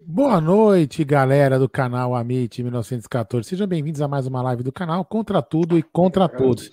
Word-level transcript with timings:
Boa 0.00 0.40
noite, 0.40 1.04
galera 1.04 1.58
do 1.58 1.68
canal 1.68 2.14
Amit 2.14 2.62
1914. 2.62 3.48
Sejam 3.48 3.66
bem-vindos 3.66 4.00
a 4.00 4.06
mais 4.06 4.28
uma 4.28 4.40
live 4.42 4.62
do 4.62 4.70
canal 4.70 5.04
Contra 5.04 5.42
Tudo 5.42 5.76
e 5.76 5.82
Contra 5.82 6.28
Todos. 6.28 6.70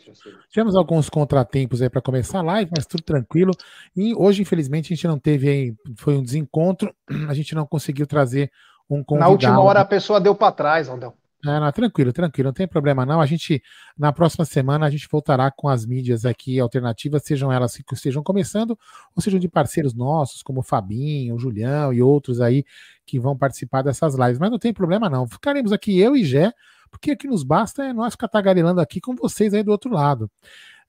Tivemos 0.49 0.75
alguns 0.75 1.09
contratempos 1.09 1.81
aí 1.81 1.89
para 1.89 2.01
começar 2.01 2.39
a 2.39 2.43
live, 2.43 2.71
mas 2.75 2.85
tudo 2.85 3.01
tranquilo. 3.01 3.51
E 3.95 4.13
hoje, 4.13 4.43
infelizmente, 4.43 4.93
a 4.93 4.95
gente 4.95 5.07
não 5.07 5.17
teve 5.17 5.49
aí, 5.49 5.75
foi 5.97 6.15
um 6.15 6.21
desencontro, 6.21 6.93
a 7.27 7.33
gente 7.33 7.55
não 7.55 7.65
conseguiu 7.65 8.05
trazer 8.05 8.51
um 8.87 9.03
convidado. 9.03 9.29
Na 9.29 9.33
última 9.33 9.59
hora 9.59 9.81
a 9.81 9.85
pessoa 9.85 10.21
deu 10.21 10.35
para 10.35 10.51
trás, 10.51 10.87
Aldão. 10.87 11.13
Não, 11.45 11.71
tranquilo, 11.71 12.11
tranquilo, 12.11 12.47
não 12.47 12.53
tem 12.53 12.67
problema 12.67 13.05
não. 13.05 13.21
A 13.21 13.25
gente, 13.27 13.61
na 13.95 14.11
próxima 14.11 14.43
semana, 14.45 14.87
a 14.87 14.89
gente 14.89 15.07
voltará 15.11 15.51
com 15.51 15.69
as 15.69 15.85
mídias 15.85 16.25
aqui 16.25 16.59
alternativas, 16.59 17.21
sejam 17.23 17.51
elas 17.51 17.75
que 17.77 17.93
estejam 17.93 18.23
começando, 18.23 18.71
ou 19.15 19.21
sejam 19.21 19.39
de 19.39 19.47
parceiros 19.47 19.93
nossos, 19.93 20.41
como 20.41 20.61
o 20.61 20.63
Fabinho, 20.63 21.35
o 21.35 21.39
Julião 21.39 21.93
e 21.93 22.01
outros 22.01 22.41
aí 22.41 22.65
que 23.05 23.19
vão 23.19 23.37
participar 23.37 23.83
dessas 23.83 24.15
lives. 24.15 24.39
Mas 24.39 24.49
não 24.49 24.57
tem 24.57 24.73
problema 24.73 25.07
não. 25.07 25.27
Ficaremos 25.27 25.71
aqui 25.71 25.99
eu 25.99 26.15
e 26.15 26.23
Gé, 26.23 26.51
porque 26.89 27.11
o 27.11 27.17
que 27.17 27.27
nos 27.27 27.43
basta 27.43 27.83
é 27.85 27.93
nós 27.93 28.15
tagarelando 28.15 28.81
aqui 28.81 28.99
com 28.99 29.15
vocês 29.15 29.53
aí 29.53 29.61
do 29.61 29.71
outro 29.71 29.91
lado. 29.91 30.31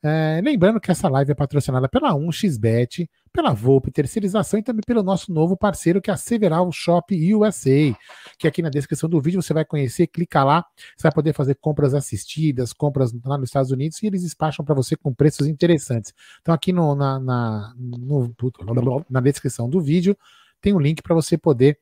É, 0.02 0.40
lembrando 0.44 0.80
que 0.80 0.90
essa 0.90 1.08
live 1.08 1.32
é 1.32 1.34
patrocinada 1.34 1.88
pela 1.88 2.12
1xBet, 2.12 3.08
pela 3.32 3.52
Volpe 3.52 3.90
Terceirização 3.90 4.60
e 4.60 4.62
também 4.62 4.82
pelo 4.86 5.02
nosso 5.02 5.32
novo 5.32 5.56
parceiro, 5.56 6.00
que 6.00 6.10
é 6.10 6.14
a 6.14 6.16
Several 6.16 6.70
Shop 6.70 7.34
USA, 7.34 7.96
que 8.38 8.46
aqui 8.46 8.62
na 8.62 8.68
descrição 8.68 9.08
do 9.08 9.20
vídeo 9.20 9.42
você 9.42 9.52
vai 9.52 9.64
conhecer, 9.64 10.06
clica 10.06 10.44
lá, 10.44 10.64
você 10.96 11.04
vai 11.04 11.12
poder 11.12 11.32
fazer 11.32 11.54
compras 11.56 11.94
assistidas, 11.94 12.72
compras 12.72 13.12
lá 13.24 13.36
nos 13.36 13.48
Estados 13.48 13.70
Unidos 13.70 14.02
e 14.02 14.06
eles 14.06 14.22
despacham 14.22 14.64
para 14.64 14.74
você 14.74 14.96
com 14.96 15.12
preços 15.12 15.46
interessantes. 15.46 16.12
Então 16.40 16.54
aqui 16.54 16.72
no, 16.72 16.94
na, 16.94 17.18
na, 17.18 17.74
no, 17.76 18.34
na 19.10 19.20
descrição 19.20 19.68
do 19.68 19.80
vídeo 19.80 20.16
tem 20.60 20.72
um 20.74 20.80
link 20.80 21.02
para 21.02 21.14
você 21.14 21.36
poder 21.36 21.78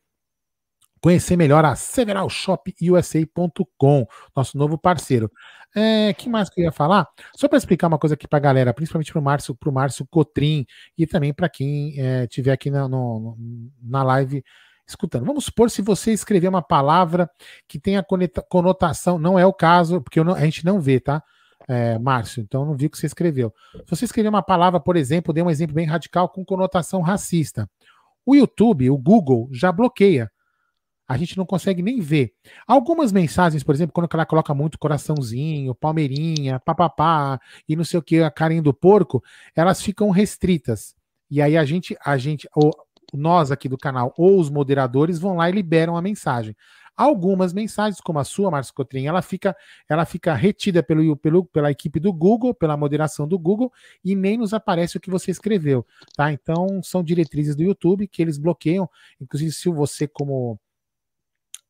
conhecer 1.04 1.37
melhor 1.37 1.65
a 1.66 1.76
severalshopusa.com, 1.76 4.06
nosso 4.34 4.56
novo 4.56 4.78
parceiro. 4.78 5.31
É, 5.76 6.15
que 6.15 6.31
mais 6.31 6.48
que 6.48 6.62
eu 6.62 6.65
ia 6.65 6.72
falar? 6.72 7.06
Só 7.37 7.47
para 7.47 7.59
explicar 7.59 7.88
uma 7.88 7.98
coisa 7.98 8.15
aqui 8.15 8.26
para 8.26 8.38
a 8.38 8.41
galera, 8.41 8.72
principalmente 8.72 9.12
para 9.12 9.20
o 9.20 9.22
Márcio, 9.22 9.54
pro 9.54 9.70
Márcio 9.70 10.06
Cotrim 10.10 10.65
e 10.97 11.06
também 11.06 11.34
para 11.34 11.47
quem 11.50 11.92
é, 11.98 12.26
aqui 12.50 12.70
na, 12.70 12.88
no, 12.88 13.37
na 13.82 14.03
live 14.03 14.42
escutando. 14.88 15.26
Vamos 15.26 15.44
supor 15.44 15.70
se 15.70 15.82
você 15.82 16.10
escrever 16.10 16.48
uma 16.48 16.62
palavra 16.62 17.28
que 17.69 17.78
tenha 17.78 18.03
conotação, 18.48 19.19
não 19.19 19.38
é 19.38 19.44
o 19.44 19.53
caso, 19.53 20.00
porque 20.00 20.25
não, 20.25 20.32
a 20.32 20.41
gente 20.41 20.65
não 20.65 20.81
vê, 20.81 21.00
tá? 21.00 21.22
É, 21.69 21.98
Márcio, 21.98 22.42
então 22.42 22.65
não 22.65 22.75
vi 22.75 22.86
o 22.86 22.91
que 22.91 22.97
você 22.97 23.04
escreveu. 23.04 23.53
Se 23.84 23.91
você 23.91 24.06
escrever 24.06 24.31
uma 24.31 24.42
palavra, 24.42 24.81
por 24.81 24.97
exemplo, 24.97 25.34
dê 25.34 25.42
um 25.42 25.50
exemplo 25.50 25.75
bem 25.75 25.84
radical 25.84 26.31
com 26.31 26.42
conotação 26.47 27.03
racista. 27.03 27.69
O 28.25 28.34
YouTube, 28.34 28.88
o 28.88 28.97
Google, 28.97 29.50
já 29.53 29.71
bloqueia 29.71 30.32
a 31.06 31.16
gente 31.16 31.37
não 31.37 31.44
consegue 31.44 31.82
nem 31.82 32.00
ver. 32.00 32.32
Algumas 32.66 33.12
mensagens, 33.12 33.62
por 33.62 33.75
exemplo, 33.75 33.92
quando 33.92 34.09
ela 34.12 34.26
coloca 34.26 34.54
muito 34.54 34.78
coraçãozinho, 34.78 35.75
palmeirinha, 35.75 36.59
papapá 36.60 37.38
e 37.69 37.76
não 37.76 37.84
sei 37.84 37.98
o 37.98 38.03
que, 38.03 38.20
a 38.20 38.31
carinha 38.31 38.62
do 38.62 38.72
porco, 38.72 39.22
elas 39.54 39.82
ficam 39.82 40.10
restritas. 40.10 40.95
E 41.30 41.42
aí 41.42 41.56
a 41.56 41.65
gente, 41.65 41.97
a 42.04 42.16
gente, 42.16 42.48
ou 42.54 42.72
nós 43.12 43.51
aqui 43.51 43.68
do 43.68 43.78
canal 43.78 44.12
ou 44.16 44.39
os 44.41 44.51
moderadores 44.51 45.18
vão 45.18 45.36
lá 45.36 45.48
e 45.48 45.53
liberam 45.53 45.97
a 45.97 46.03
mensagem. 46.03 46.56
Algumas 46.97 47.53
mensagens, 47.53 48.01
como 48.01 48.21
a 48.21 48.24
sua, 48.24 48.53
Márcio 48.53 48.72
Cotrim, 48.72 49.06
ela 49.06 49.21
fica, 49.21 49.56
ela 49.89 50.04
fica 50.04 50.33
retida 50.33 50.80
pelo, 50.80 51.16
pelo, 51.16 51.45
pela 51.45 51.71
equipe 51.71 51.98
do 51.98 52.12
Google, 52.12 52.54
pela 52.54 52.77
moderação 52.77 53.27
do 53.27 53.36
Google, 53.36 53.72
e 54.04 54.15
nem 54.15 54.39
nos 54.39 54.54
aparece 54.54 54.97
o 54.97 55.01
que 55.01 55.10
você 55.10 55.33
escreveu. 55.33 55.84
Tá? 56.16 56.33
Então, 56.33 56.80
são 56.84 57.03
diretrizes 57.03 57.56
do 57.56 57.65
YouTube 57.65 58.06
que 58.06 58.22
eles 58.22 58.39
bloqueiam. 58.39 58.89
Inclusive, 59.21 59.51
se 59.51 59.68
você, 59.68 60.06
como 60.06 60.59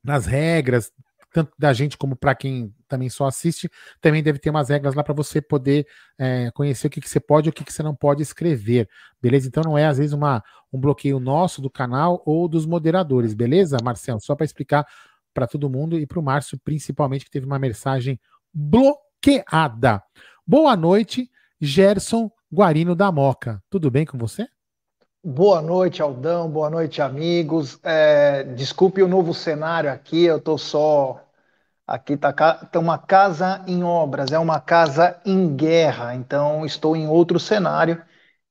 nas 0.04 0.26
regras, 0.26 0.92
tanto 1.32 1.52
da 1.58 1.72
gente 1.72 1.98
como 1.98 2.14
para 2.14 2.32
quem 2.34 2.72
também 2.86 3.08
só 3.08 3.26
assiste, 3.26 3.68
também 4.00 4.22
deve 4.22 4.38
ter 4.38 4.50
umas 4.50 4.68
regras 4.68 4.94
lá 4.94 5.02
para 5.02 5.12
você 5.12 5.42
poder 5.42 5.84
é, 6.16 6.50
conhecer 6.52 6.86
o 6.86 6.90
que, 6.90 7.00
que 7.00 7.10
você 7.10 7.18
pode 7.18 7.48
e 7.48 7.50
o 7.50 7.52
que, 7.52 7.64
que 7.64 7.72
você 7.72 7.82
não 7.82 7.94
pode 7.94 8.22
escrever, 8.22 8.88
beleza? 9.20 9.48
Então 9.48 9.64
não 9.64 9.76
é 9.76 9.84
às 9.84 9.98
vezes 9.98 10.12
uma, 10.12 10.44
um 10.72 10.78
bloqueio 10.78 11.18
nosso 11.18 11.60
do 11.60 11.68
canal 11.68 12.22
ou 12.24 12.46
dos 12.46 12.66
moderadores, 12.66 13.34
beleza, 13.34 13.78
Marcelo? 13.82 14.20
Só 14.20 14.36
para 14.36 14.44
explicar 14.44 14.86
para 15.32 15.48
todo 15.48 15.68
mundo 15.68 15.98
e 15.98 16.06
para 16.06 16.20
o 16.20 16.22
Márcio 16.22 16.56
principalmente 16.62 17.24
que 17.24 17.30
teve 17.32 17.46
uma 17.46 17.58
mensagem 17.58 18.20
bloqueada. 18.52 20.00
Boa 20.46 20.76
noite, 20.76 21.28
Gerson 21.60 22.30
Guarino 22.52 22.94
da 22.94 23.10
Moca. 23.10 23.60
Tudo 23.68 23.90
bem 23.90 24.06
com 24.06 24.16
você? 24.16 24.46
Boa 25.26 25.62
noite, 25.62 26.02
Aldão. 26.02 26.50
Boa 26.50 26.68
noite, 26.68 27.00
amigos. 27.00 27.80
É, 27.82 28.42
desculpe 28.44 29.02
o 29.02 29.08
novo 29.08 29.32
cenário 29.32 29.90
aqui, 29.90 30.24
eu 30.24 30.36
estou 30.36 30.58
só. 30.58 31.26
Aqui 31.86 32.14
tá, 32.16 32.30
tá 32.32 32.78
uma 32.78 32.98
casa 32.98 33.64
em 33.66 33.82
obras, 33.82 34.32
é 34.32 34.38
uma 34.38 34.60
casa 34.60 35.18
em 35.24 35.56
guerra, 35.56 36.14
então 36.14 36.66
estou 36.66 36.94
em 36.94 37.08
outro 37.08 37.40
cenário, 37.40 38.02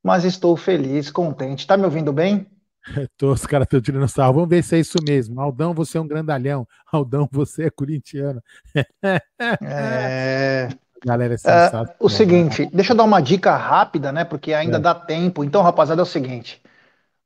mas 0.03 0.23
estou 0.23 0.57
feliz, 0.57 1.11
contente. 1.11 1.59
Está 1.59 1.77
me 1.77 1.85
ouvindo 1.85 2.11
bem? 2.11 2.47
Tô, 3.17 3.31
os 3.33 3.45
caras 3.45 3.65
estão 3.67 3.79
tirando 3.79 4.07
sarro. 4.07 4.33
Vamos 4.33 4.49
ver 4.49 4.63
se 4.63 4.75
é 4.75 4.79
isso 4.79 4.97
mesmo. 5.07 5.39
Aldão, 5.39 5.75
você 5.75 5.99
é 5.99 6.01
um 6.01 6.07
grandalhão. 6.07 6.67
Aldão, 6.91 7.29
você 7.31 7.65
é 7.65 7.69
corintiano. 7.69 8.41
é. 9.61 10.69
Galera, 11.05 11.35
é, 11.35 11.37
é 11.37 11.95
o 11.99 12.07
seguinte, 12.07 12.69
deixa 12.73 12.93
eu 12.93 12.97
dar 12.97 13.03
uma 13.03 13.21
dica 13.21 13.55
rápida, 13.55 14.11
né? 14.11 14.23
Porque 14.23 14.53
ainda 14.53 14.77
é. 14.77 14.79
dá 14.79 14.95
tempo. 14.95 15.43
Então, 15.43 15.61
rapaziada, 15.61 16.01
é 16.01 16.03
o 16.03 16.05
seguinte. 16.05 16.61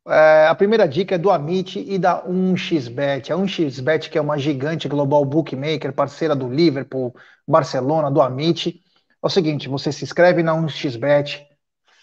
É, 0.08 0.48
a 0.48 0.56
primeira 0.56 0.88
dica 0.88 1.16
é 1.16 1.18
do 1.18 1.30
Amit 1.30 1.80
e 1.80 2.00
da 2.00 2.24
1xBet. 2.24 3.32
A 3.32 3.38
1xBet, 3.38 4.10
que 4.10 4.18
é 4.18 4.22
uma 4.22 4.38
gigante 4.38 4.88
global 4.88 5.24
bookmaker, 5.26 5.94
parceira 5.94 6.36
do 6.36 6.50
Liverpool, 6.50 7.14
Barcelona, 7.48 8.10
do 8.10 8.22
Amit. 8.22 8.82
É 9.22 9.28
o 9.28 9.30
seguinte, 9.30 9.70
você 9.70 9.92
se 9.92 10.04
inscreve 10.04 10.42
na 10.42 10.56
1xBet, 10.56 11.46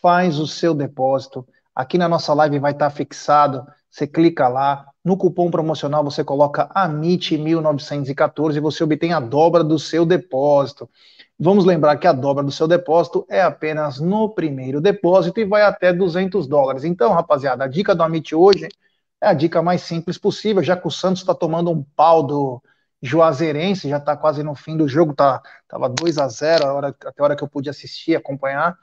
faz 0.00 0.38
o 0.38 0.46
seu 0.46 0.74
depósito. 0.74 1.44
Aqui 1.74 1.98
na 1.98 2.08
nossa 2.08 2.32
live 2.34 2.60
vai 2.60 2.72
estar 2.72 2.90
fixado. 2.90 3.66
Você 3.90 4.06
clica 4.06 4.46
lá. 4.46 4.86
No 5.04 5.16
cupom 5.16 5.50
promocional 5.50 6.04
você 6.04 6.22
coloca 6.22 6.68
AMIT1914 6.68 8.56
e 8.56 8.60
você 8.60 8.84
obtém 8.84 9.12
a 9.12 9.20
dobra 9.20 9.64
do 9.64 9.78
seu 9.78 10.06
depósito. 10.06 10.88
Vamos 11.38 11.64
lembrar 11.64 11.96
que 11.96 12.06
a 12.06 12.12
dobra 12.12 12.44
do 12.44 12.52
seu 12.52 12.68
depósito 12.68 13.26
é 13.28 13.42
apenas 13.42 13.98
no 13.98 14.28
primeiro 14.28 14.80
depósito 14.80 15.40
e 15.40 15.44
vai 15.44 15.62
até 15.62 15.92
200 15.92 16.46
dólares. 16.46 16.84
Então, 16.84 17.12
rapaziada, 17.12 17.64
a 17.64 17.68
dica 17.68 17.94
do 17.94 18.02
Amit 18.04 18.34
hoje 18.34 18.68
é 19.20 19.26
a 19.26 19.34
dica 19.34 19.60
mais 19.60 19.82
simples 19.82 20.16
possível, 20.16 20.62
já 20.62 20.76
que 20.76 20.86
o 20.86 20.90
Santos 20.90 21.22
está 21.22 21.34
tomando 21.34 21.70
um 21.70 21.82
pau 21.96 22.22
do 22.22 22.62
Juazeirense, 23.02 23.88
já 23.88 23.98
está 23.98 24.16
quase 24.16 24.42
no 24.42 24.54
fim 24.54 24.76
do 24.76 24.88
jogo, 24.88 25.14
tá, 25.14 25.42
tava 25.68 25.88
2 25.88 26.18
a 26.18 26.28
0 26.28 26.66
a 26.66 26.72
hora, 26.72 26.88
até 26.88 27.20
a 27.20 27.24
hora 27.24 27.36
que 27.36 27.42
eu 27.42 27.48
pude 27.48 27.68
assistir, 27.68 28.14
acompanhar. 28.14 28.78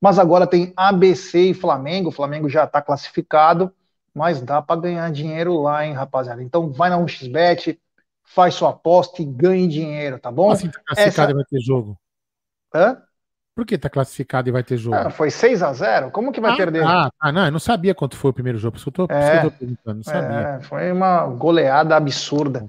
Mas 0.00 0.18
agora 0.18 0.46
tem 0.46 0.72
ABC 0.76 1.50
e 1.50 1.54
Flamengo, 1.54 2.10
o 2.10 2.12
Flamengo 2.12 2.48
já 2.48 2.64
está 2.64 2.80
classificado, 2.80 3.72
mas 4.14 4.40
dá 4.40 4.62
para 4.62 4.80
ganhar 4.80 5.10
dinheiro 5.10 5.60
lá, 5.60 5.84
hein, 5.84 5.92
rapaziada. 5.92 6.42
Então 6.42 6.70
vai 6.70 6.88
na 6.88 6.98
1xBet, 6.98 7.78
faz 8.26 8.54
sua 8.54 8.70
aposta 8.70 9.22
e 9.22 9.24
ganhe 9.24 9.66
dinheiro, 9.68 10.18
tá 10.18 10.30
bom? 10.30 10.50
Assim 10.50 10.68
tá 10.68 10.80
classificado 10.84 11.30
Essa... 11.30 11.32
e 11.32 11.34
vai 11.34 11.44
ter 11.44 11.60
jogo? 11.60 11.98
Hã? 12.74 12.98
Por 13.54 13.64
que 13.64 13.78
tá 13.78 13.88
classificado 13.88 14.50
e 14.50 14.52
vai 14.52 14.62
ter 14.62 14.76
jogo? 14.76 14.96
Ah, 14.96 15.08
foi 15.08 15.30
6 15.30 15.62
a 15.62 15.72
0 15.72 16.10
Como 16.10 16.30
que 16.30 16.42
vai 16.42 16.52
ah, 16.52 16.56
perder? 16.56 16.84
Ah, 16.84 17.08
ah, 17.18 17.32
não, 17.32 17.46
eu 17.46 17.52
não 17.52 17.58
sabia 17.58 17.94
quanto 17.94 18.14
foi 18.14 18.30
o 18.30 18.34
primeiro 18.34 18.58
jogo, 18.58 18.72
por 18.72 18.78
isso 18.78 18.88
eu 18.90 18.92
tô, 18.92 19.06
é, 19.08 19.38
eu 19.38 19.50
tô 19.50 19.50
perguntando, 19.52 19.96
não 19.96 20.02
sabia. 20.02 20.38
É, 20.38 20.60
foi 20.60 20.92
uma 20.92 21.24
goleada 21.26 21.96
absurda. 21.96 22.66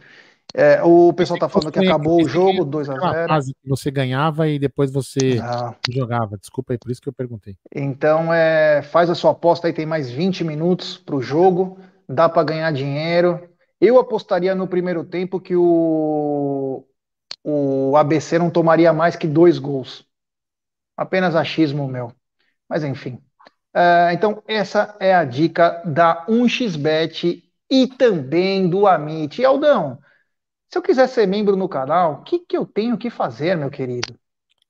É, 0.53 0.81
o 0.81 1.11
pessoal 1.11 1.37
tá 1.37 1.49
falando 1.49 1.73
que 1.73 1.79
acabou 1.79 2.23
o 2.23 2.29
jogo, 2.29 2.63
2 2.63 2.89
a 2.89 2.93
0 2.93 3.27
fase 3.27 3.53
que 3.53 3.67
você 3.67 3.91
ganhava 3.91 4.47
e 4.47 4.57
depois 4.57 4.89
você 4.89 5.39
ah. 5.41 5.75
jogava. 5.89 6.37
Desculpa 6.37 6.71
aí, 6.71 6.77
por 6.77 6.89
isso 6.89 7.01
que 7.01 7.09
eu 7.09 7.13
perguntei. 7.13 7.57
Então, 7.75 8.33
é, 8.33 8.81
faz 8.81 9.09
a 9.09 9.15
sua 9.15 9.31
aposta 9.31 9.67
aí, 9.67 9.73
tem 9.73 9.85
mais 9.85 10.09
20 10.09 10.45
minutos 10.45 10.97
pro 10.97 11.21
jogo, 11.21 11.77
dá 12.07 12.29
para 12.29 12.43
ganhar 12.43 12.71
dinheiro. 12.71 13.49
Eu 13.79 13.99
apostaria 13.99 14.55
no 14.55 14.67
primeiro 14.67 15.03
tempo 15.03 15.39
que 15.39 15.55
o, 15.55 16.85
o 17.43 17.95
ABC 17.95 18.39
não 18.39 18.49
tomaria 18.49 18.91
mais 18.91 19.15
que 19.15 19.27
dois 19.27 19.59
gols. 19.59 20.05
Apenas 20.95 21.35
achismo 21.35 21.87
meu. 21.87 22.11
Mas 22.67 22.83
enfim. 22.83 23.21
Uh, 23.75 24.09
então, 24.11 24.43
essa 24.47 24.95
é 24.99 25.13
a 25.13 25.23
dica 25.23 25.83
da 25.85 26.25
1xBet 26.27 27.43
e 27.69 27.87
também 27.87 28.67
do 28.67 28.87
Amit. 28.87 29.39
E 29.39 29.45
Aldão, 29.45 29.99
se 30.69 30.77
eu 30.77 30.81
quiser 30.81 31.07
ser 31.07 31.27
membro 31.27 31.55
no 31.55 31.69
canal, 31.69 32.13
o 32.13 32.23
que, 32.23 32.39
que 32.39 32.57
eu 32.57 32.65
tenho 32.65 32.97
que 32.97 33.09
fazer, 33.09 33.55
meu 33.55 33.69
querido? 33.69 34.17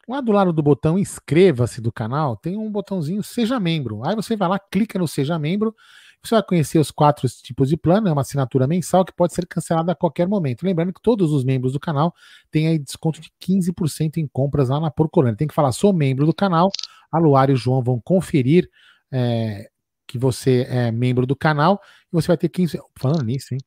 Lá 0.08 0.22
do 0.22 0.32
lado 0.32 0.54
do 0.54 0.62
botão 0.62 0.98
inscreva-se 0.98 1.82
do 1.82 1.92
canal, 1.92 2.38
tem 2.38 2.58
um 2.58 2.72
botãozinho 2.72 3.24
Seja 3.24 3.60
Membro. 3.60 4.06
Aí 4.06 4.16
você 4.16 4.36
vai 4.36 4.48
lá, 4.48 4.60
clica 4.60 5.00
no 5.00 5.08
Seja 5.08 5.40
Membro 5.40 5.76
você 6.24 6.36
vai 6.36 6.44
conhecer 6.44 6.80
os 6.80 6.92
quatro 6.92 7.28
tipos 7.30 7.70
de 7.70 7.78
plano, 7.78 8.08
é 8.08 8.12
uma 8.12 8.22
assinatura 8.22 8.68
mensal 8.68 9.06
que 9.06 9.14
pode 9.14 9.34
ser 9.34 9.46
cancelada 9.46 9.92
a 9.92 9.96
qualquer 9.96 10.28
momento. 10.28 10.64
Lembrando 10.64 10.94
que 10.94 11.02
todos 11.02 11.32
os 11.32 11.44
membros 11.44 11.74
do 11.74 11.80
canal 11.80 12.14
têm 12.52 12.68
aí 12.68 12.80
desconto 12.80 13.22
de 13.22 13.30
15% 13.40 14.18
em 14.18 14.28
compras 14.28 14.70
lá 14.70 14.80
na 14.80 14.92
Porcolândia. 14.92 15.38
Tem 15.38 15.48
que 15.48 15.54
falar, 15.54 15.72
sou 15.72 15.94
membro 15.94 16.26
do 16.26 16.34
canal, 16.34 16.72
a 17.12 17.20
e 17.20 17.54
o 17.54 17.56
João 17.56 17.82
vão 17.82 18.00
conferir 18.00 18.70
é, 19.12 19.70
que 20.06 20.18
você 20.18 20.66
é 20.70 20.92
membro 20.92 21.26
do 21.26 21.36
canal 21.36 21.80
e 22.12 22.16
você 22.16 22.28
vai 22.28 22.38
ter 22.38 22.50
15%. 22.50 22.80
Falando 23.00 23.24
nisso, 23.24 23.54
hein? 23.54 23.60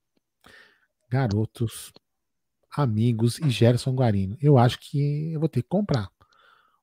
Garotos, 1.10 1.92
amigos 2.76 3.38
e 3.38 3.50
Gerson 3.50 3.92
Guarino. 3.94 4.36
Eu 4.40 4.58
acho 4.58 4.78
que 4.78 5.32
eu 5.32 5.40
vou 5.40 5.48
ter 5.48 5.62
que 5.62 5.68
comprar. 5.68 6.08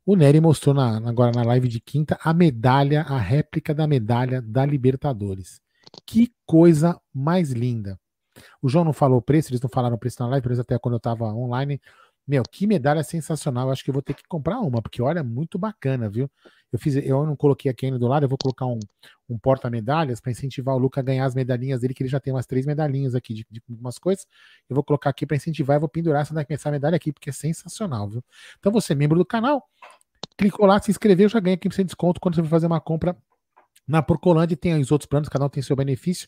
O 0.07 0.15
Nery 0.15 0.39
mostrou 0.39 0.73
na, 0.73 0.99
agora 1.09 1.33
na 1.33 1.43
live 1.43 1.67
de 1.67 1.81
quinta 1.81 2.17
a 2.23 2.33
medalha, 2.33 3.01
a 3.01 3.17
réplica 3.17 3.75
da 3.75 3.85
medalha 3.85 4.41
da 4.41 4.65
Libertadores. 4.65 5.59
Que 6.05 6.31
coisa 6.45 6.97
mais 7.13 7.51
linda. 7.51 7.99
O 8.61 8.69
João 8.69 8.85
não 8.85 8.93
falou 8.93 9.17
o 9.17 9.21
preço, 9.21 9.49
eles 9.49 9.59
não 9.59 9.69
falaram 9.69 9.97
o 9.97 9.99
preço 9.99 10.21
na 10.21 10.29
live, 10.29 10.47
eles 10.47 10.59
até 10.59 10.79
quando 10.79 10.93
eu 10.93 10.99
estava 10.99 11.25
online. 11.25 11.81
Meu, 12.27 12.43
que 12.43 12.67
medalha 12.67 13.03
sensacional. 13.03 13.71
Acho 13.71 13.83
que 13.83 13.89
eu 13.89 13.93
vou 13.93 14.01
ter 14.01 14.13
que 14.13 14.23
comprar 14.27 14.59
uma, 14.59 14.81
porque 14.81 15.01
olha, 15.01 15.23
muito 15.23 15.57
bacana, 15.57 16.09
viu? 16.09 16.29
Eu 16.71 16.77
fiz, 16.77 16.95
eu 16.97 17.25
não 17.25 17.35
coloquei 17.37 17.71
aqui 17.71 17.85
ainda 17.85 17.97
do 17.97 18.07
lado, 18.07 18.23
eu 18.23 18.29
vou 18.29 18.37
colocar 18.37 18.65
um, 18.65 18.79
um 19.29 19.39
porta-medalhas 19.39 20.19
para 20.19 20.31
incentivar 20.31 20.75
o 20.75 20.77
Luca 20.77 20.99
a 20.99 21.03
ganhar 21.03 21.25
as 21.25 21.33
medalhinhas 21.33 21.79
dele, 21.79 21.93
que 21.93 22.03
ele 22.03 22.09
já 22.09 22.19
tem 22.19 22.33
umas 22.33 22.45
três 22.45 22.65
medalhinhas 22.65 23.15
aqui 23.15 23.33
de, 23.33 23.47
de 23.49 23.61
umas 23.69 23.97
coisas. 23.97 24.27
Eu 24.69 24.75
vou 24.75 24.83
colocar 24.83 25.09
aqui 25.09 25.25
para 25.25 25.37
incentivar 25.37 25.77
e 25.77 25.79
vou 25.79 25.87
pendurar 25.87 26.23
essa, 26.23 26.45
essa 26.49 26.71
medalha 26.71 26.97
aqui, 26.97 27.13
porque 27.13 27.29
é 27.29 27.33
sensacional, 27.33 28.09
viu? 28.09 28.23
Então, 28.59 28.71
você 28.73 28.93
membro 28.93 29.17
do 29.17 29.25
canal, 29.25 29.63
clicou 30.37 30.65
lá, 30.65 30.81
se 30.81 30.91
inscreveu, 30.91 31.29
já 31.29 31.39
ganha 31.39 31.57
15% 31.57 31.77
de 31.77 31.83
desconto 31.85 32.19
quando 32.19 32.35
você 32.35 32.43
for 32.43 32.49
fazer 32.49 32.67
uma 32.67 32.81
compra 32.81 33.15
na 33.87 34.01
Porcolândia 34.01 34.57
tem 34.57 34.79
os 34.79 34.91
outros 34.91 35.07
planos, 35.07 35.29
cada 35.29 35.45
um 35.45 35.49
tem 35.49 35.63
seu 35.63 35.75
benefício. 35.75 36.27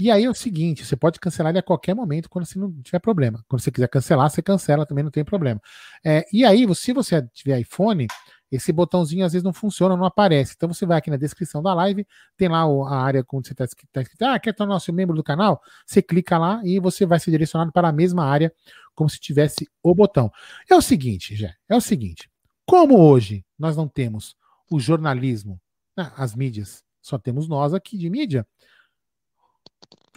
E 0.00 0.10
aí 0.10 0.24
é 0.24 0.30
o 0.30 0.34
seguinte: 0.34 0.84
você 0.84 0.96
pode 0.96 1.18
cancelar 1.18 1.50
ele 1.50 1.58
a 1.58 1.62
qualquer 1.62 1.94
momento 1.94 2.28
quando 2.28 2.44
você 2.44 2.58
não 2.58 2.70
tiver 2.82 2.98
problema. 2.98 3.42
Quando 3.48 3.62
você 3.62 3.70
quiser 3.70 3.88
cancelar, 3.88 4.28
você 4.28 4.42
cancela, 4.42 4.84
também 4.84 5.02
não 5.04 5.10
tem 5.10 5.24
problema. 5.24 5.60
É, 6.04 6.24
e 6.32 6.44
aí, 6.44 6.66
se 6.74 6.92
você 6.92 7.26
tiver 7.32 7.60
iPhone, 7.60 8.06
esse 8.50 8.72
botãozinho 8.72 9.24
às 9.24 9.32
vezes 9.32 9.44
não 9.44 9.52
funciona, 9.52 9.96
não 9.96 10.04
aparece. 10.04 10.54
Então 10.56 10.72
você 10.72 10.86
vai 10.86 10.98
aqui 10.98 11.10
na 11.10 11.16
descrição 11.16 11.62
da 11.62 11.74
live, 11.74 12.06
tem 12.36 12.48
lá 12.48 12.62
a 12.62 13.02
área 13.02 13.24
onde 13.32 13.48
você 13.48 13.52
está 13.52 13.64
escrito, 13.64 13.88
tá 13.92 14.02
escrito, 14.02 14.22
ah, 14.22 14.38
quer 14.38 14.54
tornar 14.54 14.74
nosso 14.74 14.92
membro 14.92 15.14
do 15.14 15.22
canal? 15.22 15.60
Você 15.86 16.02
clica 16.02 16.38
lá 16.38 16.60
e 16.64 16.78
você 16.78 17.04
vai 17.06 17.20
ser 17.20 17.30
direcionado 17.30 17.72
para 17.72 17.88
a 17.88 17.92
mesma 17.92 18.24
área, 18.24 18.52
como 18.94 19.08
se 19.08 19.20
tivesse 19.20 19.68
o 19.82 19.94
botão. 19.94 20.30
É 20.68 20.74
o 20.74 20.82
seguinte, 20.82 21.36
já, 21.36 21.54
é 21.68 21.76
o 21.76 21.80
seguinte. 21.80 22.30
Como 22.66 22.98
hoje 22.98 23.44
nós 23.58 23.76
não 23.76 23.88
temos 23.88 24.34
o 24.70 24.80
jornalismo, 24.80 25.60
né, 25.96 26.12
as 26.16 26.34
mídias, 26.34 26.82
só 27.08 27.18
temos 27.18 27.48
nós 27.48 27.74
aqui 27.74 27.96
de 27.96 28.08
mídia, 28.10 28.46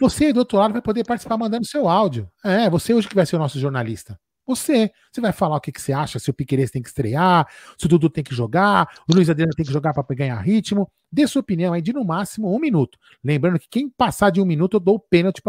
você 0.00 0.32
do 0.32 0.38
outro 0.38 0.58
lado 0.58 0.72
vai 0.72 0.82
poder 0.82 1.04
participar 1.04 1.36
mandando 1.36 1.64
seu 1.66 1.88
áudio. 1.88 2.28
É, 2.44 2.68
você 2.68 2.92
hoje 2.92 3.08
que 3.08 3.14
vai 3.14 3.24
ser 3.26 3.36
o 3.36 3.38
nosso 3.38 3.58
jornalista. 3.58 4.18
Você. 4.44 4.90
Você 5.12 5.20
vai 5.20 5.32
falar 5.32 5.56
o 5.56 5.60
que, 5.60 5.70
que 5.70 5.80
você 5.80 5.92
acha, 5.92 6.18
se 6.18 6.28
o 6.28 6.34
Piqueires 6.34 6.70
tem 6.70 6.82
que 6.82 6.88
estrear, 6.88 7.46
se 7.78 7.86
o 7.86 7.88
Dudu 7.88 8.10
tem 8.10 8.24
que 8.24 8.34
jogar, 8.34 8.88
o 9.08 9.14
Luiz 9.14 9.30
Adriano 9.30 9.52
tem 9.54 9.64
que 9.64 9.72
jogar 9.72 9.92
para 9.94 10.04
ganhar 10.16 10.36
ritmo. 10.40 10.90
Dê 11.10 11.26
sua 11.26 11.40
opinião 11.40 11.72
aí 11.72 11.80
de 11.80 11.92
no 11.92 12.04
máximo 12.04 12.52
um 12.52 12.58
minuto. 12.58 12.98
Lembrando 13.22 13.58
que 13.58 13.68
quem 13.68 13.88
passar 13.88 14.30
de 14.30 14.40
um 14.40 14.44
minuto, 14.44 14.76
eu 14.76 14.80
dou 14.80 14.96
o 14.96 15.00
pênalti 15.00 15.40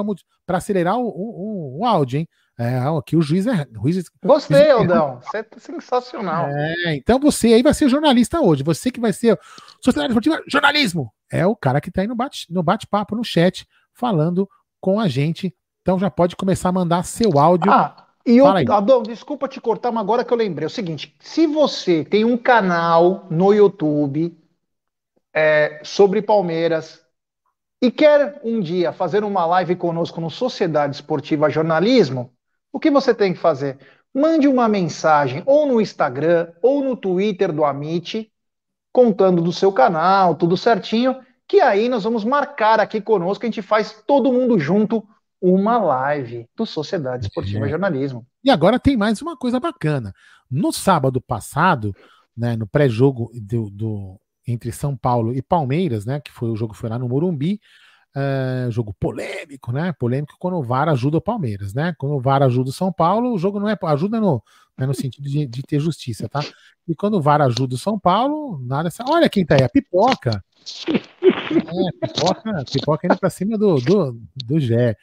para 0.45 0.57
acelerar 0.57 0.97
o, 0.97 1.07
o, 1.07 1.79
o, 1.79 1.85
áudio, 1.85 2.19
hein? 2.19 2.27
É, 2.57 2.77
aqui 2.98 3.15
o 3.15 3.22
juiz 3.22 3.48
é. 3.48 3.67
O 3.79 3.89
juiz, 3.89 4.05
Gostei, 4.24 4.69
Aldão. 4.69 5.19
Você 5.22 5.38
é 5.38 5.45
sensacional. 5.57 6.48
É, 6.50 6.95
então 6.95 7.19
você 7.19 7.48
aí 7.48 7.63
vai 7.63 7.74
ser 7.74 7.89
jornalista 7.89 8.39
hoje. 8.39 8.63
Você 8.63 8.91
que 8.91 9.00
vai 9.00 9.12
ser. 9.12 9.39
Sociedade 9.81 10.12
Esportiva, 10.12 10.41
jornalismo! 10.48 11.12
É 11.31 11.45
o 11.48 11.55
cara 11.55 11.81
que 11.81 11.89
está 11.89 12.01
aí 12.01 12.07
no 12.07 12.15
bate-papo, 12.15 12.53
no, 12.53 12.63
bate 12.63 12.88
no 13.12 13.24
chat, 13.24 13.67
falando 13.93 14.48
com 14.79 15.00
a 15.00 15.07
gente. 15.07 15.53
Então 15.81 15.98
já 15.98 16.12
pode 16.12 16.36
começar 16.36 16.69
a 16.69 16.74
mandar 16.74 17.03
seu 17.03 17.39
áudio. 17.39 17.72
Ah, 17.72 18.07
e 18.25 18.38
eu, 18.38 18.48
Adão, 18.48 19.01
desculpa 19.01 19.48
te 19.48 19.60
cortar, 19.60 19.91
mas 19.91 20.01
agora 20.01 20.24
que 20.24 20.31
eu 20.31 20.38
lembrei. 20.38 20.65
É 20.65 20.67
o 20.67 20.69
seguinte: 20.69 21.15
se 21.19 21.48
você 21.48 22.05
tem 22.05 22.24
um 22.24 22.38
canal 22.38 23.25
no 23.31 23.51
YouTube 23.51 24.38
é, 25.33 25.81
sobre 25.83 26.22
Palmeiras 26.22 27.03
e 27.81 27.91
quer 27.91 28.39
um 28.43 28.62
dia 28.62 28.93
fazer 28.93 29.24
uma 29.24 29.45
live 29.45 29.75
conosco 29.75 30.22
no 30.22 30.29
Sociedade 30.29 30.95
Esportiva 30.95 31.50
Jornalismo, 31.50 32.31
o 32.73 32.79
que 32.79 32.89
você 32.89 33.13
tem 33.13 33.31
que 33.33 33.39
fazer? 33.39 33.77
Mande 34.13 34.47
uma 34.47 34.67
mensagem 34.67 35.43
ou 35.45 35.67
no 35.67 35.79
Instagram 35.79 36.51
ou 36.61 36.83
no 36.83 36.97
Twitter 36.97 37.53
do 37.53 37.63
Amit, 37.63 38.31
contando 38.91 39.41
do 39.41 39.53
seu 39.53 39.71
canal, 39.71 40.35
tudo 40.35 40.57
certinho, 40.57 41.19
que 41.47 41.61
aí 41.61 41.87
nós 41.87 42.03
vamos 42.03 42.23
marcar 42.23 42.79
aqui 42.79 42.99
conosco, 42.99 43.45
a 43.45 43.47
gente 43.47 43.61
faz 43.61 44.03
todo 44.07 44.33
mundo 44.33 44.59
junto 44.59 45.07
uma 45.41 45.77
live 45.77 46.47
do 46.55 46.65
Sociedade 46.65 47.27
Esportiva 47.27 47.65
é. 47.67 47.69
Jornalismo. 47.69 48.25
E 48.43 48.49
agora 48.49 48.79
tem 48.79 48.97
mais 48.97 49.21
uma 49.21 49.37
coisa 49.37 49.59
bacana. 49.59 50.13
No 50.49 50.71
sábado 50.71 51.19
passado, 51.19 51.93
né, 52.35 52.55
no 52.55 52.65
pré-jogo 52.65 53.29
do, 53.33 53.69
do, 53.69 54.19
entre 54.47 54.71
São 54.71 54.95
Paulo 54.95 55.33
e 55.33 55.41
Palmeiras, 55.41 56.05
né, 56.05 56.19
que 56.19 56.31
foi 56.31 56.49
o 56.49 56.55
jogo 56.55 56.73
foi 56.73 56.89
lá 56.89 56.97
no 56.97 57.09
Morumbi, 57.09 57.59
é, 58.15 58.67
jogo 58.70 58.93
polêmico, 59.00 59.72
né? 59.72 59.91
Polêmico 59.93 60.36
quando 60.39 60.58
o 60.58 60.63
VAR 60.63 60.88
ajuda 60.89 61.17
o 61.17 61.22
Palmeiras, 61.22 61.74
né? 61.74 61.96
Quando 61.98 62.15
o 62.15 62.22
VAR 62.22 62.43
ajuda 62.43 62.70
o 62.70 62.74
São 62.74 62.91
Paulo, 62.91 63.34
o 63.34 63.38
jogo 63.38 63.60
não 63.60 63.67
é 63.67 63.77
ajuda 63.84 64.20
no, 64.20 64.41
é 64.77 64.86
no 64.86 64.93
sentido 64.93 65.27
de, 65.27 65.46
de, 65.48 65.62
ter 65.63 65.79
justiça, 65.79 66.29
tá? 66.29 66.41
E 66.88 66.96
quando 66.96 67.15
o 67.15 67.22
VAR 67.22 67.41
ajuda 67.41 67.75
o 67.75 67.77
São 67.77 68.00
Paulo, 68.00 68.60
nada. 68.63 68.89
Olha 69.10 69.29
quem 69.29 69.46
tá 69.46 69.55
aí, 69.55 69.63
a 69.63 69.70
pipoca. 69.70 70.43
É, 70.86 72.08
pipoca, 72.08 72.63
pipoca 72.72 73.08
indo 73.08 73.17
pra 73.17 73.29
cima 73.29 73.58
do, 73.58 73.75
do, 73.75 74.22
do 74.46 74.60
Gé. 74.60 74.96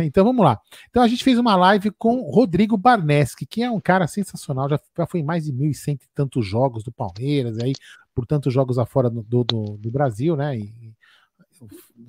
Então 0.00 0.22
vamos 0.22 0.44
lá. 0.44 0.60
Então 0.90 1.02
a 1.02 1.08
gente 1.08 1.24
fez 1.24 1.38
uma 1.38 1.56
live 1.56 1.90
com 1.92 2.30
Rodrigo 2.30 2.76
Barneski, 2.76 3.46
que 3.46 3.62
é 3.62 3.70
um 3.70 3.80
cara 3.80 4.06
sensacional, 4.06 4.68
já, 4.68 4.78
já 4.96 5.06
foi 5.06 5.20
em 5.20 5.24
mais 5.24 5.44
de 5.44 5.52
1.100 5.52 5.94
e 5.94 5.98
tantos 6.14 6.46
jogos 6.46 6.84
do 6.84 6.92
Palmeiras, 6.92 7.58
aí 7.58 7.72
por 8.14 8.26
tantos 8.26 8.52
jogos 8.52 8.78
afora 8.78 9.08
do, 9.08 9.22
do, 9.22 9.44
do 9.78 9.90
Brasil, 9.90 10.36
né? 10.36 10.58
E, 10.58 10.94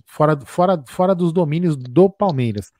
fora, 0.05 0.39
fora, 0.45 0.83
fora 0.87 1.15
dos 1.15 1.31
domínios 1.31 1.75
do 1.75 2.09
Palmeiras. 2.09 2.71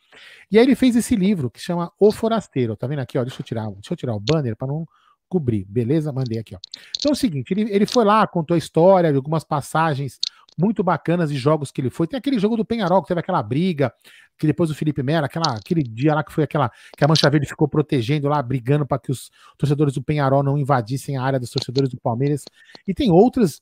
E 0.52 0.58
aí 0.58 0.66
ele 0.66 0.76
fez 0.76 0.96
esse 0.96 1.16
livro 1.16 1.50
que 1.50 1.60
chama 1.60 1.92
O 2.00 2.12
Forasteiro. 2.12 2.76
Tá 2.76 2.88
vendo 2.88 3.00
aqui, 3.00 3.18
ó? 3.18 3.24
Deixa 3.24 3.42
eu 3.42 3.46
tirar, 3.46 3.70
deixa 3.72 3.94
eu 3.94 3.98
tirar 3.98 4.16
o 4.16 4.20
banner 4.20 4.56
para 4.56 4.68
não 4.68 4.86
descobrir, 5.22 5.66
beleza? 5.66 6.12
Mandei 6.12 6.40
aqui, 6.40 6.56
ó. 6.56 6.60
Então 6.98 7.12
é 7.12 7.14
o 7.14 7.16
seguinte, 7.16 7.52
ele, 7.52 7.72
ele 7.74 7.86
foi 7.86 8.06
lá, 8.06 8.26
contou 8.28 8.56
a 8.56 8.58
história 8.58 9.14
algumas 9.16 9.44
passagens 9.44 10.20
muito 10.58 10.84
bacanas 10.84 11.32
de 11.32 11.38
jogos 11.38 11.72
que 11.72 11.82
ele 11.82 11.90
foi. 11.90 12.08
Tem 12.08 12.18
aquele 12.18 12.38
jogo 12.38 12.56
do 12.56 12.64
Penharol, 12.64 13.02
que 13.02 13.08
teve 13.08 13.20
aquela 13.20 13.42
briga, 13.42 13.92
que 14.38 14.46
depois 14.46 14.70
o 14.70 14.76
Felipe 14.76 15.02
Mera, 15.02 15.26
aquela, 15.26 15.56
aquele 15.56 15.82
dia 15.82 16.14
lá 16.14 16.24
que 16.24 16.32
foi 16.32 16.44
aquela 16.44 16.72
que 16.96 17.04
a 17.04 17.08
Mancha 17.08 17.30
Verde 17.30 17.48
ficou 17.48 17.68
protegendo 17.68 18.28
lá, 18.28 18.42
brigando 18.42 18.86
para 18.86 19.00
que 19.00 19.12
os 19.12 19.32
torcedores 19.58 19.96
do 19.96 20.04
Penharol 20.04 20.44
não 20.44 20.58
invadissem 20.58 21.18
a 21.18 21.24
área 21.24 21.40
dos 21.40 21.50
torcedores 21.50 21.90
do 21.90 22.00
Palmeiras. 22.00 22.44
E 22.88 22.94
tem 22.94 23.12
outras 23.12 23.62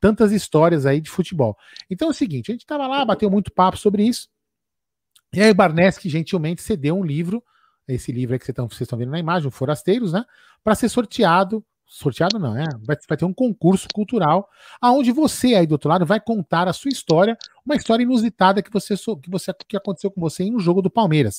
tantas 0.00 0.32
histórias 0.32 0.86
aí 0.86 1.00
de 1.00 1.10
futebol. 1.10 1.56
Então 1.90 2.08
é 2.08 2.10
o 2.10 2.14
seguinte, 2.14 2.50
a 2.50 2.54
gente 2.54 2.66
tava 2.66 2.86
lá, 2.86 3.04
bateu 3.04 3.30
muito 3.30 3.52
papo 3.52 3.76
sobre 3.76 4.04
isso. 4.04 4.28
E 5.34 5.40
aí 5.40 5.50
o 5.50 5.54
Barneski 5.54 6.08
gentilmente 6.08 6.62
cedeu 6.62 6.96
um 6.96 7.04
livro, 7.04 7.42
esse 7.88 8.12
livro 8.12 8.34
aí 8.34 8.38
que 8.38 8.46
vocês 8.46 8.80
estão 8.82 8.98
vendo 8.98 9.10
na 9.10 9.18
imagem, 9.18 9.48
o 9.48 9.50
Forasteiros, 9.50 10.12
né? 10.12 10.24
Para 10.62 10.74
ser 10.74 10.88
sorteado. 10.88 11.64
Sorteado 11.86 12.38
não, 12.38 12.56
é? 12.56 12.64
Vai, 12.82 12.96
vai, 13.06 13.18
ter 13.18 13.24
um 13.24 13.34
concurso 13.34 13.86
cultural 13.92 14.48
aonde 14.80 15.12
você 15.12 15.54
aí 15.54 15.66
do 15.66 15.72
outro 15.72 15.90
lado 15.90 16.06
vai 16.06 16.18
contar 16.18 16.66
a 16.66 16.72
sua 16.72 16.90
história, 16.90 17.36
uma 17.66 17.76
história 17.76 18.02
inusitada 18.02 18.62
que 18.62 18.70
você 18.72 18.96
que 18.96 19.30
você 19.30 19.52
que 19.68 19.76
aconteceu 19.76 20.10
com 20.10 20.20
você 20.20 20.44
em 20.44 20.54
um 20.54 20.58
jogo 20.58 20.80
do 20.80 20.90
Palmeiras. 20.90 21.36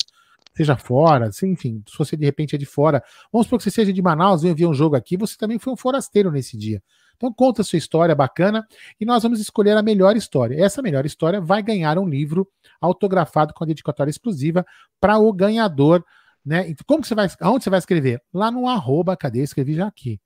Seja 0.56 0.77
fora, 0.77 1.32
enfim, 1.44 1.84
se 1.88 1.98
você 1.98 2.15
de 2.15 2.25
repente 2.25 2.56
é 2.56 2.60
de 2.60 2.65
fora, 2.65 3.03
vamos 3.32 3.48
supor 3.48 3.58
que 3.58 3.63
você 3.63 3.72
seja 3.72 3.92
de 3.92 4.01
Manaus, 4.01 4.44
e 4.44 4.53
ver 4.53 4.68
um 4.68 4.74
jogo 4.74 4.96
aqui, 4.96 5.18
você 5.18 5.36
também 5.36 5.58
foi 5.58 5.74
um 5.74 5.77
forasteiro 5.77 6.32
nesse 6.32 6.56
dia. 6.56 6.82
Então 7.15 7.32
conta 7.34 7.62
a 7.62 7.65
sua 7.65 7.77
história 7.77 8.13
bacana 8.13 8.67
e 9.00 9.05
nós 9.05 9.24
vamos 9.24 9.39
escolher 9.39 9.77
a 9.77 9.82
melhor 9.82 10.15
história. 10.15 10.62
Essa 10.62 10.82
melhor 10.82 11.05
história 11.05 11.39
vai 11.39 11.62
ganhar 11.62 11.98
um 11.98 12.08
livro 12.08 12.48
autografado 12.82 13.53
com 13.53 13.63
a 13.63 13.67
dedicatória 13.67 14.12
exclusiva 14.12 14.65
para 15.00 15.17
o 15.17 15.32
ganhador, 15.32 16.03
né? 16.46 16.70
Então, 16.70 16.84
como 16.86 17.01
que 17.01 17.08
você 17.08 17.15
vai, 17.15 17.27
aonde 17.39 17.63
você 17.63 17.70
vai 17.70 17.79
escrever? 17.79 18.22
Lá 18.34 18.51
no 18.51 18.67
arroba, 18.67 19.15
cadê? 19.15 19.41
Escrevi 19.41 19.75
já 19.75 19.88
aqui. 19.88 20.20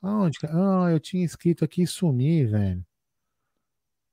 Aonde? 0.00 0.38
Ah, 0.44 0.88
eu 0.90 1.00
tinha 1.00 1.24
escrito 1.24 1.64
aqui 1.64 1.82
e 1.82 1.86
sumi, 1.86 2.44
velho. 2.44 2.84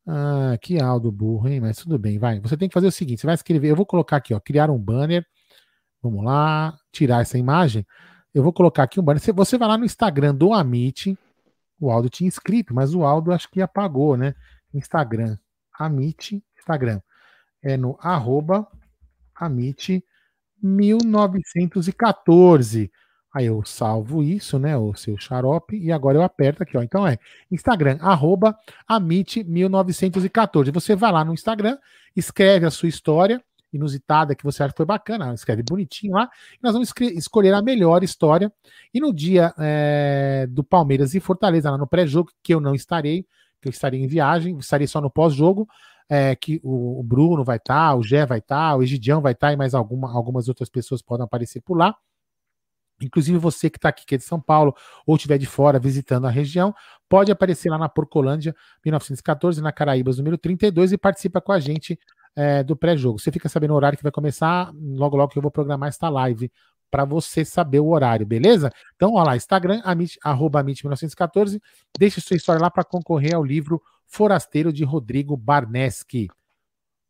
Ah, 0.07 0.57
que 0.59 0.81
Aldo 0.81 1.11
burro, 1.11 1.47
hein? 1.47 1.61
Mas 1.61 1.77
tudo 1.77 1.99
bem, 1.99 2.17
vai. 2.17 2.39
Você 2.39 2.57
tem 2.57 2.67
que 2.67 2.73
fazer 2.73 2.87
o 2.87 2.91
seguinte: 2.91 3.21
você 3.21 3.27
vai 3.27 3.35
escrever. 3.35 3.69
Eu 3.69 3.75
vou 3.75 3.85
colocar 3.85 4.17
aqui, 4.17 4.33
ó, 4.33 4.39
criar 4.39 4.69
um 4.69 4.77
banner. 4.77 5.25
Vamos 6.01 6.23
lá, 6.23 6.77
tirar 6.91 7.21
essa 7.21 7.37
imagem. 7.37 7.85
Eu 8.33 8.43
vou 8.43 8.53
colocar 8.53 8.83
aqui 8.83 8.99
um 8.99 9.03
banner. 9.03 9.21
Você 9.35 9.57
vai 9.57 9.67
lá 9.67 9.77
no 9.77 9.85
Instagram 9.85 10.33
do 10.33 10.53
Amit, 10.53 11.17
o 11.79 11.91
Aldo 11.91 12.09
tinha 12.09 12.27
escrito, 12.27 12.73
mas 12.73 12.93
o 12.93 13.03
Aldo 13.03 13.31
acho 13.31 13.49
que 13.49 13.61
apagou, 13.61 14.17
né? 14.17 14.35
Instagram. 14.73 15.37
Amit, 15.77 16.43
Instagram. 16.57 16.99
É 17.61 17.77
no 17.77 17.97
arroba 18.01 18.67
Amit 19.35 20.03
1914. 20.61 22.91
Aí 23.33 23.45
eu 23.45 23.63
salvo 23.63 24.23
isso, 24.23 24.57
né? 24.57 24.75
O 24.75 24.93
seu 24.95 25.15
xarope, 25.17 25.77
e 25.77 25.91
agora 25.91 26.17
eu 26.17 26.23
aperto 26.23 26.63
aqui, 26.63 26.75
ó. 26.77 26.81
Então 26.81 27.07
é 27.07 27.19
Instagram, 27.51 27.97
arroba 28.01 28.57
Amit1914. 28.89 30.73
Você 30.73 30.95
vai 30.95 31.11
lá 31.11 31.23
no 31.23 31.33
Instagram, 31.33 31.77
escreve 32.15 32.65
a 32.65 32.71
sua 32.71 32.89
história 32.89 33.39
inusitada 33.71 34.35
que 34.35 34.43
você 34.43 34.63
acha 34.63 34.73
que 34.73 34.77
foi 34.77 34.85
bacana, 34.85 35.33
escreve 35.33 35.63
bonitinho 35.63 36.13
lá, 36.13 36.29
e 36.53 36.59
nós 36.61 36.73
vamos 36.73 36.91
escolher 37.15 37.53
a 37.53 37.61
melhor 37.61 38.03
história. 38.03 38.51
E 38.93 38.99
no 38.99 39.13
dia 39.13 39.53
é, 39.57 40.47
do 40.49 40.63
Palmeiras 40.63 41.13
e 41.13 41.19
Fortaleza, 41.19 41.71
lá 41.71 41.77
no 41.77 41.87
pré-jogo, 41.87 42.31
que 42.43 42.53
eu 42.53 42.59
não 42.59 42.73
estarei, 42.73 43.25
que 43.61 43.67
eu 43.67 43.71
estarei 43.71 44.01
em 44.01 44.07
viagem, 44.07 44.57
estarei 44.57 44.87
só 44.87 45.01
no 45.01 45.09
pós-jogo, 45.09 45.67
é, 46.09 46.35
que 46.35 46.59
o, 46.63 47.03
Bruno 47.03 47.43
vai 47.43 47.57
estar, 47.57 47.91
tá, 47.91 47.95
o 47.95 48.01
Gé 48.01 48.25
vai 48.25 48.39
estar, 48.39 48.71
tá, 48.71 48.75
o 48.75 48.81
Egidião 48.81 49.21
vai 49.21 49.33
estar 49.33 49.47
tá, 49.47 49.53
e 49.53 49.57
mais 49.57 49.75
alguma, 49.75 50.11
algumas 50.11 50.47
outras 50.47 50.69
pessoas 50.69 51.01
podem 51.01 51.23
aparecer 51.23 51.61
por 51.61 51.77
lá. 51.77 51.95
Inclusive 53.01 53.37
você 53.37 53.69
que 53.69 53.77
está 53.77 53.89
aqui, 53.89 54.05
que 54.05 54.15
é 54.15 54.17
de 54.17 54.23
São 54.23 54.41
Paulo, 54.41 54.75
ou 55.05 55.15
estiver 55.15 55.37
de 55.37 55.45
fora 55.45 55.79
visitando 55.79 56.27
a 56.27 56.29
região, 56.29 56.73
pode 57.07 57.31
aparecer 57.31 57.69
lá 57.69 57.77
na 57.77 57.87
Porcolândia 57.87 58.55
1914, 58.83 59.61
na 59.61 59.71
Caraíbas, 59.71 60.17
número 60.17 60.37
32, 60.37 60.91
e 60.91 60.97
participa 60.97 61.39
com 61.39 61.51
a 61.51 61.59
gente 61.59 61.97
é, 62.39 62.63
do 62.63 62.73
pré-jogo. 62.73 63.19
Você 63.19 63.33
fica 63.33 63.49
sabendo 63.49 63.71
o 63.71 63.75
horário 63.75 63.97
que 63.97 64.03
vai 64.03 64.13
começar, 64.13 64.71
logo 64.73 65.17
logo 65.17 65.29
que 65.29 65.37
eu 65.37 65.41
vou 65.41 65.51
programar 65.51 65.89
esta 65.89 66.07
live 66.07 66.49
para 66.89 67.03
você 67.03 67.43
saber 67.43 67.81
o 67.81 67.89
horário, 67.89 68.25
beleza? 68.25 68.71
Então, 68.95 69.13
olha 69.13 69.31
lá, 69.31 69.35
Instagram, 69.35 69.81
amit, 69.83 70.17
arroba 70.23 70.63
amit1914, 70.63 71.59
deixe 71.99 72.21
sua 72.21 72.37
história 72.37 72.61
lá 72.61 72.71
para 72.71 72.85
concorrer 72.85 73.35
ao 73.35 73.43
livro 73.43 73.81
Forasteiro 74.07 74.71
de 74.71 74.85
Rodrigo 74.85 75.35
Barneski. 75.35 76.29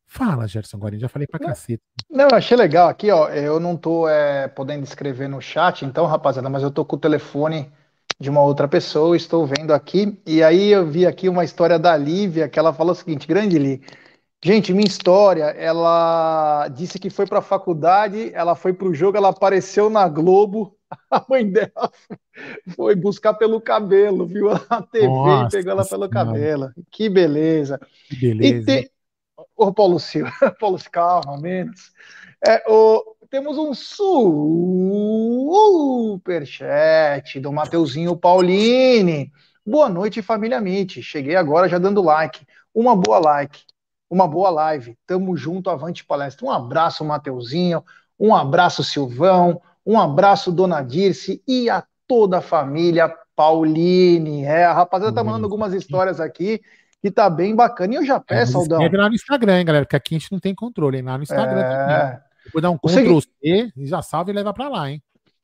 Fala, 0.07 0.47
Gerson 0.47 0.79
Guarini, 0.79 1.01
já 1.01 1.07
falei 1.07 1.27
para 1.27 1.39
cacete. 1.39 1.83
Não, 2.09 2.27
eu 2.27 2.35
achei 2.35 2.57
legal 2.57 2.89
aqui, 2.89 3.11
ó, 3.11 3.29
eu 3.29 3.59
não 3.59 3.77
tô 3.77 4.09
é, 4.09 4.47
podendo 4.47 4.83
escrever 4.83 5.29
no 5.29 5.39
chat, 5.39 5.85
então, 5.85 6.07
rapaziada, 6.07 6.49
mas 6.49 6.63
eu 6.63 6.71
tô 6.71 6.83
com 6.83 6.95
o 6.95 6.99
telefone 6.99 7.71
de 8.19 8.31
uma 8.31 8.41
outra 8.41 8.67
pessoa, 8.67 9.15
estou 9.15 9.45
vendo 9.45 9.71
aqui, 9.71 10.19
e 10.25 10.41
aí 10.41 10.71
eu 10.71 10.87
vi 10.87 11.05
aqui 11.05 11.29
uma 11.29 11.43
história 11.43 11.77
da 11.77 11.95
Lívia, 11.95 12.49
que 12.49 12.57
ela 12.57 12.73
falou 12.73 12.93
o 12.93 12.95
seguinte, 12.95 13.27
grande 13.27 13.59
Lívia, 13.59 13.87
Gente, 14.41 14.73
minha 14.73 14.87
história, 14.87 15.45
ela 15.45 16.69
disse 16.69 16.97
que 16.97 17.09
foi 17.09 17.27
para 17.27 17.39
a 17.39 17.41
faculdade, 17.41 18.31
ela 18.33 18.55
foi 18.55 18.71
para 18.71 18.87
o 18.87 18.93
jogo, 18.93 19.17
ela 19.17 19.29
apareceu 19.29 19.89
na 19.89 20.07
Globo, 20.07 20.77
a 21.11 21.25
mãe 21.29 21.45
dela 21.45 21.91
foi 22.73 22.95
buscar 22.95 23.33
pelo 23.33 23.59
cabelo, 23.59 24.25
viu 24.25 24.49
a 24.69 24.81
TV 24.81 25.07
Nossa, 25.07 25.57
e 25.57 25.59
pegou 25.59 25.73
ela 25.73 25.85
pelo 25.85 26.09
cabelo. 26.09 26.71
Que 26.89 27.09
beleza. 27.09 27.77
Que 28.07 28.15
beleza. 28.15 28.61
E 28.61 28.65
tem... 28.65 28.89
Ô, 29.57 29.73
Paulo 29.73 29.99
Silva, 29.99 30.31
Paulo, 30.57 30.79
calma, 30.89 31.37
menos. 31.37 31.91
É, 32.47 32.63
o... 32.67 33.17
Temos 33.29 33.57
um 33.59 33.75
superchat 36.15 37.39
do 37.39 37.51
Mateuzinho 37.51 38.17
Paulini. 38.17 39.31
Boa 39.63 39.87
noite, 39.87 40.23
família 40.23 40.59
Mit. 40.59 41.03
Cheguei 41.03 41.35
agora 41.35 41.69
já 41.69 41.77
dando 41.77 42.01
like. 42.01 42.43
Uma 42.73 42.95
boa 42.95 43.19
like 43.19 43.59
uma 44.09 44.27
boa 44.27 44.49
live. 44.49 44.97
Tamo 45.05 45.37
junto, 45.37 45.69
avante 45.69 46.03
palestra. 46.05 46.45
Um 46.45 46.51
abraço, 46.51 47.05
Mateuzinho, 47.05 47.83
um 48.19 48.33
abraço, 48.33 48.83
Silvão, 48.83 49.61
um 49.85 49.99
abraço, 49.99 50.51
Dona 50.51 50.81
Dirce 50.81 51.41
e 51.47 51.69
a 51.69 51.83
toda 52.07 52.39
a 52.39 52.41
família 52.41 53.13
Pauline. 53.35 54.43
É, 54.43 54.65
a 54.65 54.73
rapaziada 54.73 55.15
tá 55.15 55.23
mandando 55.23 55.45
algumas 55.45 55.73
histórias 55.73 56.19
aqui 56.19 56.59
que 57.01 57.09
tá 57.09 57.29
bem 57.29 57.55
bacana. 57.55 57.93
E 57.93 57.97
eu 57.97 58.05
já 58.05 58.15
é, 58.15 58.19
peço, 58.19 58.57
é, 58.57 58.61
Aldão. 58.61 58.81
É 58.81 58.89
lá 58.89 59.07
no 59.07 59.15
Instagram, 59.15 59.59
hein, 59.59 59.65
galera, 59.65 59.85
porque 59.85 59.95
aqui 59.95 60.15
a 60.15 60.19
gente 60.19 60.31
não 60.31 60.39
tem 60.39 60.53
controle, 60.53 60.97
hein? 60.97 61.03
Lá 61.03 61.17
no 61.17 61.23
Instagram 61.23 61.59
é... 61.59 61.69
também. 61.69 62.19
Depois 62.45 62.61
dá 62.61 62.69
um 62.71 62.77
Ctrl 62.77 63.19
C 63.19 63.71
e 63.77 63.85
já 63.85 64.01
salva 64.01 64.31
e 64.31 64.33
leva 64.33 64.53
para 64.53 64.67
lá, 64.67 64.89
hein? 64.89 65.01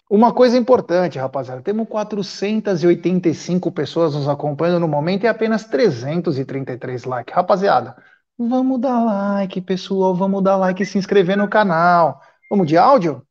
Uma 0.09 0.31
coisa 0.31 0.55
importante, 0.55 1.17
rapaziada, 1.17 1.61
temos 1.61 1.87
485 1.87 3.71
pessoas 3.71 4.13
nos 4.13 4.27
acompanhando 4.27 4.81
no 4.81 4.87
momento 4.87 5.23
e 5.23 5.27
apenas 5.27 5.63
333 5.65 7.05
likes. 7.05 7.33
Rapaziada, 7.33 7.95
Vamos 8.37 8.81
dar 8.81 9.03
like, 9.03 9.61
pessoal. 9.61 10.13
Vamos 10.13 10.43
dar 10.43 10.57
like 10.57 10.83
e 10.83 10.85
se 10.85 10.97
inscrever 10.97 11.37
no 11.37 11.47
canal. 11.47 12.21
Vamos 12.49 12.67
de 12.67 12.77
áudio? 12.77 13.25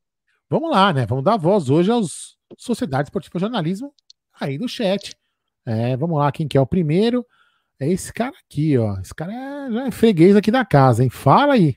Vamos 0.49 0.71
lá, 0.71 0.91
né? 0.91 1.05
Vamos 1.05 1.23
dar 1.23 1.37
voz 1.37 1.69
hoje 1.69 1.91
aos 1.91 2.35
Sociedade 2.57 3.07
Esportiva 3.07 3.39
Jornalismo 3.39 3.93
aí 4.39 4.57
no 4.57 4.67
chat. 4.67 5.15
É, 5.65 5.95
vamos 5.97 6.17
lá, 6.19 6.31
quem 6.31 6.47
que 6.47 6.57
é 6.57 6.61
o 6.61 6.67
primeiro? 6.67 7.25
É 7.79 7.87
esse 7.89 8.13
cara 8.13 8.33
aqui, 8.45 8.77
ó. 8.77 8.97
Esse 8.99 9.13
cara 9.13 9.33
é, 9.33 9.71
já 9.71 9.87
é 9.87 9.91
freguês 9.91 10.35
aqui 10.35 10.51
da 10.51 10.63
casa, 10.63 11.03
hein? 11.03 11.09
Fala 11.09 11.53
aí. 11.53 11.75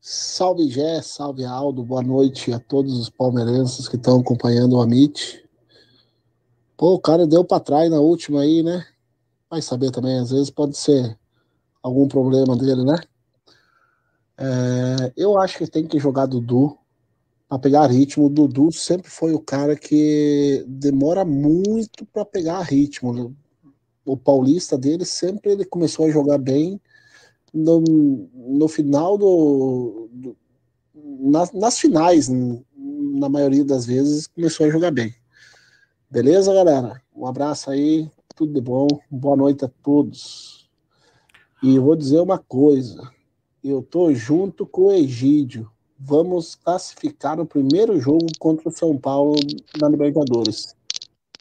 Salve 0.00 0.70
Gé, 0.70 1.02
salve 1.02 1.44
Aldo, 1.44 1.82
boa 1.82 2.02
noite 2.02 2.52
a 2.52 2.58
todos 2.58 2.98
os 2.98 3.10
palmeirenses 3.10 3.88
que 3.88 3.96
estão 3.96 4.20
acompanhando 4.20 4.76
o 4.76 4.80
Amit. 4.80 5.44
Pô, 6.76 6.94
o 6.94 7.00
cara 7.00 7.26
deu 7.26 7.44
para 7.44 7.60
trás 7.60 7.90
na 7.90 8.00
última 8.00 8.42
aí, 8.42 8.62
né? 8.62 8.86
Vai 9.50 9.60
saber 9.60 9.90
também, 9.90 10.18
às 10.18 10.30
vezes 10.30 10.50
pode 10.50 10.76
ser 10.76 11.18
algum 11.82 12.08
problema 12.08 12.56
dele, 12.56 12.84
né? 12.84 12.96
É, 14.36 15.12
eu 15.16 15.40
acho 15.40 15.58
que 15.58 15.66
tem 15.66 15.86
que 15.86 15.98
jogar 15.98 16.26
Dudu 16.26 16.76
para 17.48 17.58
pegar 17.58 17.86
ritmo. 17.86 18.26
O 18.26 18.30
Dudu 18.30 18.70
sempre 18.72 19.10
foi 19.10 19.32
o 19.32 19.40
cara 19.40 19.74
que 19.76 20.64
demora 20.68 21.24
muito 21.24 22.06
para 22.06 22.24
pegar 22.24 22.62
ritmo. 22.62 23.34
O 24.04 24.16
paulista 24.16 24.78
dele 24.78 25.04
sempre 25.04 25.52
ele 25.52 25.64
começou 25.64 26.06
a 26.06 26.10
jogar 26.10 26.38
bem 26.38 26.80
no, 27.52 27.80
no 28.34 28.68
final 28.68 29.18
do, 29.18 30.08
do 30.12 30.36
nas, 30.94 31.52
nas 31.52 31.78
finais, 31.78 32.28
na 32.28 33.28
maioria 33.28 33.64
das 33.64 33.84
vezes 33.84 34.26
começou 34.26 34.66
a 34.66 34.70
jogar 34.70 34.90
bem. 34.90 35.14
Beleza, 36.10 36.54
galera? 36.54 37.02
Um 37.14 37.26
abraço 37.26 37.70
aí, 37.70 38.08
tudo 38.34 38.52
de 38.52 38.60
bom. 38.60 38.86
Boa 39.10 39.36
noite 39.36 39.64
a 39.64 39.70
todos. 39.82 40.57
E 41.62 41.78
vou 41.78 41.96
dizer 41.96 42.20
uma 42.20 42.38
coisa: 42.38 43.10
eu 43.62 43.82
tô 43.82 44.12
junto 44.14 44.66
com 44.66 44.86
o 44.86 44.92
Egídio. 44.92 45.70
Vamos 45.98 46.54
classificar 46.54 47.36
no 47.36 47.44
primeiro 47.44 48.00
jogo 48.00 48.26
contra 48.38 48.68
o 48.68 48.72
São 48.72 48.96
Paulo 48.96 49.34
na 49.80 49.88
Libertadores. 49.88 50.76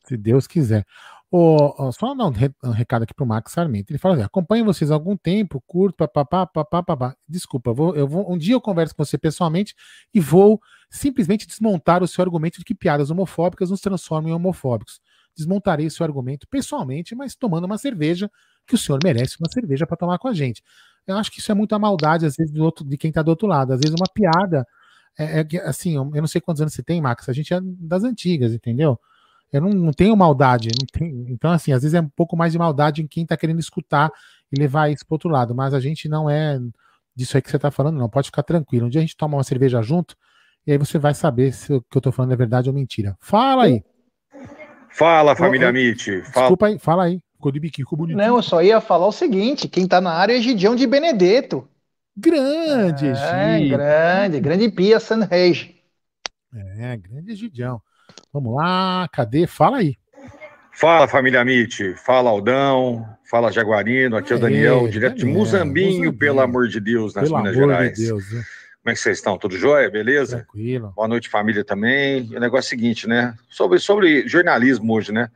Se 0.04 0.18
Deus 0.18 0.48
quiser. 0.48 0.84
O, 1.30 1.92
só 1.92 2.16
dar 2.16 2.26
um, 2.26 2.72
recado 2.72 3.04
aqui 3.04 3.14
pro 3.14 3.26
Marcos 3.26 3.52
Sarmento. 3.52 3.92
Ele 3.92 4.00
fala 4.00 4.16
assim: 4.16 4.24
acompanho 4.24 4.66
vocês 4.66 4.90
há 4.90 4.94
algum 4.94 5.16
tempo, 5.18 5.62
curto, 5.68 5.98
papapá, 5.98 6.48
papapá. 6.48 7.16
Desculpa, 7.28 7.74
vou, 7.74 7.96
eu 7.96 8.08
vou, 8.08 8.32
um 8.32 8.38
dia 8.38 8.56
eu 8.56 8.62
converso 8.62 8.96
com 8.96 9.04
você 9.04 9.18
pessoalmente 9.18 9.76
e 10.14 10.20
vou 10.20 10.60
simplesmente 10.90 11.46
desmontar 11.46 12.02
o 12.02 12.08
seu 12.08 12.24
argumento 12.24 12.60
de 12.60 12.66
que 12.66 12.74
piadas 12.74 13.12
homofóbicas 13.12 13.70
nos 13.70 13.82
transformam 13.82 14.32
em 14.32 14.34
homofóbicos. 14.34 15.02
Desmontarei 15.36 15.86
o 15.86 15.92
seu 15.92 16.06
argumento 16.06 16.48
pessoalmente, 16.48 17.14
mas 17.14 17.36
tomando 17.36 17.66
uma 17.66 17.78
cerveja, 17.78 18.32
que 18.68 18.76
o 18.76 18.78
senhor 18.78 19.00
merece 19.04 19.38
uma 19.40 19.50
cerveja 19.50 19.88
para 19.88 19.98
tomar 19.98 20.18
com 20.20 20.28
a 20.28 20.34
gente. 20.34 20.64
Eu 21.08 21.16
acho 21.18 21.32
que 21.32 21.40
isso 21.40 21.52
é 21.52 21.56
muita 21.56 21.80
maldade, 21.80 22.26
às 22.26 22.36
vezes, 22.36 22.52
do 22.52 22.64
outro, 22.64 22.86
de 22.86 22.98
quem 22.98 23.10
está 23.10 23.22
do 23.22 23.30
outro 23.30 23.48
lado. 23.48 23.74
Às 23.74 23.80
vezes, 23.80 23.96
uma 23.98 24.08
piada. 24.14 24.68
É, 25.18 25.40
é, 25.40 25.58
assim, 25.68 25.96
eu 25.96 26.06
não 26.06 26.28
sei 26.28 26.42
quantos 26.42 26.62
anos 26.62 26.74
você 26.74 26.84
tem, 26.84 27.02
Max. 27.02 27.30
A 27.30 27.34
gente 27.34 27.54
é 27.54 27.60
das 27.62 28.04
antigas, 28.04 28.54
entendeu? 28.54 29.00
Eu 29.52 29.62
não, 29.62 29.70
não 29.70 29.94
tenho 29.94 30.16
maldade. 30.18 30.70
Não 30.70 30.86
tenho, 30.86 31.30
então, 31.30 31.52
assim, 31.52 31.72
às 31.72 31.82
vezes 31.82 31.96
é 31.96 32.02
um 32.02 32.10
pouco 32.10 32.36
mais 32.36 32.52
de 32.52 32.60
maldade 32.60 33.02
em 33.02 33.08
quem 33.08 33.24
está 33.24 33.38
querendo 33.38 33.60
escutar 33.60 34.12
e 34.52 34.60
levar 34.60 34.92
isso 34.92 35.06
para 35.06 35.16
outro 35.16 35.30
lado. 35.30 35.56
Mas 35.56 35.74
a 35.74 35.80
gente 35.80 36.10
não 36.10 36.30
é 36.30 36.60
disso 37.16 37.38
aí 37.38 37.42
que 37.42 37.50
você 37.50 37.56
está 37.56 37.72
falando, 37.72 37.98
não. 37.98 38.10
Pode 38.10 38.28
ficar 38.28 38.44
tranquilo. 38.44 38.88
Um 38.88 38.90
dia 38.90 39.00
a 39.00 39.04
gente 39.04 39.18
toma 39.18 39.38
uma 39.38 39.44
cerveja 39.44 39.82
junto 39.82 40.16
e 40.68 40.74
aí 40.74 40.78
você 40.78 41.00
vai 41.00 41.14
saber 41.14 41.54
se 41.54 41.74
o 41.74 41.82
que 41.82 41.98
eu 41.98 42.00
estou 42.00 42.12
falando 42.12 42.34
é 42.34 42.36
verdade 42.36 42.70
ou 42.70 42.76
mentira. 42.76 43.18
Fala 43.22 43.64
aí. 43.64 43.82
Fala, 44.92 45.36
família 45.36 45.72
Mitch. 45.72 46.08
Fala. 46.08 46.22
Desculpa 46.24 46.68
aí, 46.68 46.80
fala 46.80 47.04
aí. 47.06 47.22
Ficou 47.38 47.52
de 47.52 47.60
biquinho, 47.60 47.86
ficou 47.86 47.98
bonito. 47.98 48.18
Não, 48.18 48.38
eu 48.38 48.42
só 48.42 48.62
ia 48.64 48.82
falar 48.82 49.08
o 49.08 49.12
seguinte: 49.12 49.70
quem 49.70 49.84
está 49.84 50.02
na 50.02 50.12
área 50.12 50.36
é 50.36 50.42
Gidião 50.42 50.76
de 50.76 50.86
Benedetto. 50.88 51.68
Grande, 52.16 53.10
é, 53.10 53.70
Grande, 53.70 54.40
grande 54.40 54.70
Pia 54.72 55.00
Sanreis. 55.00 55.70
É, 56.80 56.98
grande 56.98 57.36
Gidião. 57.36 57.80
Vamos 58.34 58.56
lá, 58.56 59.08
cadê? 59.14 59.46
Fala 59.46 59.78
aí. 59.78 59.96
Fala, 60.74 61.08
família 61.08 61.46
Mitch. 61.46 61.82
Fala, 62.04 62.32
Aldão. 62.32 63.08
Fala, 63.30 63.52
Jaguarino. 63.52 64.18
Aqui 64.18 64.34
é 64.34 64.36
o 64.36 64.40
Daniel, 64.40 64.88
direto 64.88 65.18
de 65.18 65.26
Muzambinho, 65.26 66.12
pelo 66.12 66.40
amor 66.40 66.68
de 66.68 66.80
Deus, 66.80 67.14
nas 67.14 67.26
pelo 67.26 67.38
Minas 67.38 67.56
Gerais. 67.56 67.98
De 67.98 68.06
Deus, 68.06 68.32
né? 68.32 68.44
Como 68.82 68.92
é 68.92 68.94
que 68.94 69.00
vocês 69.00 69.18
estão? 69.18 69.38
Tudo 69.38 69.58
jóia? 69.58 69.90
Beleza? 69.90 70.38
Tranquilo. 70.38 70.94
Boa 70.96 71.08
noite, 71.08 71.30
família 71.30 71.64
também. 71.64 72.24
O 72.36 72.40
negócio 72.40 72.66
é 72.66 72.68
o 72.68 72.80
seguinte, 72.80 73.08
né? 73.08 73.36
Sobre, 73.50 73.80
sobre 73.80 74.28
jornalismo 74.28 74.94
hoje, 74.94 75.12
né? 75.12 75.30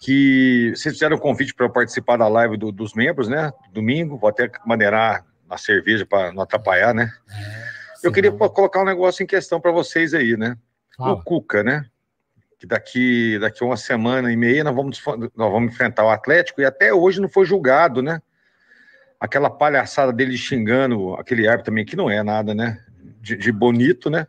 Que 0.00 0.72
vocês 0.74 0.94
fizeram 0.94 1.16
um 1.16 1.20
convite 1.20 1.54
para 1.54 1.68
participar 1.68 2.16
da 2.16 2.26
live 2.26 2.56
do, 2.56 2.72
dos 2.72 2.94
membros, 2.94 3.28
né? 3.28 3.52
Domingo. 3.70 4.16
Vou 4.16 4.30
até 4.30 4.50
maneirar 4.66 5.24
a 5.48 5.58
cerveja 5.58 6.06
para 6.06 6.32
não 6.32 6.42
atrapalhar, 6.42 6.94
né? 6.94 7.12
É, 7.30 8.06
Eu 8.06 8.10
queria 8.10 8.32
colocar 8.32 8.80
um 8.80 8.86
negócio 8.86 9.22
em 9.22 9.26
questão 9.26 9.60
para 9.60 9.70
vocês 9.70 10.14
aí, 10.14 10.36
né? 10.36 10.56
O 10.98 11.22
Cuca, 11.22 11.62
né? 11.62 11.84
que 12.60 12.66
daqui, 12.66 13.38
daqui 13.38 13.64
uma 13.64 13.76
semana 13.76 14.30
e 14.30 14.36
meia 14.36 14.62
nós 14.62 14.76
vamos, 14.76 15.02
nós 15.34 15.50
vamos 15.50 15.72
enfrentar 15.72 16.04
o 16.04 16.10
Atlético, 16.10 16.60
e 16.60 16.64
até 16.66 16.92
hoje 16.92 17.18
não 17.18 17.28
foi 17.28 17.46
julgado, 17.46 18.02
né? 18.02 18.20
Aquela 19.18 19.48
palhaçada 19.48 20.12
dele 20.12 20.36
xingando 20.36 21.14
aquele 21.14 21.48
árbitro 21.48 21.72
também, 21.72 21.86
que 21.86 21.96
não 21.96 22.10
é 22.10 22.22
nada, 22.22 22.54
né? 22.54 22.78
De, 23.18 23.34
de, 23.34 23.50
bonito, 23.50 24.10
né? 24.10 24.26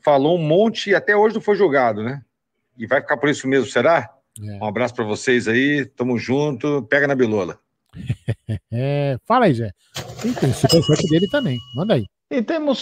Falou 0.00 0.38
um 0.38 0.42
monte 0.42 0.90
e 0.90 0.94
até 0.94 1.16
hoje 1.16 1.34
não 1.34 1.42
foi 1.42 1.56
julgado, 1.56 2.04
né? 2.04 2.22
E 2.78 2.86
vai 2.86 3.00
ficar 3.00 3.16
por 3.16 3.28
isso 3.28 3.48
mesmo, 3.48 3.66
será? 3.66 4.10
É. 4.42 4.58
Um 4.62 4.66
abraço 4.66 4.94
para 4.94 5.04
vocês 5.04 5.48
aí, 5.48 5.84
tamo 5.84 6.18
junto, 6.18 6.82
pega 6.82 7.06
na 7.06 7.14
bilola. 7.14 7.58
é, 8.72 9.16
fala 9.24 9.46
aí, 9.46 9.54
Zé. 9.54 9.72
E 10.24 10.32
tem 10.32 10.52
superchat 10.52 11.08
dele 11.08 11.26
também, 11.28 11.58
manda 11.74 11.94
aí. 11.94 12.04
E 12.30 12.42
temos 12.42 12.78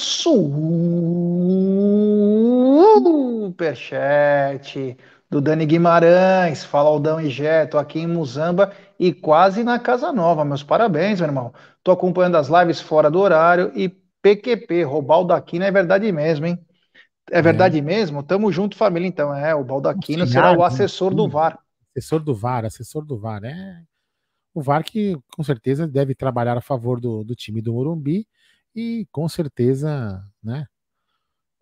superchat 3.46 4.96
do 5.30 5.40
Dani 5.40 5.66
Guimarães. 5.66 6.64
Fala 6.64 6.88
Aldão 6.88 7.20
e 7.20 7.28
Jé, 7.28 7.66
tô 7.66 7.76
aqui 7.76 8.00
em 8.00 8.06
Muzamba 8.06 8.72
e 8.98 9.12
quase 9.12 9.62
na 9.62 9.78
Casa 9.78 10.12
Nova. 10.12 10.44
Meus 10.44 10.62
parabéns, 10.62 11.20
meu 11.20 11.28
irmão. 11.28 11.52
Tô 11.82 11.92
acompanhando 11.92 12.36
as 12.36 12.48
lives 12.48 12.80
fora 12.80 13.10
do 13.10 13.20
horário 13.20 13.70
e 13.74 13.88
PQP, 14.22 14.84
roubar 14.84 15.20
o 15.20 15.24
Daquino 15.24 15.64
é 15.64 15.70
verdade 15.70 16.10
mesmo, 16.10 16.46
hein? 16.46 16.58
É 17.30 17.40
verdade 17.40 17.78
é. 17.78 17.82
mesmo? 17.82 18.22
Tamo 18.22 18.52
junto, 18.52 18.76
família, 18.76 19.06
então. 19.06 19.34
É, 19.34 19.54
o 19.54 19.64
Baldaquino 19.64 20.26
será 20.26 20.52
o 20.52 20.62
assessor 20.62 21.14
do 21.14 21.28
VAR. 21.28 21.58
Assessor 21.96 22.20
do 22.20 22.34
VAR, 22.34 22.64
assessor 22.64 23.04
do 23.04 23.18
VAR, 23.18 23.44
é. 23.44 23.82
O 24.52 24.62
VAR 24.62 24.84
que 24.84 25.16
com 25.34 25.42
certeza 25.42 25.86
deve 25.86 26.14
trabalhar 26.14 26.56
a 26.56 26.60
favor 26.60 27.00
do, 27.00 27.24
do 27.24 27.34
time 27.34 27.60
do 27.60 27.72
Morumbi 27.72 28.26
e 28.74 29.06
com 29.10 29.28
certeza, 29.28 30.22
né, 30.42 30.66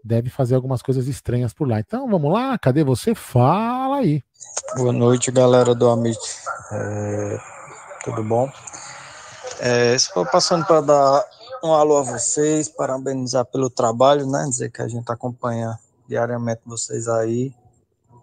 deve 0.05 0.29
fazer 0.31 0.55
algumas 0.55 0.83
coisas 0.83 1.07
estranhas 1.07 1.55
por 1.55 1.69
lá. 1.69 1.81
Então 1.81 2.09
vamos 2.09 2.33
lá, 2.33 2.59
cadê 2.59 2.83
você? 2.83 3.15
Fala 3.15 3.99
aí. 3.99 4.23
Boa 4.77 4.93
noite, 4.93 5.31
galera 5.31 5.75
do 5.75 5.89
Amit. 5.89 6.19
É, 6.73 7.39
tudo 8.05 8.23
bom? 8.25 8.51
É, 9.61 9.95
estou 9.95 10.27
passando 10.27 10.67
para 10.67 10.81
dar 10.81 11.25
um 11.65 11.75
alô 11.75 11.99
a 11.99 12.03
vocês, 12.03 12.69
parabenizar 12.69 13.45
pelo 13.45 13.71
trabalho, 13.71 14.27
né? 14.27 14.45
Dizer 14.49 14.71
que 14.71 14.83
a 14.83 14.89
gente 14.89 15.11
acompanha 15.11 15.79
diariamente 16.09 16.63
vocês 16.67 17.07
aí, 17.07 17.55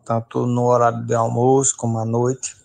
tanto 0.04 0.46
no 0.46 0.66
horário 0.66 1.06
de 1.06 1.14
almoço 1.14 1.76
como 1.78 1.98
à 2.00 2.06
noite. 2.06 2.58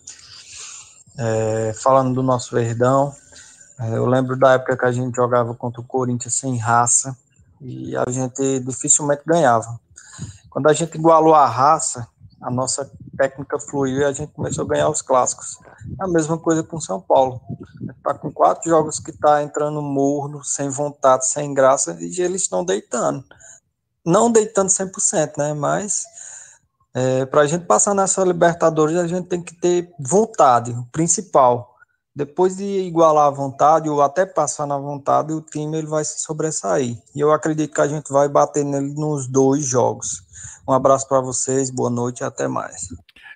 É, 1.17 1.73
falando 1.81 2.13
do 2.13 2.21
nosso 2.21 2.53
Verdão, 2.53 3.13
é, 3.79 3.95
eu 3.95 4.05
lembro 4.05 4.37
da 4.37 4.53
época 4.53 4.77
que 4.77 4.85
a 4.85 4.91
gente 4.91 5.15
jogava 5.15 5.55
contra 5.55 5.79
o 5.79 5.85
Corinthians 5.85 6.35
sem 6.35 6.57
raça 6.57 7.17
e 7.61 7.95
a 7.95 8.05
gente 8.09 8.59
dificilmente 8.59 9.23
ganhava. 9.25 9.79
Quando 10.49 10.67
a 10.67 10.73
gente 10.73 10.95
igualou 10.95 11.33
a 11.33 11.45
raça, 11.45 12.07
a 12.41 12.51
nossa 12.51 12.91
técnica 13.15 13.59
fluiu 13.59 13.99
e 13.99 14.03
a 14.03 14.11
gente 14.11 14.31
começou 14.33 14.65
a 14.65 14.67
ganhar 14.67 14.89
os 14.89 15.01
clássicos. 15.01 15.57
É 15.99 16.03
a 16.03 16.07
mesma 16.07 16.37
coisa 16.37 16.63
com 16.63 16.79
São 16.79 16.99
Paulo. 16.99 17.41
Está 17.97 18.13
com 18.13 18.31
quatro 18.31 18.69
jogos 18.69 18.99
que 18.99 19.11
está 19.11 19.41
entrando 19.41 19.81
morno, 19.81 20.43
sem 20.43 20.69
vontade, 20.69 21.27
sem 21.27 21.53
graça, 21.53 21.97
e 21.99 22.21
eles 22.21 22.43
estão 22.43 22.63
deitando. 22.63 23.23
Não 24.05 24.31
deitando 24.31 24.69
100%, 24.69 25.33
né? 25.37 25.53
Mas 25.53 26.05
é, 26.93 27.25
para 27.25 27.41
a 27.41 27.47
gente 27.47 27.65
passar 27.65 27.93
nessa 27.93 28.23
Libertadores, 28.23 28.97
a 28.97 29.07
gente 29.07 29.27
tem 29.27 29.41
que 29.41 29.55
ter 29.55 29.93
vontade, 29.99 30.71
o 30.71 30.85
principal 30.91 31.75
depois 32.15 32.55
de 32.55 32.63
igualar 32.63 33.27
a 33.27 33.29
vontade 33.29 33.89
ou 33.89 34.01
até 34.01 34.25
passar 34.25 34.65
na 34.65 34.77
vontade, 34.77 35.33
o 35.33 35.41
time 35.41 35.77
ele 35.77 35.87
vai 35.87 36.05
se 36.05 36.21
sobressair. 36.21 36.97
E 37.13 37.19
eu 37.19 37.31
acredito 37.33 37.73
que 37.73 37.81
a 37.81 37.87
gente 37.87 38.09
vai 38.09 38.29
bater 38.29 38.63
nele 38.63 38.93
nos 38.93 39.27
dois 39.27 39.65
jogos. 39.65 40.23
Um 40.65 40.71
abraço 40.71 41.07
para 41.09 41.19
vocês, 41.19 41.69
boa 41.69 41.89
noite 41.89 42.21
e 42.21 42.23
até 42.23 42.47
mais. 42.47 42.87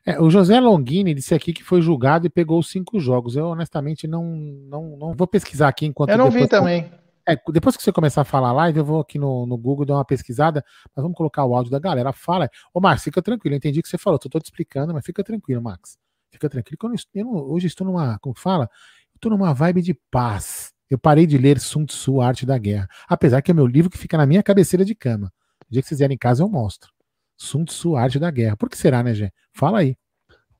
É, 0.09 0.19
o 0.19 0.29
José 0.29 0.59
Longini 0.59 1.13
disse 1.13 1.35
aqui 1.35 1.53
que 1.53 1.63
foi 1.63 1.81
julgado 1.81 2.25
e 2.25 2.29
pegou 2.29 2.57
os 2.57 2.69
cinco 2.69 2.99
jogos. 2.99 3.35
Eu 3.35 3.45
honestamente 3.45 4.07
não, 4.07 4.23
não, 4.25 4.97
não 4.97 5.13
vou 5.13 5.27
pesquisar 5.27 5.67
aqui 5.67 5.85
enquanto. 5.85 6.09
Eu 6.09 6.17
não 6.17 6.31
vi 6.31 6.47
também. 6.47 6.91
É, 7.27 7.37
depois 7.51 7.77
que 7.77 7.83
você 7.83 7.91
começar 7.91 8.21
a 8.21 8.25
falar 8.25 8.51
live, 8.53 8.79
eu 8.79 8.85
vou 8.85 8.99
aqui 8.99 9.19
no, 9.19 9.45
no 9.45 9.55
Google 9.55 9.85
dar 9.85 9.93
uma 9.95 10.05
pesquisada, 10.05 10.65
mas 10.95 11.03
vamos 11.03 11.15
colocar 11.15 11.45
o 11.45 11.55
áudio 11.55 11.71
da 11.71 11.77
galera. 11.77 12.11
Fala. 12.11 12.49
Ô, 12.73 12.81
Marcos, 12.81 13.03
fica 13.03 13.21
tranquilo, 13.21 13.53
eu 13.53 13.57
entendi 13.57 13.79
o 13.79 13.83
que 13.83 13.89
você 13.89 13.99
falou, 13.99 14.17
tô, 14.17 14.27
tô 14.27 14.39
te 14.39 14.45
explicando, 14.45 14.95
mas 14.95 15.05
fica 15.05 15.23
tranquilo, 15.23 15.61
Max. 15.61 15.95
Fica 16.31 16.49
tranquilo. 16.49 16.77
Eu, 16.81 16.89
não, 16.89 16.95
eu 17.13 17.25
não, 17.25 17.51
hoje 17.51 17.67
estou 17.67 17.85
numa, 17.85 18.17
como 18.17 18.33
fala? 18.35 18.67
Estou 19.13 19.31
numa 19.31 19.53
vibe 19.53 19.83
de 19.83 19.93
paz. 20.09 20.73
Eu 20.89 20.97
parei 20.97 21.27
de 21.27 21.37
ler 21.37 21.59
Sun 21.59 21.85
Tzu, 21.85 22.19
Arte 22.19 22.47
da 22.47 22.57
Guerra. 22.57 22.87
Apesar 23.07 23.43
que 23.43 23.51
é 23.51 23.53
meu 23.53 23.67
livro 23.67 23.91
que 23.91 23.97
fica 23.97 24.17
na 24.17 24.25
minha 24.25 24.41
cabeceira 24.41 24.83
de 24.83 24.95
cama. 24.95 25.31
O 25.69 25.71
dia 25.71 25.83
que 25.83 25.87
vocês 25.87 25.99
vierem 25.99 26.15
em 26.15 26.17
casa 26.17 26.41
eu 26.41 26.49
mostro. 26.49 26.91
Sun 27.39 27.63
Tzu, 27.63 27.95
Arte 27.95 28.19
da 28.19 28.29
Guerra. 28.29 28.57
Por 28.57 28.69
que 28.69 28.77
será, 28.77 29.01
né, 29.01 29.13
Gê? 29.13 29.31
Fala 29.53 29.79
aí. 29.79 29.95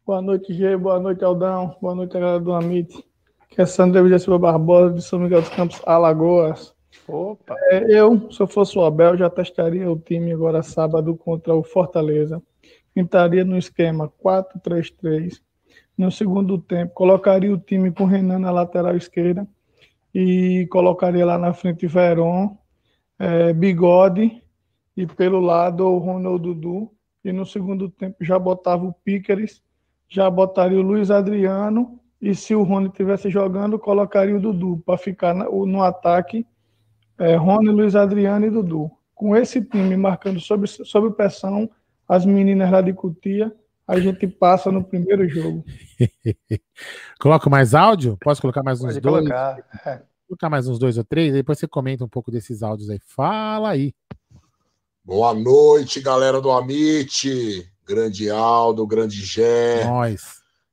Boa 0.08 0.22
noite, 0.22 0.54
Gê. 0.54 0.78
Boa 0.78 1.00
noite, 1.00 1.24
Aldão. 1.24 1.76
Boa 1.82 1.94
noite, 1.94 2.14
galera 2.14 2.40
do 2.40 2.54
Amit. 2.54 3.06
Que 3.50 3.62
é 3.62 3.66
Sandra 3.66 4.18
Silva 4.18 4.40
Barbosa, 4.40 4.94
de 4.94 5.02
São 5.02 5.20
Miguel 5.20 5.42
dos 5.42 5.50
Campos, 5.50 5.82
Alagoas. 5.86 6.74
Opa! 7.06 7.56
É, 7.72 7.84
eu, 7.92 8.32
se 8.32 8.40
eu 8.40 8.48
fosse 8.48 8.78
o 8.78 8.86
Abel, 8.86 9.18
já 9.18 9.30
testaria 9.30 9.92
o 9.92 10.00
time 10.00 10.32
agora 10.32 10.64
sábado 10.64 11.16
contra 11.18 11.54
o 11.54 11.64
Fortaleza. 11.64 12.42
Entraria 12.96 13.44
no 13.44 13.58
esquema 13.58 14.12
4-3-3 14.24 15.42
no 15.98 16.10
segundo 16.10 16.58
tempo, 16.58 16.94
colocaria 16.94 17.54
o 17.54 17.58
time 17.58 17.92
com 17.92 18.06
o 18.06 18.08
Renan 18.08 18.40
na 18.40 18.52
lateral 18.52 18.96
esquerda 18.96 19.46
e 20.16 20.66
colocaria 20.72 21.26
lá 21.26 21.38
na 21.38 21.54
frente 21.54 21.86
Veron, 21.88 22.58
é, 23.20 23.52
Bigode 23.52 24.42
e 25.00 25.08
pelo 25.08 25.40
lado 25.40 25.88
o 25.88 25.98
Ronaldo 25.98 26.54
Dudu. 26.54 26.92
E 27.24 27.32
no 27.32 27.46
segundo 27.46 27.90
tempo 27.90 28.18
já 28.20 28.38
botava 28.38 28.84
o 28.84 28.94
Píqueres, 28.94 29.64
já 30.10 30.30
botaria 30.30 30.78
o 30.78 30.82
Luiz 30.82 31.10
Adriano 31.10 32.00
e 32.22 32.36
se 32.36 32.54
o 32.54 32.64
Rony 32.64 32.88
estivesse 32.88 33.30
jogando, 33.30 33.80
colocaria 33.80 34.36
o 34.36 34.42
Dudu 34.42 34.84
para 34.86 34.98
ficar 34.98 35.34
no, 35.34 35.66
no 35.66 35.82
ataque 35.82 36.46
é, 37.18 37.36
Rony, 37.36 37.70
Luiz 37.70 37.96
Adriano 37.96 38.46
e 38.46 38.50
Dudu. 38.50 38.92
Com 39.16 39.36
esse 39.38 39.62
time 39.62 39.96
marcando 39.96 40.40
sob, 40.40 40.68
sob 40.68 41.12
pressão 41.12 41.70
as 42.08 42.26
meninas 42.26 42.70
lá 42.70 42.82
de 42.82 42.92
Cutia, 42.92 43.54
a 43.88 44.00
gente 44.00 44.28
passa 44.28 44.70
no 44.70 44.84
primeiro 44.84 45.30
jogo. 45.30 45.64
Coloca 47.22 47.50
mais 47.50 47.74
áudio? 47.74 48.18
Posso 48.20 48.42
colocar 48.42 48.64
mais 48.64 48.80
uns 48.80 48.96
Pode 48.96 49.00
dois? 49.00 49.28
Colocar. 49.28 49.58
É. 49.86 50.02
Colocar 50.28 50.50
mais 50.50 50.68
uns 50.68 50.78
dois 50.78 50.98
ou 50.98 51.04
três, 51.06 51.34
depois 51.34 51.58
você 51.58 51.68
comenta 51.68 52.04
um 52.04 52.10
pouco 52.10 52.30
desses 52.32 52.64
áudios 52.64 52.90
aí. 52.90 53.00
Fala 53.06 53.70
aí. 53.70 53.94
Boa 55.10 55.34
noite, 55.34 56.00
galera 56.02 56.40
do 56.40 56.52
Amit. 56.52 57.68
Grande 57.84 58.30
Aldo, 58.30 58.86
grande 58.86 59.26
Gé. 59.26 59.84
Nós. 59.84 60.22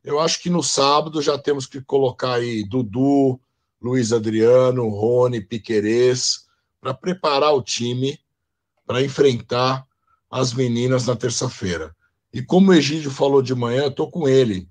Eu 0.04 0.20
acho 0.20 0.42
que 0.42 0.50
no 0.50 0.62
sábado 0.62 1.22
já 1.22 1.38
temos 1.38 1.64
que 1.66 1.80
colocar 1.80 2.34
aí 2.34 2.62
Dudu, 2.62 3.40
Luiz 3.80 4.12
Adriano, 4.12 4.90
Rony, 4.90 5.40
Piquerez, 5.40 6.44
para 6.82 6.92
preparar 6.92 7.54
o 7.54 7.62
time 7.62 8.20
para 8.86 9.02
enfrentar 9.02 9.86
as 10.30 10.52
meninas 10.52 11.06
na 11.06 11.16
terça-feira. 11.16 11.96
E 12.30 12.42
como 12.42 12.72
o 12.72 12.74
Egídio 12.74 13.10
falou 13.10 13.40
de 13.40 13.54
manhã, 13.54 13.84
eu 13.84 13.88
estou 13.88 14.10
com 14.10 14.28
ele. 14.28 14.68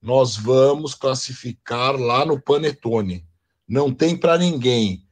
Nós 0.00 0.38
vamos 0.38 0.94
classificar 0.94 2.00
lá 2.00 2.24
no 2.24 2.40
Panetone. 2.40 3.26
Não 3.68 3.92
tem 3.92 4.16
para 4.16 4.38
ninguém. 4.38 5.04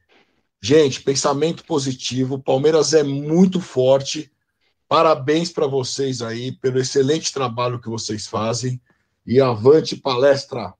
Gente, 0.61 1.01
pensamento 1.01 1.65
positivo. 1.65 2.35
O 2.35 2.39
Palmeiras 2.41 2.93
é 2.93 3.01
muito 3.01 3.59
forte. 3.59 4.31
Parabéns 4.87 5.51
para 5.51 5.65
vocês 5.65 6.21
aí 6.21 6.51
pelo 6.51 6.79
excelente 6.79 7.33
trabalho 7.33 7.79
que 7.79 7.89
vocês 7.89 8.27
fazem. 8.27 8.79
E 9.25 9.41
avante 9.41 9.95
palestra. 9.95 10.73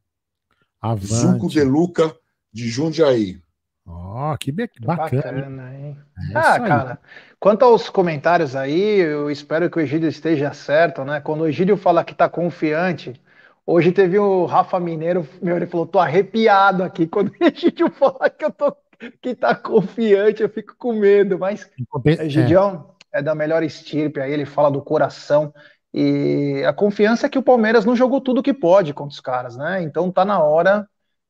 Avante. 0.79 1.07
Zuco 1.07 1.49
de 1.49 1.63
Luca 1.63 2.15
de 2.53 2.69
Jundiaí. 2.69 3.41
Ó, 3.85 4.33
oh, 4.33 4.37
que, 4.37 4.51
bacana. 4.51 5.21
bacana 5.21 5.75
hein? 5.75 5.97
É 6.31 6.37
ah, 6.37 6.59
cara, 6.59 6.99
quanto 7.39 7.65
aos 7.65 7.89
comentários 7.89 8.55
aí, 8.55 8.99
eu 8.99 9.31
espero 9.31 9.69
que 9.69 9.77
o 9.77 9.81
Egídio 9.81 10.07
esteja 10.07 10.53
certo, 10.53 11.03
né? 11.03 11.19
Quando 11.19 11.41
o 11.41 11.47
Egídio 11.47 11.75
fala 11.75 12.03
que 12.03 12.13
tá 12.13 12.29
confiante, 12.29 13.19
hoje 13.65 13.91
teve 13.91 14.19
o 14.19 14.45
Rafa 14.45 14.79
Mineiro, 14.79 15.27
meu, 15.41 15.57
ele 15.57 15.65
falou, 15.65 15.87
tô 15.87 15.97
arrepiado 15.97 16.83
aqui. 16.83 17.07
Quando 17.07 17.29
o 17.31 17.43
Egídio 17.43 17.89
fala 17.97 18.29
que 18.29 18.45
eu 18.45 18.51
tô 18.51 18.75
que 19.21 19.35
tá 19.35 19.55
confiante, 19.55 20.41
eu 20.41 20.49
fico 20.49 20.75
com 20.77 20.93
medo, 20.93 21.39
mas 21.39 21.69
Egidião 22.05 22.95
é. 23.11 23.19
é 23.19 23.21
da 23.21 23.33
melhor 23.33 23.63
estirpe, 23.63 24.19
aí 24.19 24.31
ele 24.31 24.45
fala 24.45 24.69
do 24.69 24.81
coração. 24.81 25.53
E 25.93 26.63
a 26.65 26.71
confiança 26.71 27.25
é 27.25 27.29
que 27.29 27.39
o 27.39 27.43
Palmeiras 27.43 27.85
não 27.85 27.95
jogou 27.95 28.21
tudo 28.21 28.43
que 28.43 28.53
pode 28.53 28.93
contra 28.93 29.13
os 29.13 29.19
caras, 29.19 29.57
né? 29.57 29.81
Então 29.81 30.11
tá 30.11 30.23
na 30.23 30.41
hora 30.41 30.87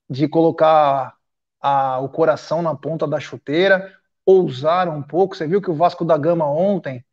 de 0.10 0.28
colocar 0.28 1.16
a, 1.60 2.00
o 2.00 2.10
coração 2.10 2.62
na 2.62 2.76
ponta 2.76 3.08
da 3.08 3.20
chuteira, 3.20 3.92
ousar 4.26 4.90
um 4.90 5.02
pouco. 5.02 5.36
Você 5.36 5.48
viu 5.48 5.62
que 5.62 5.72
o 5.72 5.76
Vasco 5.76 6.06
da 6.06 6.18
Gama 6.18 6.46
ontem, 6.46 7.04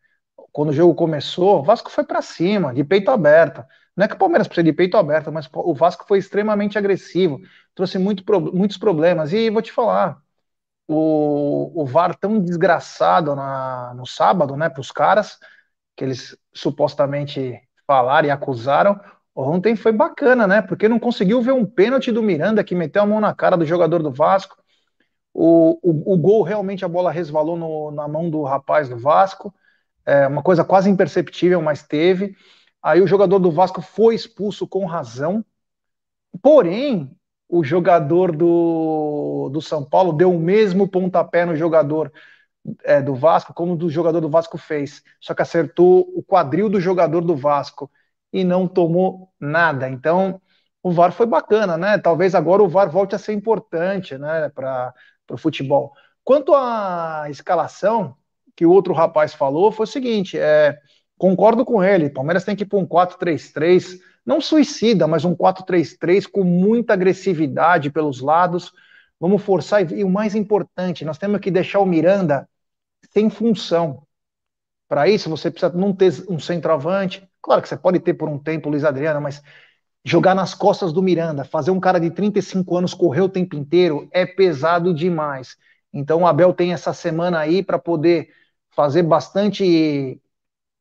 quando 0.52 0.70
o 0.70 0.72
jogo 0.72 0.94
começou, 0.94 1.60
o 1.60 1.62
Vasco 1.62 1.90
foi 1.90 2.04
para 2.04 2.20
cima, 2.20 2.74
de 2.74 2.84
peito 2.84 3.10
aberto. 3.10 3.64
Não 3.96 4.04
é 4.04 4.08
que 4.08 4.14
o 4.14 4.18
Palmeiras 4.18 4.46
precisa 4.46 4.64
de 4.64 4.72
peito 4.72 4.96
aberto, 4.96 5.32
mas 5.32 5.48
o 5.52 5.74
Vasco 5.74 6.04
foi 6.06 6.18
extremamente 6.18 6.78
agressivo, 6.78 7.40
trouxe 7.74 7.98
muito, 7.98 8.22
muitos 8.52 8.76
problemas. 8.76 9.32
E 9.32 9.50
vou 9.50 9.62
te 9.62 9.72
falar, 9.72 10.20
o, 10.88 11.82
o 11.82 11.86
VAR 11.86 12.16
tão 12.16 12.40
desgraçado 12.40 13.36
na, 13.36 13.92
no 13.94 14.06
sábado, 14.06 14.56
né, 14.56 14.70
para 14.70 14.80
os 14.80 14.90
caras, 14.90 15.38
que 15.94 16.02
eles 16.02 16.36
supostamente 16.52 17.60
falaram 17.86 18.28
e 18.28 18.30
acusaram, 18.30 18.98
ontem 19.36 19.76
foi 19.76 19.92
bacana, 19.92 20.46
né? 20.46 20.62
Porque 20.62 20.88
não 20.88 20.98
conseguiu 20.98 21.40
ver 21.42 21.52
um 21.52 21.64
pênalti 21.64 22.10
do 22.10 22.22
Miranda 22.22 22.64
que 22.64 22.74
meteu 22.74 23.02
a 23.02 23.06
mão 23.06 23.20
na 23.20 23.34
cara 23.34 23.56
do 23.56 23.66
jogador 23.66 24.02
do 24.02 24.10
Vasco. 24.10 24.56
O, 25.32 25.78
o, 25.82 26.14
o 26.14 26.18
gol 26.18 26.42
realmente 26.42 26.84
a 26.84 26.88
bola 26.88 27.12
resvalou 27.12 27.56
no, 27.56 27.90
na 27.90 28.08
mão 28.08 28.30
do 28.30 28.42
rapaz 28.42 28.88
do 28.88 28.98
Vasco. 28.98 29.54
É 30.04 30.26
uma 30.26 30.42
coisa 30.42 30.64
quase 30.64 30.90
imperceptível, 30.90 31.60
mas 31.62 31.82
teve. 31.82 32.34
Aí 32.82 33.00
o 33.00 33.06
jogador 33.06 33.38
do 33.38 33.50
Vasco 33.50 33.82
foi 33.82 34.14
expulso 34.14 34.66
com 34.66 34.86
razão. 34.86 35.44
Porém, 36.42 37.10
o 37.48 37.64
jogador 37.64 38.36
do, 38.36 39.48
do 39.52 39.60
São 39.62 39.84
Paulo 39.84 40.12
deu 40.12 40.32
o 40.32 40.38
mesmo 40.40 40.88
pontapé 40.88 41.44
no 41.46 41.56
jogador 41.56 42.12
é, 42.84 43.00
do 43.00 43.14
Vasco, 43.14 43.54
como 43.54 43.74
o 43.74 43.90
jogador 43.90 44.20
do 44.20 44.28
Vasco 44.28 44.58
fez, 44.58 45.02
só 45.20 45.34
que 45.34 45.42
acertou 45.42 46.00
o 46.14 46.22
quadril 46.22 46.68
do 46.68 46.80
jogador 46.80 47.22
do 47.22 47.36
Vasco 47.36 47.90
e 48.32 48.44
não 48.44 48.68
tomou 48.68 49.32
nada. 49.40 49.88
Então, 49.88 50.40
o 50.82 50.92
VAR 50.92 51.12
foi 51.12 51.26
bacana, 51.26 51.76
né? 51.76 51.98
Talvez 51.98 52.34
agora 52.34 52.62
o 52.62 52.68
VAR 52.68 52.90
volte 52.90 53.14
a 53.14 53.18
ser 53.18 53.32
importante, 53.32 54.16
né, 54.18 54.48
para 54.50 54.94
o 55.30 55.36
futebol. 55.38 55.92
Quanto 56.24 56.54
à 56.54 57.26
escalação 57.30 58.16
que 58.54 58.66
o 58.66 58.70
outro 58.70 58.92
rapaz 58.92 59.34
falou, 59.34 59.72
foi 59.72 59.84
o 59.84 59.86
seguinte: 59.86 60.38
é, 60.38 60.78
concordo 61.18 61.64
com 61.64 61.82
ele. 61.82 62.08
Palmeiras 62.08 62.44
tem 62.44 62.56
que 62.56 62.62
ir 62.62 62.66
para 62.66 62.78
um 62.78 62.86
4-3-3, 62.86 63.98
não 64.24 64.40
suicida, 64.40 65.06
mas 65.06 65.24
um 65.24 65.34
4-3-3 65.34 66.26
com 66.26 66.44
muita 66.44 66.94
agressividade 66.94 67.90
pelos 67.90 68.20
lados. 68.20 68.72
Vamos 69.20 69.42
forçar, 69.42 69.90
e 69.92 70.04
o 70.04 70.08
mais 70.08 70.34
importante, 70.34 71.04
nós 71.04 71.18
temos 71.18 71.40
que 71.40 71.50
deixar 71.50 71.80
o 71.80 71.86
Miranda 71.86 72.48
sem 73.12 73.28
função. 73.28 74.02
Para 74.88 75.08
isso, 75.08 75.28
você 75.28 75.50
precisa 75.50 75.72
não 75.72 75.92
ter 75.92 76.12
um 76.30 76.38
centroavante. 76.38 77.28
Claro 77.42 77.60
que 77.60 77.68
você 77.68 77.76
pode 77.76 77.98
ter 78.00 78.14
por 78.14 78.28
um 78.28 78.38
tempo 78.38 78.68
o 78.68 78.70
Luiz 78.70 78.84
Adriano, 78.84 79.20
mas 79.20 79.42
jogar 80.04 80.34
nas 80.34 80.54
costas 80.54 80.92
do 80.92 81.02
Miranda, 81.02 81.44
fazer 81.44 81.70
um 81.70 81.80
cara 81.80 81.98
de 81.98 82.10
35 82.10 82.76
anos 82.76 82.94
correr 82.94 83.20
o 83.20 83.28
tempo 83.28 83.56
inteiro 83.56 84.08
é 84.12 84.24
pesado 84.24 84.94
demais. 84.94 85.56
Então 85.92 86.22
o 86.22 86.26
Abel 86.26 86.54
tem 86.54 86.72
essa 86.72 86.92
semana 86.92 87.38
aí 87.38 87.62
para 87.62 87.78
poder 87.78 88.28
fazer 88.70 89.02
bastante 89.02 90.20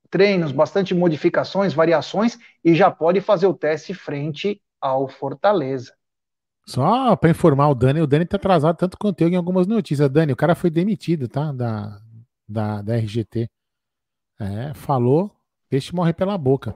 treinos, 0.09 0.51
bastante 0.51 0.93
modificações, 0.93 1.73
variações 1.73 2.37
e 2.63 2.73
já 2.75 2.89
pode 2.89 3.21
fazer 3.21 3.47
o 3.47 3.53
teste 3.53 3.93
frente 3.93 4.61
ao 4.81 5.07
Fortaleza. 5.07 5.93
Só 6.67 7.15
para 7.15 7.29
informar 7.29 7.69
o 7.69 7.75
Dani, 7.75 8.01
o 8.01 8.07
Dani 8.07 8.25
tá 8.25 8.35
atrasado 8.35 8.75
tanto 8.75 8.97
quanto 8.97 9.21
eu 9.21 9.29
em 9.29 9.35
algumas 9.35 9.67
notícias. 9.67 10.09
Dani, 10.09 10.33
o 10.33 10.37
cara 10.37 10.53
foi 10.53 10.69
demitido, 10.69 11.27
tá? 11.27 11.51
Da, 11.53 12.01
da, 12.47 12.81
da 12.81 12.95
RGT. 12.97 13.49
É, 14.39 14.73
falou, 14.73 15.31
peixe 15.69 15.95
morre 15.95 16.13
pela 16.13 16.37
boca. 16.37 16.75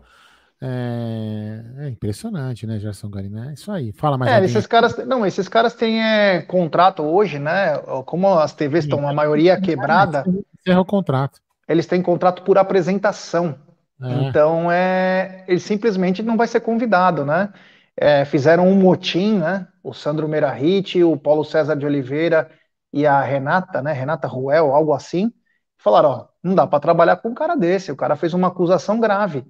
É, 0.63 1.63
é 1.79 1.89
impressionante, 1.89 2.67
né, 2.67 2.79
Gerson 2.79 3.09
Garina? 3.09 3.49
É 3.49 3.53
isso 3.53 3.71
aí. 3.71 3.91
Fala 3.91 4.17
mais. 4.17 4.31
É, 4.31 4.45
esses 4.45 4.67
caras, 4.67 4.95
não, 5.05 5.25
esses 5.25 5.49
caras 5.49 5.73
têm 5.73 6.01
é, 6.01 6.41
contrato 6.43 7.03
hoje, 7.03 7.39
né? 7.39 7.77
Como 8.05 8.27
as 8.37 8.53
TVs 8.53 8.85
estão 8.85 9.07
a 9.07 9.13
maioria 9.13 9.59
quebrada. 9.59 10.23
Encerra 10.59 10.79
o 10.79 10.85
contrato. 10.85 11.41
Eles 11.71 11.87
têm 11.87 12.01
contrato 12.01 12.43
por 12.43 12.57
apresentação. 12.57 13.57
É. 14.01 14.13
Então 14.23 14.71
é, 14.71 15.45
ele 15.47 15.59
simplesmente 15.59 16.23
não 16.23 16.37
vai 16.37 16.47
ser 16.47 16.61
convidado, 16.61 17.25
né? 17.25 17.53
É, 17.95 18.25
fizeram 18.25 18.67
um 18.67 18.75
motim, 18.75 19.37
né? 19.39 19.67
O 19.83 19.93
Sandro 19.93 20.27
Merahit, 20.27 21.03
o 21.03 21.17
Paulo 21.17 21.43
César 21.43 21.75
de 21.75 21.85
Oliveira 21.85 22.49
e 22.93 23.05
a 23.05 23.21
Renata, 23.21 23.81
né? 23.81 23.91
Renata 23.93 24.27
Ruel, 24.27 24.73
algo 24.73 24.93
assim. 24.93 25.31
Falaram, 25.77 26.09
ó, 26.09 26.27
não 26.43 26.55
dá 26.55 26.67
para 26.67 26.79
trabalhar 26.79 27.17
com 27.17 27.29
um 27.29 27.33
cara 27.33 27.55
desse. 27.55 27.91
O 27.91 27.95
cara 27.95 28.15
fez 28.15 28.33
uma 28.33 28.47
acusação 28.49 28.99
grave. 28.99 29.45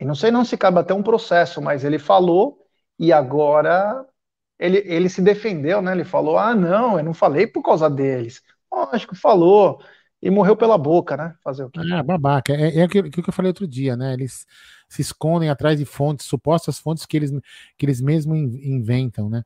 E 0.00 0.04
não 0.04 0.14
sei 0.14 0.30
não 0.30 0.44
se 0.44 0.56
cabe 0.56 0.78
até 0.78 0.92
um 0.94 1.02
processo, 1.02 1.60
mas 1.62 1.84
ele 1.84 1.98
falou 1.98 2.58
e 2.98 3.12
agora 3.12 4.06
ele, 4.58 4.78
ele 4.86 5.08
se 5.08 5.22
defendeu, 5.22 5.82
né? 5.82 5.92
Ele 5.92 6.04
falou: 6.04 6.38
ah, 6.38 6.54
não, 6.54 6.98
eu 6.98 7.04
não 7.04 7.14
falei 7.14 7.46
por 7.46 7.62
causa 7.62 7.88
deles. 7.90 8.42
Lógico, 8.72 9.14
falou. 9.16 9.80
E 10.22 10.30
morreu 10.30 10.56
pela 10.56 10.78
boca, 10.78 11.16
né? 11.16 11.34
Fazer 11.42 11.64
o 11.64 11.70
quê? 11.70 11.80
É, 11.92 12.02
babaca. 12.02 12.54
É, 12.54 12.78
é 12.78 12.82
aquilo 12.82 13.10
que 13.10 13.20
eu 13.20 13.32
falei 13.32 13.50
outro 13.50 13.66
dia, 13.66 13.96
né? 13.96 14.14
Eles 14.14 14.46
se 14.88 15.02
escondem 15.02 15.50
atrás 15.50 15.78
de 15.78 15.84
fontes, 15.84 16.26
supostas 16.26 16.78
fontes 16.78 17.04
que 17.04 17.16
eles, 17.16 17.30
que 17.76 17.84
eles 17.84 18.00
mesmos 18.00 18.38
inventam, 18.38 19.28
né? 19.28 19.42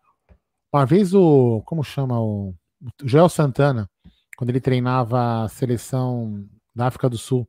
Uma 0.72 0.87
vez 0.87 1.12
o. 1.14 1.62
Como 1.66 1.83
chama 1.83 2.20
o. 2.20 2.54
O 3.02 3.06
Joel 3.06 3.28
Santana, 3.28 3.90
quando 4.37 4.50
ele 4.50 4.61
treinava 4.61 5.44
a 5.44 5.48
seleção 5.48 6.48
da 6.74 6.87
África 6.87 7.11
do 7.11 7.18
Sul, 7.18 7.46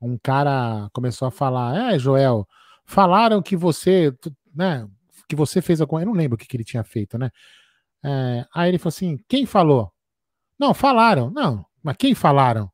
um 0.00 0.16
cara 0.16 0.88
começou 0.92 1.28
a 1.28 1.30
falar: 1.30 1.94
É, 1.94 1.98
Joel, 1.98 2.46
falaram 2.86 3.42
que 3.42 3.56
você, 3.56 4.14
né, 4.54 4.88
que 5.28 5.36
você 5.36 5.60
fez 5.60 5.80
alguma. 5.80 6.02
Eu 6.02 6.06
não 6.06 6.14
lembro 6.14 6.36
o 6.36 6.38
que, 6.38 6.46
que 6.46 6.56
ele 6.56 6.64
tinha 6.64 6.84
feito, 6.84 7.18
né? 7.18 7.30
É, 8.04 8.46
aí 8.54 8.70
ele 8.70 8.78
falou 8.78 8.90
assim: 8.90 9.18
Quem 9.28 9.44
falou? 9.44 9.92
Não, 10.58 10.72
falaram. 10.72 11.30
Não, 11.30 11.66
mas 11.82 11.96
quem 11.96 12.14
falaram? 12.14 12.70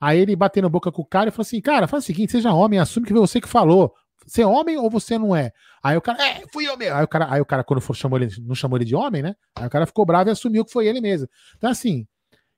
Aí 0.00 0.18
ele 0.18 0.34
bateu 0.34 0.62
na 0.62 0.68
boca 0.68 0.90
com 0.90 1.02
o 1.02 1.06
cara 1.06 1.28
e 1.28 1.30
falou 1.30 1.42
assim: 1.42 1.60
Cara, 1.60 1.86
faz 1.86 2.04
o 2.04 2.06
seguinte, 2.06 2.32
seja 2.32 2.52
homem, 2.52 2.78
assume 2.78 3.06
que 3.06 3.12
foi 3.12 3.20
você 3.20 3.40
que 3.40 3.48
falou. 3.48 3.94
Você 4.26 4.42
é 4.42 4.46
homem 4.46 4.76
ou 4.76 4.90
você 4.90 5.18
não 5.18 5.34
é? 5.34 5.50
Aí 5.82 5.96
o 5.96 6.00
cara, 6.00 6.22
é, 6.22 6.42
fui 6.52 6.68
eu 6.68 6.76
mesmo. 6.76 6.96
Aí 6.96 7.04
o 7.04 7.08
cara, 7.08 7.32
aí 7.32 7.40
o 7.40 7.44
cara 7.44 7.64
quando 7.64 7.80
for, 7.80 7.94
chamou 7.94 8.18
ele, 8.18 8.30
não 8.42 8.54
chamou 8.54 8.76
ele 8.78 8.84
de 8.84 8.94
homem, 8.94 9.22
né? 9.22 9.34
Aí 9.56 9.66
o 9.66 9.70
cara 9.70 9.86
ficou 9.86 10.04
bravo 10.04 10.30
e 10.30 10.32
assumiu 10.32 10.64
que 10.64 10.72
foi 10.72 10.86
ele 10.86 11.00
mesmo. 11.00 11.28
Então, 11.56 11.70
assim, 11.70 12.06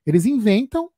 eles 0.04 0.26
inventam 0.26 0.90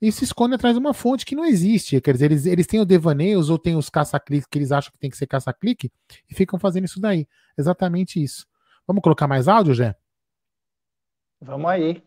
e 0.00 0.12
se 0.12 0.24
escondem 0.24 0.56
atrás 0.56 0.74
de 0.74 0.80
uma 0.80 0.92
fonte 0.92 1.24
que 1.24 1.34
não 1.34 1.44
existe. 1.44 2.00
Quer 2.00 2.12
dizer, 2.12 2.26
eles, 2.26 2.46
eles 2.46 2.66
têm 2.66 2.80
o 2.80 2.84
devaneios 2.84 3.48
ou 3.48 3.58
têm 3.58 3.76
os 3.76 3.88
caça-cliques 3.88 4.46
que 4.46 4.58
eles 4.58 4.70
acham 4.70 4.92
que 4.92 4.98
tem 4.98 5.10
que 5.10 5.16
ser 5.16 5.26
caça-clique 5.26 5.90
e 6.30 6.34
ficam 6.34 6.58
fazendo 6.58 6.84
isso 6.84 7.00
daí. 7.00 7.26
Exatamente 7.56 8.22
isso. 8.22 8.46
Vamos 8.86 9.02
colocar 9.02 9.26
mais 9.26 9.48
áudio, 9.48 9.74
Jé? 9.74 9.96
Vamos 11.40 11.70
aí. 11.70 12.02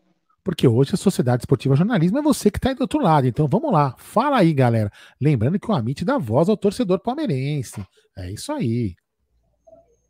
Porque 0.48 0.66
hoje 0.66 0.94
a 0.94 0.96
Sociedade 0.96 1.42
Esportiva 1.42 1.76
Jornalismo 1.76 2.16
é 2.16 2.22
você 2.22 2.50
que 2.50 2.56
está 2.56 2.70
aí 2.70 2.74
do 2.74 2.80
outro 2.80 3.02
lado. 3.02 3.26
Então 3.26 3.46
vamos 3.46 3.70
lá. 3.70 3.94
Fala 3.98 4.38
aí, 4.38 4.54
galera. 4.54 4.90
Lembrando 5.20 5.60
que 5.60 5.70
o 5.70 5.74
Amit 5.74 6.06
dá 6.06 6.16
voz 6.16 6.48
ao 6.48 6.56
torcedor 6.56 7.00
palmeirense. 7.00 7.84
É 8.16 8.30
isso 8.30 8.50
aí. 8.50 8.96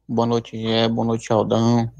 Boa 0.08 0.28
noite, 0.28 0.56
Gé. 0.56 0.86
Boa 0.86 1.08
noite, 1.08 1.32
Aldão. 1.32 1.90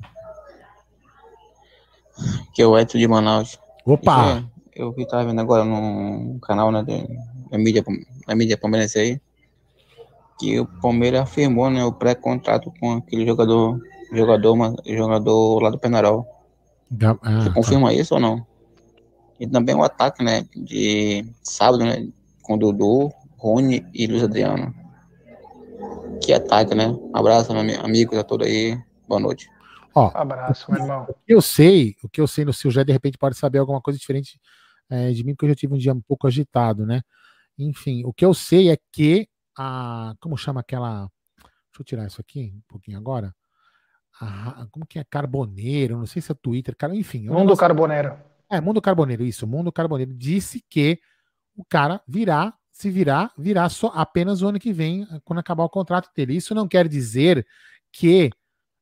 Que 2.55 2.63
é 2.63 2.67
o 2.69 2.79
Eto 2.79 2.97
de 2.97 3.09
Manaus. 3.09 3.59
Opa! 3.85 4.49
eu 4.73 4.93
vi, 4.93 5.05
tava 5.05 5.25
vendo 5.25 5.41
agora 5.41 5.65
no 5.65 6.39
canal, 6.39 6.71
né, 6.71 6.85
da 7.51 7.59
mídia, 7.59 7.83
da 8.25 8.37
mídia 8.37 8.57
palmeirense 8.57 9.01
aí. 9.01 9.21
que 10.39 10.61
o 10.61 10.67
Palmeiras 10.81 11.23
afirmou, 11.23 11.69
né, 11.71 11.85
o 11.85 11.93
pré-contrato 11.93 12.73
com 12.79 12.99
aquele 12.99 13.27
jogador, 13.27 13.81
jogador, 14.13 14.77
jogador 14.87 15.61
lá 15.61 15.71
do 15.71 15.79
Penarol. 15.81 16.38
Ah, 17.23 17.41
Você 17.41 17.49
tá. 17.49 17.55
confirma 17.55 17.89
tá. 17.89 17.95
isso 17.95 18.15
ou 18.15 18.21
não? 18.21 18.47
E 19.39 19.47
também 19.47 19.75
o 19.75 19.83
ataque, 19.83 20.23
né, 20.23 20.45
de 20.55 21.25
sábado, 21.43 21.85
né, 21.85 22.09
com 22.43 22.59
Dudu, 22.59 23.13
Rony 23.37 23.87
e 23.95 24.07
Luiz 24.07 24.25
Adriano. 24.25 24.75
Que 26.23 26.33
ataque, 26.33 26.75
né? 26.75 26.89
Um 26.89 27.17
abraço, 27.17 27.53
meu 27.53 27.81
amigo, 27.81 28.15
tá 28.15 28.25
todo 28.25 28.45
aí. 28.45 28.77
Boa 29.07 29.21
noite. 29.21 29.49
Ó, 29.95 30.11
abraço, 30.15 30.71
meu 30.71 30.81
irmão. 30.81 31.07
O 31.09 31.15
que 31.27 31.35
eu 31.35 31.41
sei, 31.41 31.95
o 32.03 32.09
que 32.09 32.21
eu 32.21 32.27
sei 32.27 32.45
no 32.45 32.53
seu 32.53 32.71
já 32.71 32.83
de 32.83 32.93
repente 32.93 33.17
pode 33.17 33.37
saber 33.37 33.59
alguma 33.59 33.81
coisa 33.81 33.99
diferente 33.99 34.41
é, 34.91 35.11
de 35.13 35.25
mim, 35.25 35.35
porque 35.35 35.47
eu 35.47 35.51
já 35.51 35.55
tive 35.55 35.75
um 35.75 35.79
dia 35.79 35.93
um 35.93 36.01
pouco 36.01 36.27
agitado, 36.27 36.85
né? 36.85 37.03
Enfim, 37.57 38.05
o 38.05 38.13
que 38.13 38.25
eu 38.25 38.35
sei 38.35 38.71
é 38.71 38.79
que 38.93 39.29
a. 39.57 40.15
Como 40.21 40.37
chama 40.37 40.61
aquela. 40.61 41.11
Deixa 41.39 41.81
eu 41.81 41.85
tirar 41.85 42.07
isso 42.07 42.21
aqui 42.21 42.53
um 42.55 42.63
pouquinho 42.69 42.99
agora. 42.99 43.35
A, 44.21 44.67
como 44.71 44.87
que 44.87 44.99
é? 44.99 45.05
Carboneiro, 45.05 45.97
não 45.97 46.07
sei 46.07 46.21
se 46.21 46.33
é 46.33 46.35
Twitter, 46.35 46.77
cara, 46.77 46.95
enfim. 46.95 47.27
É 47.27 47.31
Mundo 47.31 47.41
negócio... 47.41 47.59
Carboneiro. 47.59 48.17
É, 48.51 48.61
Mundo 48.61 48.81
Carboneiro, 48.81 49.25
isso. 49.25 49.47
Mundo 49.47 49.71
Carboneiro 49.71 50.13
disse 50.15 50.65
que 50.69 50.99
o 51.57 51.65
cara 51.65 52.01
virá, 52.07 52.55
se 52.73 52.91
virar, 52.91 53.33
virá 53.37 53.69
só 53.69 53.89
apenas 53.95 54.43
o 54.43 54.49
ano 54.49 54.59
que 54.59 54.73
vem, 54.73 55.07
quando 55.25 55.39
acabar 55.39 55.65
o 55.65 55.69
contrato 55.69 56.11
dele. 56.15 56.37
Isso 56.37 56.55
não 56.55 56.67
quer 56.67 56.89
dizer 56.89 57.47
que 57.93 58.31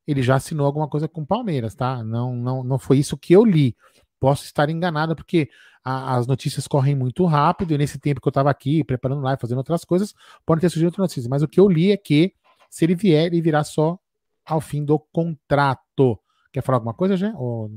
ele 0.07 0.21
já 0.23 0.35
assinou 0.35 0.65
alguma 0.65 0.87
coisa 0.87 1.07
com 1.07 1.21
o 1.21 1.25
Palmeiras, 1.25 1.75
tá? 1.75 2.03
Não, 2.03 2.35
não, 2.35 2.63
não 2.63 2.79
foi 2.79 2.97
isso 2.97 3.17
que 3.17 3.33
eu 3.33 3.43
li. 3.43 3.75
Posso 4.19 4.45
estar 4.45 4.69
enganado, 4.69 5.15
porque 5.15 5.49
a, 5.83 6.15
as 6.15 6.25
notícias 6.25 6.67
correm 6.67 6.95
muito 6.95 7.25
rápido, 7.25 7.73
e 7.73 7.77
nesse 7.77 7.99
tempo 7.99 8.21
que 8.21 8.27
eu 8.27 8.31
estava 8.31 8.49
aqui, 8.49 8.83
preparando 8.83 9.21
live, 9.21 9.39
fazendo 9.39 9.57
outras 9.57 9.83
coisas, 9.83 10.13
pode 10.45 10.61
ter 10.61 10.69
surgido 10.69 10.87
outra 10.87 11.01
notícia. 11.01 11.29
Mas 11.29 11.43
o 11.43 11.47
que 11.47 11.59
eu 11.59 11.67
li 11.67 11.91
é 11.91 11.97
que, 11.97 12.33
se 12.69 12.85
ele 12.85 12.95
vier, 12.95 13.25
ele 13.25 13.41
virá 13.41 13.63
só 13.63 13.99
ao 14.47 14.61
fim 14.61 14.83
do 14.83 14.97
contrato. 14.97 16.19
Quer 16.51 16.63
falar 16.63 16.77
alguma 16.77 16.93
coisa, 16.93 17.17
Jé? 17.17 17.31
Ou... 17.35 17.69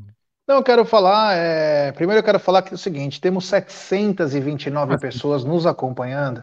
Não, 0.46 0.56
eu 0.56 0.62
quero 0.62 0.84
falar. 0.84 1.36
É... 1.36 1.92
Primeiro, 1.92 2.20
eu 2.20 2.24
quero 2.24 2.38
falar 2.38 2.62
que 2.62 2.72
é 2.72 2.74
o 2.74 2.78
seguinte: 2.78 3.20
temos 3.20 3.46
729 3.46 4.98
pessoas 4.98 5.44
nos 5.44 5.66
acompanhando 5.66 6.42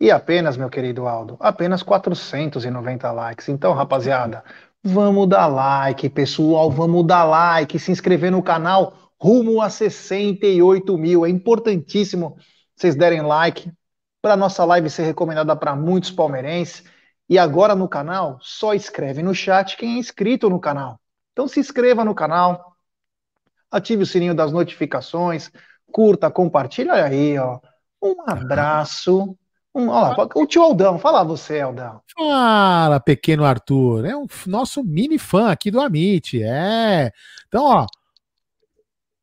e 0.00 0.10
apenas, 0.10 0.56
meu 0.56 0.68
querido 0.68 1.06
Aldo, 1.06 1.36
apenas 1.40 1.82
490 1.82 3.10
likes. 3.12 3.48
Então, 3.48 3.72
rapaziada, 3.72 4.42
vamos 4.82 5.28
dar 5.28 5.46
like, 5.46 6.08
pessoal, 6.08 6.70
vamos 6.70 7.06
dar 7.06 7.24
like, 7.24 7.78
se 7.78 7.92
inscrever 7.92 8.30
no 8.30 8.42
canal 8.42 9.12
rumo 9.20 9.62
a 9.62 9.70
68 9.70 10.98
mil. 10.98 11.24
É 11.24 11.28
importantíssimo 11.28 12.36
vocês 12.76 12.94
derem 12.94 13.22
like 13.22 13.70
para 14.20 14.36
nossa 14.36 14.64
live 14.64 14.90
ser 14.90 15.04
recomendada 15.04 15.54
para 15.56 15.76
muitos 15.76 16.10
palmeirenses. 16.10 16.84
E 17.28 17.38
agora 17.38 17.74
no 17.74 17.88
canal, 17.88 18.38
só 18.40 18.74
escreve 18.74 19.22
no 19.22 19.34
chat 19.34 19.76
quem 19.76 19.94
é 19.94 19.98
inscrito 19.98 20.50
no 20.50 20.60
canal. 20.60 21.00
Então 21.32 21.48
se 21.48 21.58
inscreva 21.58 22.04
no 22.04 22.14
canal, 22.14 22.76
ative 23.70 24.02
o 24.02 24.06
sininho 24.06 24.34
das 24.34 24.52
notificações, 24.52 25.50
curta, 25.90 26.30
compartilha. 26.30 26.92
Olha 26.92 27.06
aí, 27.06 27.38
ó. 27.38 27.58
Um 28.02 28.16
abraço. 28.26 29.36
Um, 29.74 29.88
ó, 29.88 30.14
o 30.36 30.46
tio 30.46 30.62
Aldão, 30.62 30.98
fala 30.98 31.24
você, 31.24 31.60
Aldão. 31.60 32.00
Fala, 32.16 33.00
pequeno 33.00 33.44
Arthur. 33.44 34.04
É 34.04 34.16
um 34.16 34.26
nosso 34.46 34.84
mini 34.84 35.18
fã 35.18 35.50
aqui 35.50 35.70
do 35.70 35.80
Amit. 35.80 36.40
É. 36.42 37.10
Então, 37.48 37.64
ó. 37.64 37.86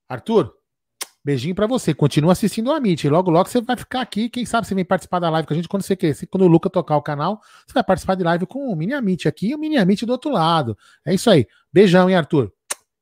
Arthur, 0.09 0.53
beijinho 1.23 1.55
para 1.55 1.67
você. 1.67 1.93
Continua 1.93 2.33
assistindo 2.33 2.67
o 2.67 2.71
Amit. 2.71 3.07
Logo, 3.07 3.29
logo 3.29 3.47
você 3.47 3.61
vai 3.61 3.77
ficar 3.77 4.01
aqui. 4.01 4.29
Quem 4.29 4.45
sabe 4.45 4.67
você 4.67 4.75
vem 4.75 4.85
participar 4.85 5.19
da 5.19 5.29
live 5.29 5.47
com 5.47 5.53
a 5.53 5.55
gente 5.55 5.67
quando 5.67 5.83
você 5.83 5.95
crescer. 5.95 6.25
Quando 6.27 6.43
o 6.43 6.47
Luca 6.47 6.69
tocar 6.69 6.97
o 6.97 7.01
canal, 7.01 7.39
você 7.65 7.73
vai 7.73 7.83
participar 7.83 8.15
de 8.15 8.23
live 8.23 8.45
com 8.45 8.71
o 8.71 8.75
Mini 8.75 8.93
Amit 8.93 9.27
aqui 9.27 9.49
e 9.49 9.55
o 9.55 9.57
Mini 9.57 9.77
Amit 9.77 10.05
do 10.05 10.11
outro 10.11 10.31
lado. 10.31 10.77
É 11.05 11.13
isso 11.13 11.29
aí. 11.29 11.47
Beijão, 11.71 12.09
hein, 12.09 12.15
Arthur? 12.15 12.51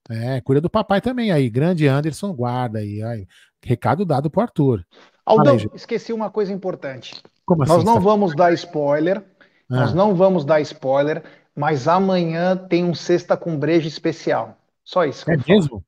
É, 0.09 0.41
cuida 0.41 0.59
do 0.59 0.69
papai 0.69 1.01
também 1.01 1.31
aí. 1.31 1.49
Grande 1.49 1.87
Anderson, 1.87 2.33
guarda 2.33 2.79
aí. 2.79 3.01
aí. 3.01 3.27
Recado 3.63 4.05
dado 4.05 4.29
pro 4.29 4.41
Arthur. 4.41 4.85
Aldão, 5.25 5.57
esqueci 5.75 6.11
uma 6.11 6.29
coisa 6.29 6.51
importante. 6.51 7.21
Como 7.45 7.63
assim, 7.63 7.73
nós 7.73 7.83
não 7.83 7.99
vamos 7.99 8.35
dar 8.35 8.51
spoiler. 8.53 9.23
Ah. 9.69 9.81
Nós 9.81 9.93
não 9.93 10.15
vamos 10.15 10.43
dar 10.43 10.59
spoiler, 10.61 11.23
mas 11.55 11.87
amanhã 11.87 12.57
tem 12.57 12.83
um 12.83 12.95
sexta 12.95 13.37
com 13.37 13.57
breja 13.57 13.87
especial. 13.87 14.57
Só 14.83 15.05
isso. 15.05 15.29
É 15.29 15.37
mesmo? 15.47 15.83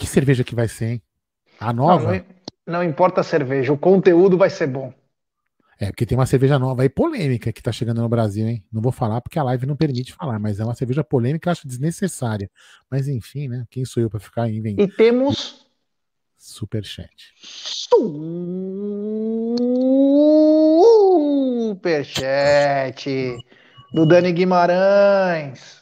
Que 0.00 0.06
cerveja 0.06 0.42
que 0.42 0.54
vai 0.54 0.66
ser, 0.66 0.86
hein? 0.86 1.02
A 1.60 1.74
nova? 1.74 2.14
Não, 2.14 2.24
não, 2.66 2.82
importa 2.82 3.20
a 3.20 3.24
cerveja, 3.24 3.70
o 3.70 3.76
conteúdo 3.76 4.38
vai 4.38 4.48
ser 4.48 4.66
bom. 4.66 4.94
É, 5.78 5.86
porque 5.88 6.06
tem 6.06 6.16
uma 6.16 6.24
cerveja 6.24 6.58
nova 6.58 6.82
aí 6.82 6.88
polêmica 6.88 7.52
que 7.52 7.62
tá 7.62 7.70
chegando 7.70 8.00
no 8.00 8.08
Brasil, 8.08 8.48
hein? 8.48 8.64
Não 8.72 8.80
vou 8.80 8.92
falar 8.92 9.20
porque 9.20 9.38
a 9.38 9.42
live 9.42 9.66
não 9.66 9.76
permite 9.76 10.14
falar, 10.14 10.38
mas 10.38 10.58
é 10.58 10.64
uma 10.64 10.74
cerveja 10.74 11.04
polêmica, 11.04 11.50
acho 11.50 11.68
desnecessária. 11.68 12.50
Mas 12.90 13.08
enfim, 13.08 13.46
né? 13.48 13.66
Quem 13.70 13.84
sou 13.84 14.02
eu 14.02 14.08
para 14.08 14.20
ficar 14.20 14.48
inventando? 14.48 14.88
E 14.88 14.88
temos 14.90 15.66
Superchat. 16.38 17.34
Superchat 21.74 23.36
do 23.92 24.06
Dani 24.06 24.32
Guimarães. 24.32 25.79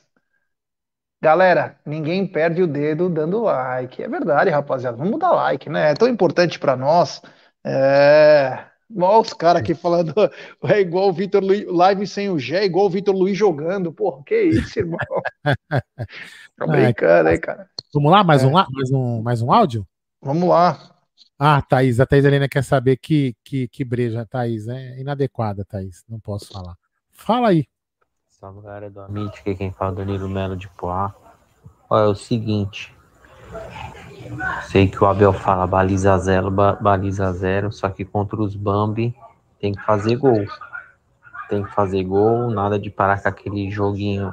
Galera, 1.20 1.76
ninguém 1.84 2.26
perde 2.26 2.62
o 2.62 2.66
dedo 2.66 3.08
dando 3.08 3.42
like. 3.42 4.02
É 4.02 4.08
verdade, 4.08 4.50
rapaziada. 4.50 4.96
Vamos 4.96 5.18
dar 5.18 5.32
like, 5.32 5.68
né? 5.68 5.90
É 5.90 5.94
tão 5.94 6.08
importante 6.08 6.58
para 6.58 6.76
nós. 6.76 7.20
É. 7.64 8.64
Olha 8.96 9.20
os 9.20 9.34
caras 9.34 9.60
aqui 9.60 9.74
falando, 9.74 10.14
é 10.64 10.80
igual 10.80 11.08
o 11.08 11.12
Vitor 11.12 11.42
Luiz, 11.42 11.66
live 11.66 12.06
sem 12.06 12.30
o 12.30 12.38
Gé, 12.38 12.64
igual 12.64 12.86
o 12.86 12.90
Vitor 12.90 13.14
Luiz 13.14 13.36
jogando. 13.36 13.92
Porra, 13.92 14.22
que 14.24 14.40
isso, 14.42 14.78
irmão? 14.78 14.98
Tá 16.56 16.66
brincando, 16.66 17.30
hein, 17.30 17.38
cara? 17.38 17.68
Vamos 17.94 18.10
lá, 18.10 18.24
mais, 18.24 18.42
é. 18.42 18.46
um, 18.48 18.50
mais, 18.50 18.90
um, 18.90 19.22
mais 19.22 19.42
um 19.42 19.52
áudio? 19.52 19.86
Vamos 20.20 20.48
lá. 20.48 20.76
Ah, 21.38 21.62
Thaís, 21.62 22.00
a 22.00 22.06
Thaís 22.06 22.24
Helena 22.24 22.48
quer 22.48 22.64
saber 22.64 22.96
que, 22.96 23.36
que, 23.44 23.68
que 23.68 23.84
breja, 23.84 24.26
Thaís. 24.26 24.66
É 24.66 24.98
inadequada, 24.98 25.64
Thaís. 25.64 26.02
Não 26.08 26.18
posso 26.18 26.52
falar. 26.52 26.74
Fala 27.12 27.50
aí. 27.50 27.64
Salve 28.40 28.60
galera 28.60 28.88
do 28.88 29.00
Amit, 29.00 29.42
que 29.42 29.52
quem 29.56 29.72
fala 29.72 29.90
é 29.90 29.94
Danilo 29.96 30.28
Melo 30.28 30.56
de 30.56 30.68
Poá. 30.68 31.12
Olha, 31.90 32.04
é 32.04 32.06
o 32.06 32.14
seguinte. 32.14 32.94
Sei 34.70 34.86
que 34.86 35.02
o 35.02 35.08
Abel 35.08 35.32
fala 35.32 35.66
baliza 35.66 36.16
zero, 36.18 36.48
baliza 36.48 37.32
zero, 37.32 37.72
só 37.72 37.88
que 37.88 38.04
contra 38.04 38.40
os 38.40 38.54
Bambi 38.54 39.12
tem 39.58 39.72
que 39.72 39.82
fazer 39.82 40.14
gol. 40.14 40.46
Tem 41.48 41.64
que 41.64 41.74
fazer 41.74 42.04
gol, 42.04 42.48
nada 42.48 42.78
de 42.78 42.90
parar 42.90 43.20
com 43.20 43.28
aquele 43.28 43.72
joguinho, 43.72 44.32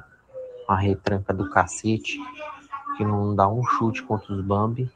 a 0.67 0.75
retranca 0.75 1.33
do 1.33 1.49
cacete, 1.49 2.19
que 2.97 3.03
não 3.03 3.35
dá 3.35 3.49
um 3.49 3.63
chute 3.63 4.03
contra 4.03 4.33
os 4.33 4.41
Bambi. 4.41 4.87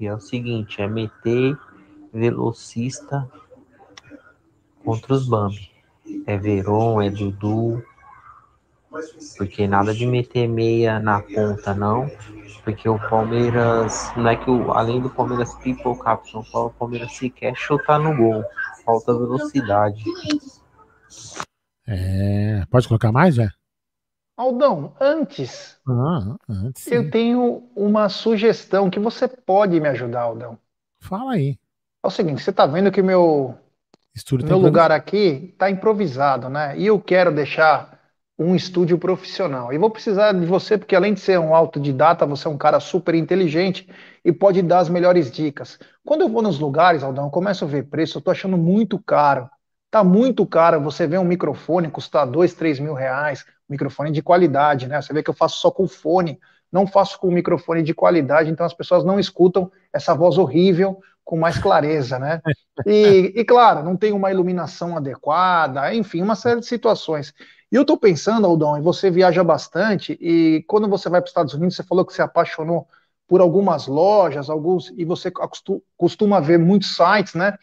E 0.00 0.06
é 0.06 0.14
o 0.14 0.20
seguinte, 0.20 0.80
é 0.80 0.88
meter 0.88 1.54
velocista 2.14 3.30
contra 4.82 5.12
os 5.12 5.28
Bambi. 5.28 5.70
É 6.26 6.38
Veron, 6.38 7.02
é 7.02 7.10
Dudu, 7.10 7.84
porque 9.36 9.66
nada 9.66 9.94
de 9.94 10.06
meter 10.06 10.48
meia 10.48 10.98
na 10.98 11.20
ponta, 11.20 11.74
não. 11.74 12.10
Porque 12.62 12.88
o 12.88 12.98
Palmeiras, 13.10 14.10
não 14.16 14.28
é 14.28 14.36
que 14.36 14.50
o, 14.50 14.72
além 14.72 15.00
do 15.00 15.10
Palmeiras 15.10 15.54
pipocar 15.56 16.20
o 16.20 16.26
São 16.26 16.42
Paulo, 16.44 16.68
o 16.68 16.78
Palmeiras 16.78 17.12
sequer 17.12 17.54
chutar 17.54 17.98
no 17.98 18.16
gol. 18.16 18.44
Falta 18.84 19.12
velocidade. 19.12 20.02
É, 21.86 22.64
pode 22.70 22.88
colocar 22.88 23.12
mais, 23.12 23.34
já? 23.34 23.50
Aldão, 24.36 24.96
antes, 25.00 25.78
ah, 25.88 26.36
antes 26.48 26.90
eu 26.90 27.08
tenho 27.08 27.70
uma 27.76 28.08
sugestão 28.08 28.90
que 28.90 28.98
você 28.98 29.28
pode 29.28 29.78
me 29.78 29.88
ajudar, 29.88 30.22
Aldão. 30.22 30.58
Fala 30.98 31.34
aí. 31.34 31.56
É 32.02 32.06
o 32.06 32.10
seguinte, 32.10 32.42
você 32.42 32.52
tá 32.52 32.66
vendo 32.66 32.90
que 32.90 33.00
meu, 33.00 33.56
Estúdio 34.14 34.48
meu 34.48 34.58
lugar 34.58 34.90
aqui 34.90 35.54
tá 35.56 35.70
improvisado, 35.70 36.48
né? 36.48 36.76
E 36.76 36.86
eu 36.86 37.00
quero 37.00 37.32
deixar 37.32 37.93
um 38.38 38.54
estúdio 38.54 38.98
profissional. 38.98 39.72
E 39.72 39.78
vou 39.78 39.90
precisar 39.90 40.32
de 40.32 40.44
você, 40.44 40.76
porque 40.76 40.96
além 40.96 41.14
de 41.14 41.20
ser 41.20 41.38
um 41.38 41.54
autodidata, 41.54 42.26
você 42.26 42.48
é 42.48 42.50
um 42.50 42.58
cara 42.58 42.80
super 42.80 43.14
inteligente 43.14 43.88
e 44.24 44.32
pode 44.32 44.60
dar 44.62 44.80
as 44.80 44.88
melhores 44.88 45.30
dicas. 45.30 45.78
Quando 46.04 46.22
eu 46.22 46.28
vou 46.28 46.42
nos 46.42 46.58
lugares, 46.58 47.02
Aldão, 47.02 47.26
eu 47.26 47.30
começo 47.30 47.64
a 47.64 47.68
ver 47.68 47.84
preço, 47.84 48.18
eu 48.18 48.22
tô 48.22 48.30
achando 48.30 48.56
muito 48.56 48.98
caro. 48.98 49.48
Tá 49.90 50.02
muito 50.02 50.44
caro. 50.44 50.80
Você 50.80 51.06
vê 51.06 51.16
um 51.18 51.24
microfone 51.24 51.90
custar 51.90 52.26
dois, 52.26 52.54
três 52.54 52.80
mil 52.80 52.94
reais, 52.94 53.44
microfone 53.68 54.10
de 54.10 54.22
qualidade, 54.22 54.88
né? 54.88 55.00
Você 55.00 55.12
vê 55.12 55.22
que 55.22 55.30
eu 55.30 55.34
faço 55.34 55.60
só 55.60 55.70
com 55.70 55.86
fone, 55.86 56.40
não 56.72 56.86
faço 56.88 57.18
com 57.20 57.30
microfone 57.30 57.82
de 57.82 57.94
qualidade, 57.94 58.50
então 58.50 58.66
as 58.66 58.74
pessoas 58.74 59.04
não 59.04 59.20
escutam 59.20 59.70
essa 59.92 60.12
voz 60.12 60.36
horrível 60.36 60.98
com 61.24 61.38
mais 61.38 61.58
clareza, 61.58 62.18
né? 62.18 62.40
E, 62.84 63.32
e 63.36 63.44
claro, 63.44 63.84
não 63.84 63.96
tem 63.96 64.10
uma 64.10 64.32
iluminação 64.32 64.96
adequada, 64.96 65.94
enfim, 65.94 66.20
uma 66.20 66.34
série 66.34 66.58
de 66.58 66.66
situações. 66.66 67.32
E 67.74 67.76
eu 67.76 67.82
estou 67.82 67.98
pensando, 67.98 68.46
Aldão, 68.46 68.78
e 68.78 68.80
você 68.80 69.10
viaja 69.10 69.42
bastante, 69.42 70.16
e 70.20 70.62
quando 70.68 70.88
você 70.88 71.08
vai 71.08 71.20
para 71.20 71.26
os 71.26 71.30
Estados 71.30 71.54
Unidos, 71.54 71.74
você 71.74 71.82
falou 71.82 72.06
que 72.06 72.14
se 72.14 72.22
apaixonou 72.22 72.86
por 73.26 73.40
algumas 73.40 73.88
lojas, 73.88 74.48
alguns, 74.48 74.92
e 74.96 75.04
você 75.04 75.28
costuma 75.96 76.38
ver 76.38 76.56
muitos 76.56 76.94
sites, 76.94 77.34
né? 77.34 77.58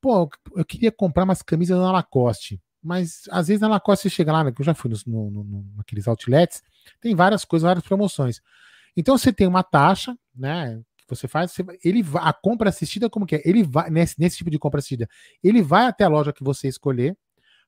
Pô, 0.00 0.26
eu 0.56 0.64
queria 0.64 0.90
comprar 0.90 1.24
umas 1.24 1.42
camisas 1.42 1.78
da 1.78 1.92
Lacoste. 1.92 2.58
Mas 2.82 3.22
às 3.30 3.48
vezes 3.48 3.60
na 3.60 3.68
Lacoste 3.68 4.04
você 4.04 4.10
chega 4.14 4.32
lá, 4.32 4.44
né, 4.44 4.52
que 4.52 4.60
eu 4.60 4.64
já 4.64 4.74
fui 4.74 4.90
no, 4.90 5.30
no, 5.30 5.44
no, 5.44 5.66
naqueles 5.76 6.08
outlets, 6.08 6.62
tem 7.00 7.14
várias 7.14 7.44
coisas, 7.44 7.66
várias 7.66 7.84
promoções. 7.84 8.40
Então 8.96 9.16
você 9.16 9.32
tem 9.32 9.46
uma 9.46 9.62
taxa, 9.62 10.16
né? 10.34 10.80
Que 10.96 11.14
você 11.14 11.28
faz, 11.28 11.52
você, 11.52 11.64
ele 11.84 12.04
a 12.14 12.32
compra 12.32 12.70
assistida, 12.70 13.10
como 13.10 13.26
que 13.26 13.36
é? 13.36 13.42
Ele 13.44 13.62
vai, 13.62 13.90
nesse, 13.90 14.18
nesse 14.18 14.38
tipo 14.38 14.50
de 14.50 14.58
compra 14.58 14.78
assistida, 14.78 15.08
ele 15.42 15.62
vai 15.62 15.86
até 15.86 16.04
a 16.04 16.08
loja 16.08 16.32
que 16.32 16.42
você 16.42 16.68
escolher, 16.68 17.16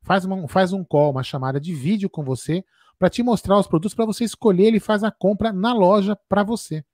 faz, 0.02 0.24
uma, 0.24 0.48
faz 0.48 0.72
um 0.72 0.84
call, 0.84 1.10
uma 1.10 1.22
chamada 1.22 1.60
de 1.60 1.74
vídeo 1.74 2.08
com 2.08 2.24
você, 2.24 2.64
para 2.98 3.10
te 3.10 3.22
mostrar 3.22 3.58
os 3.58 3.66
produtos 3.66 3.94
para 3.94 4.06
você 4.06 4.24
escolher, 4.24 4.66
ele 4.66 4.80
faz 4.80 5.02
a 5.02 5.10
compra 5.10 5.52
na 5.52 5.72
loja 5.72 6.16
para 6.28 6.42
você. 6.42 6.84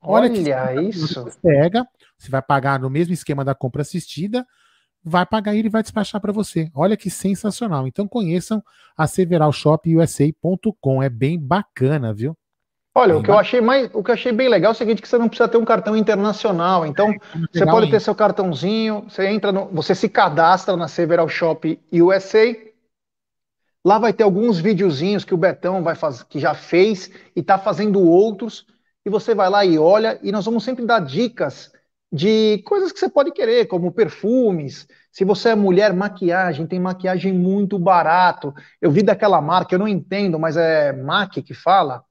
Olha, 0.00 0.30
Olha 0.30 0.82
isso. 0.82 1.22
Você 1.22 1.38
pega, 1.40 1.86
você 2.16 2.30
vai 2.30 2.42
pagar 2.42 2.78
no 2.78 2.90
mesmo 2.90 3.14
esquema 3.14 3.44
da 3.44 3.54
compra 3.54 3.82
assistida, 3.82 4.46
vai 5.08 5.24
pagar 5.24 5.54
ele 5.54 5.68
e 5.68 5.70
vai 5.70 5.82
despachar 5.82 6.20
para 6.20 6.32
você. 6.32 6.68
Olha 6.74 6.96
que 6.96 7.08
sensacional. 7.08 7.86
Então 7.86 8.08
conheçam 8.08 8.60
a 8.96 9.06
severalshopusa.com, 9.06 11.00
é 11.00 11.08
bem 11.08 11.38
bacana, 11.38 12.12
viu? 12.12 12.36
Olha, 12.92 13.12
bem 13.12 13.20
o 13.20 13.22
que 13.22 13.30
eu 13.30 13.38
achei 13.38 13.60
mais, 13.60 13.88
o 13.94 14.02
que 14.02 14.10
eu 14.10 14.14
achei 14.14 14.32
bem 14.32 14.48
legal 14.48 14.72
é 14.72 14.74
o 14.74 14.76
seguinte, 14.76 15.00
que 15.00 15.06
você 15.06 15.16
não 15.16 15.28
precisa 15.28 15.48
ter 15.48 15.58
um 15.58 15.64
cartão 15.64 15.96
internacional. 15.96 16.84
Então, 16.84 17.10
é, 17.10 17.18
você 17.52 17.64
pode 17.64 17.88
ter 17.88 18.00
seu 18.00 18.16
cartãozinho, 18.16 19.04
você 19.08 19.28
entra 19.28 19.52
no, 19.52 19.66
você 19.66 19.94
se 19.94 20.08
cadastra 20.08 20.76
na 20.76 20.88
Several 20.88 21.28
Shop 21.28 21.80
USA. 21.92 22.56
Lá 23.84 24.00
vai 24.00 24.12
ter 24.12 24.24
alguns 24.24 24.58
videozinhos 24.58 25.24
que 25.24 25.34
o 25.34 25.38
Betão 25.38 25.84
vai 25.84 25.94
fazer, 25.94 26.24
que 26.24 26.40
já 26.40 26.52
fez 26.52 27.12
e 27.36 27.40
está 27.40 27.56
fazendo 27.56 28.02
outros, 28.02 28.66
e 29.04 29.10
você 29.10 29.36
vai 29.36 29.48
lá 29.48 29.64
e 29.64 29.78
olha, 29.78 30.18
e 30.20 30.32
nós 30.32 30.44
vamos 30.44 30.64
sempre 30.64 30.84
dar 30.84 30.98
dicas 30.98 31.70
de 32.12 32.58
coisas 32.64 32.92
que 32.92 32.98
você 32.98 33.08
pode 33.08 33.32
querer, 33.32 33.66
como 33.66 33.92
perfumes. 33.92 34.86
Se 35.10 35.24
você 35.24 35.50
é 35.50 35.54
mulher, 35.54 35.92
maquiagem, 35.92 36.66
tem 36.66 36.78
maquiagem 36.78 37.32
muito 37.32 37.78
barato. 37.78 38.54
Eu 38.80 38.90
vi 38.90 39.02
daquela 39.02 39.40
marca, 39.40 39.74
eu 39.74 39.78
não 39.78 39.88
entendo, 39.88 40.38
mas 40.38 40.56
é 40.56 40.92
MAC 40.92 41.42
que 41.42 41.54
fala. 41.54 42.04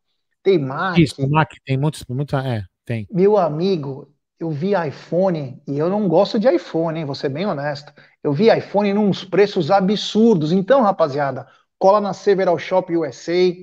Tem 0.43 0.59
MAC. 0.59 1.01
Isso, 1.01 1.29
MAC 1.29 1.55
tem 1.65 1.77
muitos, 1.77 2.03
muita, 2.07 2.39
é, 2.45 2.63
tem. 2.85 3.07
Meu 3.11 3.37
amigo, 3.37 4.13
eu 4.39 4.51
vi 4.51 4.73
iPhone 4.75 5.61
e 5.67 5.77
eu 5.77 5.89
não 5.89 6.07
gosto 6.07 6.37
de 6.37 6.47
iPhone, 6.47 6.99
hein, 6.99 7.05
vou 7.05 7.15
ser 7.15 7.29
bem 7.29 7.45
honesto. 7.45 7.93
Eu 8.21 8.33
vi 8.33 8.55
iPhone 8.55 8.93
num 8.93 9.11
preços 9.29 9.71
absurdos. 9.71 10.51
Então, 10.51 10.81
rapaziada, 10.81 11.47
cola 11.79 12.01
na 12.01 12.13
Several 12.13 12.57
Shop 12.59 12.95
USA, 12.95 13.53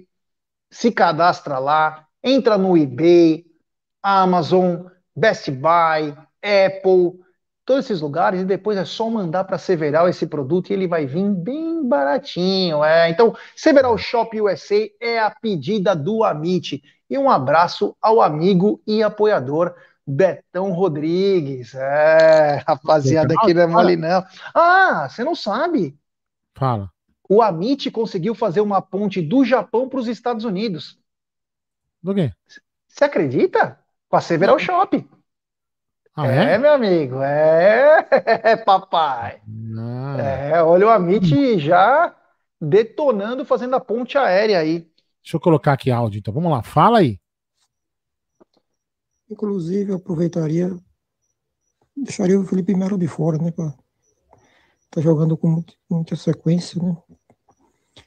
se 0.70 0.90
cadastra 0.90 1.58
lá, 1.58 2.06
entra 2.24 2.56
no 2.56 2.76
eBay, 2.76 3.44
Amazon, 4.02 4.86
Best 5.14 5.50
Buy, 5.50 6.16
Apple, 6.42 7.20
todos 7.64 7.84
esses 7.84 8.00
lugares, 8.00 8.40
e 8.40 8.44
depois 8.44 8.76
é 8.76 8.84
só 8.84 9.08
mandar 9.08 9.44
para 9.44 9.58
Several 9.58 10.08
esse 10.08 10.26
produto 10.26 10.70
e 10.70 10.72
ele 10.72 10.88
vai 10.88 11.06
vir 11.06 11.28
bem 11.30 11.86
baratinho. 11.86 12.84
É. 12.84 13.10
Então, 13.10 13.36
Several 13.54 13.96
Shop 13.96 14.40
USA 14.40 14.88
é 15.00 15.18
a 15.18 15.30
pedida 15.30 15.94
do 15.94 16.24
Amit. 16.24 16.82
E 17.08 17.18
um 17.18 17.30
abraço 17.30 17.94
ao 18.00 18.22
amigo 18.22 18.80
e 18.86 19.02
apoiador 19.02 19.74
Betão 20.06 20.72
Rodrigues. 20.72 21.74
É, 21.74 22.62
rapaziada, 22.66 23.34
aqui 23.34 23.54
não 23.54 23.62
é 23.62 23.66
mole 23.66 23.96
não. 23.96 24.24
Ah, 24.54 25.08
você 25.08 25.22
não 25.22 25.34
sabe? 25.34 25.96
Fala. 26.54 26.90
O 27.28 27.40
Amit 27.40 27.90
conseguiu 27.90 28.34
fazer 28.34 28.60
uma 28.60 28.82
ponte 28.82 29.22
do 29.22 29.44
Japão 29.44 29.88
para 29.88 30.00
os 30.00 30.08
Estados 30.08 30.44
Unidos. 30.44 30.98
Do 32.02 32.14
quê? 32.14 32.32
Você 32.88 33.04
acredita? 33.04 33.78
Com 34.12 34.18
a 34.18 34.20
Several 34.20 34.58
Shop. 34.58 35.08
Ah, 36.14 36.26
é? 36.26 36.52
é? 36.52 36.58
meu 36.58 36.74
amigo, 36.74 37.16
é, 37.24 38.56
papai. 38.58 39.40
Ah. 39.74 40.16
É, 40.20 40.62
olha 40.62 40.86
o 40.86 40.90
Amit 40.90 41.58
já 41.58 42.14
detonando, 42.60 43.46
fazendo 43.46 43.74
a 43.74 43.80
ponte 43.80 44.18
aérea 44.18 44.58
aí. 44.58 44.80
Deixa 45.22 45.36
eu 45.38 45.40
colocar 45.40 45.72
aqui 45.72 45.90
áudio, 45.90 46.18
então. 46.18 46.34
Vamos 46.34 46.52
lá, 46.52 46.62
fala 46.62 46.98
aí. 46.98 47.18
Inclusive, 49.30 49.92
eu 49.92 49.96
aproveitaria, 49.96 50.76
deixaria 51.96 52.38
o 52.38 52.44
Felipe 52.44 52.74
Melo 52.74 52.98
de 52.98 53.08
fora, 53.08 53.38
né? 53.38 53.50
Pra, 53.50 53.72
tá 54.90 55.00
jogando 55.00 55.38
com 55.38 55.64
muita 55.90 56.16
sequência, 56.16 56.82
né? 56.82 56.94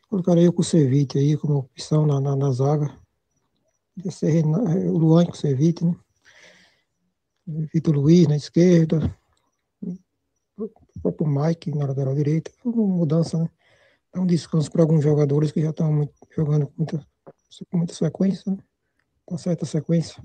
Colocaria 0.08 0.48
o 0.48 0.54
Kusevich 0.54 1.18
aí 1.18 1.36
como 1.36 1.58
opção 1.58 2.06
na, 2.06 2.22
na, 2.22 2.36
na 2.36 2.52
zaga. 2.52 2.96
O 3.98 4.98
Luan 4.98 5.24
com 5.24 5.30
o 5.30 5.32
Kusevich, 5.32 5.84
né? 5.84 5.96
Vitor 7.48 7.96
Luiz 7.96 8.28
na 8.28 8.36
esquerda, 8.36 9.16
o 10.58 10.70
próprio 11.02 11.28
Mike 11.28 11.72
na 11.76 11.86
lateral 11.86 12.16
direita, 12.16 12.52
uma 12.64 12.88
mudança, 12.88 13.38
né? 13.38 13.50
Dá 14.14 14.22
um 14.22 14.26
descanso 14.26 14.72
para 14.72 14.82
alguns 14.82 15.04
jogadores 15.04 15.52
que 15.52 15.62
já 15.62 15.70
estão 15.70 16.10
jogando 16.36 16.68
com 16.68 16.74
muita, 16.78 17.08
com 17.70 17.78
muita 17.78 17.94
sequência, 17.94 18.52
né? 18.52 18.58
com 19.26 19.38
certa 19.38 19.66
sequência. 19.66 20.24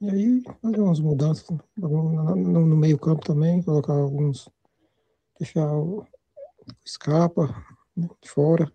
E 0.00 0.10
aí, 0.10 0.42
fazer 0.62 0.80
umas 0.80 1.00
mudanças 1.00 1.48
né? 1.50 1.58
no, 1.76 2.66
no, 2.66 2.76
meio 2.76 2.98
campo 2.98 3.24
também, 3.24 3.62
colocar 3.62 3.94
alguns, 3.94 4.48
deixar 5.38 5.72
o 5.74 6.06
escapa 6.84 7.48
né? 7.96 8.08
fora, 8.26 8.70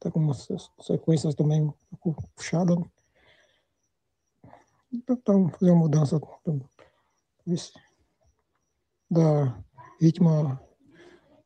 tá 0.00 0.10
com 0.10 0.20
umas 0.20 0.46
sequências 0.80 1.34
também 1.34 1.72
né? 2.76 2.84
Então, 4.92 5.48
fazer 5.50 5.70
uma 5.70 5.80
mudança 5.80 6.18
dar 9.10 9.62
ritmo 10.00 10.58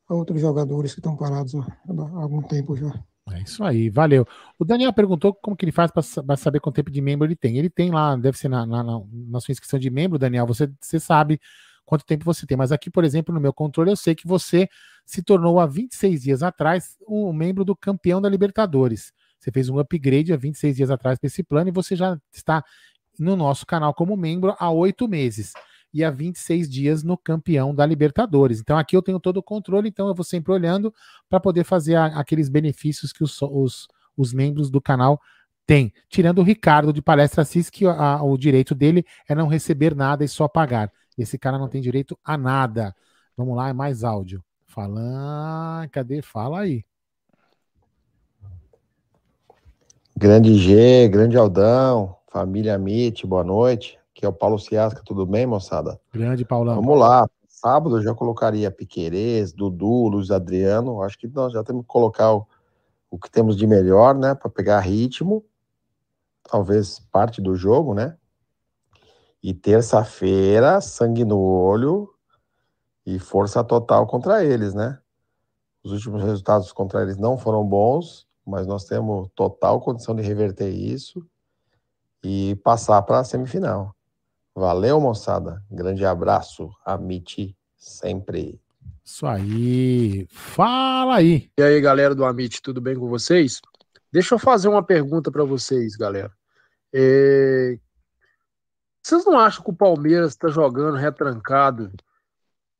a 0.07 0.13
outros 0.13 0.39
jogadores 0.39 0.93
que 0.93 0.99
estão 0.99 1.15
parados 1.15 1.55
há, 1.55 2.21
algum 2.21 2.41
tempo 2.41 2.75
já. 2.75 2.93
É 3.31 3.41
isso 3.41 3.63
aí, 3.63 3.89
valeu. 3.89 4.25
O 4.59 4.65
Daniel 4.65 4.91
perguntou 4.93 5.33
como 5.33 5.55
que 5.55 5.63
ele 5.63 5.71
faz 5.71 5.89
para 5.91 6.35
saber 6.37 6.59
quanto 6.59 6.75
tempo 6.75 6.91
de 6.91 7.01
membro 7.01 7.25
ele 7.25 7.35
tem. 7.35 7.57
Ele 7.57 7.69
tem 7.69 7.89
lá, 7.89 8.15
deve 8.15 8.37
ser 8.37 8.49
na, 8.49 8.65
na, 8.65 8.83
na 8.83 9.39
sua 9.39 9.51
inscrição 9.51 9.79
de 9.79 9.89
membro, 9.89 10.19
Daniel, 10.19 10.45
você, 10.45 10.69
você 10.79 10.99
sabe 10.99 11.39
quanto 11.85 12.05
tempo 12.05 12.25
você 12.25 12.45
tem. 12.45 12.57
Mas 12.57 12.71
aqui, 12.71 12.89
por 12.89 13.03
exemplo, 13.03 13.33
no 13.33 13.41
meu 13.41 13.53
controle, 13.53 13.91
eu 13.91 13.95
sei 13.95 14.15
que 14.15 14.27
você 14.27 14.67
se 15.05 15.21
tornou 15.21 15.59
há 15.59 15.65
26 15.65 16.23
dias 16.23 16.43
atrás 16.43 16.97
um 17.07 17.31
membro 17.33 17.65
do 17.65 17.75
campeão 17.75 18.21
da 18.21 18.29
Libertadores. 18.29 19.11
Você 19.39 19.51
fez 19.51 19.67
um 19.69 19.77
upgrade 19.77 20.31
há 20.31 20.37
26 20.37 20.77
dias 20.77 20.89
atrás 20.89 21.19
para 21.19 21.27
esse 21.27 21.43
plano 21.43 21.69
e 21.69 21.71
você 21.71 21.95
já 21.95 22.17
está 22.31 22.63
no 23.19 23.35
nosso 23.35 23.65
canal 23.65 23.93
como 23.93 24.15
membro 24.15 24.55
há 24.57 24.71
oito 24.71 25.07
meses 25.07 25.53
e 25.93 26.03
há 26.03 26.09
26 26.09 26.67
dias 26.67 27.03
no 27.03 27.17
campeão 27.17 27.75
da 27.75 27.85
Libertadores. 27.85 28.59
Então 28.59 28.77
aqui 28.77 28.95
eu 28.95 29.01
tenho 29.01 29.19
todo 29.19 29.37
o 29.37 29.43
controle, 29.43 29.89
então 29.89 30.07
eu 30.07 30.15
vou 30.15 30.23
sempre 30.23 30.51
olhando 30.51 30.93
para 31.29 31.39
poder 31.39 31.63
fazer 31.63 31.95
a, 31.95 32.05
aqueles 32.19 32.49
benefícios 32.49 33.13
que 33.13 33.23
os, 33.23 33.39
os, 33.41 33.87
os, 34.17 34.33
membros 34.33 34.71
do 34.71 34.81
canal 34.81 35.21
têm. 35.67 35.93
Tirando 36.09 36.39
o 36.39 36.43
Ricardo 36.43 36.91
de 36.91 37.01
Palestra 37.01 37.43
Assis, 37.43 37.69
que 37.69 37.85
a, 37.85 38.23
o 38.23 38.35
direito 38.37 38.73
dele 38.73 39.05
é 39.27 39.35
não 39.35 39.47
receber 39.47 39.95
nada 39.95 40.23
e 40.23 40.27
só 40.27 40.47
pagar. 40.47 40.91
Esse 41.17 41.37
cara 41.37 41.57
não 41.57 41.67
tem 41.67 41.81
direito 41.81 42.17
a 42.23 42.37
nada. 42.37 42.95
Vamos 43.37 43.55
lá, 43.55 43.69
é 43.69 43.73
mais 43.73 44.03
áudio. 44.03 44.43
Fala, 44.65 45.87
cadê? 45.91 46.21
Fala 46.21 46.61
aí. 46.61 46.83
Grande 50.15 50.55
G, 50.55 51.07
grande 51.09 51.37
Aldão, 51.37 52.15
família 52.31 52.77
Mit, 52.77 53.25
boa 53.25 53.43
noite 53.43 53.99
que 54.13 54.25
é 54.25 54.29
o 54.29 54.33
Paulo 54.33 54.57
Ciasca. 54.57 55.01
Tudo 55.03 55.25
bem, 55.25 55.45
moçada? 55.45 55.99
Grande 56.13 56.45
Paulão. 56.45 56.75
Vamos 56.75 56.97
lá. 56.97 57.27
Sábado 57.47 57.97
eu 57.97 58.01
já 58.01 58.13
colocaria 58.13 58.71
Piquerez, 58.71 59.51
Dudu, 59.51 60.07
Luiz 60.07 60.31
Adriano. 60.31 61.01
Acho 61.01 61.17
que 61.17 61.27
nós 61.27 61.51
já 61.51 61.61
temos 61.61 61.81
que 61.81 61.87
colocar 61.87 62.33
o, 62.33 62.47
o 63.09 63.17
que 63.17 63.29
temos 63.29 63.57
de 63.57 63.65
melhor, 63.67 64.15
né? 64.15 64.35
Para 64.35 64.49
pegar 64.49 64.79
ritmo. 64.79 65.43
Talvez 66.49 66.99
parte 67.11 67.41
do 67.41 67.55
jogo, 67.55 67.93
né? 67.93 68.15
E 69.43 69.53
terça-feira, 69.53 70.79
sangue 70.79 71.25
no 71.25 71.37
olho 71.37 72.09
e 73.05 73.19
força 73.19 73.63
total 73.63 74.07
contra 74.07 74.43
eles, 74.43 74.73
né? 74.73 74.97
Os 75.83 75.91
últimos 75.91 76.23
resultados 76.23 76.71
contra 76.71 77.01
eles 77.01 77.17
não 77.17 77.37
foram 77.37 77.65
bons, 77.65 78.25
mas 78.45 78.65
nós 78.65 78.85
temos 78.85 79.29
total 79.35 79.81
condição 79.81 80.15
de 80.15 80.21
reverter 80.21 80.69
isso 80.69 81.27
e 82.23 82.55
passar 82.63 83.01
para 83.01 83.19
a 83.19 83.23
semifinal. 83.23 83.93
Valeu, 84.55 84.99
moçada. 85.01 85.61
Grande 85.69 86.05
abraço. 86.05 86.69
Amit 86.85 87.55
sempre. 87.77 88.61
Isso 89.03 89.25
aí. 89.25 90.25
Fala 90.29 91.15
aí. 91.15 91.49
E 91.57 91.63
aí, 91.63 91.81
galera 91.81 92.15
do 92.15 92.23
Amit, 92.23 92.61
tudo 92.61 92.79
bem 92.79 92.95
com 92.95 93.09
vocês? 93.09 93.59
Deixa 94.11 94.35
eu 94.35 94.39
fazer 94.39 94.69
uma 94.69 94.83
pergunta 94.83 95.29
para 95.29 95.43
vocês, 95.43 95.95
galera. 95.97 96.31
É... 96.93 97.77
Vocês 99.03 99.25
não 99.25 99.37
acham 99.37 99.63
que 99.63 99.69
o 99.69 99.75
Palmeiras 99.75 100.31
está 100.31 100.47
jogando 100.47 100.95
retrancado, 100.95 101.91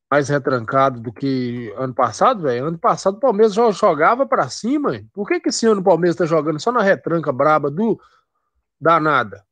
mais 0.10 0.30
retrancado 0.30 1.02
do 1.02 1.12
que 1.12 1.74
ano 1.78 1.94
passado, 1.94 2.44
velho? 2.44 2.68
Ano 2.68 2.80
passado 2.80 3.18
o 3.18 3.20
Palmeiras 3.20 3.54
já 3.54 3.70
jogava 3.72 4.26
para 4.26 4.50
cima. 4.50 5.04
Por 5.14 5.28
que, 5.28 5.40
que 5.40 5.50
esse 5.50 5.66
ano 5.68 5.82
o 5.82 5.84
Palmeiras 5.84 6.16
está 6.16 6.26
jogando 6.26 6.60
só 6.60 6.72
na 6.72 6.82
retranca 6.82 7.32
braba 7.32 7.70
do 7.70 8.00
danada? 8.80 9.46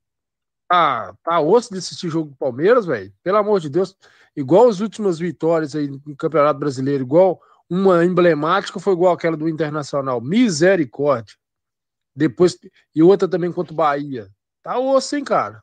tá, 0.72 1.13
tá 1.22 1.39
osso 1.41 1.74
de 1.74 1.80
assistir 1.80 2.07
jogo 2.07 2.30
do 2.30 2.36
Palmeiras, 2.38 2.86
velho. 2.86 3.13
Pelo 3.22 3.38
amor 3.38 3.59
de 3.59 3.69
Deus. 3.69 3.93
Igual 4.34 4.69
as 4.69 4.80
últimas 4.80 5.19
vitórias 5.19 5.76
aí 5.76 5.89
no 5.89 6.15
Campeonato 6.15 6.57
Brasileiro, 6.57 7.03
igual 7.03 7.41
uma 7.69 8.05
emblemática 8.05 8.80
foi 8.80 8.93
igual 8.93 9.13
aquela 9.13 9.36
do 9.36 9.49
Internacional. 9.49 10.22
Misericórdia. 10.22 11.36
Depois, 12.15 12.57
e 12.95 13.03
outra 13.03 13.28
também 13.28 13.51
contra 13.51 13.74
o 13.74 13.76
Bahia. 13.76 14.30
Tá 14.63 14.80
osso, 14.80 15.17
hein, 15.17 15.26
cara? 15.26 15.61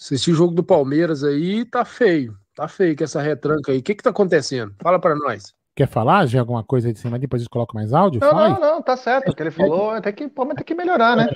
Assistir 0.00 0.32
jogo 0.32 0.54
do 0.54 0.62
Palmeiras 0.62 1.24
aí 1.24 1.64
tá 1.64 1.84
feio. 1.84 2.38
Tá 2.54 2.68
feio 2.68 2.96
com 2.96 3.04
essa 3.04 3.20
retranca 3.20 3.72
aí. 3.72 3.78
O 3.78 3.82
que 3.82 3.94
que 3.94 4.02
tá 4.02 4.10
acontecendo? 4.10 4.72
Fala 4.80 4.98
para 4.98 5.16
nós. 5.16 5.52
Quer 5.74 5.88
falar 5.88 6.26
de 6.26 6.38
alguma 6.38 6.62
coisa 6.62 6.88
aí 6.88 6.92
de 6.92 7.00
cima? 7.00 7.18
Depois 7.18 7.40
a 7.40 7.44
gente 7.44 7.50
coloca 7.50 7.74
mais 7.74 7.92
áudio? 7.92 8.20
Não, 8.20 8.32
não, 8.32 8.60
não, 8.60 8.82
tá 8.82 8.96
certo. 8.96 9.30
O 9.30 9.34
que 9.34 9.42
ele 9.42 9.50
falou 9.50 9.96
é 9.96 10.12
que 10.12 10.24
o 10.24 10.30
Palmeiras 10.30 10.58
tem 10.58 10.66
que 10.66 10.74
melhorar, 10.74 11.16
né? 11.16 11.28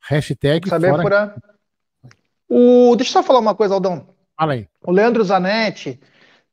Hashtag 0.00 0.68
saber 0.68 0.90
fora... 0.90 1.02
furar. 1.02 1.36
O, 2.48 2.94
deixa 2.96 3.10
eu 3.10 3.12
só 3.14 3.22
falar 3.22 3.40
uma 3.40 3.54
coisa, 3.54 3.74
Aldão. 3.74 4.08
Fala 4.36 4.52
aí. 4.52 4.68
O 4.82 4.92
Leandro 4.92 5.24
Zanetti 5.24 6.00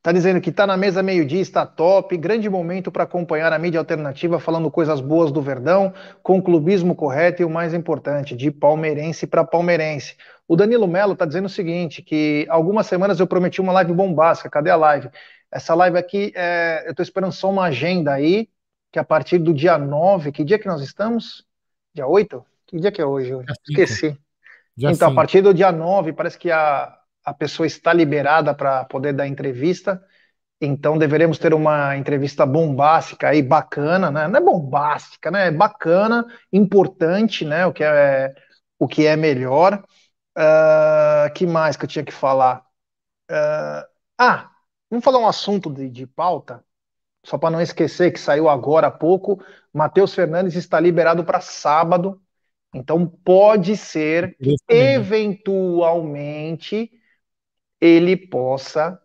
está 0.02 0.10
dizendo 0.10 0.40
que 0.40 0.50
está 0.50 0.66
na 0.66 0.76
mesa 0.76 1.00
meio-dia, 1.00 1.40
está 1.40 1.64
top. 1.64 2.16
Grande 2.16 2.50
momento 2.50 2.90
para 2.90 3.04
acompanhar 3.04 3.52
a 3.52 3.58
mídia 3.58 3.78
alternativa 3.78 4.40
falando 4.40 4.68
coisas 4.68 5.00
boas 5.00 5.30
do 5.30 5.40
Verdão, 5.40 5.94
com 6.24 6.38
o 6.38 6.42
clubismo 6.42 6.92
correto 6.96 7.40
e 7.40 7.44
o 7.44 7.50
mais 7.50 7.72
importante, 7.72 8.34
de 8.34 8.50
palmeirense 8.50 9.28
para 9.28 9.44
palmeirense. 9.44 10.16
O 10.48 10.56
Danilo 10.56 10.88
Melo 10.88 11.12
está 11.12 11.24
dizendo 11.24 11.46
o 11.46 11.48
seguinte: 11.48 12.02
que 12.02 12.44
algumas 12.48 12.88
semanas 12.88 13.20
eu 13.20 13.28
prometi 13.28 13.60
uma 13.60 13.72
live 13.72 13.92
bombástica. 13.92 14.50
Cadê 14.50 14.70
a 14.70 14.76
live? 14.76 15.08
Essa 15.52 15.72
live 15.72 15.96
aqui, 15.96 16.32
é, 16.34 16.82
eu 16.84 16.90
estou 16.90 17.04
esperando 17.04 17.32
só 17.32 17.48
uma 17.48 17.66
agenda 17.66 18.12
aí, 18.12 18.48
que 18.90 18.98
a 18.98 19.04
partir 19.04 19.38
do 19.38 19.54
dia 19.54 19.78
9, 19.78 20.32
que 20.32 20.42
dia 20.42 20.58
que 20.58 20.66
nós 20.66 20.82
estamos? 20.82 21.46
Dia 21.94 22.08
8? 22.08 22.44
Que 22.66 22.80
dia 22.80 22.90
que 22.90 23.00
é 23.00 23.06
hoje? 23.06 23.32
Esqueci. 23.68 24.18
Dia 24.76 24.90
então, 24.90 25.08
sim. 25.08 25.12
a 25.12 25.14
partir 25.14 25.42
do 25.42 25.54
dia 25.54 25.70
9, 25.70 26.12
parece 26.12 26.38
que 26.38 26.50
a, 26.50 26.98
a 27.24 27.34
pessoa 27.34 27.66
está 27.66 27.92
liberada 27.92 28.54
para 28.54 28.84
poder 28.84 29.12
dar 29.12 29.26
entrevista. 29.26 30.02
Então, 30.60 30.98
deveremos 30.98 31.38
ter 31.38 31.54
uma 31.54 31.96
entrevista 31.96 32.46
bombástica 32.46 33.28
aí, 33.28 33.42
bacana, 33.42 34.10
né? 34.10 34.28
Não 34.28 34.38
é 34.38 34.42
bombástica, 34.42 35.30
né? 35.30 35.48
É 35.48 35.50
bacana, 35.50 36.26
importante, 36.52 37.44
né? 37.44 37.66
O 37.66 37.72
que 37.72 37.84
é, 37.84 38.34
o 38.78 38.88
que 38.88 39.06
é 39.06 39.16
melhor. 39.16 39.82
Uh, 40.36 41.32
que 41.34 41.46
mais 41.46 41.76
que 41.76 41.84
eu 41.84 41.88
tinha 41.88 42.04
que 42.04 42.12
falar? 42.12 42.64
Uh, 43.30 43.84
ah, 44.18 44.50
vamos 44.90 45.04
falar 45.04 45.18
um 45.18 45.28
assunto 45.28 45.70
de, 45.72 45.90
de 45.90 46.06
pauta, 46.06 46.64
só 47.24 47.38
para 47.38 47.50
não 47.50 47.60
esquecer 47.60 48.12
que 48.12 48.20
saiu 48.20 48.48
agora 48.48 48.86
há 48.86 48.90
pouco. 48.90 49.42
Matheus 49.72 50.14
Fernandes 50.14 50.54
está 50.54 50.80
liberado 50.80 51.24
para 51.24 51.40
sábado 51.40 52.22
então, 52.74 53.06
pode 53.06 53.76
ser 53.76 54.34
eventualmente, 54.68 56.90
ele 57.82 58.16
possa 58.16 58.96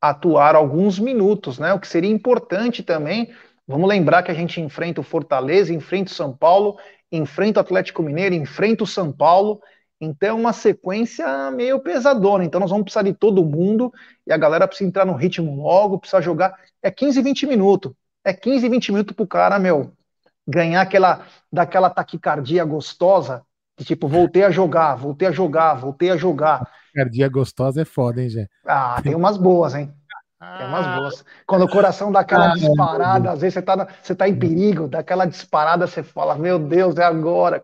atuar 0.00 0.56
alguns 0.56 0.98
minutos, 0.98 1.58
né? 1.58 1.74
O 1.74 1.78
que 1.78 1.86
seria 1.86 2.10
importante 2.10 2.82
também. 2.82 3.30
Vamos 3.68 3.86
lembrar 3.86 4.22
que 4.22 4.30
a 4.30 4.34
gente 4.34 4.58
enfrenta 4.58 5.02
o 5.02 5.04
Fortaleza, 5.04 5.74
enfrenta 5.74 6.10
o 6.10 6.14
São 6.14 6.34
Paulo, 6.34 6.78
enfrenta 7.12 7.60
o 7.60 7.62
Atlético 7.62 8.02
Mineiro, 8.02 8.34
enfrenta 8.34 8.84
o 8.84 8.86
São 8.86 9.12
Paulo. 9.12 9.60
Então, 10.00 10.30
é 10.30 10.40
uma 10.40 10.52
sequência 10.54 11.50
meio 11.50 11.78
pesadona. 11.80 12.42
Então, 12.44 12.58
nós 12.58 12.70
vamos 12.70 12.84
precisar 12.84 13.02
de 13.02 13.12
todo 13.12 13.44
mundo 13.44 13.92
e 14.26 14.32
a 14.32 14.38
galera 14.38 14.66
precisa 14.66 14.88
entrar 14.88 15.04
no 15.04 15.14
ritmo 15.14 15.62
logo, 15.62 15.98
precisa 15.98 16.22
jogar. 16.22 16.58
É 16.82 16.90
15, 16.90 17.20
20 17.20 17.46
minutos. 17.46 17.92
É 18.24 18.32
15, 18.32 18.66
20 18.68 18.92
minutos 18.92 19.14
pro 19.14 19.26
cara, 19.26 19.58
meu, 19.58 19.92
ganhar 20.48 20.80
aquela 20.80 21.26
daquela 21.52 21.90
taquicardia 21.90 22.64
gostosa, 22.64 23.44
que 23.76 23.84
tipo, 23.84 24.08
voltei 24.08 24.42
a 24.42 24.50
jogar, 24.50 24.94
voltei 24.94 25.28
a 25.28 25.32
jogar, 25.32 25.74
voltei 25.74 26.10
a 26.10 26.16
jogar. 26.16 26.70
Taquicardia 26.96 27.28
gostosa 27.28 27.82
é 27.82 27.84
foda, 27.84 28.22
hein, 28.22 28.30
Gê? 28.30 28.48
Ah, 28.64 29.00
tem 29.02 29.14
umas 29.14 29.36
boas, 29.36 29.74
hein? 29.74 29.92
Tem 30.40 30.66
umas 30.66 30.86
boas. 30.98 31.24
Quando 31.46 31.64
o 31.64 31.68
coração 31.68 32.10
dá 32.10 32.20
aquela 32.20 32.52
ah, 32.52 32.54
disparada, 32.54 33.30
às 33.30 33.40
vezes 33.40 33.54
você 33.54 33.62
tá, 33.62 33.88
você 34.02 34.14
tá 34.14 34.28
em 34.28 34.38
perigo, 34.38 34.88
daquela 34.88 35.26
disparada, 35.26 35.86
você 35.86 36.02
fala, 36.02 36.36
meu 36.36 36.58
Deus, 36.58 36.96
é 36.96 37.04
agora. 37.04 37.62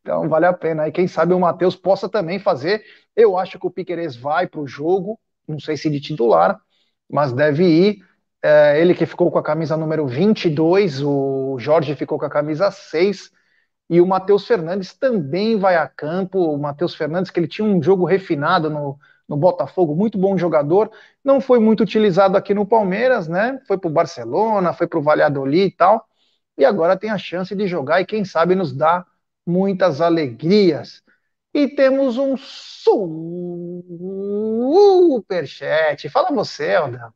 Então 0.00 0.28
vale 0.28 0.46
a 0.46 0.52
pena. 0.52 0.88
E 0.88 0.92
quem 0.92 1.06
sabe 1.06 1.34
o 1.34 1.40
Matheus 1.40 1.76
possa 1.76 2.08
também 2.08 2.38
fazer. 2.38 2.82
Eu 3.14 3.38
acho 3.38 3.58
que 3.58 3.66
o 3.66 3.70
Piqueires 3.70 4.16
vai 4.16 4.46
para 4.46 4.60
o 4.60 4.66
jogo, 4.66 5.18
não 5.46 5.60
sei 5.60 5.76
se 5.76 5.88
de 5.88 6.00
titular, 6.00 6.58
mas 7.10 7.32
deve 7.32 7.64
ir. 7.64 7.98
É, 8.42 8.80
ele 8.80 8.94
que 8.94 9.06
ficou 9.06 9.30
com 9.30 9.38
a 9.38 9.42
camisa 9.42 9.76
número 9.76 10.06
22, 10.06 11.02
o 11.02 11.56
Jorge 11.58 11.94
ficou 11.94 12.18
com 12.18 12.26
a 12.26 12.30
camisa 12.30 12.70
6, 12.70 13.30
e 13.88 14.00
o 14.00 14.06
Matheus 14.06 14.46
Fernandes 14.46 14.94
também 14.94 15.58
vai 15.58 15.76
a 15.76 15.86
campo. 15.86 16.38
O 16.38 16.58
Matheus 16.58 16.94
Fernandes, 16.94 17.30
que 17.30 17.38
ele 17.38 17.48
tinha 17.48 17.66
um 17.66 17.82
jogo 17.82 18.04
refinado 18.04 18.70
no, 18.70 18.98
no 19.28 19.36
Botafogo, 19.36 19.94
muito 19.94 20.18
bom 20.18 20.36
jogador, 20.36 20.90
não 21.22 21.40
foi 21.40 21.58
muito 21.58 21.82
utilizado 21.82 22.36
aqui 22.36 22.54
no 22.54 22.66
Palmeiras, 22.66 23.28
né? 23.28 23.60
Foi 23.66 23.78
para 23.78 23.88
o 23.88 23.92
Barcelona, 23.92 24.72
foi 24.72 24.86
para 24.86 24.98
o 24.98 25.02
Valladolid 25.02 25.66
e 25.66 25.70
tal, 25.70 26.06
e 26.56 26.64
agora 26.64 26.96
tem 26.96 27.10
a 27.10 27.18
chance 27.18 27.54
de 27.54 27.66
jogar 27.66 28.00
e 28.00 28.06
quem 28.06 28.24
sabe 28.24 28.54
nos 28.54 28.72
dá 28.72 29.04
muitas 29.46 30.00
alegrias. 30.00 31.02
E 31.52 31.68
temos 31.68 32.16
um 32.18 32.36
superchat. 35.22 36.08
Fala 36.08 36.32
você, 36.32 36.74
Aldão. 36.74 37.12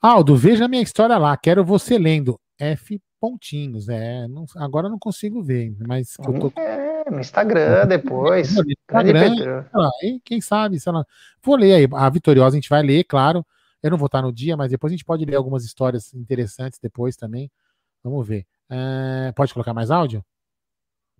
Aldo, 0.00 0.36
veja 0.36 0.66
minha 0.68 0.82
história 0.82 1.16
lá, 1.16 1.36
quero 1.36 1.64
você 1.64 1.98
lendo. 1.98 2.38
F 2.58 3.00
pontinhos, 3.26 3.88
é. 3.88 4.28
Não, 4.28 4.46
agora 4.56 4.88
não 4.88 4.98
consigo 4.98 5.42
ver, 5.42 5.74
mas 5.80 6.14
eu 6.24 6.38
tô... 6.38 6.60
É, 6.60 7.10
no 7.10 7.18
Instagram 7.18 7.86
depois. 7.86 8.54
No 8.54 8.64
Instagram, 8.70 9.64
lá, 9.74 9.90
quem 10.24 10.40
sabe, 10.40 10.78
sei 10.78 10.92
lá. 10.92 11.04
Vou 11.42 11.56
ler 11.56 11.74
aí. 11.74 11.88
A 11.92 12.08
Vitoriosa 12.08 12.56
a 12.56 12.60
gente 12.60 12.68
vai 12.68 12.82
ler, 12.82 13.02
claro. 13.04 13.44
Eu 13.82 13.90
não 13.90 13.98
vou 13.98 14.06
estar 14.06 14.22
no 14.22 14.32
dia, 14.32 14.56
mas 14.56 14.70
depois 14.70 14.92
a 14.92 14.96
gente 14.96 15.04
pode 15.04 15.24
ler 15.24 15.34
algumas 15.34 15.64
histórias 15.64 16.14
interessantes 16.14 16.78
depois 16.80 17.16
também. 17.16 17.50
Vamos 18.02 18.26
ver. 18.26 18.46
É, 18.70 19.32
pode 19.32 19.52
colocar 19.52 19.74
mais 19.74 19.90
áudio? 19.90 20.24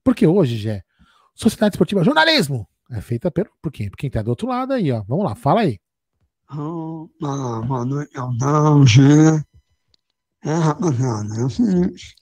Porque 0.04 0.26
hoje, 0.26 0.56
Jé, 0.56 0.84
Sociedade 1.34 1.74
Esportiva 1.74 2.04
Jornalismo 2.04 2.68
é 2.90 3.00
feita 3.00 3.30
pelo, 3.30 3.50
por 3.60 3.72
quem? 3.72 3.90
Por 3.90 3.96
quem 3.96 4.08
tá 4.08 4.22
do 4.22 4.30
outro 4.30 4.46
lado 4.46 4.72
aí, 4.72 4.92
ó. 4.92 5.02
Vamos 5.08 5.24
lá, 5.24 5.34
fala 5.34 5.62
aí. 5.62 5.78
Oh, 6.52 7.08
boa 7.20 7.84
noite, 7.84 8.16
Aldão, 8.16 8.86
Gê. 8.86 9.42
É, 10.46 10.54
rapaziada, 10.54 11.34
é 11.34 11.44
o 11.44 11.50
seguinte. 11.50 12.14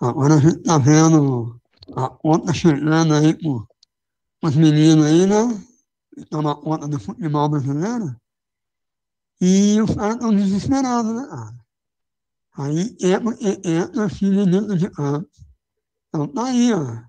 Agora 0.00 0.36
a 0.36 0.40
gente 0.40 0.62
tá 0.62 0.78
vendo 0.78 1.60
a 1.94 2.08
conta 2.08 2.54
chegando 2.54 3.12
aí 3.12 3.34
por 3.34 3.68
os 4.42 4.56
meninos 4.56 5.04
aí, 5.04 5.26
né? 5.26 5.66
Toma 6.30 6.56
conta 6.56 6.88
do 6.88 6.98
futebol 6.98 7.46
brasileiro. 7.46 8.16
E 9.38 9.78
os 9.82 9.94
caras 9.94 10.14
estão 10.14 10.34
desesperados, 10.34 11.14
né, 11.14 11.26
cara? 11.28 11.58
Aí 12.56 12.96
entra, 13.02 13.36
entra 13.62 14.04
a 14.06 14.08
filha 14.08 14.46
dentro 14.46 14.74
de 14.74 14.88
campo. 14.88 15.28
Então 16.08 16.26
tá 16.26 16.46
aí, 16.46 16.72
ó. 16.72 17.02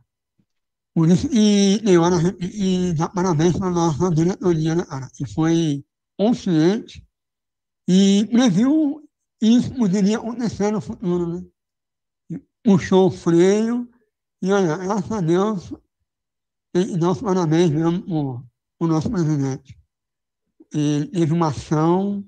Por 0.94 1.08
isso 1.08 1.30
que 1.30 1.82
tem 1.86 1.98
hora 1.98 2.18
e 2.42 2.94
dá 2.96 3.08
parabéns 3.08 3.58
para 3.58 3.68
a 3.68 3.72
nossa 3.72 4.12
diretoria, 4.14 4.76
né, 4.76 4.84
cara? 4.84 5.10
Que 5.14 5.26
foi 5.26 5.86
consciente 6.18 7.02
e 7.88 8.28
previu 8.30 9.09
isso 9.42 9.74
poderia 9.74 10.18
acontecer 10.18 10.72
no 10.72 10.82
futuro, 10.82 11.28
né? 11.28 12.40
Puxou 12.64 13.08
o 13.08 13.12
freio 13.12 13.90
e, 14.42 14.52
olha, 14.52 14.78
graças 14.78 15.12
a 15.12 15.22
Deus, 15.22 15.74
tem 16.74 16.88
que 16.88 16.98
dar 16.98 17.12
os 17.12 17.22
parabéns 17.22 17.70
mesmo 17.70 18.46
o 18.80 18.88
nosso 18.88 19.10
presidente. 19.10 19.78
Ele 20.74 21.08
teve 21.08 21.34
uma 21.34 21.48
ação 21.48 22.24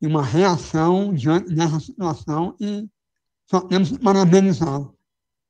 e 0.00 0.06
uma 0.06 0.22
reação 0.22 1.12
diante 1.12 1.54
dessa 1.54 1.80
situação 1.80 2.56
e 2.60 2.88
só 3.46 3.60
temos 3.60 3.90
que 3.90 3.98
parabenizá-lo. 3.98 4.96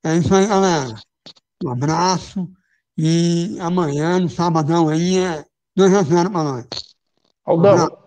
É 0.04 0.16
isso 0.16 0.34
aí, 0.34 0.46
galera. 0.46 0.94
Um 1.64 1.70
abraço 1.70 2.50
e 2.96 3.56
amanhã, 3.60 4.18
no 4.18 4.28
sabadão 4.28 4.88
aí, 4.88 5.18
é 5.18 5.44
2 5.76 5.94
a 5.94 6.02
0 6.02 6.30
para 6.30 6.42
nós. 6.42 6.66
Aldão. 7.44 7.98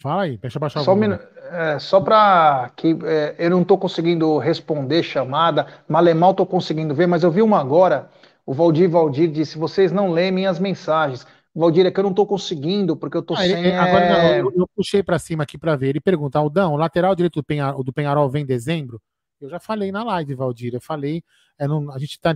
Fala 0.00 0.22
aí, 0.22 0.36
deixa 0.38 0.58
eu 0.58 0.60
baixar 0.60 0.82
só 0.82 0.92
o 0.92 0.96
um 0.96 1.31
é, 1.52 1.78
Só 1.78 2.00
para 2.00 2.70
que 2.74 2.96
é, 3.04 3.34
eu 3.38 3.50
não 3.50 3.62
estou 3.62 3.76
conseguindo 3.76 4.38
responder 4.38 5.02
chamada, 5.02 5.66
Malemal 5.86 6.30
estou 6.30 6.46
conseguindo 6.46 6.94
ver, 6.94 7.06
mas 7.06 7.22
eu 7.22 7.30
vi 7.30 7.42
uma 7.42 7.60
agora. 7.60 8.10
O 8.46 8.54
Valdir 8.54 8.88
Valdir 8.88 9.30
disse: 9.30 9.58
vocês 9.58 9.92
não 9.92 10.10
leem 10.10 10.32
minhas 10.32 10.58
mensagens. 10.58 11.26
Valdir, 11.54 11.84
é 11.84 11.90
que 11.90 12.00
eu 12.00 12.04
não 12.04 12.10
estou 12.10 12.26
conseguindo, 12.26 12.96
porque 12.96 13.16
eu 13.16 13.20
estou 13.20 13.36
ah, 13.36 13.40
sem. 13.40 13.76
Agora 13.76 14.08
não, 14.08 14.16
é 14.16 14.40
eu, 14.40 14.52
eu, 14.56 14.68
puxei 14.74 15.02
para 15.02 15.18
cima 15.18 15.42
aqui 15.42 15.58
para 15.58 15.76
ver. 15.76 15.90
Ele 15.90 16.00
pergunta: 16.00 16.38
Aldão, 16.38 16.72
o 16.72 16.76
lateral 16.76 17.14
direito 17.14 17.34
do, 17.34 17.44
Penhar, 17.44 17.74
do 17.74 17.92
Penharol 17.92 18.30
vem 18.30 18.42
em 18.42 18.46
dezembro? 18.46 19.00
Eu 19.38 19.50
já 19.50 19.60
falei 19.60 19.92
na 19.92 20.02
live, 20.02 20.34
Valdir. 20.34 20.72
Eu 20.72 20.80
falei. 20.80 21.22
É, 21.58 21.68
não, 21.68 21.92
a 21.92 21.98
gente 21.98 22.18
tá, 22.18 22.34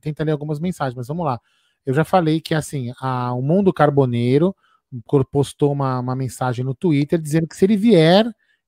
tenta 0.00 0.24
ler 0.24 0.32
algumas 0.32 0.58
mensagens, 0.58 0.94
mas 0.94 1.06
vamos 1.06 1.26
lá. 1.26 1.38
Eu 1.84 1.92
já 1.92 2.04
falei 2.04 2.40
que 2.40 2.54
assim, 2.54 2.92
a, 2.98 3.34
o 3.34 3.42
Mundo 3.42 3.72
Carboneiro 3.72 4.56
postou 5.30 5.72
uma, 5.72 5.98
uma 5.98 6.16
mensagem 6.16 6.64
no 6.64 6.74
Twitter 6.74 7.20
dizendo 7.20 7.46
que 7.46 7.56
se 7.56 7.64
ele 7.66 7.76
vier, 7.76 8.24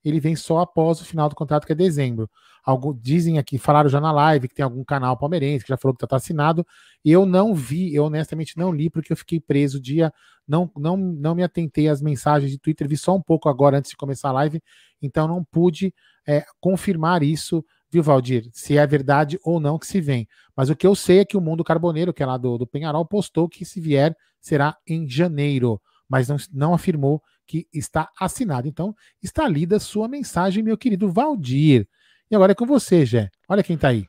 ele 0.08 0.20
vem 0.20 0.36
só 0.36 0.60
após 0.60 1.00
o 1.00 1.04
final 1.04 1.28
do 1.28 1.34
contrato, 1.34 1.66
que 1.66 1.72
é 1.72 1.74
dezembro. 1.74 2.30
Algo, 2.64 2.96
dizem 3.02 3.38
aqui, 3.38 3.58
falaram 3.58 3.88
já 3.88 4.00
na 4.00 4.12
live 4.12 4.46
que 4.46 4.54
tem 4.54 4.62
algum 4.62 4.84
canal 4.84 5.16
palmeirense 5.16 5.64
que 5.64 5.68
já 5.68 5.76
falou 5.76 5.96
que 5.96 6.04
está 6.04 6.14
assinado. 6.14 6.64
Eu 7.04 7.26
não 7.26 7.52
vi, 7.52 7.92
eu 7.92 8.04
honestamente 8.04 8.56
não 8.56 8.72
li, 8.72 8.88
porque 8.88 9.12
eu 9.12 9.16
fiquei 9.16 9.40
preso 9.40 9.80
dia, 9.80 10.12
não, 10.46 10.70
não, 10.76 10.96
não 10.96 11.34
me 11.34 11.42
atentei 11.42 11.88
às 11.88 12.00
mensagens 12.00 12.52
de 12.52 12.58
Twitter, 12.58 12.88
vi 12.88 12.96
só 12.96 13.16
um 13.16 13.20
pouco 13.20 13.48
agora 13.48 13.78
antes 13.78 13.90
de 13.90 13.96
começar 13.96 14.28
a 14.28 14.32
live, 14.32 14.62
então 15.02 15.26
não 15.26 15.42
pude 15.42 15.92
é, 16.24 16.44
confirmar 16.60 17.24
isso, 17.24 17.64
viu, 17.90 18.00
Valdir? 18.00 18.48
Se 18.52 18.78
é 18.78 18.86
verdade 18.86 19.40
ou 19.42 19.58
não 19.58 19.76
que 19.76 19.88
se 19.88 20.00
vem. 20.00 20.28
Mas 20.56 20.70
o 20.70 20.76
que 20.76 20.86
eu 20.86 20.94
sei 20.94 21.18
é 21.18 21.24
que 21.24 21.36
o 21.36 21.40
Mundo 21.40 21.64
Carboneiro, 21.64 22.14
que 22.14 22.22
é 22.22 22.26
lá 22.26 22.36
do, 22.36 22.56
do 22.58 22.66
Penharol, 22.66 23.04
postou 23.04 23.48
que 23.48 23.64
se 23.64 23.80
vier 23.80 24.16
será 24.40 24.76
em 24.86 25.08
janeiro, 25.08 25.80
mas 26.08 26.28
não, 26.28 26.36
não 26.52 26.74
afirmou 26.74 27.22
que 27.46 27.66
está 27.72 28.10
assinado. 28.18 28.66
Então, 28.66 28.94
está 29.22 29.48
lida 29.48 29.78
sua 29.78 30.08
mensagem, 30.08 30.62
meu 30.62 30.76
querido 30.76 31.10
Valdir. 31.10 31.86
E 32.30 32.34
agora 32.34 32.52
é 32.52 32.54
com 32.54 32.66
você, 32.66 33.06
Jé. 33.06 33.30
Olha 33.48 33.62
quem 33.62 33.78
tá 33.78 33.88
aí. 33.88 34.06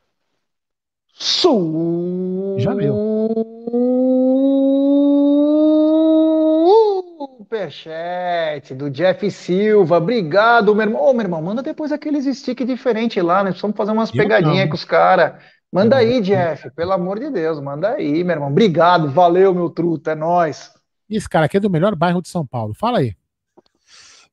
Já 2.58 2.72
leu. 2.72 2.94
Superchat 7.38 8.74
do 8.74 8.90
Jeff 8.90 9.30
Silva. 9.30 9.96
Obrigado, 9.96 10.74
meu 10.74 10.86
irmão. 10.86 11.02
Ô, 11.02 11.12
meu 11.12 11.22
irmão, 11.22 11.40
manda 11.40 11.62
depois 11.62 11.90
aqueles 11.90 12.24
stick 12.36 12.64
diferentes 12.64 13.22
lá, 13.22 13.42
né? 13.42 13.50
Precisamos 13.50 13.76
fazer 13.76 13.92
umas 13.92 14.10
pegadinhas 14.10 14.68
com 14.68 14.74
os 14.74 14.84
caras. 14.84 15.42
Manda 15.72 15.96
aí, 15.96 16.20
Jeff, 16.20 16.70
pelo 16.70 16.92
amor 16.92 17.18
de 17.18 17.30
Deus, 17.30 17.60
manda 17.60 17.90
aí, 17.90 18.22
meu 18.24 18.36
irmão. 18.36 18.50
Obrigado, 18.50 19.10
valeu, 19.10 19.54
meu 19.54 19.68
truto, 19.70 20.08
é 20.10 20.14
nóis. 20.14 20.70
Esse 21.08 21.28
cara 21.28 21.46
aqui 21.46 21.56
é 21.56 21.60
do 21.60 21.70
melhor 21.70 21.94
bairro 21.96 22.20
de 22.20 22.28
São 22.28 22.46
Paulo. 22.46 22.74
Fala 22.74 22.98
aí. 22.98 23.16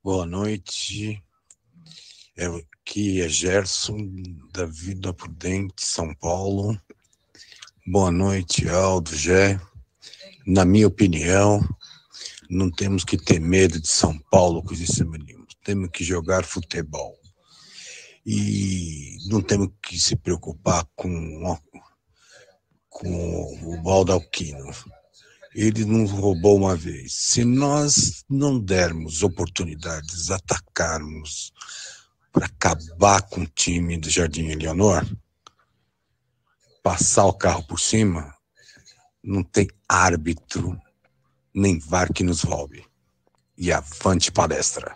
Boa 0.04 0.26
noite. 0.26 1.24
É, 2.36 2.48
aqui 2.48 3.22
é 3.22 3.30
Gerson, 3.30 3.98
da 4.54 4.66
Vida 4.66 5.14
Prudente, 5.14 5.86
São 5.86 6.14
Paulo. 6.14 6.78
Boa 7.88 8.12
noite, 8.12 8.68
Aldo, 8.68 9.16
Gé. 9.16 9.60
Na 10.46 10.66
minha 10.66 10.88
opinião, 10.88 11.62
não 12.50 12.70
temos 12.70 13.06
que 13.06 13.18
ter 13.18 13.40
medo 13.40 13.80
de 13.80 13.88
São 13.88 14.20
Paulo, 14.30 14.62
coisa 14.62 14.84
nenhuma. 15.06 15.46
Temos 15.64 15.90
que 15.92 16.04
jogar 16.04 16.44
futebol. 16.44 17.18
E 18.26 19.18
não 19.28 19.42
temos 19.42 19.70
que 19.82 19.98
se 19.98 20.16
preocupar 20.16 20.86
com, 20.96 21.58
com 22.90 23.64
o 23.64 23.82
Baldalquino. 23.82 24.72
Ele 25.56 25.86
nos 25.86 26.12
roubou 26.12 26.58
uma 26.58 26.76
vez. 26.76 27.14
Se 27.14 27.46
nós 27.46 28.26
não 28.30 28.60
dermos 28.60 29.24
oportunidades, 29.24 30.30
atacarmos, 30.30 31.54
para 32.30 32.48
acabar 32.48 33.22
com 33.22 33.44
o 33.44 33.48
time 33.48 33.98
do 33.98 34.10
Jardim 34.10 34.48
Eleonor, 34.48 35.06
passar 36.84 37.26
o 37.26 37.34
carro 37.34 37.64
por 37.64 37.80
cima, 37.80 38.36
não 39.24 39.42
tem 39.42 39.66
árbitro 39.88 40.78
nem 41.54 41.80
VAR 41.80 42.12
que 42.12 42.22
nos 42.22 42.42
roube. 42.42 42.84
E 43.58 43.72
avante 43.72 44.34
palestra. 44.34 44.94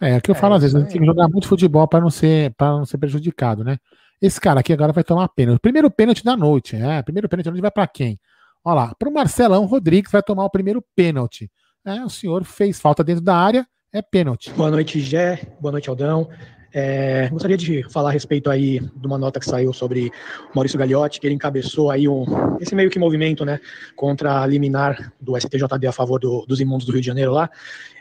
É, 0.00 0.10
é 0.10 0.18
o 0.18 0.22
que 0.22 0.30
eu 0.30 0.36
é, 0.36 0.38
falo 0.38 0.54
às 0.54 0.62
vezes, 0.62 0.78
gente 0.78 0.92
tem 0.92 1.00
que 1.00 1.06
jogar 1.06 1.28
muito 1.28 1.48
futebol 1.48 1.88
para 1.88 2.00
não 2.00 2.10
ser 2.10 2.54
para 2.54 2.68
não 2.68 2.86
ser 2.86 2.98
prejudicado, 2.98 3.64
né? 3.64 3.78
Esse 4.22 4.40
cara 4.40 4.60
aqui 4.60 4.72
agora 4.72 4.92
vai 4.92 5.02
tomar 5.02 5.26
pênalti. 5.30 5.60
Primeiro 5.60 5.90
pênalti 5.90 6.22
da 6.22 6.36
noite, 6.36 6.76
é. 6.76 7.02
Primeiro 7.02 7.28
pênalti 7.28 7.46
da 7.46 7.50
noite 7.50 7.62
vai 7.62 7.72
para 7.72 7.88
quem? 7.88 8.20
Olha 8.64 8.74
lá, 8.74 8.94
para 8.98 9.08
o 9.08 9.12
Marcelão 9.12 9.66
Rodrigues 9.66 10.10
vai 10.10 10.22
tomar 10.22 10.44
o 10.44 10.50
primeiro 10.50 10.82
pênalti. 10.96 11.50
É, 11.84 12.02
o 12.02 12.08
senhor 12.08 12.44
fez 12.44 12.80
falta 12.80 13.04
dentro 13.04 13.22
da 13.22 13.36
área, 13.36 13.66
é 13.92 14.00
pênalti. 14.00 14.50
Boa 14.52 14.70
noite, 14.70 15.00
Gé. 15.00 15.54
Boa 15.60 15.72
noite, 15.72 15.90
Aldão. 15.90 16.28
É, 16.76 17.28
gostaria 17.28 17.56
de 17.56 17.84
falar 17.88 18.08
a 18.08 18.12
respeito 18.12 18.50
aí 18.50 18.80
de 18.80 19.06
uma 19.06 19.16
nota 19.16 19.38
que 19.38 19.46
saiu 19.46 19.72
sobre 19.72 20.10
Maurício 20.52 20.76
Gagliotti, 20.76 21.20
que 21.20 21.26
ele 21.26 21.34
encabeçou 21.34 21.88
aí 21.88 22.08
um, 22.08 22.24
esse 22.58 22.74
meio 22.74 22.90
que 22.90 22.98
movimento, 22.98 23.44
né, 23.44 23.60
contra 23.94 24.42
a 24.42 24.46
liminar 24.46 25.12
do 25.20 25.38
STJD 25.38 25.86
a 25.86 25.92
favor 25.92 26.18
do, 26.18 26.44
dos 26.46 26.58
imundos 26.58 26.84
do 26.84 26.90
Rio 26.90 27.00
de 27.00 27.06
Janeiro 27.06 27.32
lá, 27.32 27.48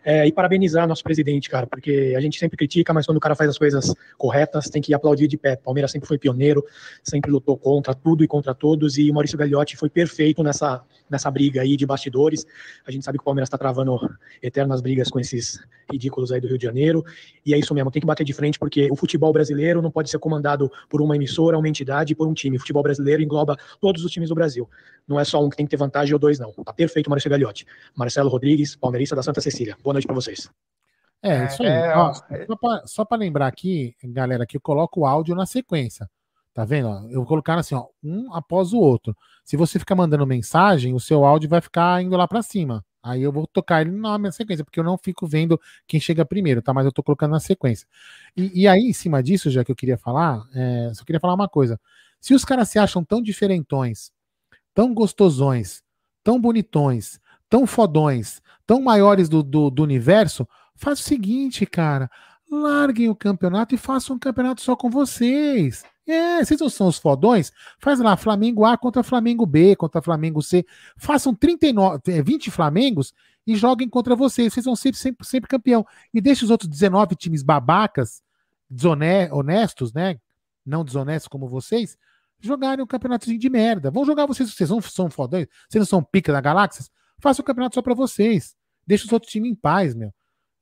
é, 0.04 0.28
e 0.28 0.32
parabenizar 0.32 0.88
nosso 0.88 1.04
presidente, 1.04 1.49
cara, 1.49 1.66
porque 1.66 2.14
a 2.16 2.20
gente 2.20 2.38
sempre 2.38 2.58
critica, 2.58 2.93
mas 2.93 3.06
quando 3.06 3.18
o 3.18 3.22
cara 3.22 3.36
faz 3.36 3.49
as 3.49 3.58
coisas 3.58 3.93
corretas, 4.18 4.70
tem 4.70 4.82
que 4.82 4.93
aplaudir 4.93 5.28
de 5.28 5.38
pé. 5.38 5.56
Palmeiras 5.56 5.91
sempre 5.91 6.08
foi 6.08 6.18
pioneiro, 6.18 6.64
sempre 7.01 7.32
lutou 7.32 7.58
contra 7.58 7.93
tudo 7.93 8.24
e 8.24 8.28
contra 8.28 8.54
todos, 8.54 8.97
e 8.97 9.10
o 9.10 9.14
Maurício 9.14 9.38
Gagliotti 9.38 9.78
foi 9.78 9.89
perfeito 9.89 10.43
nessa, 10.43 10.84
nessa 11.10 11.32
briga 11.32 11.62
aí 11.62 11.78
de 11.78 11.86
bastidores. 11.86 12.45
A 12.86 12.91
gente 12.91 13.06
sabe 13.06 13.18
que 13.18 13.22
o 13.22 13.26
Palmeiras 13.26 13.47
está 13.47 13.58
travando 13.58 13.97
eternas 14.41 14.82
brigas 14.82 15.10
com 15.10 15.20
esses 15.20 15.60
ridículos 15.91 16.32
aí 16.32 16.41
do 16.41 16.47
Rio 16.47 16.58
de 16.58 16.64
Janeiro, 16.66 17.04
e 17.45 17.54
é 17.54 17.58
isso 17.58 17.74
mesmo, 17.74 17.91
tem 17.91 18.01
que 18.01 18.06
bater 18.06 18.24
de 18.24 18.34
frente, 18.34 18.60
porque 18.60 18.89
o 18.91 18.95
futebol 18.95 19.32
brasileiro 19.32 19.82
não 19.82 19.91
pode 19.91 20.10
ser 20.10 20.20
comandado 20.20 20.72
por 20.89 21.01
uma 21.01 21.16
emissora, 21.16 21.58
uma 21.58 21.68
entidade 21.68 22.16
por 22.16 22.28
um 22.28 22.34
time. 22.34 22.58
O 22.58 22.60
futebol 22.60 22.84
brasileiro 22.84 23.22
engloba 23.22 23.58
todos 23.80 24.04
os 24.04 24.12
times 24.12 24.30
do 24.30 24.36
Brasil. 24.36 24.70
Não 25.08 25.20
é 25.20 25.24
só 25.24 25.43
um 25.43 25.49
que 25.49 25.58
tem 25.58 25.66
que 25.66 25.70
ter 25.70 25.78
vantagem 25.78 26.14
ou 26.14 26.20
dois, 26.20 26.39
não. 26.39 26.51
Tá 26.51 26.74
perfeito, 26.74 27.10
Maurício 27.10 27.30
Gagliotti. 27.30 27.66
Marcelo 27.95 28.30
Rodrigues, 28.30 28.76
palmeirista 28.76 29.16
da 29.16 29.24
Santa 29.24 29.41
Cecília. 29.41 29.78
Boa 29.84 29.93
noite 29.94 30.06
para 30.06 30.16
vocês. 30.16 30.50
É, 31.22 31.46
isso 31.46 31.64
aí. 31.64 31.70
É, 31.70 31.96
Ó, 31.96 32.12
é... 32.30 32.48
Só 32.86 33.06
para 33.06 33.18
lembrar 33.18 33.48
aqui, 33.48 33.96
galera, 34.04 34.46
que 34.46 34.58
eu 34.58 34.62
coloco 34.62 35.02
o 35.02 35.06
áudio 35.06 35.36
na 35.36 35.46
sequência. 35.46 36.10
Tá 36.54 36.64
vendo? 36.66 36.88
Eu 37.10 37.22
vou 37.22 37.26
colocar 37.26 37.58
assim, 37.58 37.74
ó, 37.74 37.88
um 38.04 38.32
após 38.34 38.74
o 38.74 38.78
outro. 38.78 39.16
Se 39.44 39.58
você 39.58 39.80
ficar 39.80 39.96
mandando 39.96 40.28
mensagem, 40.28 40.94
o 40.94 41.00
seu 41.00 41.26
áudio 41.26 41.50
vai 41.50 41.62
ficar 41.62 42.04
indo 42.04 42.16
lá 42.16 42.28
para 42.28 42.44
cima. 42.44 42.86
Aí 43.02 43.24
eu 43.24 43.32
vou 43.32 43.48
tocar 43.48 43.82
ele 43.82 43.91
na 43.91 44.18
minha 44.18 44.32
sequência, 44.32 44.64
porque 44.64 44.80
eu 44.80 44.84
não 44.84 44.98
fico 44.98 45.26
vendo 45.26 45.60
quem 45.88 46.00
chega 46.00 46.24
primeiro, 46.24 46.62
tá? 46.62 46.74
Mas 46.74 46.86
eu 46.86 46.91
tô 46.91 47.02
colocando 47.02 47.32
na 47.32 47.39
sequência. 47.39 47.88
E, 48.38 48.62
e 48.62 48.68
aí, 48.68 48.82
em 48.82 48.94
cima 48.94 49.22
disso, 49.24 49.50
já 49.50 49.64
que 49.64 49.72
eu 49.72 49.76
queria 49.76 49.98
falar, 49.98 50.44
é, 50.54 50.91
só 50.94 51.04
queria 51.04 51.20
falar 51.20 51.34
uma 51.34 51.50
coisa. 51.50 51.80
Se 52.22 52.34
os 52.34 52.46
caras 52.46 52.70
se 52.70 52.78
acham 52.78 53.04
tão 53.04 53.22
diferentões, 53.22 54.12
tão 54.74 54.94
gostosões, 54.94 55.82
tão 56.24 56.39
bonitões, 56.39 57.20
tão 57.54 57.68
fodões, 57.68 58.41
tão 58.66 58.82
maiores 58.82 59.30
do, 59.30 59.43
do, 59.43 59.70
do 59.70 59.84
universo, 59.84 60.47
faz 60.76 60.99
o 60.99 61.04
seguinte, 61.04 61.68
cara. 61.68 62.10
Larguem 62.49 63.10
o 63.10 63.16
campeonato 63.16 63.76
e 63.76 63.78
façam 63.78 64.16
um 64.16 64.20
campeonato 64.20 64.60
só 64.60 64.76
com 64.76 64.89
vocês. 64.89 65.84
É, 66.08 66.43
vocês 66.43 66.60
não 66.60 66.68
são 66.68 66.88
os 66.88 66.97
fodões? 66.97 67.51
Faz 67.78 67.99
lá 67.99 68.18
Flamengo 68.18 68.66
A 68.66 68.76
contra 68.76 69.04
Flamengo 69.04 69.45
B, 69.45 69.76
contra 69.76 70.01
Flamengo 70.01 70.41
C. 70.41 70.66
Façam 70.97 71.36
39, 71.36 72.24
20 72.24 72.47
é, 72.47 72.51
Flamengos 72.51 73.14
e 73.45 73.56
joguem 73.56 73.88
contra 73.88 74.16
vocês. 74.16 74.51
Vocês 74.51 74.66
vão 74.66 74.76
ser 74.76 74.95
sempre, 74.95 75.24
sempre 75.24 75.47
campeão. 75.47 75.86
E 76.12 76.20
deixe 76.20 76.43
os 76.43 76.49
outros 76.49 76.68
19 76.68 77.16
times 77.16 77.43
babacas, 77.43 78.24
desonestos, 78.68 79.93
né? 79.93 80.20
Não 80.66 80.84
desonestos 80.84 81.28
como 81.28 81.47
vocês, 81.47 81.99
jogarem 82.39 82.84
um 82.84 82.88
campeonatozinho 82.88 83.38
de 83.38 83.49
merda. 83.51 83.91
Vão 83.91 84.04
jogar 84.06 84.26
vocês, 84.26 84.51
vocês 84.51 84.72
não 84.72 84.82
são 84.82 85.08
fodões, 85.08 85.45
vocês 85.70 85.82
não 85.82 85.86
são 85.86 86.04
pica 86.04 86.34
da 86.34 86.41
galáxia, 86.41 86.84
faça 87.24 87.41
o 87.41 87.45
campeonato 87.45 87.76
só 87.76 87.82
para 87.82 87.93
vocês. 87.93 88.53
Deixa 88.86 89.05
os 89.05 89.13
outros 89.13 89.32
times 89.32 89.49
em 89.49 89.55
paz, 89.55 89.95
meu. 89.95 90.11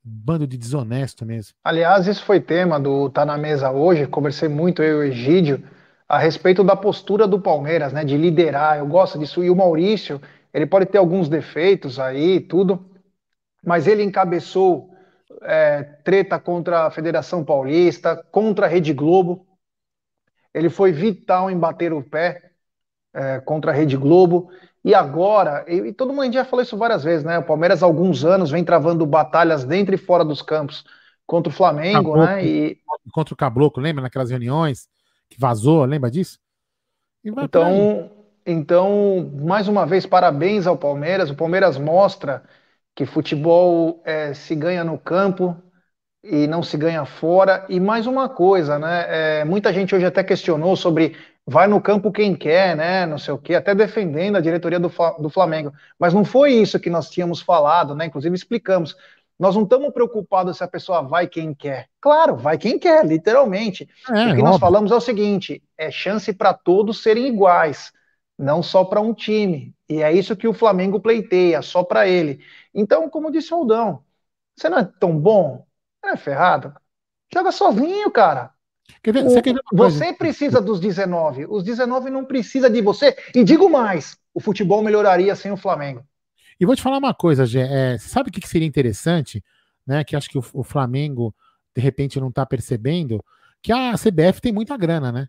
Bando 0.04 0.46
de 0.46 0.58
desonesto 0.58 1.26
mesmo. 1.26 1.54
Aliás, 1.64 2.08
isso 2.08 2.24
foi 2.24 2.40
tema 2.40 2.80
do 2.80 3.10
Tá 3.10 3.26
na 3.26 3.38
Mesa 3.38 3.72
hoje. 3.72 4.06
Conversei 4.06 4.48
muito 4.48 4.84
eu 4.84 5.04
e 5.04 5.08
o 5.08 5.12
Egídio 5.12 5.68
a 6.08 6.20
respeito 6.20 6.64
da 6.64 6.76
postura 6.76 7.28
do 7.28 7.42
Palmeiras, 7.42 7.92
né? 7.92 8.06
De 8.06 8.16
liderar. 8.16 8.78
Eu 8.78 8.88
gosto 8.88 9.18
disso. 9.18 9.44
E 9.44 9.50
o 9.50 9.56
Maurício, 9.56 10.22
ele 10.54 10.68
pode 10.68 10.86
ter 10.86 11.00
alguns 11.00 11.28
defeitos 11.28 12.00
aí, 12.00 12.40
tudo, 12.40 12.86
mas 13.66 13.88
ele 13.88 14.04
encabeçou 14.04 14.90
é, 15.42 15.84
treta 16.04 16.40
contra 16.40 16.86
a 16.86 16.92
Federação 16.92 17.44
Paulista, 17.44 18.16
contra 18.32 18.68
a 18.68 18.70
Rede 18.70 18.94
Globo. 18.94 19.48
Ele 20.54 20.70
foi 20.70 20.92
vital 20.92 21.50
em 21.50 21.58
bater 21.58 21.94
o 21.94 22.04
pé 22.04 22.52
é, 23.14 23.40
contra 23.40 23.72
a 23.72 23.74
Rede 23.74 23.98
Globo. 23.98 24.52
E 24.84 24.96
agora, 24.96 25.64
e, 25.68 25.90
e 25.90 25.94
todo 25.94 26.14
mundo 26.14 26.34
já 26.34 26.44
falou 26.44 26.64
isso 26.64 26.78
várias 26.78 27.04
vezes, 27.04 27.24
né? 27.24 27.38
O 27.38 27.44
Palmeiras 27.44 27.84
há 27.84 27.86
alguns 27.86 28.26
anos 28.26 28.50
vem 28.50 28.64
travando 28.64 29.06
batalhas 29.06 29.64
dentro 29.64 29.94
e 29.94 29.98
fora 29.98 30.26
dos 30.26 30.42
campos 30.42 30.84
contra 31.26 31.52
o 31.52 31.56
Flamengo, 31.56 32.14
Caboclo, 32.14 32.26
né? 32.26 32.46
E... 32.46 32.78
Contra 33.12 33.34
o 33.34 33.38
Caboclo, 33.38 33.82
lembra 33.82 34.02
naquelas 34.02 34.32
reuniões 34.32 34.88
que 35.30 35.40
vazou, 35.40 35.86
lembra 35.86 36.10
disso? 36.10 36.40
Então, 37.24 38.10
então, 38.46 39.32
mais 39.42 39.68
uma 39.68 39.86
vez, 39.86 40.06
parabéns 40.06 40.66
ao 40.66 40.76
Palmeiras. 40.78 41.30
O 41.30 41.36
Palmeiras 41.36 41.78
mostra 41.78 42.44
que 42.96 43.06
futebol 43.06 44.02
é, 44.04 44.34
se 44.34 44.56
ganha 44.56 44.84
no 44.84 44.98
campo 44.98 45.56
e 46.24 46.48
não 46.48 46.64
se 46.64 46.76
ganha 46.76 47.06
fora. 47.06 47.66
E 47.70 47.80
mais 47.80 48.08
uma 48.08 48.28
coisa, 48.28 48.80
né? 48.80 49.06
É, 49.42 49.46
muita 49.46 49.72
gente 49.72 49.96
hoje 49.96 50.06
até 50.06 50.24
questionou 50.24 50.76
sobre 50.76 51.16
vai 51.46 51.68
no 51.68 51.82
campo 51.82 52.12
quem 52.12 52.36
quer, 52.36 52.76
né? 52.76 53.06
Não 53.06 53.18
sei 53.18 53.34
o 53.34 53.38
quê, 53.38 53.56
até 53.56 53.74
defendendo 53.76 54.38
a 54.38 54.42
diretoria 54.42 54.80
do, 54.80 54.92
do 55.20 55.30
Flamengo. 55.30 55.74
Mas 56.00 56.14
não 56.14 56.24
foi 56.24 56.54
isso 56.54 56.80
que 56.80 56.90
nós 56.90 57.10
tínhamos 57.10 57.42
falado, 57.42 57.96
né? 57.96 58.06
Inclusive 58.06 58.36
explicamos. 58.36 58.96
Nós 59.40 59.56
não 59.56 59.64
estamos 59.64 59.92
preocupados 59.92 60.58
se 60.58 60.64
a 60.64 60.68
pessoa 60.68 61.02
vai 61.02 61.28
quem 61.28 61.54
quer. 61.54 61.90
Claro, 62.00 62.36
vai 62.38 62.58
quem 62.58 62.78
quer, 62.78 63.06
literalmente. 63.06 63.90
É, 64.08 64.12
o 64.12 64.14
que 64.36 64.42
óbvio. 64.42 64.44
nós 64.44 64.60
falamos 64.60 64.92
é 64.92 64.96
o 64.96 65.02
seguinte: 65.02 65.64
é 65.78 65.90
chance 65.90 66.32
para 66.32 66.54
todos 66.54 67.02
serem 67.02 67.28
iguais, 67.28 67.92
não 68.38 68.62
só 68.62 68.86
para 68.86 69.02
um 69.02 69.14
time. 69.14 69.76
E 69.90 70.02
é 70.04 70.12
isso 70.14 70.36
que 70.36 70.48
o 70.48 70.54
Flamengo 70.54 71.00
pleiteia, 71.00 71.62
só 71.62 71.84
para 71.84 72.08
ele. 72.08 72.40
Então, 72.74 73.10
como 73.10 73.32
disse 73.32 73.54
o 73.54 73.58
Aldão, 73.58 74.04
você 74.56 74.70
não 74.70 74.78
é 74.78 74.86
tão 75.00 75.18
bom, 75.18 75.66
não 76.04 76.12
é 76.12 76.18
ferrado. 76.18 76.74
Joga 77.34 77.52
sozinho, 77.52 78.12
cara. 78.12 78.54
Quer 79.04 79.14
ver, 79.14 79.24
você, 79.24 79.42
quer 79.42 79.54
ver 79.54 79.62
você 79.74 80.14
precisa 80.14 80.62
dos 80.62 80.80
19, 80.80 81.46
os 81.50 81.64
19 81.64 82.10
não 82.10 82.26
precisa 82.26 82.70
de 82.70 82.82
você. 82.82 83.16
E 83.34 83.44
digo 83.44 83.70
mais, 83.70 84.18
o 84.34 84.40
futebol 84.40 84.84
melhoraria 84.84 85.36
sem 85.36 85.52
o 85.52 85.58
Flamengo. 85.58 86.04
E 86.60 86.66
vou 86.66 86.76
te 86.76 86.82
falar 86.82 86.98
uma 86.98 87.14
coisa, 87.14 87.46
Gê, 87.46 87.62
é, 87.62 87.98
sabe 87.98 88.30
o 88.30 88.32
que 88.32 88.48
seria 88.48 88.68
interessante, 88.68 89.44
né? 89.86 90.04
Que 90.04 90.16
acho 90.16 90.30
que 90.30 90.38
o, 90.38 90.44
o 90.54 90.64
Flamengo 90.64 91.34
de 91.76 91.82
repente 91.82 92.20
não 92.20 92.30
está 92.30 92.46
percebendo 92.46 93.24
que 93.62 93.72
a 93.72 93.94
CBF 93.94 94.42
tem 94.42 94.52
muita 94.52 94.78
grana, 94.78 95.12
né? 95.12 95.28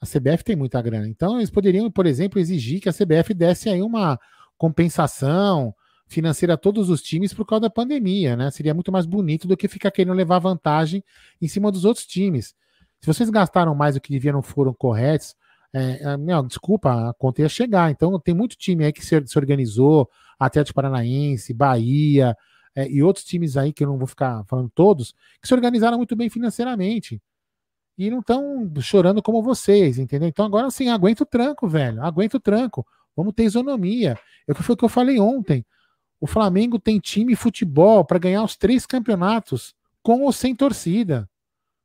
A 0.00 0.06
CBF 0.06 0.44
tem 0.44 0.56
muita 0.56 0.80
grana. 0.80 1.08
Então 1.08 1.38
eles 1.38 1.50
poderiam, 1.50 1.90
por 1.90 2.06
exemplo, 2.06 2.38
exigir 2.38 2.80
que 2.80 2.88
a 2.88 2.92
CBF 2.92 3.34
desse 3.34 3.68
aí 3.68 3.82
uma 3.82 4.18
compensação 4.56 5.74
financeira 6.06 6.54
a 6.54 6.56
todos 6.56 6.88
os 6.88 7.02
times 7.02 7.34
por 7.34 7.44
causa 7.44 7.62
da 7.62 7.70
pandemia, 7.70 8.36
né? 8.36 8.50
Seria 8.50 8.74
muito 8.74 8.90
mais 8.90 9.06
bonito 9.06 9.46
do 9.46 9.56
que 9.56 9.68
ficar 9.68 9.90
querendo 9.90 10.14
levar 10.14 10.38
vantagem 10.38 11.04
em 11.40 11.48
cima 11.48 11.70
dos 11.70 11.84
outros 11.84 12.06
times. 12.06 12.54
Se 13.00 13.06
vocês 13.06 13.30
gastaram 13.30 13.74
mais 13.74 13.94
do 13.94 14.00
que 14.00 14.12
deviam, 14.12 14.34
não 14.34 14.42
foram 14.42 14.74
corretos, 14.74 15.36
é, 15.72 16.02
é, 16.02 16.16
meu, 16.16 16.42
desculpa, 16.42 17.10
a 17.10 17.14
conta 17.14 17.42
ia 17.42 17.48
chegar. 17.48 17.90
Então, 17.90 18.18
tem 18.18 18.34
muito 18.34 18.56
time 18.56 18.84
aí 18.84 18.92
que 18.92 19.04
se, 19.04 19.26
se 19.26 19.38
organizou, 19.38 20.08
Atlético 20.38 20.74
Paranaense, 20.76 21.52
Bahia 21.52 22.36
é, 22.74 22.88
e 22.88 23.02
outros 23.02 23.24
times 23.24 23.56
aí, 23.56 23.72
que 23.72 23.84
eu 23.84 23.88
não 23.88 23.98
vou 23.98 24.06
ficar 24.06 24.44
falando 24.46 24.70
todos, 24.74 25.12
que 25.40 25.48
se 25.48 25.54
organizaram 25.54 25.96
muito 25.98 26.16
bem 26.16 26.30
financeiramente. 26.30 27.20
E 27.96 28.10
não 28.10 28.20
estão 28.20 28.72
chorando 28.80 29.22
como 29.22 29.42
vocês, 29.42 29.98
entendeu? 29.98 30.28
Então, 30.28 30.46
agora 30.46 30.70
sim, 30.70 30.88
aguenta 30.88 31.24
o 31.24 31.26
tranco, 31.26 31.68
velho. 31.68 32.02
Aguenta 32.02 32.36
o 32.36 32.40
tranco. 32.40 32.86
Vamos 33.16 33.34
ter 33.34 33.44
isonomia. 33.44 34.16
É 34.46 34.54
foi 34.54 34.74
o 34.74 34.76
que 34.76 34.84
eu 34.84 34.88
falei 34.88 35.18
ontem. 35.18 35.66
O 36.20 36.26
Flamengo 36.26 36.78
tem 36.78 37.00
time 37.00 37.34
futebol 37.34 38.04
para 38.04 38.18
ganhar 38.18 38.44
os 38.44 38.56
três 38.56 38.86
campeonatos 38.86 39.74
com 40.02 40.22
ou 40.22 40.32
sem 40.32 40.54
torcida. 40.54 41.28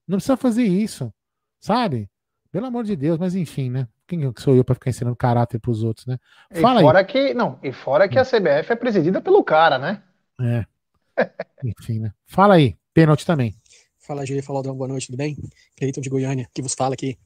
Não 0.07 0.17
precisa 0.17 0.37
fazer 0.37 0.63
isso, 0.63 1.11
sabe? 1.59 2.09
Pelo 2.51 2.65
amor 2.65 2.83
de 2.83 2.95
Deus, 2.95 3.17
mas 3.17 3.35
enfim, 3.35 3.69
né? 3.69 3.87
Quem 4.07 4.31
sou 4.37 4.55
eu 4.55 4.63
para 4.63 4.75
ficar 4.75 4.89
ensinando 4.89 5.15
caráter 5.15 5.59
para 5.59 5.71
os 5.71 5.83
outros, 5.83 6.05
né? 6.05 6.17
Fala 6.61 6.81
e 6.81 6.83
fora 6.83 6.99
aí. 6.99 7.05
que 7.05 7.33
não, 7.33 7.57
e 7.63 7.71
fora 7.71 8.07
que 8.07 8.19
a 8.19 8.25
CBF 8.25 8.71
é 8.71 8.75
presidida 8.75 9.21
pelo 9.21 9.43
cara, 9.43 9.79
né? 9.79 10.03
É. 10.39 10.65
enfim, 11.63 11.99
né? 11.99 12.11
Fala 12.27 12.55
aí, 12.55 12.75
pênalti 12.93 13.25
também. 13.25 13.55
Fala, 14.05 14.25
Gê, 14.25 14.41
fala, 14.41 14.59
Aldão, 14.59 14.75
boa 14.75 14.89
noite, 14.89 15.07
tudo 15.07 15.17
bem? 15.17 15.37
Cleiton 15.77 16.01
de 16.01 16.09
Goiânia, 16.09 16.45
que 16.53 16.61
vos 16.61 16.73
fala 16.73 16.93
aqui. 16.93 17.17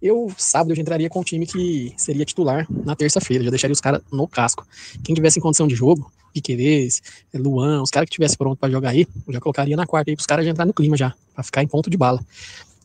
Eu, 0.00 0.32
sábado, 0.38 0.70
eu 0.70 0.76
já 0.76 0.82
entraria 0.82 1.10
com 1.10 1.18
o 1.18 1.24
time 1.24 1.44
que 1.44 1.92
seria 1.96 2.24
titular 2.24 2.68
na 2.70 2.94
terça-feira, 2.94 3.42
já 3.42 3.50
deixaria 3.50 3.72
os 3.72 3.80
caras 3.80 4.00
no 4.12 4.28
casco. 4.28 4.64
Quem 5.02 5.12
tivesse 5.12 5.40
em 5.40 5.42
condição 5.42 5.66
de 5.66 5.74
jogo, 5.74 6.08
Piquerez, 6.32 7.02
Luan, 7.34 7.82
os 7.82 7.90
caras 7.90 8.08
que 8.08 8.14
tivesse 8.14 8.36
pronto 8.36 8.58
para 8.58 8.70
jogar 8.70 8.90
aí, 8.90 9.06
eu 9.26 9.32
já 9.32 9.40
colocaria 9.40 9.76
na 9.76 9.86
quarta 9.86 10.10
aí 10.10 10.16
pros 10.16 10.26
caras 10.26 10.44
já 10.44 10.50
entrar 10.50 10.64
no 10.64 10.72
clima 10.74 10.96
já, 10.96 11.14
para 11.34 11.44
ficar 11.44 11.62
em 11.62 11.66
ponto 11.66 11.90
de 11.90 11.96
bala. 11.96 12.24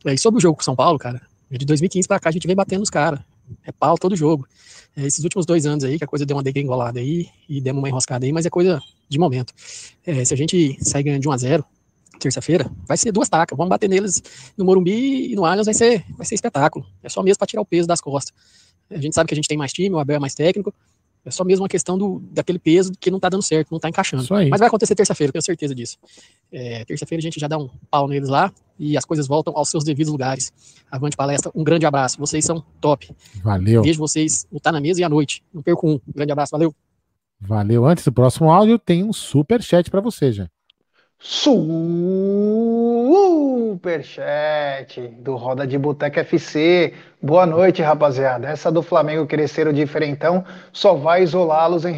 E 0.05 0.17
sobre 0.17 0.37
o 0.37 0.41
jogo 0.41 0.57
com 0.57 0.63
São 0.63 0.75
Paulo, 0.75 0.99
cara, 0.99 1.21
de 1.49 1.65
2015 1.65 2.07
para 2.07 2.19
cá 2.19 2.29
a 2.29 2.31
gente 2.31 2.47
vem 2.47 2.55
batendo 2.55 2.81
os 2.83 2.89
caras. 2.89 3.19
É 3.63 3.71
pau 3.71 3.97
todo 3.97 4.15
jogo. 4.15 4.47
É, 4.95 5.05
esses 5.05 5.23
últimos 5.23 5.45
dois 5.45 5.65
anos 5.65 5.83
aí, 5.83 5.97
que 5.97 6.03
a 6.03 6.07
coisa 6.07 6.25
deu 6.25 6.35
uma 6.35 6.43
degringolada 6.43 6.99
aí 6.99 7.27
e 7.49 7.59
demos 7.61 7.81
uma 7.81 7.89
enroscada 7.89 8.25
aí, 8.25 8.31
mas 8.31 8.45
é 8.45 8.49
coisa 8.49 8.81
de 9.09 9.19
momento. 9.19 9.53
É, 10.05 10.23
se 10.23 10.33
a 10.33 10.37
gente 10.37 10.77
sair 10.83 11.03
ganhando 11.03 11.21
de 11.21 11.27
1 11.27 11.31
a 11.31 11.37
0 11.37 11.65
terça-feira, 12.17 12.71
vai 12.87 12.97
ser 12.97 13.11
duas 13.11 13.27
tacas. 13.27 13.57
Vamos 13.57 13.69
bater 13.69 13.89
neles 13.89 14.23
no 14.57 14.63
Morumbi 14.63 15.31
e 15.31 15.35
no 15.35 15.45
Allianz 15.45 15.65
vai 15.65 15.73
ser, 15.73 16.05
vai 16.17 16.25
ser 16.25 16.35
espetáculo. 16.35 16.85
É 17.03 17.09
só 17.09 17.21
mesmo 17.21 17.37
para 17.37 17.47
tirar 17.47 17.61
o 17.61 17.65
peso 17.65 17.87
das 17.87 17.99
costas. 17.99 18.33
A 18.89 18.97
gente 18.97 19.13
sabe 19.13 19.27
que 19.27 19.33
a 19.33 19.35
gente 19.35 19.47
tem 19.47 19.57
mais 19.57 19.73
time, 19.73 19.93
o 19.93 19.99
Abel 19.99 20.15
é 20.15 20.19
mais 20.19 20.33
técnico, 20.33 20.73
é 21.25 21.31
só 21.31 21.43
mesmo 21.43 21.63
uma 21.63 21.69
questão 21.69 21.97
do, 21.97 22.21
daquele 22.31 22.59
peso 22.59 22.93
que 22.99 23.09
não 23.09 23.19
tá 23.19 23.29
dando 23.29 23.41
certo, 23.41 23.71
não 23.71 23.79
tá 23.79 23.89
encaixando. 23.89 24.23
Mas 24.49 24.59
vai 24.59 24.67
acontecer 24.67 24.93
terça-feira, 24.93 25.33
tenho 25.33 25.41
certeza 25.41 25.73
disso. 25.73 25.97
É, 26.51 26.85
terça-feira 26.85 27.19
a 27.19 27.23
gente 27.23 27.39
já 27.39 27.47
dá 27.47 27.57
um 27.57 27.67
pau 27.89 28.07
neles 28.07 28.29
lá 28.29 28.53
e 28.77 28.95
as 28.95 29.03
coisas 29.03 29.27
voltam 29.27 29.57
aos 29.57 29.69
seus 29.69 29.83
devidos 29.83 30.11
lugares. 30.11 30.53
Avante 30.89 31.17
palestra, 31.17 31.51
um 31.55 31.63
grande 31.63 31.85
abraço. 31.85 32.19
Vocês 32.19 32.45
são 32.45 32.63
top. 32.79 33.09
Valeu. 33.43 33.81
Vejo 33.81 33.97
vocês 33.97 34.47
no 34.51 34.59
Tá 34.59 34.71
na 34.71 34.79
Mesa 34.79 35.01
e 35.01 35.03
à 35.03 35.09
noite. 35.09 35.43
Não 35.51 35.63
perco 35.63 35.89
um. 35.89 35.93
um 35.93 36.13
grande 36.13 36.31
abraço, 36.31 36.51
valeu. 36.51 36.73
Valeu. 37.41 37.85
Antes 37.85 38.05
do 38.05 38.11
próximo 38.11 38.51
áudio, 38.51 38.77
tem 38.77 39.03
um 39.03 39.11
super 39.11 39.63
chat 39.63 39.89
para 39.89 40.01
você, 40.01 40.31
já. 40.31 40.47
Superchat 43.65 45.07
do 45.17 45.35
Roda 45.35 45.65
de 45.65 45.75
Boteca 45.75 46.21
FC. 46.21 46.93
Boa 47.19 47.47
noite, 47.47 47.81
rapaziada. 47.81 48.47
Essa 48.47 48.71
do 48.71 48.83
Flamengo 48.83 49.25
crescer 49.25 49.67
o 49.67 49.73
diferentão 49.73 50.45
só 50.71 50.93
vai 50.93 51.23
isolá-los 51.23 51.83
em, 51.83 51.95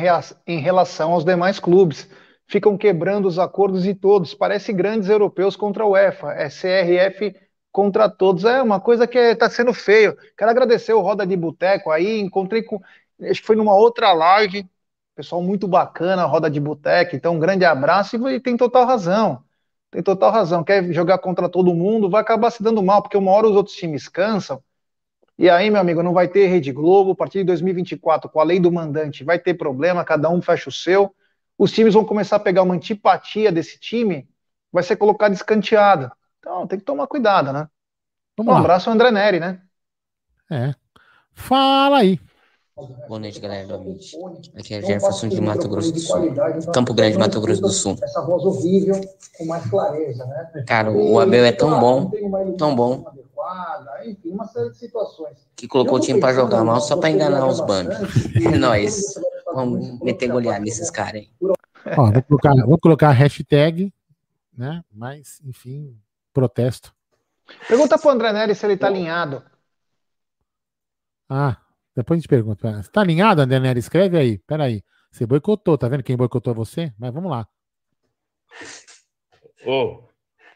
em 0.47 0.59
relação 0.59 1.11
aos 1.11 1.25
demais 1.25 1.59
clubes. 1.59 2.09
Ficam 2.47 2.77
quebrando 2.77 3.27
os 3.27 3.37
acordos 3.37 3.83
de 3.83 3.93
todos. 3.93 4.33
Parece 4.33 4.71
grandes 4.71 5.09
europeus 5.09 5.57
contra 5.57 5.83
a 5.83 5.87
UEFA. 5.87 6.31
É 6.31 6.47
CRF 6.47 7.35
contra 7.69 8.09
todos. 8.09 8.45
É 8.45 8.61
uma 8.61 8.79
coisa 8.79 9.05
que 9.05 9.17
está 9.17 9.49
sendo 9.49 9.73
feio. 9.73 10.15
Quero 10.37 10.49
agradecer 10.49 10.93
o 10.93 11.01
Roda 11.01 11.27
de 11.27 11.35
Boteco 11.35 11.91
aí. 11.91 12.21
Encontrei 12.21 12.63
com. 12.63 12.79
Acho 13.21 13.41
que 13.41 13.47
foi 13.47 13.57
numa 13.57 13.75
outra 13.75 14.13
live 14.13 14.65
Pessoal 15.17 15.41
muito 15.41 15.67
bacana, 15.67 16.25
roda 16.25 16.47
de 16.47 16.59
boteca. 16.59 17.15
Então, 17.15 17.33
um 17.33 17.39
grande 17.39 17.65
abraço 17.65 18.29
e 18.29 18.39
tem 18.39 18.55
total 18.55 18.85
razão. 18.85 19.43
Tem 19.91 20.03
total 20.03 20.31
razão. 20.31 20.63
Quer 20.63 20.91
jogar 20.91 21.17
contra 21.19 21.49
todo 21.49 21.73
mundo, 21.73 22.09
vai 22.09 22.21
acabar 22.21 22.51
se 22.51 22.61
dando 22.61 22.83
mal, 22.83 23.01
porque 23.01 23.17
uma 23.17 23.31
hora 23.31 23.47
os 23.47 23.55
outros 23.55 23.75
times 23.75 24.07
cansam. 24.07 24.61
E 25.37 25.49
aí, 25.49 25.69
meu 25.69 25.79
amigo, 25.79 26.01
não 26.01 26.13
vai 26.13 26.27
ter 26.27 26.47
Rede 26.47 26.71
Globo. 26.71 27.11
A 27.11 27.15
partir 27.15 27.39
de 27.39 27.43
2024, 27.45 28.29
com 28.29 28.39
a 28.39 28.43
lei 28.43 28.59
do 28.59 28.71
mandante, 28.71 29.23
vai 29.23 29.37
ter 29.39 29.53
problema, 29.53 30.03
cada 30.03 30.29
um 30.29 30.41
fecha 30.41 30.69
o 30.69 30.71
seu. 30.71 31.15
Os 31.57 31.71
times 31.71 31.93
vão 31.93 32.05
começar 32.05 32.37
a 32.37 32.39
pegar 32.39 32.63
uma 32.63 32.73
antipatia 32.75 33.51
desse 33.51 33.79
time, 33.79 34.27
vai 34.71 34.83
ser 34.83 34.95
colocado 34.95 35.33
escanteada. 35.33 36.11
Então, 36.39 36.67
tem 36.67 36.79
que 36.79 36.85
tomar 36.85 37.07
cuidado, 37.07 37.53
né? 37.53 37.69
Vamos 38.35 38.53
um 38.53 38.53
lá. 38.53 38.59
abraço 38.59 38.89
ao 38.89 38.95
André 38.95 39.11
Neri, 39.11 39.39
né? 39.39 39.61
É. 40.49 40.73
Fala 41.33 41.99
aí. 41.99 42.19
Boa 43.07 43.19
noite, 43.19 43.39
galera 43.39 43.65
do 43.65 43.73
Amit. 43.73 44.15
Aqui 44.55 44.75
é 44.75 44.81
Jefferson 44.81 45.29
de 45.29 45.41
Mato 45.41 45.67
Grosso 45.67 45.91
do 45.91 45.99
Sul. 45.99 46.31
Campo 46.71 46.93
Grande, 46.93 47.17
Mato 47.17 47.41
Grosso 47.41 47.59
do 47.59 47.71
Sul. 47.71 47.97
Essa 48.03 48.21
voz 48.21 48.43
horrível 48.43 49.01
com 49.35 49.45
mais 49.45 49.67
clareza, 49.67 50.23
né? 50.27 50.63
Cara, 50.67 50.91
o 50.91 51.19
Abel 51.19 51.43
é 51.43 51.51
tão 51.51 51.79
bom, 51.79 52.11
tão 52.55 52.75
bom. 52.75 53.03
Enfim, 54.05 54.29
uma 54.29 54.45
série 54.45 54.69
de 54.69 54.77
situações. 54.77 55.37
Que 55.55 55.67
colocou 55.67 55.97
o 55.97 55.99
time 55.99 56.19
para 56.19 56.35
jogar 56.35 56.63
mal 56.63 56.79
só 56.79 56.95
para 56.97 57.09
enganar 57.09 57.47
os 57.47 57.59
bandos. 57.61 57.97
É 58.35 58.49
nóis. 58.55 59.15
Vamos 59.55 59.99
meter 60.01 60.27
goleada 60.27 60.59
nesses 60.59 60.91
caras 60.91 61.21
aí. 61.21 61.29
Ó, 61.97 62.11
vou 62.11 62.21
colocar, 62.21 62.53
vou 62.63 62.77
colocar 62.77 63.09
a 63.09 63.13
hashtag, 63.13 63.91
né? 64.55 64.83
Mas, 64.93 65.41
enfim, 65.43 65.97
protesto. 66.31 66.93
Pergunta 67.67 67.97
pro 67.97 68.11
André 68.11 68.31
Nery 68.33 68.53
se 68.53 68.65
ele 68.67 68.77
tá 68.77 68.85
alinhado. 68.85 69.41
Ah, 71.27 71.57
depois 71.97 72.19
a 72.19 72.19
gente 72.19 72.29
pergunta. 72.29 72.83
Você 72.83 72.91
tá 72.91 73.01
alinhado, 73.01 73.41
André 73.41 73.59
Nery? 73.59 73.79
Escreve 73.79 74.19
aí. 74.19 74.37
Peraí. 74.37 74.83
Você 75.11 75.25
boicotou, 75.25 75.79
tá 75.79 75.87
vendo 75.87 76.03
quem 76.03 76.15
boicotou 76.15 76.53
você? 76.53 76.93
Mas 76.95 77.11
vamos 77.11 77.31
lá. 77.31 77.47
Ô, 79.65 80.03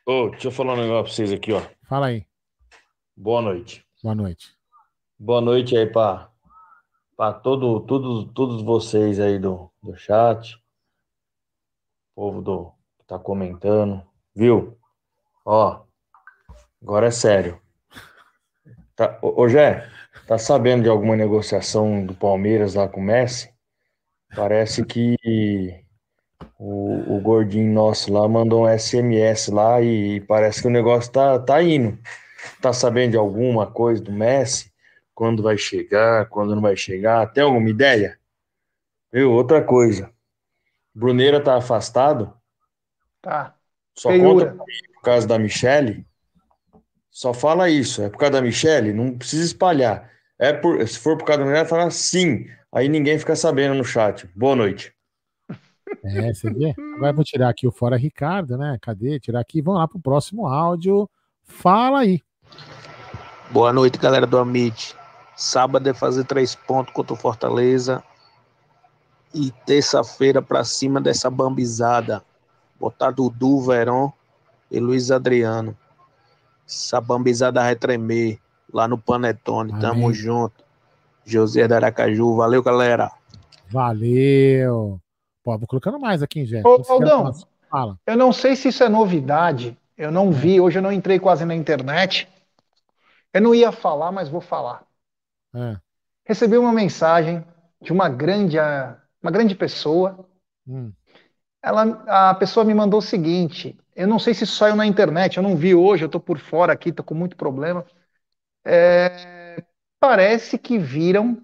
ô, 0.05 0.29
deixa 0.29 0.49
eu 0.49 0.51
falar 0.51 0.73
um 0.73 0.77
negócio 0.77 1.05
pra 1.05 1.13
vocês 1.13 1.33
aqui, 1.33 1.51
ó. 1.51 1.61
Fala 1.89 2.07
aí. 2.07 2.27
Boa 3.17 3.41
noite. 3.41 3.83
Boa 4.03 4.13
noite. 4.13 4.55
Boa 5.17 5.41
noite 5.41 5.75
aí 5.75 5.87
pra, 5.87 6.29
pra 7.17 7.33
todo, 7.33 7.79
todos, 7.87 8.31
todos 8.33 8.61
vocês 8.61 9.19
aí 9.19 9.39
do, 9.39 9.71
do 9.81 9.95
chat. 9.95 10.63
Povo 12.13 12.39
do, 12.43 12.71
que 12.99 13.05
tá 13.07 13.17
comentando. 13.17 14.05
Viu? 14.35 14.77
Ó, 15.43 15.83
agora 16.83 17.07
é 17.07 17.11
sério. 17.11 17.59
Tá, 18.95 19.17
ô, 19.23 19.41
ô 19.41 19.49
Jé, 19.49 19.89
tá 20.27 20.37
sabendo 20.37 20.83
de 20.83 20.89
alguma 20.89 21.15
negociação 21.15 22.05
do 22.05 22.13
Palmeiras 22.13 22.75
lá 22.75 22.87
com 22.87 22.99
o 22.99 23.03
Messi? 23.03 23.51
Parece 24.35 24.85
que 24.85 25.17
o, 26.57 27.17
o 27.17 27.21
gordinho 27.21 27.73
nosso 27.73 28.11
lá 28.11 28.27
mandou 28.27 28.63
um 28.63 28.67
SMS 28.67 29.49
lá 29.51 29.81
e 29.81 30.21
parece 30.21 30.61
que 30.61 30.67
o 30.67 30.71
negócio 30.71 31.11
tá, 31.11 31.39
tá 31.39 31.61
indo. 31.61 31.97
Tá 32.61 32.71
sabendo 32.73 33.11
de 33.11 33.17
alguma 33.17 33.69
coisa 33.69 34.01
do 34.01 34.11
Messi? 34.11 34.71
Quando 35.13 35.43
vai 35.43 35.57
chegar, 35.57 36.27
quando 36.29 36.55
não 36.55 36.61
vai 36.61 36.75
chegar? 36.75 37.31
Tem 37.31 37.43
alguma 37.43 37.69
ideia? 37.69 38.17
Viu? 39.11 39.31
Outra 39.31 39.61
coisa. 39.61 40.11
Bruneira 40.93 41.41
tá 41.41 41.57
afastado? 41.57 42.33
Tá. 43.21 43.55
Só 43.95 44.09
conta 44.17 44.55
por 44.55 45.01
causa 45.03 45.27
da 45.27 45.37
Michelle? 45.37 46.05
Só 47.11 47.33
fala 47.33 47.69
isso. 47.69 48.01
É 48.01 48.09
por 48.09 48.17
causa 48.17 48.31
da 48.31 48.41
Michelle? 48.41 48.93
Não 48.93 49.17
precisa 49.17 49.43
espalhar. 49.43 50.09
É 50.39 50.53
por, 50.53 50.87
se 50.87 50.97
for 50.97 51.17
por 51.17 51.25
causa 51.25 51.39
da 51.39 51.43
Bruneira, 51.43 51.67
fala 51.67 51.91
sim. 51.91 52.47
Aí 52.71 52.87
ninguém 52.87 53.19
fica 53.19 53.35
sabendo 53.35 53.75
no 53.75 53.83
chat. 53.83 54.27
Boa 54.33 54.55
noite. 54.55 54.93
É, 56.05 56.33
você 56.33 56.49
vê? 56.49 56.73
Agora 56.95 57.11
eu 57.11 57.15
vou 57.15 57.23
tirar 57.23 57.49
aqui 57.49 57.67
o 57.67 57.71
Fora 57.71 57.97
Ricardo, 57.97 58.57
né? 58.57 58.77
Cadê? 58.81 59.19
Tirar 59.19 59.41
aqui. 59.41 59.61
Vamos 59.61 59.81
lá 59.81 59.87
pro 59.87 59.99
próximo 59.99 60.47
áudio. 60.47 61.07
Fala 61.43 61.99
aí. 61.99 62.21
Boa 63.51 63.73
noite, 63.73 63.97
galera 63.97 64.25
do 64.25 64.37
Amit. 64.37 64.95
Sábado 65.35 65.87
é 65.89 65.93
fazer 65.93 66.23
três 66.23 66.55
pontos 66.55 66.93
contra 66.93 67.13
o 67.13 67.17
Fortaleza. 67.17 68.01
E 69.35 69.51
terça-feira 69.65 70.41
pra 70.41 70.63
cima 70.63 71.01
dessa 71.01 71.29
bambizada. 71.29 72.23
Botar 72.79 73.11
Dudu, 73.11 73.59
Verón 73.59 74.11
e 74.71 74.79
Luiz 74.79 75.11
Adriano. 75.11 75.77
Essa 76.71 77.01
bambizada 77.01 77.61
vai 77.61 77.75
tremer 77.75 78.39
lá 78.73 78.87
no 78.87 78.97
Panetone. 78.97 79.77
Tamo 79.81 80.05
Amém. 80.05 80.13
junto. 80.13 80.63
José 81.25 81.67
da 81.67 81.75
Aracaju. 81.75 82.37
Valeu, 82.37 82.63
galera. 82.63 83.11
Valeu. 83.69 84.99
Pô, 85.43 85.57
vou 85.57 85.67
colocando 85.67 85.99
mais 85.99 86.23
aqui, 86.23 86.45
gente. 86.45 86.65
Ô, 86.65 86.81
Aldão, 86.87 87.33
Fala. 87.69 87.99
eu 88.07 88.15
não 88.15 88.31
sei 88.31 88.55
se 88.55 88.69
isso 88.69 88.83
é 88.83 88.89
novidade. 88.89 89.77
Eu 89.97 90.11
não 90.11 90.31
vi, 90.31 90.61
hoje 90.61 90.79
eu 90.79 90.81
não 90.81 90.91
entrei 90.91 91.19
quase 91.19 91.43
na 91.43 91.53
internet. 91.53 92.27
Eu 93.33 93.41
não 93.41 93.53
ia 93.53 93.71
falar, 93.71 94.11
mas 94.11 94.29
vou 94.29 94.41
falar. 94.41 94.83
É. 95.53 95.77
Recebi 96.25 96.57
uma 96.57 96.71
mensagem 96.71 97.43
de 97.81 97.91
uma 97.91 98.07
grande, 98.07 98.57
ah, 98.57 98.97
uma 99.21 99.31
grande 99.31 99.55
pessoa. 99.55 100.25
Hum. 100.65 100.91
Ela, 101.61 102.29
a 102.31 102.33
pessoa 102.35 102.65
me 102.65 102.73
mandou 102.73 102.99
o 102.99 103.03
seguinte: 103.03 103.77
eu 103.95 104.07
não 104.07 104.19
sei 104.19 104.33
se 104.33 104.43
isso 104.43 104.55
saiu 104.55 104.75
na 104.75 104.85
internet, 104.85 105.37
eu 105.37 105.43
não 105.43 105.55
vi 105.55 105.75
hoje, 105.75 106.03
eu 106.05 106.09
tô 106.09 106.19
por 106.19 106.39
fora 106.39 106.73
aqui, 106.73 106.91
tô 106.91 107.03
com 107.03 107.15
muito 107.15 107.35
problema. 107.37 107.85
É, 108.65 109.63
parece 109.99 110.57
que 110.59 110.77
viram. 110.79 111.43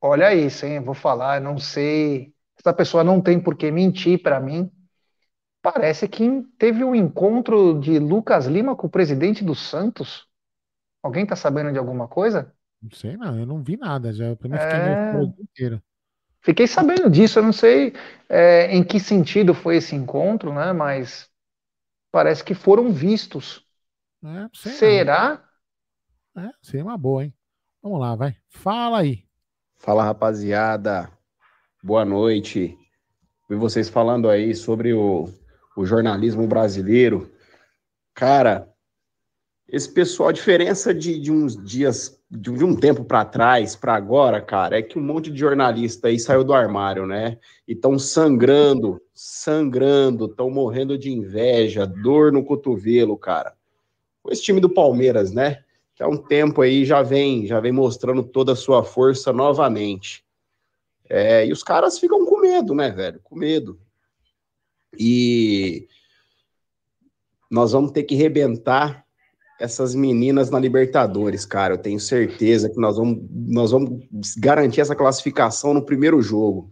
Olha 0.00 0.34
isso, 0.34 0.64
hein? 0.66 0.76
Eu 0.76 0.84
vou 0.84 0.94
falar, 0.94 1.40
não 1.40 1.58
sei. 1.58 2.34
Essa 2.58 2.72
pessoa 2.72 3.02
não 3.04 3.20
tem 3.20 3.40
por 3.42 3.56
que 3.56 3.70
mentir 3.70 4.22
para 4.22 4.40
mim. 4.40 4.70
Parece 5.62 6.08
que 6.08 6.42
teve 6.58 6.84
um 6.84 6.94
encontro 6.94 7.80
de 7.80 7.98
Lucas 7.98 8.46
Lima 8.46 8.76
com 8.76 8.86
o 8.86 8.90
presidente 8.90 9.44
do 9.44 9.54
Santos. 9.54 10.28
Alguém 11.02 11.26
tá 11.26 11.36
sabendo 11.36 11.72
de 11.72 11.78
alguma 11.78 12.08
coisa? 12.08 12.54
Não 12.80 12.90
sei, 12.90 13.16
não. 13.16 13.38
Eu 13.38 13.46
não 13.46 13.62
vi 13.62 13.76
nada. 13.76 14.12
Já 14.12 14.34
pra 14.36 14.48
mim 14.48 14.58
fiquei 14.58 14.80
É. 14.80 14.80
meio 14.80 15.34
inteiro. 15.38 15.82
Fiquei 16.46 16.68
sabendo 16.68 17.10
disso, 17.10 17.40
eu 17.40 17.42
não 17.42 17.52
sei 17.52 17.92
é, 18.28 18.72
em 18.72 18.84
que 18.84 19.00
sentido 19.00 19.52
foi 19.52 19.78
esse 19.78 19.96
encontro, 19.96 20.54
né? 20.54 20.72
Mas 20.72 21.28
parece 22.12 22.44
que 22.44 22.54
foram 22.54 22.92
vistos. 22.92 23.66
É, 24.22 24.28
não. 24.28 24.50
Será? 24.54 25.44
É, 26.36 26.48
seria 26.62 26.84
uma 26.84 26.96
boa, 26.96 27.24
hein? 27.24 27.34
Vamos 27.82 27.98
lá, 27.98 28.14
vai. 28.14 28.36
Fala 28.48 29.00
aí. 29.00 29.24
Fala 29.76 30.04
rapaziada, 30.04 31.10
boa 31.82 32.04
noite. 32.04 32.78
Vi 33.50 33.56
vocês 33.56 33.88
falando 33.88 34.30
aí 34.30 34.54
sobre 34.54 34.94
o, 34.94 35.28
o 35.76 35.84
jornalismo 35.84 36.46
brasileiro. 36.46 37.28
Cara, 38.14 38.72
esse 39.66 39.92
pessoal, 39.92 40.28
a 40.28 40.32
diferença 40.32 40.94
de, 40.94 41.18
de 41.18 41.32
uns 41.32 41.56
dias, 41.56 42.15
de, 42.30 42.50
um- 42.64 42.74
tempo 42.74 43.04
para 43.04 43.24
trás, 43.24 43.76
para 43.76 43.94
agora, 43.94 44.40
cara, 44.40 44.78
é 44.78 44.82
que 44.82 44.98
um 44.98 45.02
monte 45.02 45.30
de 45.30 45.38
jornalista 45.38 46.08
aí 46.08 46.18
saiu 46.18 46.42
do 46.42 46.52
armário, 46.52 47.06
né? 47.06 47.38
E 47.66 47.72
estão 47.72 47.98
sangrando, 47.98 49.00
sangrando, 49.14 50.26
estão 50.26 50.50
morrendo 50.50 50.98
de 50.98 51.10
inveja, 51.10 51.86
dor 51.86 52.32
no 52.32 52.44
cotovelo, 52.44 53.16
cara. 53.16 53.54
Com 54.22 54.32
esse 54.32 54.42
time 54.42 54.60
do 54.60 54.68
Palmeiras, 54.68 55.32
né? 55.32 55.62
Que 55.94 56.02
há 56.02 56.08
um 56.08 56.16
tempo 56.16 56.62
aí 56.62 56.84
já 56.84 57.02
vem, 57.02 57.46
já 57.46 57.60
vem 57.60 57.72
mostrando 57.72 58.24
toda 58.24 58.52
a 58.52 58.56
sua 58.56 58.82
força 58.82 59.32
novamente. 59.32 60.24
É, 61.08 61.46
e 61.46 61.52
os 61.52 61.62
caras 61.62 61.98
ficam 61.98 62.26
com 62.26 62.40
medo, 62.40 62.74
né, 62.74 62.90
velho? 62.90 63.20
Com 63.22 63.36
medo. 63.36 63.78
E 64.98 65.86
nós 67.48 67.70
vamos 67.72 67.92
ter 67.92 68.02
que 68.02 68.16
rebentar 68.16 69.05
essas 69.58 69.94
meninas 69.94 70.50
na 70.50 70.58
Libertadores, 70.58 71.44
cara. 71.44 71.74
Eu 71.74 71.78
tenho 71.78 71.98
certeza 71.98 72.68
que 72.68 72.80
nós 72.80 72.96
vamos, 72.96 73.18
nós 73.30 73.70
vamos 73.70 74.04
garantir 74.38 74.80
essa 74.80 74.94
classificação 74.94 75.72
no 75.72 75.82
primeiro 75.82 76.20
jogo. 76.20 76.70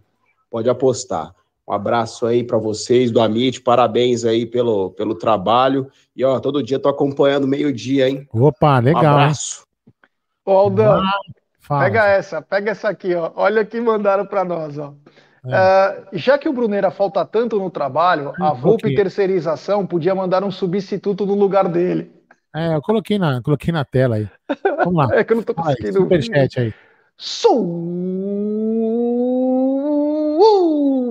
Pode 0.49 0.69
apostar. 0.69 1.33
Um 1.67 1.73
abraço 1.73 2.27
aí 2.27 2.43
para 2.43 2.59
vocês 2.59 3.09
do 3.09 3.19
Amit, 3.19 3.59
parabéns 3.61 4.23
aí 4.23 4.45
pelo, 4.45 4.91
pelo 4.91 5.15
trabalho. 5.15 5.89
E 6.15 6.23
ó, 6.23 6.39
todo 6.39 6.61
dia 6.61 6.77
tô 6.77 6.87
acompanhando 6.87 7.47
meio-dia, 7.47 8.07
hein? 8.07 8.27
Opa, 8.31 8.77
legal, 8.79 9.03
Um 9.03 9.07
abraço. 9.07 9.65
Ô, 10.45 10.51
Aldão, 10.51 11.01
pega 11.67 12.05
essa, 12.05 12.39
pega 12.39 12.71
essa 12.71 12.89
aqui, 12.89 13.15
ó. 13.15 13.31
Olha 13.35 13.63
o 13.63 13.65
que 13.65 13.81
mandaram 13.81 14.27
para 14.27 14.43
nós, 14.43 14.77
ó. 14.77 14.93
É. 15.47 15.55
Ah, 15.55 16.03
já 16.13 16.37
que 16.37 16.47
o 16.47 16.53
Bruneira 16.53 16.91
falta 16.91 17.25
tanto 17.25 17.57
no 17.57 17.69
trabalho, 17.69 18.31
a 18.39 18.53
Volpe. 18.53 18.95
Terceirização 18.95 19.85
podia 19.85 20.13
mandar 20.13 20.43
um 20.43 20.51
substituto 20.51 21.25
no 21.25 21.33
lugar 21.33 21.67
dele. 21.67 22.11
É, 22.55 22.73
eu 22.73 22.81
coloquei 22.81 23.19
na, 23.19 23.41
coloquei 23.41 23.73
na 23.73 23.83
tela 23.83 24.15
aí. 24.15 24.29
Vamos 24.77 24.95
lá. 24.95 25.09
É 25.19 25.23
que 25.25 25.33
eu 25.33 25.37
não 25.37 25.43
tô 25.43 25.53
conseguindo 25.53 26.07
ver. 26.07 26.23
superchat 26.23 26.59
aí. 26.61 26.73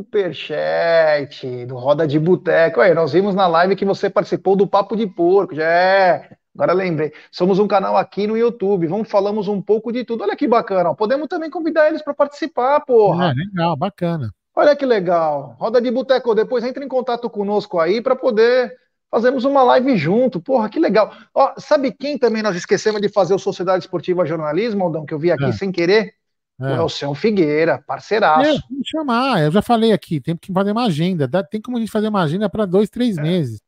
Superchat 0.05 1.67
do 1.67 1.77
Roda 1.77 2.07
de 2.07 2.19
Boteco. 2.19 2.81
Aí, 2.81 2.95
nós 2.95 3.13
vimos 3.13 3.35
na 3.35 3.47
live 3.47 3.77
que 3.77 3.85
você 3.85 4.09
participou 4.09 4.57
do 4.57 4.67
Papo 4.67 4.97
de 4.97 5.07
Porco. 5.07 5.55
Já 5.55 5.65
é. 5.69 6.31
Agora 6.55 6.73
lembrei. 6.73 7.13
Somos 7.31 7.59
um 7.59 7.69
canal 7.69 7.97
aqui 7.97 8.27
no 8.27 8.39
YouTube. 8.39 8.87
Vamos 8.87 9.11
falamos 9.11 9.47
um 9.47 9.61
pouco 9.61 9.93
de 9.93 10.03
tudo. 10.03 10.23
Olha 10.23 10.37
que 10.37 10.49
bacana. 10.49 10.91
ó. 10.91 10.95
Podemos 10.95 11.29
também 11.29 11.51
convidar 11.51 11.89
eles 11.89 12.01
para 12.01 12.15
participar, 12.15 12.81
porra. 12.81 13.33
É, 13.33 13.35
legal, 13.35 13.77
bacana. 13.77 14.31
Olha 14.57 14.75
que 14.75 14.87
legal. 14.87 15.57
Roda 15.59 15.81
de 15.81 15.91
Boteco, 15.91 16.35
depois 16.35 16.65
entre 16.65 16.85
em 16.85 16.89
contato 16.89 17.29
conosco 17.29 17.81
aí 17.81 18.01
para 18.01 18.15
poder 18.17 18.73
fazermos 19.15 19.45
uma 19.45 19.63
live 19.63 19.97
junto. 19.97 20.41
Porra, 20.41 20.69
que 20.69 20.79
legal. 20.81 21.13
Ó, 21.33 21.53
sabe 21.59 21.93
quem 21.93 22.19
também 22.19 22.43
nós 22.43 22.57
esquecemos 22.57 23.01
de 23.01 23.09
fazer 23.09 23.33
o 23.35 23.39
Sociedade 23.39 23.85
Esportiva 23.85 24.27
Jornalismo, 24.27 24.83
Aldão, 24.85 25.07
que 25.07 25.15
eu 25.15 25.19
vi 25.19 25.31
aqui 25.31 25.45
É. 25.45 25.53
sem 25.53 25.71
querer? 25.71 26.15
O 26.59 26.67
É. 26.67 26.77
Elcião 26.77 27.15
Figueira, 27.15 27.83
parceiraço. 27.87 28.43
É, 28.49 28.59
vamos 28.71 28.87
chamar, 28.89 29.43
eu 29.43 29.51
já 29.53 29.61
falei 29.63 29.93
aqui, 29.93 30.21
tem 30.21 30.37
que 30.37 30.53
fazer 30.53 30.73
uma 30.73 30.85
agenda. 30.87 31.29
Tem 31.45 31.61
como 31.61 31.77
a 31.77 31.81
gente 31.81 31.91
fazer 31.93 32.09
uma 32.09 32.23
agenda 32.23 32.49
para 32.49 32.65
dois, 32.67 32.89
três 32.91 33.17
meses. 33.17 33.61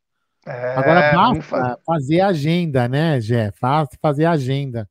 É, 0.46 0.74
Agora 0.76 1.12
basta 1.12 1.42
fazer. 1.42 1.76
fazer 1.84 2.20
agenda, 2.20 2.86
né, 2.88 3.20
Jé? 3.20 3.50
Faz- 3.52 3.88
Fazer 4.00 4.24
agenda. 4.26 4.88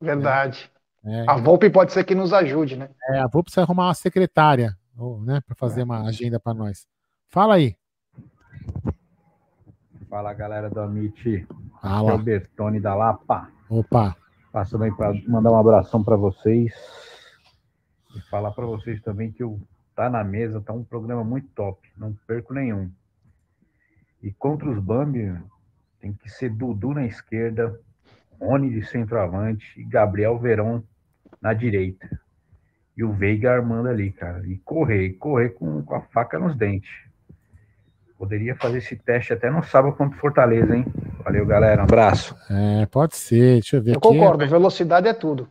Verdade. 0.00 0.70
É, 1.04 1.24
A 1.26 1.36
Volpe 1.36 1.68
pode 1.70 1.92
ser 1.92 2.04
que 2.04 2.14
nos 2.14 2.32
ajude, 2.32 2.76
né? 2.76 2.88
é, 3.10 3.22
vou 3.32 3.42
precisar 3.42 3.62
arrumar 3.62 3.86
uma 3.88 3.94
secretária, 3.94 4.74
ou, 4.96 5.20
né, 5.22 5.40
para 5.46 5.54
fazer 5.54 5.82
uma 5.82 6.06
agenda 6.06 6.38
para 6.40 6.52
nós. 6.54 6.86
Fala 7.28 7.54
aí. 7.56 7.74
Fala 10.14 10.32
galera 10.32 10.70
do 10.70 10.78
Amit, 10.78 11.44
é 11.82 12.12
o 12.12 12.18
Bertone 12.18 12.78
da 12.78 12.94
Lapa. 12.94 13.50
Opa. 13.68 14.16
Passando 14.52 14.84
aí 14.84 14.94
para 14.94 15.12
mandar 15.26 15.50
um 15.50 15.58
abração 15.58 16.04
para 16.04 16.14
vocês 16.14 16.72
e 18.14 18.20
falar 18.30 18.52
para 18.52 18.64
vocês 18.64 19.02
também 19.02 19.32
que 19.32 19.42
o 19.42 19.60
Tá 19.92 20.08
na 20.08 20.22
Mesa 20.22 20.60
tá 20.60 20.72
um 20.72 20.84
programa 20.84 21.24
muito 21.24 21.48
top, 21.48 21.80
não 21.96 22.14
perco 22.28 22.54
nenhum. 22.54 22.92
E 24.22 24.30
contra 24.30 24.70
os 24.70 24.78
Bambi 24.78 25.36
tem 25.98 26.12
que 26.12 26.28
ser 26.28 26.50
Dudu 26.50 26.94
na 26.94 27.04
esquerda, 27.06 27.76
Rony 28.40 28.70
de 28.70 28.86
centroavante 28.86 29.66
e 29.80 29.82
Gabriel 29.82 30.38
Verão 30.38 30.84
na 31.42 31.52
direita. 31.52 32.08
E 32.96 33.02
o 33.02 33.12
Veiga 33.12 33.50
armando 33.50 33.88
ali, 33.88 34.12
cara. 34.12 34.46
E 34.46 34.58
correr, 34.58 35.14
correr 35.14 35.48
com, 35.54 35.82
com 35.82 35.94
a 35.96 36.02
faca 36.02 36.38
nos 36.38 36.54
dentes. 36.54 37.12
Poderia 38.24 38.56
fazer 38.56 38.78
esse 38.78 38.96
teste 38.96 39.34
até 39.34 39.50
no 39.50 39.62
sábado 39.62 39.94
contra 39.94 40.16
o 40.16 40.18
Fortaleza, 40.18 40.74
hein? 40.74 40.86
Valeu, 41.22 41.44
galera. 41.44 41.82
Um 41.82 41.84
abraço. 41.84 42.34
É, 42.48 42.86
pode 42.86 43.16
ser. 43.16 43.60
Deixa 43.60 43.76
eu 43.76 43.82
ver 43.82 43.90
eu 43.90 43.98
aqui. 43.98 44.08
concordo, 44.08 44.48
velocidade 44.48 45.06
é 45.06 45.12
tudo. 45.12 45.46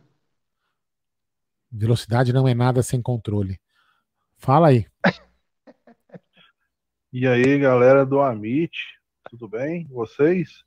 Velocidade 1.70 2.32
não 2.32 2.48
é 2.48 2.52
nada 2.52 2.82
sem 2.82 3.00
controle. 3.00 3.60
Fala 4.38 4.70
aí. 4.70 4.86
e 7.12 7.28
aí, 7.28 7.60
galera 7.60 8.04
do 8.04 8.20
Amit, 8.20 8.76
tudo 9.30 9.46
bem? 9.48 9.86
Vocês? 9.88 10.64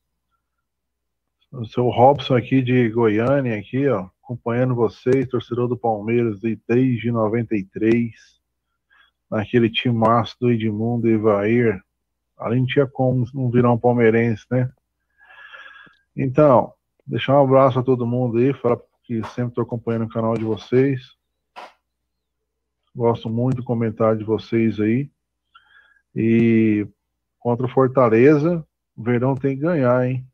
O 1.52 1.66
seu 1.66 1.90
Robson 1.90 2.38
aqui 2.38 2.62
de 2.62 2.88
Goiânia, 2.88 3.60
aqui, 3.60 3.86
ó, 3.90 4.08
acompanhando 4.24 4.74
vocês, 4.74 5.28
torcedor 5.28 5.68
do 5.68 5.78
Palmeiras 5.78 6.40
desde 6.66 7.12
93, 7.12 8.14
naquele 9.30 9.70
time 9.70 9.94
massa 9.94 10.38
do 10.40 10.50
Edmundo 10.50 11.10
e 11.10 11.16
Ivair. 11.16 11.86
Ali 12.38 12.60
não 12.60 12.66
tinha 12.66 12.86
como 12.86 13.26
não 13.34 13.50
virar 13.50 13.72
um 13.72 13.78
palmeirense, 13.78 14.46
né? 14.52 14.72
Então, 16.16 16.74
deixar 17.06 17.40
um 17.40 17.44
abraço 17.44 17.80
a 17.80 17.84
todo 17.84 18.06
mundo 18.06 18.38
aí, 18.38 18.54
falar 18.54 18.80
que 19.04 19.24
sempre 19.28 19.50
estou 19.50 19.64
acompanhando 19.64 20.06
o 20.06 20.10
canal 20.10 20.36
de 20.36 20.44
vocês. 20.44 21.16
Gosto 22.96 23.30
muito 23.30 23.58
do 23.58 23.64
comentário 23.64 24.18
de 24.18 24.24
vocês 24.24 24.80
aí. 24.80 25.10
E 26.16 26.88
contra 27.40 27.66
o 27.66 27.70
Fortaleza, 27.70 28.66
o 28.96 29.04
Verdão 29.04 29.36
tem 29.36 29.56
que 29.56 29.62
ganhar, 29.62 30.06
hein? 30.06 30.28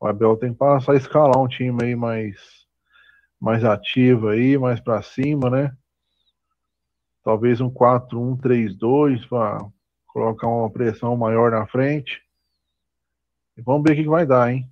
O 0.00 0.06
Abel 0.06 0.36
tem 0.36 0.52
que 0.52 0.58
passar 0.58 0.92
a 0.92 0.96
escalar 0.96 1.38
um 1.38 1.46
time 1.46 1.78
aí 1.84 1.94
mais, 1.94 2.66
mais 3.40 3.64
ativo 3.64 4.28
aí, 4.28 4.58
mais 4.58 4.80
para 4.80 5.00
cima, 5.00 5.48
né? 5.48 5.76
Talvez 7.22 7.60
um 7.60 7.70
4-1-3-2 7.70 9.28
para 9.28 9.64
colocar 10.12 10.46
uma 10.46 10.70
pressão 10.70 11.16
maior 11.16 11.50
na 11.50 11.66
frente. 11.66 12.22
E 13.56 13.62
vamos 13.62 13.84
ver 13.84 13.92
o 13.92 13.96
que 13.96 14.08
vai 14.08 14.26
dar, 14.26 14.52
hein? 14.52 14.68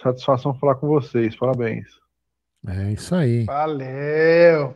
Satisfação 0.00 0.54
falar 0.54 0.76
com 0.76 0.86
vocês. 0.86 1.36
Parabéns. 1.36 1.88
É 2.66 2.92
isso 2.92 3.14
aí. 3.14 3.44
Valeu. 3.44 4.74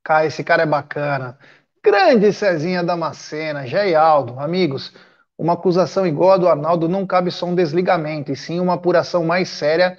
Cara, 0.03 0.25
esse 0.25 0.43
cara 0.43 0.63
é 0.63 0.67
bacana. 0.67 1.37
Grande 1.83 2.33
Cezinha 2.33 2.83
Damascena, 2.83 3.63
Aldo, 3.99 4.39
amigos, 4.39 4.91
uma 5.37 5.53
acusação 5.53 6.07
igual 6.07 6.31
a 6.31 6.37
do 6.37 6.47
Arnaldo 6.47 6.89
não 6.89 7.05
cabe 7.05 7.29
só 7.29 7.45
um 7.45 7.53
desligamento, 7.53 8.31
e 8.31 8.35
sim 8.35 8.59
uma 8.59 8.73
apuração 8.73 9.23
mais 9.23 9.49
séria 9.49 9.95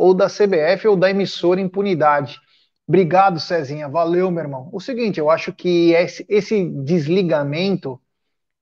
ou 0.00 0.14
da 0.14 0.30
CBF 0.30 0.88
ou 0.88 0.96
da 0.96 1.10
emissora 1.10 1.60
impunidade. 1.60 2.40
Obrigado, 2.88 3.38
Cezinha, 3.38 3.86
valeu, 3.86 4.30
meu 4.30 4.42
irmão. 4.42 4.70
O 4.72 4.80
seguinte, 4.80 5.20
eu 5.20 5.28
acho 5.30 5.52
que 5.52 5.92
esse, 5.92 6.24
esse 6.26 6.64
desligamento 6.70 8.00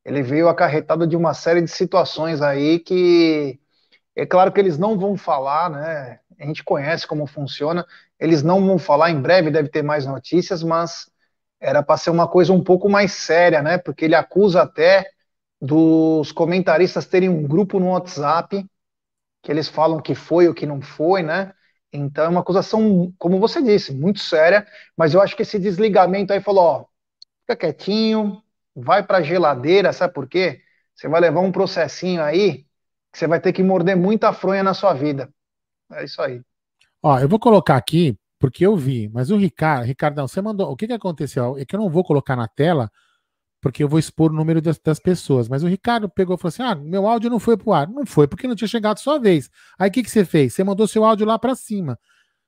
ele 0.05 0.20
veio 0.20 0.49
acarretado 0.49 1.07
de 1.07 1.16
uma 1.16 1.32
série 1.34 1.62
de 1.62 1.70
situações 1.70 2.43
aí 2.43 2.80
que 2.80 3.57
é 4.16 4.26
claro 4.26 4.51
que 4.51 4.59
eles 4.59 4.78
não 4.78 4.99
vão 4.99 5.16
falar, 5.16 5.70
né? 5.70 6.18
A 6.41 6.45
gente 6.45 6.64
conhece 6.64 7.07
como 7.07 7.24
funciona, 7.24 7.86
eles 8.18 8.43
não 8.43 8.66
vão 8.66 8.76
falar, 8.76 9.11
em 9.11 9.20
breve 9.20 9.49
deve 9.49 9.68
ter 9.68 9.82
mais 9.82 10.07
notícias, 10.07 10.64
mas 10.64 11.09
era 11.61 11.84
para 11.84 11.97
ser 11.97 12.11
uma 12.11 12.26
coisa 12.26 12.53
um 12.53 12.64
pouco 12.64 12.89
mais 12.89 13.12
séria, 13.12 13.62
né? 13.62 13.78
Porque 13.78 14.07
ele 14.07 14.16
acusa 14.16 14.62
até 14.62 15.09
dos 15.61 16.32
comentaristas 16.32 17.07
terem 17.07 17.28
um 17.28 17.47
grupo 17.47 17.78
no 17.78 17.91
WhatsApp 17.91 18.66
que 19.49 19.53
eles 19.53 19.66
falam 19.66 19.99
que 19.99 20.14
foi 20.14 20.46
ou 20.46 20.53
que 20.53 20.66
não 20.66 20.82
foi, 20.82 21.22
né? 21.22 21.55
Então 21.90 22.26
é 22.26 22.28
uma 22.28 22.40
acusação, 22.40 23.11
como 23.16 23.40
você 23.40 23.62
disse, 23.62 23.94
muito 23.94 24.18
séria, 24.18 24.66
mas 24.94 25.14
eu 25.14 25.22
acho 25.22 25.34
que 25.34 25.40
esse 25.40 25.59
desligamento 25.59 26.34
aí 26.34 26.40
falou, 26.42 26.62
ó, 26.62 26.84
fica 27.40 27.57
quietinho, 27.57 28.42
vai 28.76 29.03
para 29.03 29.18
a 29.18 29.22
geladeira, 29.22 29.90
sabe 29.90 30.12
por 30.12 30.28
quê? 30.28 30.61
Você 30.94 31.09
vai 31.09 31.18
levar 31.18 31.40
um 31.40 31.51
processinho 31.51 32.22
aí 32.22 32.66
que 33.11 33.18
você 33.18 33.26
vai 33.26 33.40
ter 33.40 33.55
que 33.55 33.62
morder 33.62 33.96
muita 33.96 34.34
fronha 34.34 34.62
na 34.62 34.74
sua 34.74 34.92
vida. 34.92 35.32
É 35.92 36.05
isso 36.05 36.20
aí. 36.20 36.42
Ó, 37.03 37.18
eu 37.18 37.26
vou 37.26 37.40
colocar 37.40 37.76
aqui 37.78 38.18
porque 38.38 38.66
eu 38.66 38.76
vi, 38.76 39.09
mas 39.09 39.30
o 39.30 39.38
Ricardo, 39.38 39.86
Ricardão, 39.86 40.28
você 40.28 40.42
mandou. 40.42 40.70
O 40.70 40.76
que, 40.76 40.86
que 40.86 40.92
aconteceu? 40.92 41.57
É 41.57 41.64
que 41.64 41.74
eu 41.74 41.80
não 41.80 41.88
vou 41.88 42.05
colocar 42.05 42.36
na 42.36 42.49
tela, 42.49 42.90
porque 43.61 43.82
eu 43.82 43.88
vou 43.88 43.98
expor 43.98 44.30
o 44.30 44.34
número 44.34 44.62
das, 44.62 44.78
das 44.78 44.98
pessoas. 44.98 45.48
Mas 45.48 45.62
o 45.62 45.66
Ricardo 45.66 46.09
pegou 46.09 46.36
e 46.36 46.38
falou 46.38 46.48
assim: 46.48 46.62
ah, 46.62 46.74
meu 46.74 47.06
áudio 47.06 47.30
não 47.30 47.38
foi 47.38 47.56
pro 47.56 47.72
ar. 47.72 47.88
Não 47.88 48.06
foi, 48.06 48.26
porque 48.26 48.46
não 48.46 48.54
tinha 48.54 48.68
chegado 48.68 48.98
sua 48.98 49.18
vez. 49.18 49.50
Aí 49.78 49.88
o 49.88 49.92
que, 49.92 50.02
que 50.02 50.11
você 50.11 50.24
fez? 50.24 50.54
Você 50.54 50.62
mandou 50.64 50.86
seu 50.86 51.04
áudio 51.04 51.26
lá 51.26 51.38
para 51.38 51.54
cima. 51.54 51.98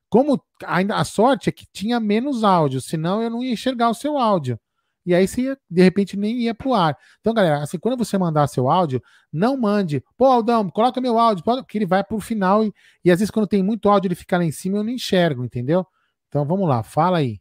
Como 0.08 0.42
ainda 0.66 0.96
a 0.96 1.04
sorte 1.04 1.48
é 1.48 1.52
que 1.52 1.66
tinha 1.72 2.00
menos 2.00 2.42
áudio, 2.42 2.80
senão 2.80 3.22
eu 3.22 3.30
não 3.30 3.42
ia 3.42 3.52
enxergar 3.52 3.90
o 3.90 3.94
seu 3.94 4.18
áudio. 4.18 4.58
E 5.06 5.14
aí 5.14 5.26
você 5.26 5.56
de 5.68 5.82
repente 5.82 6.16
nem 6.16 6.36
ia 6.40 6.54
pro 6.54 6.74
ar. 6.74 6.96
Então, 7.20 7.32
galera, 7.32 7.62
assim, 7.62 7.78
quando 7.78 7.96
você 7.96 8.18
mandar 8.18 8.46
seu 8.48 8.68
áudio, 8.68 9.02
não 9.32 9.56
mande, 9.56 10.04
pô, 10.16 10.26
Aldão, 10.26 10.68
coloca 10.68 11.00
meu 11.00 11.18
áudio, 11.18 11.42
porque 11.44 11.78
ele 11.78 11.86
vai 11.86 12.04
pro 12.04 12.20
final 12.20 12.64
e, 12.64 12.72
e 13.04 13.10
às 13.10 13.18
vezes 13.18 13.30
quando 13.30 13.46
tem 13.46 13.62
muito 13.62 13.88
áudio 13.88 14.08
ele 14.08 14.14
fica 14.14 14.36
lá 14.36 14.44
em 14.44 14.52
cima 14.52 14.78
eu 14.78 14.84
não 14.84 14.90
enxergo, 14.90 15.44
entendeu? 15.44 15.86
Então 16.28 16.44
vamos 16.44 16.68
lá, 16.68 16.82
fala 16.82 17.18
aí. 17.18 17.40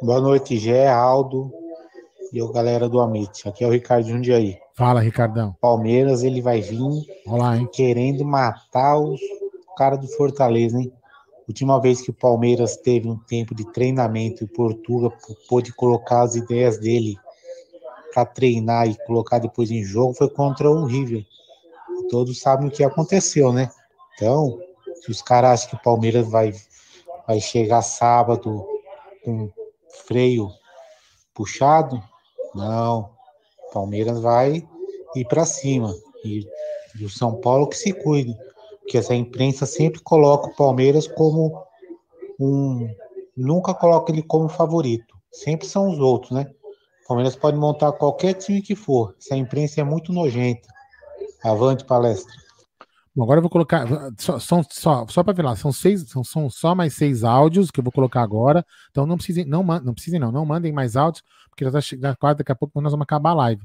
Boa 0.00 0.20
noite, 0.20 0.56
Gé, 0.56 0.88
Aldo 0.88 1.52
e 2.32 2.42
o 2.42 2.52
galera 2.52 2.88
do 2.88 3.00
Amit. 3.00 3.48
Aqui 3.48 3.64
é 3.64 3.66
o 3.66 3.70
Ricardo 3.70 4.08
Jundiaí. 4.08 4.58
Fala, 4.74 5.00
Ricardão. 5.00 5.56
Palmeiras, 5.60 6.22
ele 6.22 6.40
vai 6.40 6.60
vir 6.60 6.80
Olá, 7.26 7.58
querendo 7.72 8.24
matar 8.24 8.98
os 8.98 9.20
cara 9.78 9.96
do 9.96 10.08
Fortaleza, 10.08 10.76
hein? 10.76 10.92
Última 11.46 11.80
vez 11.80 12.02
que 12.02 12.10
o 12.10 12.14
Palmeiras 12.14 12.76
teve 12.76 13.08
um 13.08 13.16
tempo 13.16 13.54
de 13.54 13.64
treinamento 13.72 14.42
e 14.42 14.46
Portugal 14.48 15.14
pôde 15.48 15.72
colocar 15.72 16.22
as 16.22 16.34
ideias 16.34 16.78
dele 16.78 17.16
para 18.12 18.26
treinar 18.26 18.88
e 18.88 18.98
colocar 19.06 19.38
depois 19.38 19.70
em 19.70 19.84
jogo 19.84 20.14
foi 20.14 20.28
contra 20.28 20.68
o 20.68 20.84
River. 20.84 21.24
Todos 22.10 22.40
sabem 22.40 22.68
o 22.68 22.70
que 22.70 22.82
aconteceu, 22.82 23.52
né? 23.52 23.70
Então, 24.14 24.58
se 25.00 25.10
os 25.10 25.22
caras 25.22 25.52
acham 25.52 25.70
que 25.70 25.76
o 25.76 25.82
Palmeiras 25.82 26.28
vai, 26.28 26.52
vai 27.26 27.40
chegar 27.40 27.82
sábado 27.82 28.66
com 29.24 29.48
freio 30.06 30.50
puxado, 31.32 32.02
não. 32.58 33.10
Palmeiras 33.72 34.20
vai 34.20 34.66
ir 35.14 35.24
para 35.26 35.44
cima. 35.44 35.94
E, 36.24 36.46
e 36.98 37.04
o 37.04 37.10
São 37.10 37.40
Paulo 37.40 37.68
que 37.68 37.76
se 37.76 37.92
cuide 37.92 38.36
que 38.88 38.98
essa 38.98 39.14
imprensa 39.14 39.66
sempre 39.66 40.00
coloca 40.00 40.48
o 40.48 40.56
Palmeiras 40.56 41.06
como 41.06 41.62
um. 42.40 42.88
Nunca 43.36 43.72
coloca 43.74 44.10
ele 44.10 44.22
como 44.22 44.48
favorito. 44.48 45.16
Sempre 45.30 45.66
são 45.66 45.90
os 45.90 45.98
outros, 45.98 46.32
né? 46.32 46.50
O 47.04 47.08
Palmeiras 47.08 47.36
pode 47.36 47.56
montar 47.56 47.92
qualquer 47.92 48.34
time 48.34 48.60
que 48.60 48.74
for. 48.74 49.14
Essa 49.20 49.36
imprensa 49.36 49.80
é 49.80 49.84
muito 49.84 50.12
nojenta. 50.12 50.68
Avante 51.44 51.84
palestra. 51.84 52.32
Bom, 53.18 53.24
agora 53.24 53.38
eu 53.38 53.42
vou 53.42 53.50
colocar. 53.50 53.84
Só, 54.16 54.38
só, 54.38 54.62
só, 54.70 55.04
só 55.08 55.24
para 55.24 55.32
ver 55.32 55.42
lá, 55.42 55.56
são 55.56 55.72
seis, 55.72 56.08
são, 56.08 56.22
são 56.22 56.48
só 56.48 56.72
mais 56.72 56.94
seis 56.94 57.24
áudios 57.24 57.68
que 57.68 57.80
eu 57.80 57.82
vou 57.82 57.90
colocar 57.90 58.22
agora. 58.22 58.64
Então 58.92 59.08
não 59.08 59.16
precisem, 59.16 59.44
não, 59.44 59.64
não 59.64 59.92
precisem, 59.92 60.20
não, 60.20 60.30
não 60.30 60.46
mandem 60.46 60.70
mais 60.70 60.94
áudios, 60.94 61.24
porque 61.48 61.64
já 61.64 61.72
tá, 62.00 62.14
quase 62.14 62.38
daqui 62.38 62.52
a 62.52 62.54
pouco 62.54 62.80
nós 62.80 62.92
vamos 62.92 63.02
acabar 63.02 63.30
a 63.30 63.34
live. 63.34 63.62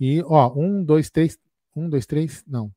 E, 0.00 0.22
ó, 0.22 0.50
um, 0.56 0.82
dois, 0.82 1.10
três. 1.10 1.36
Um, 1.76 1.86
dois, 1.86 2.06
três. 2.06 2.42
Não. 2.48 2.70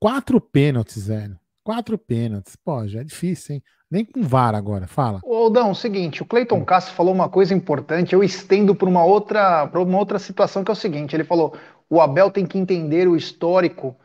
Quatro 0.00 0.40
pênaltis, 0.40 1.06
velho. 1.06 1.38
Quatro 1.62 1.96
pênaltis. 1.96 2.56
Pô, 2.56 2.88
já 2.88 3.02
é 3.02 3.04
difícil, 3.04 3.54
hein? 3.54 3.62
Nem 3.88 4.04
com 4.04 4.20
VAR 4.20 4.56
agora, 4.56 4.88
fala. 4.88 5.20
Ô, 5.22 5.44
Aldão, 5.44 5.70
o 5.70 5.76
seguinte, 5.76 6.24
o 6.24 6.26
Cleiton 6.26 6.64
Castro 6.64 6.92
falou 6.92 7.14
uma 7.14 7.28
coisa 7.28 7.54
importante, 7.54 8.14
eu 8.14 8.24
estendo 8.24 8.74
para 8.74 8.88
uma 8.88 9.04
outra, 9.04 9.68
para 9.68 9.80
uma 9.80 9.96
outra 9.96 10.18
situação 10.18 10.64
que 10.64 10.72
é 10.72 10.74
o 10.74 10.76
seguinte, 10.76 11.14
ele 11.14 11.22
falou: 11.22 11.54
"O 11.88 12.00
Abel 12.00 12.32
tem 12.32 12.44
que 12.44 12.58
entender 12.58 13.06
o 13.06 13.14
histórico 13.14 13.96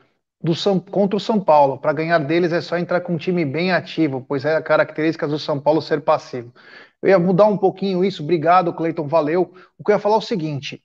do 0.43 0.55
São, 0.55 0.79
contra 0.79 1.17
o 1.17 1.19
São 1.19 1.39
Paulo. 1.39 1.77
Para 1.77 1.93
ganhar 1.93 2.19
deles 2.19 2.51
é 2.51 2.61
só 2.61 2.77
entrar 2.77 3.01
com 3.01 3.13
um 3.13 3.17
time 3.17 3.45
bem 3.45 3.71
ativo, 3.71 4.25
pois 4.27 4.45
é 4.45 4.55
a 4.55 4.61
característica 4.61 5.27
do 5.27 5.39
São 5.39 5.59
Paulo 5.59 5.81
ser 5.81 6.01
passivo." 6.01 6.53
Eu 7.01 7.09
ia 7.09 7.19
mudar 7.19 7.45
um 7.45 7.57
pouquinho 7.57 8.05
isso. 8.05 8.23
Obrigado, 8.23 8.73
Cleiton, 8.73 9.07
valeu. 9.07 9.53
O 9.77 9.83
que 9.83 9.91
eu 9.91 9.95
ia 9.95 9.99
falar 9.99 10.15
é 10.15 10.17
o 10.19 10.21
seguinte, 10.21 10.83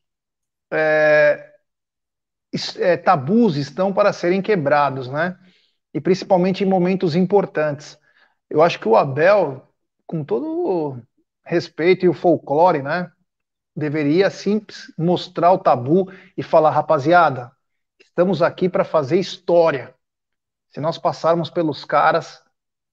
é, 0.72 1.52
é, 2.78 2.96
tabus 2.96 3.57
estão 3.57 3.92
para 3.92 4.12
serem 4.12 4.40
quebrados, 4.42 5.09
né? 5.09 5.38
E 5.92 6.00
principalmente 6.00 6.64
em 6.64 6.66
momentos 6.66 7.14
importantes. 7.14 7.98
Eu 8.48 8.62
acho 8.62 8.78
que 8.80 8.88
o 8.88 8.96
Abel, 8.96 9.68
com 10.07 10.24
todo 10.24 11.02
respeito 11.44 12.04
e 12.04 12.09
o 12.09 12.14
folclore, 12.14 12.82
né? 12.82 13.11
Deveria 13.74 14.30
sim 14.30 14.64
mostrar 14.96 15.52
o 15.52 15.59
tabu 15.59 16.11
e 16.36 16.42
falar, 16.42 16.70
rapaziada, 16.70 17.52
estamos 18.16 18.40
aqui 18.40 18.66
para 18.66 18.82
fazer 18.82 19.20
história. 19.20 19.94
Se 20.70 20.80
nós 20.80 20.96
passarmos 20.96 21.50
pelos 21.50 21.84
caras, 21.84 22.42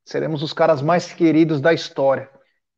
seremos 0.04 0.44
os 0.44 0.52
caras 0.52 0.82
mais 0.82 1.14
queridos 1.14 1.62
da 1.62 1.72
história. 1.72 2.30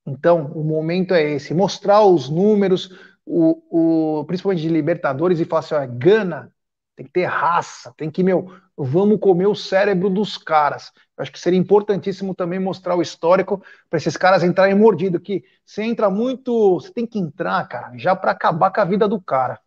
Então, 0.06 0.52
o 0.54 0.64
momento 0.64 1.16
é 1.16 1.24
esse: 1.24 1.56
mostrar 1.56 2.04
os 2.04 2.30
números, 2.30 2.92
o, 3.26 4.20
o, 4.20 4.26
principalmente 4.26 4.62
de 4.62 4.70
Libertadores, 4.70 5.40
e 5.40 5.46
falar 5.46 5.62
assim: 5.62 5.74
ó, 5.74 5.88
Gana, 5.88 6.54
tem 6.96 7.08
que 7.08 7.12
ter 7.12 7.26
raça, 7.26 7.92
tem 7.98 8.12
que, 8.12 8.22
meu, 8.22 8.56
vamos 8.78 9.20
comer 9.20 9.48
o 9.48 9.56
cérebro 9.56 10.08
dos 10.08 10.38
caras. 10.38 10.92
Eu 11.18 11.24
acho 11.24 11.32
que 11.32 11.40
seria 11.40 11.58
importantíssimo 11.58 12.36
também 12.36 12.60
mostrar 12.60 12.96
o 12.96 13.02
histórico 13.02 13.60
para 13.90 13.98
esses 13.98 14.16
caras 14.16 14.44
entrarem 14.44 14.76
mordido, 14.76 15.20
que 15.20 15.44
você 15.66 15.82
entra 15.82 16.12
muito, 16.12 16.76
você 16.76 16.94
tem 16.94 17.08
que 17.08 17.18
entrar, 17.18 17.68
cara, 17.68 17.98
já 17.98 18.16
para 18.16 18.30
acabar 18.30 18.72
com 18.72 18.82
a 18.82 18.86
vida 18.86 19.08
do 19.08 19.20
cara. 19.20 19.60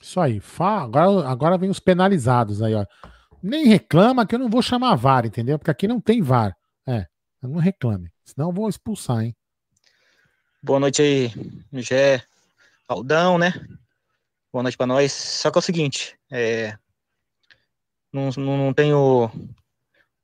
Isso 0.00 0.20
aí. 0.20 0.40
Fá, 0.40 0.82
agora, 0.82 1.28
agora 1.28 1.58
vem 1.58 1.70
os 1.70 1.80
penalizados 1.80 2.62
aí, 2.62 2.74
ó. 2.74 2.84
Nem 3.42 3.66
reclama 3.66 4.26
que 4.26 4.34
eu 4.34 4.38
não 4.38 4.48
vou 4.48 4.62
chamar 4.62 4.94
VAR, 4.96 5.26
entendeu? 5.26 5.58
Porque 5.58 5.70
aqui 5.70 5.86
não 5.86 6.00
tem 6.00 6.22
VAR. 6.22 6.56
É, 6.86 7.06
não 7.42 7.60
reclame. 7.60 8.10
Senão 8.24 8.48
eu 8.48 8.54
vou 8.54 8.68
expulsar, 8.68 9.22
hein? 9.22 9.36
Boa 10.62 10.80
noite 10.80 11.00
aí, 11.00 11.32
Gé, 11.74 12.22
Aldão, 12.88 13.38
né? 13.38 13.52
Boa 14.52 14.62
noite 14.62 14.76
para 14.76 14.86
nós. 14.86 15.12
Só 15.12 15.50
que 15.50 15.58
é 15.58 15.60
o 15.60 15.62
seguinte, 15.62 16.18
é, 16.30 16.76
não, 18.12 18.30
não, 18.36 18.56
não 18.56 18.74
tenho 18.74 19.30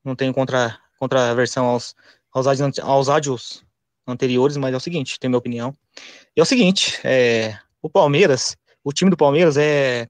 não 0.05 0.17
tenho 0.17 0.35
contra 0.35 0.79
contraversão 0.99 1.67
aos 1.67 1.95
aos 2.33 2.47
áudios, 2.47 2.79
aos 2.81 3.09
áudios 3.09 3.65
anteriores, 4.07 4.57
mas 4.57 4.73
é 4.73 4.77
o 4.77 4.81
seguinte, 4.81 5.19
tem 5.21 5.29
minha 5.29 5.39
opinião. 5.39 5.77
E 6.35 6.41
é 6.41 6.43
o 6.43 6.47
seguinte, 6.47 6.99
é, 7.05 7.59
o 7.81 7.91
Palmeiras, 7.91 8.57
o 8.85 8.93
time 8.93 9.11
do 9.11 9.17
Palmeiras 9.17 9.57
é 9.57 10.07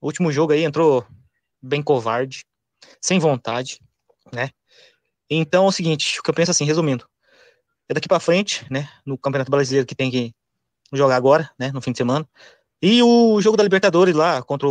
o 0.00 0.06
último 0.06 0.30
jogo 0.30 0.52
aí 0.52 0.64
entrou 0.64 1.06
bem 1.62 1.82
covarde, 1.82 2.44
sem 3.00 3.18
vontade, 3.18 3.80
né? 4.32 4.50
Então 5.30 5.64
é 5.64 5.68
o 5.68 5.72
seguinte, 5.72 6.20
o 6.20 6.22
que 6.22 6.28
eu 6.28 6.34
penso 6.34 6.50
assim, 6.50 6.64
resumindo, 6.64 7.08
é 7.88 7.94
daqui 7.94 8.06
para 8.06 8.20
frente, 8.20 8.66
né, 8.70 8.88
no 9.04 9.16
Campeonato 9.16 9.50
Brasileiro 9.50 9.86
que 9.86 9.94
tem 9.94 10.10
que 10.10 10.34
jogar 10.92 11.16
agora, 11.16 11.50
né, 11.58 11.72
no 11.72 11.80
fim 11.80 11.92
de 11.92 11.98
semana, 11.98 12.28
e 12.82 13.02
o 13.02 13.40
jogo 13.40 13.56
da 13.56 13.62
Libertadores 13.62 14.14
lá, 14.14 14.42
contra 14.42 14.68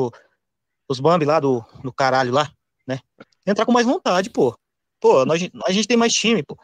os 0.88 0.99
Bambi 0.99 1.26
lá 1.26 1.39
do, 1.39 1.66
do 1.84 1.91
caralho 1.91 2.32
lá, 2.32 2.51
né? 2.86 2.99
Entrar 3.45 3.66
com 3.66 3.72
mais 3.72 3.88
vontade, 3.88 4.30
pô. 4.30 4.56
Pô, 4.99 5.26
nós, 5.26 5.41
a 5.66 5.72
gente 5.72 5.88
tem 5.88 5.97
mais 5.97 6.14
time, 6.14 6.43
pô. 6.43 6.56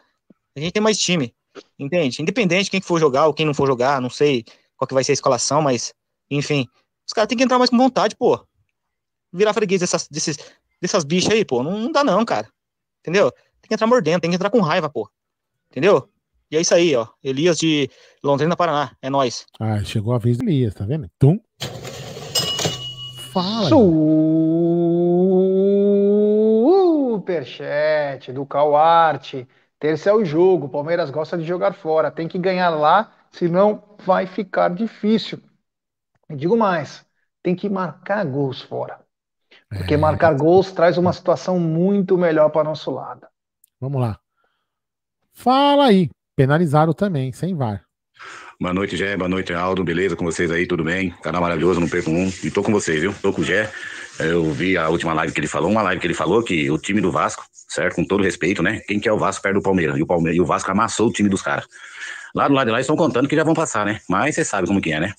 A 0.54 0.60
gente 0.60 0.72
tem 0.72 0.82
mais 0.82 0.96
time, 0.96 1.34
entende? 1.76 2.22
Independente 2.22 2.64
de 2.64 2.70
quem 2.70 2.80
for 2.80 3.00
jogar 3.00 3.26
ou 3.26 3.34
quem 3.34 3.44
não 3.44 3.54
for 3.54 3.66
jogar, 3.66 4.00
não 4.00 4.08
sei 4.10 4.44
qual 4.80 4.88
que 4.88 4.94
vai 4.94 5.04
ser 5.04 5.12
a 5.12 5.14
escalação, 5.14 5.60
mas, 5.60 5.92
enfim, 6.30 6.66
os 7.06 7.12
caras 7.12 7.28
têm 7.28 7.36
que 7.36 7.44
entrar 7.44 7.58
mais 7.58 7.68
com 7.68 7.76
vontade, 7.76 8.16
pô. 8.16 8.42
Virar 9.30 9.52
freguês 9.52 9.82
dessas, 9.82 10.08
desses, 10.08 10.38
dessas 10.80 11.04
bichas 11.04 11.34
aí, 11.34 11.44
pô. 11.44 11.62
Não, 11.62 11.78
não 11.78 11.92
dá 11.92 12.02
não, 12.02 12.24
cara. 12.24 12.48
Entendeu? 13.00 13.30
Tem 13.30 13.68
que 13.68 13.74
entrar 13.74 13.86
mordendo, 13.86 14.22
tem 14.22 14.30
que 14.30 14.36
entrar 14.36 14.48
com 14.48 14.60
raiva, 14.60 14.88
pô. 14.88 15.06
Entendeu? 15.70 16.08
E 16.50 16.56
é 16.56 16.62
isso 16.62 16.74
aí, 16.74 16.96
ó. 16.96 17.06
Elias 17.22 17.58
de 17.58 17.90
Londrina, 18.24 18.56
Paraná. 18.56 18.96
É 19.02 19.10
nós. 19.10 19.44
Ah, 19.60 19.84
chegou 19.84 20.14
a 20.14 20.18
vez 20.18 20.38
do 20.38 20.44
Elias, 20.44 20.74
tá 20.74 20.86
vendo? 20.86 21.10
Tum. 21.18 21.38
Fala. 23.34 23.68
Superchat 27.18 28.32
do 28.32 28.46
Cauarte. 28.46 29.46
Terça 29.78 30.08
é 30.08 30.14
o 30.14 30.24
jogo. 30.24 30.70
Palmeiras 30.70 31.10
gosta 31.10 31.36
de 31.36 31.44
jogar 31.44 31.74
fora. 31.74 32.10
Tem 32.10 32.26
que 32.26 32.38
ganhar 32.38 32.70
lá, 32.70 33.12
senão 33.30 33.96
vai 34.04 34.26
ficar 34.26 34.68
difícil. 34.68 35.40
E 36.28 36.36
digo 36.36 36.56
mais: 36.56 37.04
tem 37.42 37.54
que 37.54 37.68
marcar 37.68 38.24
gols 38.24 38.60
fora. 38.60 39.00
Porque 39.68 39.94
é. 39.94 39.96
marcar 39.96 40.34
gols 40.34 40.72
traz 40.72 40.98
uma 40.98 41.12
situação 41.12 41.58
muito 41.58 42.18
melhor 42.18 42.50
para 42.50 42.64
nosso 42.64 42.90
lado. 42.90 43.26
Vamos 43.80 44.00
lá. 44.00 44.18
Fala 45.32 45.86
aí. 45.86 46.10
Penalizado 46.36 46.94
também, 46.94 47.32
sem 47.32 47.54
VAR. 47.54 47.84
Boa 48.60 48.74
noite, 48.74 48.96
Gé. 48.96 49.16
Boa 49.16 49.28
noite, 49.28 49.52
Aldo. 49.52 49.82
Beleza 49.82 50.16
com 50.16 50.24
vocês 50.24 50.50
aí? 50.50 50.66
Tudo 50.66 50.84
bem? 50.84 51.10
Canal 51.22 51.40
maravilhoso, 51.40 51.80
não 51.80 51.88
perco 51.88 52.10
um. 52.10 52.30
E 52.44 52.50
tô 52.50 52.62
com 52.62 52.72
vocês, 52.72 53.00
viu? 53.00 53.14
Tô 53.22 53.32
com 53.32 53.40
o 53.40 53.44
Gé. 53.44 53.70
Eu 54.18 54.52
vi 54.52 54.76
a 54.76 54.88
última 54.88 55.14
live 55.14 55.32
que 55.32 55.40
ele 55.40 55.46
falou, 55.46 55.70
uma 55.70 55.82
live 55.82 56.00
que 56.00 56.06
ele 56.06 56.14
falou 56.14 56.42
que 56.42 56.70
o 56.70 56.76
time 56.76 57.00
do 57.00 57.10
Vasco, 57.10 57.42
certo? 57.52 57.96
Com 57.96 58.04
todo 58.04 58.22
respeito, 58.22 58.62
né? 58.62 58.80
Quem 58.80 59.00
que 59.00 59.08
é 59.08 59.12
o 59.12 59.18
Vasco 59.18 59.42
perto 59.42 59.56
do 59.56 59.62
Palmeiras? 59.62 59.96
E 59.96 60.02
o, 60.02 60.06
Palmeiras, 60.06 60.36
e 60.36 60.40
o 60.40 60.44
Vasco 60.44 60.70
amassou 60.70 61.08
o 61.08 61.12
time 61.12 61.28
dos 61.28 61.40
caras. 61.40 61.66
Lá 62.34 62.48
do 62.48 62.54
lado 62.54 62.66
de 62.66 62.72
lá 62.72 62.80
estão 62.80 62.96
contando 62.96 63.28
que 63.28 63.36
já 63.36 63.44
vão 63.44 63.54
passar, 63.54 63.84
né? 63.84 64.00
Mas 64.08 64.34
você 64.34 64.44
sabe 64.44 64.66
como 64.66 64.80
que 64.80 64.92
é, 64.92 65.00
né? 65.00 65.12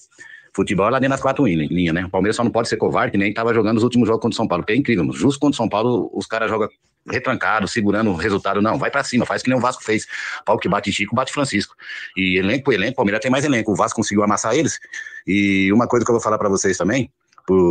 Futebol 0.53 0.87
é 0.87 0.91
lá 0.91 0.99
dentro 0.99 1.11
das 1.11 1.21
quatro 1.21 1.45
linhas, 1.45 1.93
né? 1.93 2.05
O 2.05 2.09
Palmeiras 2.09 2.35
só 2.35 2.43
não 2.43 2.51
pode 2.51 2.67
ser 2.67 2.77
covarde, 2.77 3.17
nem 3.17 3.33
tava 3.33 3.53
jogando 3.53 3.77
os 3.77 3.83
últimos 3.83 4.07
jogos 4.07 4.21
contra 4.21 4.33
o 4.33 4.37
São 4.37 4.47
Paulo, 4.47 4.65
que 4.65 4.73
é 4.73 4.75
incrível. 4.75 5.09
Justo 5.13 5.39
contra 5.39 5.53
o 5.53 5.57
São 5.57 5.69
Paulo, 5.69 6.11
os 6.13 6.25
caras 6.25 6.49
jogam 6.49 6.67
retrancado, 7.09 7.67
segurando 7.67 8.11
o 8.11 8.15
resultado. 8.15 8.61
Não, 8.61 8.77
vai 8.77 8.91
para 8.91 9.03
cima, 9.03 9.25
faz 9.25 9.41
que 9.41 9.49
nem 9.49 9.57
o 9.57 9.61
Vasco 9.61 9.83
fez. 9.83 10.05
Pau 10.45 10.57
que 10.57 10.67
bate 10.67 10.91
Chico, 10.91 11.15
bate 11.15 11.31
Francisco. 11.31 11.75
E 12.17 12.37
elenco 12.37 12.71
elenco, 12.71 12.93
o 12.93 12.95
Palmeiras 12.95 13.21
tem 13.21 13.31
mais 13.31 13.45
elenco. 13.45 13.71
O 13.71 13.75
Vasco 13.75 13.97
conseguiu 13.97 14.23
amassar 14.23 14.53
eles. 14.53 14.79
E 15.25 15.71
uma 15.71 15.87
coisa 15.87 16.05
que 16.05 16.11
eu 16.11 16.15
vou 16.15 16.21
falar 16.21 16.37
para 16.37 16.49
vocês 16.49 16.77
também, 16.77 17.09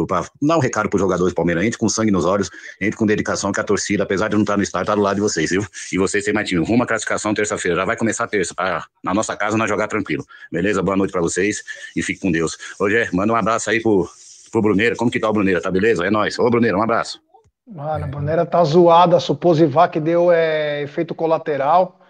para 0.07 0.27
dar 0.41 0.57
um 0.57 0.61
recado 0.61 0.89
para 0.89 0.97
os 0.97 1.01
jogadores 1.01 1.35
palmeirenses, 1.35 1.77
com 1.77 1.89
sangue 1.89 2.11
nos 2.11 2.25
olhos, 2.25 2.51
entre 2.81 2.97
com 2.97 3.07
dedicação, 3.07 3.53
que 3.53 3.61
a 3.61 3.65
torcida, 3.65 4.03
apesar 4.03 4.29
de 4.29 4.35
não 4.35 4.43
estar 4.43 4.57
no 4.57 4.63
estádio, 4.63 4.85
está 4.85 4.95
do 4.95 5.01
lado 5.01 5.17
de 5.17 5.23
vocês, 5.23 5.51
viu? 5.51 5.65
E 5.93 5.99
vocês 5.99 6.25
têm 6.25 6.35
mais 6.35 6.49
time. 6.49 6.65
Rumo 6.65 6.83
à 6.83 6.87
classificação 6.87 7.35
terça-feira, 7.35 7.77
já 7.77 7.85
vai 7.85 7.97
começar 7.97 8.27
terça, 8.27 8.55
pra, 8.55 8.85
na 9.03 9.15
nossa 9.15 9.37
casa, 9.37 9.57
nós 9.57 9.69
jogar 9.69 9.89
tranquilo. 9.89 10.25
Beleza? 10.51 10.83
Boa 10.83 10.97
noite 10.97 11.13
para 11.13 11.21
vocês 11.21 11.63
e 11.97 12.03
fique 12.03 12.21
com 12.21 12.31
Deus. 12.31 12.57
Ô, 12.79 12.89
Gé, 12.89 13.09
manda 13.13 13.33
um 13.33 13.37
abraço 13.37 13.71
aí 13.71 13.81
pro, 13.81 14.09
pro 14.51 14.63
Bruneira. 14.63 14.97
Como 14.97 15.11
que 15.11 15.21
tá 15.21 15.29
o 15.29 15.33
Bruneira? 15.33 15.61
Tá 15.61 15.71
beleza? 15.71 16.05
É 16.05 16.11
nóis. 16.11 16.39
Ô, 16.39 16.49
Bruneira, 16.51 16.77
um 16.77 16.83
abraço. 16.83 17.21
Mano, 17.67 18.05
a 18.05 18.09
bandeira 18.09 18.45
tá 18.45 18.65
zoada, 18.65 19.17
a 19.17 19.21
Suposivac 19.21 20.01
deu 20.01 20.33
é, 20.33 20.83
efeito 20.83 21.15
colateral. 21.15 22.01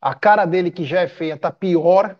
A 0.00 0.14
cara 0.14 0.46
dele, 0.46 0.70
que 0.70 0.82
já 0.82 1.00
é 1.00 1.08
feia, 1.08 1.36
tá 1.36 1.50
pior. 1.50 2.16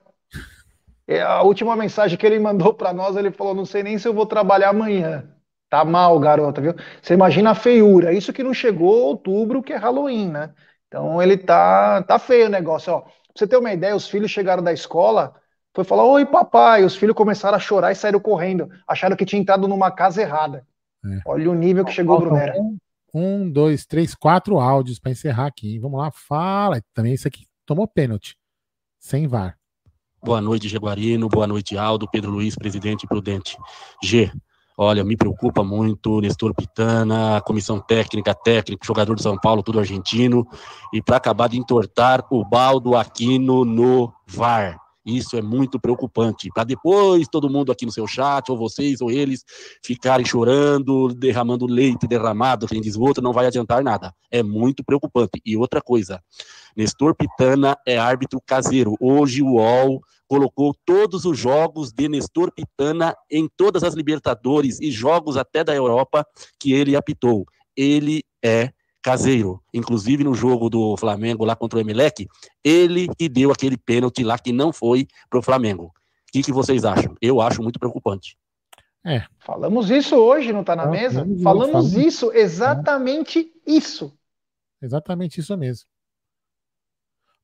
É, 1.10 1.20
a 1.20 1.42
última 1.42 1.74
mensagem 1.74 2.16
que 2.16 2.24
ele 2.24 2.38
mandou 2.38 2.72
para 2.72 2.92
nós, 2.92 3.16
ele 3.16 3.32
falou: 3.32 3.52
Não 3.52 3.64
sei 3.64 3.82
nem 3.82 3.98
se 3.98 4.06
eu 4.06 4.14
vou 4.14 4.24
trabalhar 4.24 4.68
amanhã. 4.68 5.24
Tá 5.68 5.84
mal, 5.84 6.16
garota, 6.20 6.60
viu? 6.60 6.74
Você 7.02 7.14
imagina 7.14 7.50
a 7.50 7.54
feiura. 7.54 8.12
Isso 8.12 8.32
que 8.32 8.44
não 8.44 8.54
chegou 8.54 9.06
outubro, 9.06 9.60
que 9.60 9.72
é 9.72 9.76
Halloween, 9.76 10.30
né? 10.30 10.54
Então 10.86 11.20
ele 11.20 11.36
tá, 11.36 12.02
tá 12.04 12.16
feio 12.16 12.46
o 12.46 12.48
negócio, 12.48 12.92
ó. 12.92 13.00
Pra 13.00 13.12
você 13.34 13.44
ter 13.44 13.56
uma 13.56 13.72
ideia, 13.72 13.94
os 13.94 14.08
filhos 14.08 14.30
chegaram 14.30 14.62
da 14.62 14.72
escola, 14.72 15.34
foi 15.74 15.82
falar: 15.82 16.04
Oi, 16.04 16.24
papai. 16.24 16.84
Os 16.84 16.94
filhos 16.94 17.16
começaram 17.16 17.56
a 17.56 17.60
chorar 17.60 17.90
e 17.90 17.96
saíram 17.96 18.20
correndo. 18.20 18.68
Acharam 18.86 19.16
que 19.16 19.26
tinha 19.26 19.42
entrado 19.42 19.66
numa 19.66 19.90
casa 19.90 20.22
errada. 20.22 20.64
É. 21.04 21.18
Olha 21.26 21.50
o 21.50 21.54
nível 21.54 21.84
que 21.84 21.90
chegou, 21.90 22.20
Brunera. 22.20 22.54
Um, 23.12 23.50
dois, 23.50 23.84
três, 23.84 24.14
quatro 24.14 24.60
áudios 24.60 25.00
para 25.00 25.10
encerrar 25.10 25.46
aqui. 25.46 25.76
Vamos 25.80 25.98
lá, 25.98 26.12
fala. 26.12 26.80
Também 26.94 27.14
isso 27.14 27.26
aqui 27.26 27.46
tomou 27.66 27.88
pênalti. 27.88 28.36
Sem 29.00 29.26
VAR. 29.26 29.59
Boa 30.22 30.40
noite, 30.40 30.68
Jaguarino. 30.68 31.28
Boa 31.28 31.46
noite, 31.46 31.78
Aldo, 31.78 32.06
Pedro 32.06 32.30
Luiz, 32.30 32.54
presidente 32.54 33.06
prudente. 33.06 33.56
G, 34.02 34.30
olha, 34.76 35.02
me 35.02 35.16
preocupa 35.16 35.64
muito 35.64 36.20
Nestor 36.20 36.54
Pitana, 36.54 37.40
comissão 37.40 37.80
técnica, 37.80 38.34
técnico, 38.34 38.84
jogador 38.84 39.14
de 39.14 39.22
São 39.22 39.38
Paulo, 39.38 39.62
tudo 39.62 39.78
argentino. 39.78 40.46
E 40.92 41.00
para 41.00 41.16
acabar 41.16 41.48
de 41.48 41.58
entortar 41.58 42.22
o 42.30 42.44
baldo 42.44 42.96
Aquino 42.96 43.64
no 43.64 44.12
VAR. 44.26 44.89
Isso 45.04 45.36
é 45.36 45.42
muito 45.42 45.80
preocupante. 45.80 46.50
Para 46.54 46.64
depois 46.64 47.26
todo 47.28 47.48
mundo 47.48 47.72
aqui 47.72 47.86
no 47.86 47.92
seu 47.92 48.06
chat, 48.06 48.50
ou 48.50 48.58
vocês 48.58 49.00
ou 49.00 49.10
eles, 49.10 49.44
ficarem 49.82 50.26
chorando, 50.26 51.14
derramando 51.14 51.66
leite 51.66 52.06
derramado 52.06 52.68
sem 52.68 52.80
desgosto, 52.80 53.22
não 53.22 53.32
vai 53.32 53.46
adiantar 53.46 53.82
nada. 53.82 54.14
É 54.30 54.42
muito 54.42 54.84
preocupante. 54.84 55.40
E 55.44 55.56
outra 55.56 55.80
coisa, 55.80 56.22
Nestor 56.76 57.14
Pitana 57.14 57.76
é 57.86 57.98
árbitro 57.98 58.40
caseiro. 58.44 58.94
Hoje 59.00 59.42
o 59.42 59.54
UOL 59.54 60.00
colocou 60.28 60.74
todos 60.84 61.24
os 61.24 61.38
jogos 61.38 61.92
de 61.92 62.08
Nestor 62.08 62.52
Pitana 62.52 63.14
em 63.30 63.48
todas 63.56 63.82
as 63.82 63.94
Libertadores 63.94 64.80
e 64.80 64.90
jogos 64.90 65.36
até 65.36 65.64
da 65.64 65.74
Europa 65.74 66.24
que 66.58 66.72
ele 66.72 66.94
apitou. 66.94 67.44
Ele 67.76 68.22
é 68.42 68.70
caseiro. 69.02 69.62
Inclusive 69.72 70.24
no 70.24 70.34
jogo 70.34 70.68
do 70.68 70.96
Flamengo 70.96 71.44
lá 71.44 71.56
contra 71.56 71.78
o 71.78 71.80
Emelec, 71.80 72.28
ele 72.62 73.08
que 73.16 73.28
deu 73.28 73.50
aquele 73.50 73.76
pênalti 73.76 74.22
lá 74.22 74.38
que 74.38 74.52
não 74.52 74.72
foi 74.72 75.06
pro 75.28 75.42
Flamengo. 75.42 75.86
O 75.86 75.92
que, 76.32 76.42
que 76.42 76.52
vocês 76.52 76.84
acham? 76.84 77.14
Eu 77.20 77.40
acho 77.40 77.62
muito 77.62 77.78
preocupante. 77.78 78.36
É. 79.04 79.24
Falamos 79.38 79.90
isso 79.90 80.14
hoje, 80.16 80.52
não 80.52 80.60
está 80.60 80.76
na 80.76 80.86
mesa? 80.86 81.20
Falamos, 81.20 81.42
falamos 81.42 81.94
isso, 81.94 82.30
exatamente 82.32 83.50
isso. 83.66 84.16
Exatamente 84.80 85.40
isso 85.40 85.56
mesmo. 85.56 85.86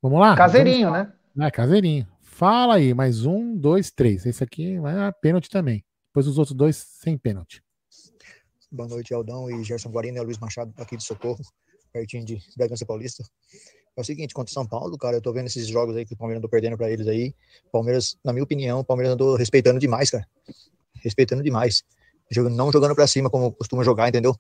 Vamos 0.03 0.21
lá? 0.21 0.37
Caseirinho, 0.37 0.91
Vamos... 0.91 1.09
né? 1.35 1.47
É, 1.47 1.51
caseirinho. 1.51 2.07
Fala 2.21 2.75
aí, 2.75 2.93
mais 2.93 3.25
um, 3.25 3.57
dois, 3.57 3.91
três. 3.91 4.27
Esse 4.27 4.45
aqui 4.45 4.77
é 4.77 5.13
pênalti 5.21 5.49
também. 5.49 5.85
Depois 6.09 6.27
os 6.27 6.39
outros 6.39 6.55
dois 6.55 6.77
sem 6.77 7.17
pênalti. 7.17 7.63
Boa 8.71 8.89
noite, 8.89 9.15
Aldão 9.15 9.49
e 9.49 9.63
Gerson 9.63 9.91
Guarino 9.91 10.19
e 10.19 10.21
Luiz 10.21 10.39
Machado, 10.39 10.75
aqui 10.77 10.97
de 10.97 11.05
Socorro, 11.05 11.39
pertinho 11.93 12.25
de 12.25 12.43
Bragança 12.57 12.85
Paulista. 12.85 13.23
É 13.97 14.01
o 14.01 14.05
seguinte, 14.05 14.35
contra 14.35 14.53
São 14.53 14.67
Paulo, 14.67 14.99
cara, 14.99 15.17
eu 15.17 15.23
tô 15.23 15.33
vendo 15.33 15.47
esses 15.47 15.69
jogos 15.69 15.95
aí 15.95 16.05
que 16.05 16.15
o 16.15 16.17
Palmeiras 16.17 16.41
andou 16.41 16.51
perdendo 16.51 16.77
para 16.77 16.91
eles 16.91 17.07
aí. 17.07 17.33
Palmeiras, 17.71 18.19
na 18.25 18.33
minha 18.33 18.43
opinião, 18.43 18.81
o 18.81 18.85
Palmeiras 18.85 19.15
andou 19.15 19.37
respeitando 19.37 19.79
demais, 19.79 20.11
cara. 20.11 20.27
Respeitando 20.97 21.45
demais. 21.45 21.85
Não 22.51 22.73
jogando 22.73 22.93
para 22.97 23.07
cima 23.07 23.31
como 23.31 23.53
costuma 23.53 23.85
jogar, 23.85 24.09
entendeu? 24.09 24.35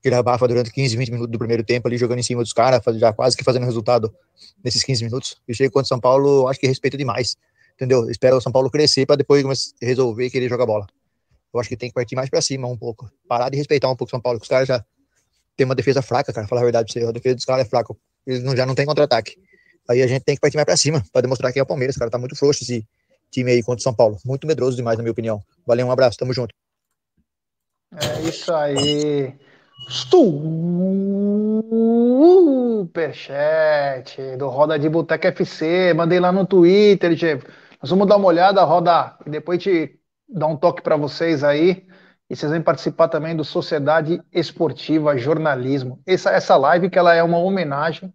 Aquele 0.00 0.14
abafa 0.14 0.48
durante 0.48 0.72
15, 0.72 0.96
20 0.96 1.10
minutos 1.10 1.30
do 1.30 1.38
primeiro 1.38 1.62
tempo 1.62 1.86
ali, 1.86 1.98
jogando 1.98 2.20
em 2.20 2.22
cima 2.22 2.42
dos 2.42 2.54
caras, 2.54 2.82
já 2.96 3.12
quase 3.12 3.36
que 3.36 3.44
fazendo 3.44 3.66
resultado 3.66 4.12
nesses 4.64 4.82
15 4.82 5.04
minutos. 5.04 5.36
E 5.46 5.54
chega 5.54 5.70
contra 5.70 5.86
São 5.86 6.00
Paulo, 6.00 6.48
acho 6.48 6.58
que 6.58 6.66
respeita 6.66 6.96
demais. 6.96 7.36
entendeu? 7.74 8.08
Espera 8.08 8.34
o 8.34 8.40
São 8.40 8.50
Paulo 8.50 8.70
crescer 8.70 9.04
para 9.04 9.16
depois 9.16 9.74
resolver 9.82 10.30
querer 10.30 10.48
jogar 10.48 10.64
bola. 10.64 10.86
Eu 11.56 11.60
acho 11.60 11.68
que 11.68 11.76
tem 11.76 11.88
que 11.88 11.94
partir 11.94 12.14
mais 12.14 12.28
para 12.28 12.42
cima 12.42 12.68
um 12.68 12.76
pouco. 12.76 13.10
Parar 13.26 13.48
de 13.48 13.56
respeitar 13.56 13.88
um 13.90 13.96
pouco 13.96 14.10
São 14.10 14.20
Paulo, 14.20 14.38
que 14.38 14.44
os 14.44 14.48
caras 14.48 14.68
já 14.68 14.84
têm 15.56 15.64
uma 15.64 15.74
defesa 15.74 16.02
fraca, 16.02 16.32
cara. 16.32 16.46
Falar 16.46 16.60
a 16.60 16.64
verdade 16.64 16.92
pra 16.92 17.00
você, 17.00 17.08
a 17.08 17.12
defesa 17.12 17.34
dos 17.34 17.44
caras 17.44 17.66
é 17.66 17.68
fraca. 17.68 17.94
Eles 18.26 18.42
não, 18.42 18.54
já 18.54 18.66
não 18.66 18.74
tem 18.74 18.84
contra-ataque. 18.84 19.36
Aí 19.88 20.02
a 20.02 20.06
gente 20.06 20.22
tem 20.22 20.34
que 20.34 20.40
partir 20.40 20.56
mais 20.56 20.66
para 20.66 20.76
cima 20.76 21.02
para 21.12 21.22
demonstrar 21.22 21.52
que 21.52 21.58
é 21.58 21.62
o 21.62 21.66
Palmeiras, 21.66 21.96
cara. 21.96 22.10
Tá 22.10 22.18
muito 22.18 22.36
frouxo 22.36 22.62
esse 22.62 22.86
time 23.30 23.52
aí 23.52 23.62
contra 23.62 23.80
o 23.80 23.82
São 23.82 23.94
Paulo. 23.94 24.18
Muito 24.24 24.46
medroso 24.46 24.76
demais, 24.76 24.98
na 24.98 25.02
minha 25.02 25.12
opinião. 25.12 25.42
Valeu, 25.66 25.86
um 25.86 25.90
abraço, 25.90 26.18
tamo 26.18 26.34
junto. 26.34 26.54
É 27.92 28.20
isso 28.28 28.52
aí. 28.52 29.34
Superchat 32.82 34.36
do 34.36 34.48
Roda 34.48 34.78
de 34.78 34.88
Boteca 34.88 35.28
FC. 35.28 35.94
Mandei 35.94 36.20
lá 36.20 36.30
no 36.32 36.44
Twitter, 36.46 37.16
gente. 37.16 37.46
Nós 37.80 37.90
vamos 37.90 38.08
dar 38.08 38.16
uma 38.16 38.26
olhada, 38.26 38.62
Roda, 38.64 39.16
e 39.24 39.30
depois 39.30 39.62
te 39.62 39.98
dar 40.28 40.46
um 40.46 40.56
toque 40.56 40.82
para 40.82 40.96
vocês 40.96 41.44
aí. 41.44 41.86
E 42.28 42.34
vocês 42.34 42.50
vão 42.50 42.60
participar 42.62 43.08
também 43.08 43.36
do 43.36 43.44
Sociedade 43.44 44.20
Esportiva 44.32 45.16
Jornalismo. 45.16 46.00
Essa, 46.04 46.30
essa 46.32 46.56
live 46.56 46.90
que 46.90 46.98
ela 46.98 47.14
é 47.14 47.22
uma 47.22 47.38
homenagem 47.38 48.12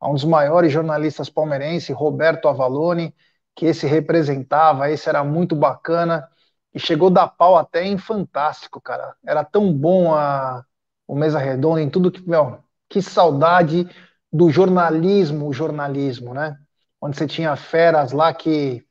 a 0.00 0.10
um 0.10 0.14
dos 0.14 0.24
maiores 0.24 0.72
jornalistas 0.72 1.30
palmeirenses, 1.30 1.94
Roberto 1.94 2.48
Avalone, 2.48 3.14
que 3.54 3.66
esse 3.66 3.86
representava, 3.86 4.90
esse 4.90 5.08
era 5.08 5.22
muito 5.22 5.54
bacana 5.54 6.28
e 6.74 6.80
chegou 6.80 7.08
da 7.10 7.28
pau 7.28 7.56
até 7.56 7.84
em 7.84 7.96
fantástico, 7.98 8.80
cara. 8.80 9.14
Era 9.24 9.44
tão 9.44 9.72
bom 9.72 10.12
a, 10.14 10.64
o 11.06 11.14
Mesa 11.14 11.38
Redonda 11.38 11.80
em 11.80 11.90
tudo 11.90 12.10
que, 12.10 12.26
meu, 12.28 12.58
que 12.88 13.00
saudade 13.00 13.88
do 14.32 14.50
jornalismo, 14.50 15.46
o 15.46 15.52
jornalismo, 15.52 16.34
né? 16.34 16.56
Onde 17.00 17.16
você 17.16 17.26
tinha 17.26 17.54
feras 17.54 18.12
lá 18.12 18.32
que 18.32 18.84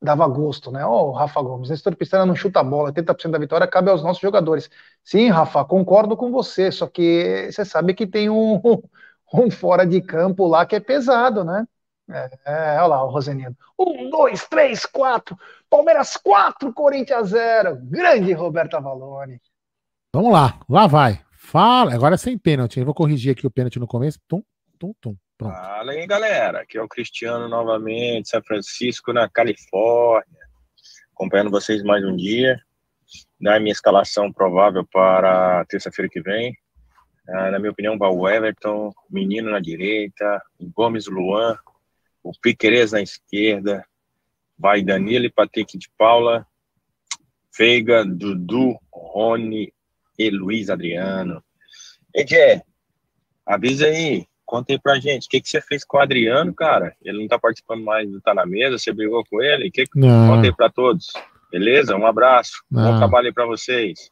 dava 0.00 0.26
gosto, 0.26 0.70
né? 0.70 0.84
Ó, 0.84 1.08
oh, 1.08 1.12
Rafa 1.12 1.42
Gomes, 1.42 1.68
Nestor 1.68 1.94
Pistana 1.94 2.24
não 2.24 2.34
chuta 2.34 2.60
a 2.60 2.64
bola, 2.64 2.92
80% 2.92 3.30
da 3.30 3.38
vitória 3.38 3.66
cabe 3.66 3.90
aos 3.90 4.02
nossos 4.02 4.22
jogadores. 4.22 4.70
Sim, 5.04 5.28
Rafa, 5.28 5.64
concordo 5.64 6.16
com 6.16 6.30
você, 6.30 6.72
só 6.72 6.86
que 6.86 7.50
você 7.52 7.64
sabe 7.64 7.94
que 7.94 8.06
tem 8.06 8.30
um, 8.30 8.60
um 9.34 9.50
fora 9.50 9.86
de 9.86 10.00
campo 10.00 10.46
lá 10.46 10.64
que 10.64 10.76
é 10.76 10.80
pesado, 10.80 11.44
né? 11.44 11.66
É, 12.08 12.30
é, 12.44 12.76
olha 12.78 12.86
lá 12.86 13.04
o 13.04 13.10
Rosenino. 13.10 13.56
Um, 13.78 14.10
dois, 14.10 14.46
três, 14.48 14.84
quatro. 14.84 15.36
Palmeiras 15.68 16.16
quatro, 16.16 16.72
Corinthians 16.72 17.28
zero. 17.28 17.78
Grande 17.82 18.32
Roberto 18.32 18.74
Avalone. 18.74 19.40
Vamos 20.12 20.32
lá, 20.32 20.58
lá 20.68 20.86
vai. 20.88 21.20
Fala, 21.36 21.94
agora 21.94 22.16
é 22.16 22.18
sem 22.18 22.36
pênalti. 22.36 22.80
Eu 22.80 22.84
vou 22.84 22.94
corrigir 22.94 23.32
aqui 23.32 23.46
o 23.46 23.50
pênalti 23.50 23.78
no 23.78 23.86
começo. 23.86 24.18
Tum, 24.26 24.42
tum, 24.78 24.92
tum. 25.00 25.16
Pronto. 25.40 25.54
Fala 25.54 25.92
aí, 25.92 26.06
galera. 26.06 26.60
Aqui 26.60 26.76
é 26.76 26.82
o 26.82 26.88
Cristiano 26.88 27.48
novamente, 27.48 28.28
São 28.28 28.42
Francisco, 28.42 29.10
na 29.10 29.26
Califórnia. 29.26 30.46
Acompanhando 31.14 31.50
vocês 31.50 31.82
mais 31.82 32.04
um 32.04 32.14
dia. 32.14 32.60
Da 33.40 33.58
minha 33.58 33.72
escalação 33.72 34.30
provável 34.30 34.84
para 34.84 35.64
terça-feira 35.64 36.10
que 36.10 36.20
vem. 36.20 36.54
Ah, 37.26 37.50
na 37.52 37.58
minha 37.58 37.70
opinião, 37.70 37.96
vai 37.96 38.10
o 38.10 38.28
Everton, 38.28 38.92
menino 39.08 39.50
na 39.50 39.60
direita, 39.60 40.42
Gomes 40.76 41.06
Luan, 41.06 41.56
o 42.22 42.32
Piquerez 42.38 42.92
na 42.92 43.00
esquerda, 43.00 43.82
vai 44.58 44.82
Danilo 44.82 45.24
e 45.24 45.32
Patrick 45.32 45.78
de 45.78 45.88
Paula, 45.96 46.46
Veiga, 47.56 48.04
Dudu, 48.04 48.78
Rony 48.92 49.72
e 50.18 50.28
Luiz 50.28 50.68
Adriano. 50.68 51.42
Edé, 52.14 52.62
avisa 53.46 53.86
aí, 53.86 54.26
conta 54.50 54.72
aí 54.72 54.80
pra 54.80 54.98
gente, 54.98 55.28
o 55.28 55.30
que, 55.30 55.40
que 55.40 55.48
você 55.48 55.60
fez 55.60 55.84
com 55.84 55.96
o 55.96 56.00
Adriano, 56.00 56.52
cara? 56.52 56.96
Ele 57.04 57.20
não 57.20 57.28
tá 57.28 57.38
participando 57.38 57.84
mais 57.84 58.10
do 58.10 58.20
Tá 58.20 58.34
Na 58.34 58.44
Mesa, 58.44 58.76
você 58.76 58.92
brigou 58.92 59.24
com 59.30 59.40
ele? 59.40 59.70
Que... 59.70 59.86
Conta 59.86 60.42
aí 60.44 60.52
pra 60.52 60.68
todos, 60.68 61.06
beleza? 61.52 61.94
Um 61.94 62.04
abraço, 62.04 62.64
não. 62.68 62.90
bom 62.90 62.98
trabalho 62.98 63.28
aí 63.28 63.32
pra 63.32 63.46
vocês. 63.46 64.10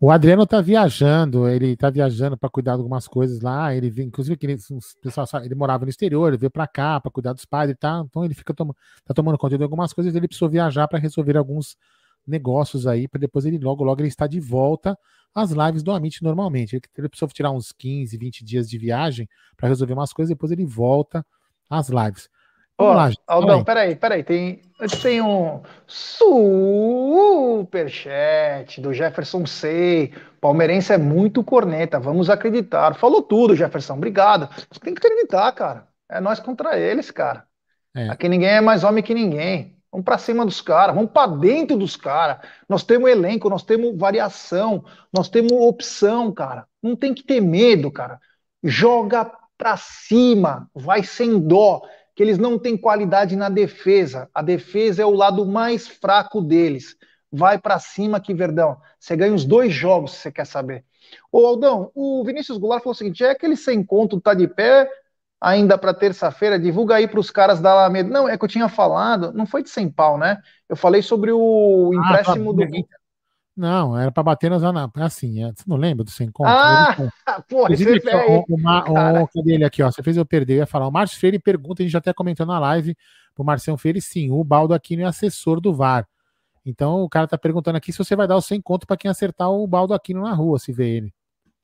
O 0.00 0.10
Adriano 0.10 0.46
tá 0.46 0.60
viajando, 0.60 1.48
ele 1.48 1.76
tá 1.76 1.90
viajando 1.90 2.38
para 2.38 2.48
cuidar 2.48 2.76
de 2.76 2.78
algumas 2.78 3.06
coisas 3.06 3.40
lá. 3.40 3.74
Ele 3.74 3.92
inclusive, 4.02 4.36
que 4.36 4.46
ele, 4.46 4.56
pessoal, 5.02 5.26
ele 5.44 5.54
morava 5.56 5.84
no 5.84 5.90
exterior, 5.90 6.28
ele 6.28 6.38
veio 6.38 6.50
para 6.50 6.66
cá 6.68 7.00
para 7.00 7.10
cuidar 7.10 7.32
dos 7.32 7.44
pais 7.44 7.68
e 7.68 7.74
tá, 7.74 8.02
então 8.08 8.24
ele 8.24 8.32
fica 8.32 8.54
tom, 8.54 8.72
tá 9.04 9.12
tomando 9.12 9.36
conta 9.36 9.58
de 9.58 9.62
algumas 9.62 9.92
coisas. 9.92 10.14
Ele 10.14 10.28
precisou 10.28 10.48
viajar 10.48 10.88
para 10.88 11.00
resolver 11.00 11.36
alguns 11.36 11.76
negócios 12.28 12.86
aí, 12.86 13.08
para 13.08 13.20
depois 13.20 13.44
ele 13.44 13.58
logo, 13.58 13.82
logo 13.82 14.00
ele 14.00 14.08
está 14.08 14.26
de 14.26 14.38
volta 14.38 14.96
às 15.34 15.50
lives 15.50 15.82
do 15.82 15.92
Amit 15.92 16.22
normalmente. 16.22 16.76
Ele, 16.76 16.82
ele 16.96 17.08
precisou 17.08 17.28
tirar 17.28 17.50
uns 17.50 17.72
15, 17.72 18.16
20 18.16 18.44
dias 18.44 18.68
de 18.68 18.78
viagem 18.78 19.28
para 19.56 19.68
resolver 19.68 19.94
umas 19.94 20.12
coisas, 20.12 20.30
depois 20.30 20.52
ele 20.52 20.64
volta 20.64 21.24
às 21.68 21.88
lives. 21.88 22.28
Vamos 22.80 22.96
lá, 22.96 23.10
Aldão, 23.26 23.64
peraí, 23.64 23.96
peraí. 23.96 24.22
Tem, 24.22 24.62
tem 25.02 25.20
um 25.20 25.60
superchat 25.84 26.40
do 28.80 28.94
Jefferson 28.94 29.44
Sei. 29.46 30.14
Palmeirense 30.40 30.92
é 30.92 30.98
muito 30.98 31.42
corneta, 31.42 31.98
vamos 31.98 32.30
acreditar. 32.30 32.94
Falou 32.94 33.20
tudo, 33.20 33.56
Jefferson. 33.56 33.94
Obrigado. 33.94 34.48
Você 34.70 34.78
tem 34.78 34.94
que 34.94 35.04
acreditar, 35.04 35.50
cara. 35.50 35.88
É 36.08 36.20
nós 36.20 36.38
contra 36.38 36.78
eles, 36.78 37.10
cara. 37.10 37.42
É. 37.96 38.10
Aqui 38.10 38.28
ninguém 38.28 38.50
é 38.50 38.60
mais 38.60 38.84
homem 38.84 39.02
que 39.02 39.12
ninguém. 39.12 39.76
Vamos 39.90 40.04
para 40.04 40.18
cima 40.18 40.44
dos 40.44 40.60
caras, 40.60 40.94
vamos 40.94 41.10
para 41.10 41.32
dentro 41.32 41.76
dos 41.76 41.96
caras. 41.96 42.46
Nós 42.68 42.84
temos 42.84 43.10
elenco, 43.10 43.48
nós 43.48 43.62
temos 43.62 43.96
variação, 43.98 44.84
nós 45.12 45.28
temos 45.28 45.52
opção, 45.52 46.30
cara. 46.32 46.66
Não 46.82 46.94
tem 46.94 47.14
que 47.14 47.22
ter 47.22 47.40
medo, 47.40 47.90
cara. 47.90 48.20
Joga 48.62 49.30
para 49.56 49.76
cima, 49.76 50.70
vai 50.74 51.02
sem 51.02 51.40
dó 51.40 51.82
que 52.14 52.22
eles 52.22 52.36
não 52.36 52.58
têm 52.58 52.76
qualidade 52.76 53.36
na 53.36 53.48
defesa. 53.48 54.28
A 54.34 54.42
defesa 54.42 55.02
é 55.02 55.06
o 55.06 55.14
lado 55.14 55.46
mais 55.46 55.86
fraco 55.86 56.40
deles. 56.42 56.96
Vai 57.30 57.58
para 57.58 57.78
cima 57.78 58.18
aqui, 58.18 58.34
Verdão. 58.34 58.76
Você 58.98 59.16
ganha 59.16 59.32
os 59.32 59.44
dois 59.44 59.72
jogos, 59.72 60.12
se 60.12 60.18
você 60.18 60.32
quer 60.32 60.44
saber. 60.44 60.84
Ô, 61.30 61.46
Aldão, 61.46 61.90
o 61.94 62.24
Vinícius 62.24 62.58
Goulart 62.58 62.82
falou 62.82 62.92
o 62.92 62.96
seguinte: 62.96 63.24
é 63.24 63.30
aquele 63.30 63.56
sem 63.56 63.84
conto 63.84 64.20
tá 64.20 64.34
de 64.34 64.48
pé 64.48 64.90
ainda 65.40 65.78
para 65.78 65.94
terça-feira, 65.94 66.58
divulga 66.58 66.96
aí 66.96 67.06
para 67.06 67.20
os 67.20 67.30
caras 67.30 67.60
da 67.60 67.72
Alameda. 67.72 68.08
Não, 68.08 68.28
é 68.28 68.36
que 68.36 68.44
eu 68.44 68.48
tinha 68.48 68.68
falado, 68.68 69.32
não 69.32 69.46
foi 69.46 69.62
de 69.62 69.70
sem 69.70 69.88
pau, 69.88 70.18
né? 70.18 70.40
Eu 70.68 70.76
falei 70.76 71.02
sobre 71.02 71.30
o 71.32 71.90
ah, 71.94 72.00
tá. 72.00 72.08
empréstimo 72.08 72.56
tá, 72.56 72.66
do. 72.66 72.88
Não, 73.56 73.98
era 73.98 74.12
para 74.12 74.22
bater 74.22 74.48
nas 74.48 74.62
assim, 75.00 75.42
é, 75.42 75.48
você 75.48 75.64
não 75.66 75.76
lembra 75.76 76.04
do 76.04 76.10
sem 76.12 76.30
conto? 76.30 76.48
Ah, 76.48 76.94
porra, 77.48 77.74
aqui, 77.74 77.84
ó, 78.14 78.44
o, 78.46 79.20
o, 79.20 79.22
o, 79.22 79.28
cadê 79.28 79.54
ele 79.54 79.64
aqui, 79.64 79.82
ó? 79.82 79.90
Você 79.90 80.00
fez 80.00 80.16
eu 80.16 80.24
perder, 80.24 80.54
eu 80.54 80.58
ia 80.58 80.66
falar. 80.66 80.86
O 80.86 80.92
Márcio 80.92 81.18
Freire 81.18 81.40
pergunta, 81.40 81.82
a 81.82 81.84
gente 81.84 81.92
já 81.92 81.98
até 81.98 82.12
comentou 82.12 82.46
na 82.46 82.56
live 82.60 82.96
pro 83.34 83.44
Marcelo 83.44 83.76
Freire, 83.76 84.00
sim, 84.00 84.30
o 84.30 84.44
Baldo 84.44 84.74
Aquino 84.74 85.02
é 85.02 85.06
assessor 85.06 85.60
do 85.60 85.74
VAR. 85.74 86.06
Então 86.64 87.02
o 87.02 87.08
cara 87.08 87.26
tá 87.26 87.36
perguntando 87.36 87.78
aqui 87.78 87.90
se 87.90 87.98
você 87.98 88.14
vai 88.14 88.28
dar 88.28 88.36
o 88.36 88.40
sem 88.40 88.60
conto 88.60 88.86
para 88.86 88.96
quem 88.96 89.10
acertar 89.10 89.50
o 89.50 89.66
Baldo 89.66 89.92
Aquino 89.92 90.22
na 90.22 90.32
rua, 90.34 90.60
se 90.60 90.72
vê 90.72 90.90
ele. 90.90 91.12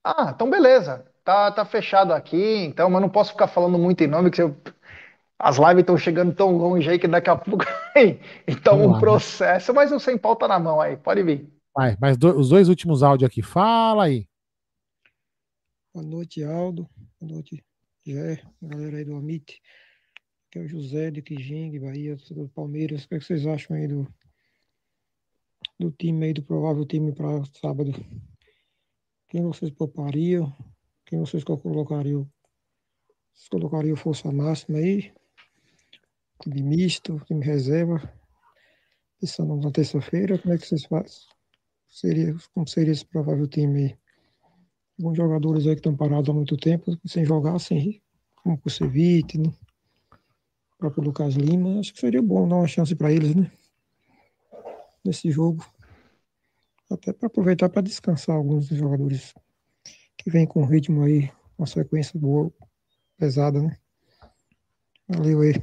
Ah, 0.03 0.33
então 0.35 0.51
beleza. 0.51 1.05
Tá, 1.25 1.51
tá 1.51 1.65
fechado 1.65 2.13
aqui, 2.13 2.37
então, 2.37 2.91
mas 2.91 3.01
não 3.01 3.09
posso 3.09 3.33
ficar 3.33 3.49
falando 3.49 3.79
muito 3.79 4.05
em 4.05 4.07
nome, 4.07 4.31
que 4.31 4.43
eu... 4.43 4.55
as 5.39 5.57
lives 5.57 5.79
estão 5.79 5.97
chegando 5.97 6.35
tão 6.35 6.55
longe 6.55 6.91
aí 6.91 6.99
que 6.99 7.09
daqui 7.09 7.31
a 7.31 7.37
pouco 7.37 7.65
então 8.47 8.79
um 8.79 8.91
lá, 8.91 9.01
processo, 9.01 9.73
né? 9.73 9.77
mas 9.77 9.91
o 9.91 9.99
sem 9.99 10.19
pau 10.19 10.37
tá 10.37 10.47
na 10.47 10.59
mão 10.59 10.83
aí, 10.83 10.99
pode 10.99 11.23
vir. 11.23 11.51
Vai, 11.75 11.97
mas 11.99 12.19
do, 12.19 12.39
os 12.39 12.51
dois 12.51 12.69
últimos 12.69 13.03
áudios 13.03 13.27
aqui. 13.27 13.41
Fala 13.41 14.05
aí. 14.05 14.29
Boa 15.95 16.05
noite, 16.05 16.45
Aldo. 16.45 16.87
Boa 17.19 17.33
noite, 17.33 17.65
Jé, 18.07 18.43
galera 18.61 18.99
aí 18.99 19.05
do 19.05 19.17
Amit. 19.17 19.63
Aqui 20.49 20.59
é 20.59 20.63
o 20.63 20.69
José 20.69 21.11
de 21.11 21.23
Quijing, 21.23 21.81
Bahia, 21.81 22.17
do 22.33 22.51
Palmeiras. 22.51 23.05
O 23.05 23.09
que, 23.09 23.15
é 23.15 23.19
que 23.19 23.25
vocês 23.25 23.47
acham 23.47 23.75
aí 23.75 23.89
do, 23.89 24.07
do 25.81 25.91
time 25.91 26.27
aí, 26.27 26.35
do 26.35 26.43
provável 26.43 26.85
time 26.85 27.13
para 27.13 27.43
sábado? 27.63 27.93
Quem 29.31 29.43
vocês 29.43 29.71
poupariam? 29.71 30.55
Quem 31.07 31.19
vocês 31.19 31.45
colocariam? 31.45 32.29
Vocês 33.33 33.49
colocariam 33.49 33.97
força 33.97 34.31
máxima 34.33 34.79
aí? 34.79 35.13
Time 36.43 36.63
misto, 36.63 37.21
time 37.27 37.45
reserva? 37.45 38.01
Pensando 39.21 39.57
na 39.57 39.71
terça-feira, 39.71 40.39
como 40.39 40.55
é 40.55 40.59
que 40.59 40.67
vocês 40.67 40.85
fazem? 40.85 41.35
seria, 41.95 42.35
como 42.53 42.69
seria 42.69 42.93
esse 42.93 43.07
provável 43.07 43.47
time 43.47 43.85
aí. 43.85 43.99
Alguns 44.99 45.17
jogadores 45.17 45.67
aí 45.67 45.75
que 45.75 45.81
estão 45.81 45.97
parados 45.97 46.29
há 46.29 46.33
muito 46.33 46.57
tempo, 46.57 46.97
sem 47.07 47.25
jogar, 47.25 47.59
sem 47.59 48.03
como 48.37 48.57
o 48.57 48.59
Kusevich, 48.59 49.39
né? 49.39 49.53
o 50.75 50.79
próprio 50.79 51.05
Lucas 51.05 51.35
Lima, 51.35 51.81
acho 51.81 51.95
que 51.95 52.01
seria 52.01 52.21
bom 52.21 52.47
dar 52.47 52.57
uma 52.57 52.67
chance 52.67 52.95
para 52.95 53.13
eles, 53.13 53.35
né? 53.35 53.51
Nesse 55.05 55.31
jogo. 55.31 55.65
Até 56.91 57.13
para 57.13 57.29
aproveitar 57.29 57.69
para 57.69 57.83
descansar 57.83 58.37
alguns 58.37 58.67
jogadores 58.67 59.33
que 60.25 60.31
vêm 60.31 60.47
com 60.47 60.65
ritmo 60.65 61.03
aí, 61.03 61.31
uma 61.59 61.67
sequência 61.67 62.19
boa, 62.19 62.51
pesada, 63.19 63.61
né? 63.61 63.77
Valeu 65.07 65.43
aí. 65.43 65.63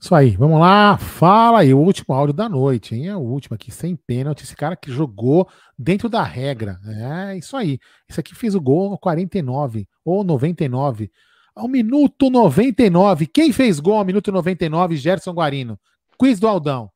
Isso 0.00 0.14
aí, 0.14 0.30
vamos 0.30 0.58
lá. 0.58 0.98
Fala 0.98 1.60
aí, 1.60 1.72
o 1.72 1.78
último 1.78 2.12
áudio 2.12 2.34
da 2.34 2.48
noite, 2.48 2.96
hein? 2.96 3.06
É 3.06 3.16
o 3.16 3.20
último 3.20 3.54
aqui, 3.54 3.70
sem 3.70 3.94
pênalti. 3.94 4.42
Esse 4.42 4.56
cara 4.56 4.74
que 4.74 4.90
jogou 4.90 5.48
dentro 5.78 6.08
da 6.08 6.24
regra. 6.24 6.80
É 6.86 7.36
isso 7.36 7.56
aí. 7.56 7.78
Esse 8.08 8.18
aqui 8.18 8.34
fez 8.34 8.54
o 8.54 8.60
gol 8.60 8.90
no 8.90 8.98
49 8.98 9.86
ou 10.04 10.24
99. 10.24 11.10
Ao 11.54 11.68
minuto 11.68 12.30
99. 12.30 13.26
Quem 13.26 13.52
fez 13.52 13.78
gol 13.78 13.98
ao 13.98 14.04
minuto 14.04 14.32
99? 14.32 14.96
Gerson 14.96 15.32
Guarino. 15.32 15.78
quiz 16.18 16.40
do 16.40 16.48
Aldão. 16.48 16.90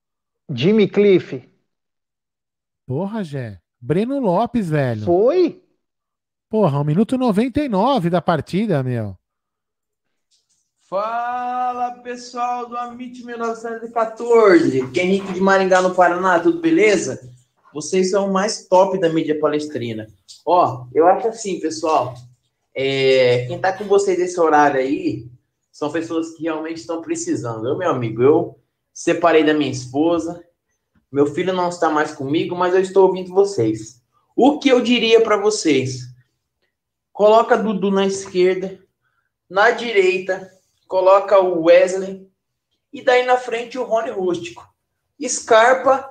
Jimmy 0.51 0.89
Cliff. 0.89 1.48
Porra, 2.86 3.23
Gé. 3.23 3.61
Breno 3.81 4.19
Lopes, 4.19 4.70
velho. 4.70 5.05
Foi? 5.05 5.64
Porra, 6.55 6.79
1 6.79 6.85
minuto 6.85 7.19
99 7.19 8.09
da 8.09 8.23
partida, 8.23 8.81
meu. 8.81 9.19
Fala 10.89 12.01
pessoal 12.01 12.69
do 12.69 12.77
Amit 12.77 13.25
1914, 13.27 14.89
que 14.93 15.01
é 15.01 15.03
Henrique 15.03 15.33
de 15.33 15.41
Maringá 15.41 15.83
no 15.83 15.97
Paraná, 15.97 16.39
tudo 16.39 16.61
beleza? 16.61 17.29
Vocês 17.73 18.13
são 18.13 18.31
o 18.31 18.33
mais 18.33 18.69
top 18.69 19.01
da 19.01 19.09
mídia 19.09 19.37
palestrina. 19.41 20.07
Ó, 20.47 20.87
eu 20.95 21.09
acho 21.09 21.27
assim, 21.27 21.59
pessoal, 21.59 22.15
é, 22.73 23.47
quem 23.49 23.59
tá 23.59 23.73
com 23.73 23.87
vocês 23.87 24.17
nesse 24.17 24.39
horário 24.39 24.79
aí 24.79 25.27
são 25.73 25.91
pessoas 25.91 26.37
que 26.37 26.45
realmente 26.45 26.77
estão 26.77 27.03
precisando. 27.03 27.67
Eu, 27.67 27.77
meu 27.77 27.91
amigo, 27.91 28.23
eu 28.23 28.57
separei 28.93 29.43
da 29.43 29.55
minha 29.55 29.73
esposa, 29.73 30.41
meu 31.11 31.27
filho 31.27 31.53
não 31.53 31.69
está 31.69 31.91
mais 31.91 32.13
comigo, 32.13 32.55
mas 32.55 32.75
eu 32.75 32.81
estou 32.81 33.09
ouvindo 33.09 33.35
vocês. 33.35 34.01
O 34.37 34.61
que 34.61 34.69
eu 34.69 34.81
diria 34.81 35.21
para 35.21 35.37
vocês? 35.37 36.14
Coloca 37.15 37.57
Dudu 37.57 37.93
na 37.93 38.05
esquerda, 38.05 38.77
na 39.49 39.70
direita, 39.70 40.51
coloca 40.89 41.39
o 41.39 41.62
Wesley 41.62 42.28
e 42.93 43.03
daí 43.03 43.24
na 43.24 43.36
frente 43.36 43.78
o 43.78 43.85
Rony 43.85 44.11
Rústico. 44.11 44.69
Scarpa 45.24 46.11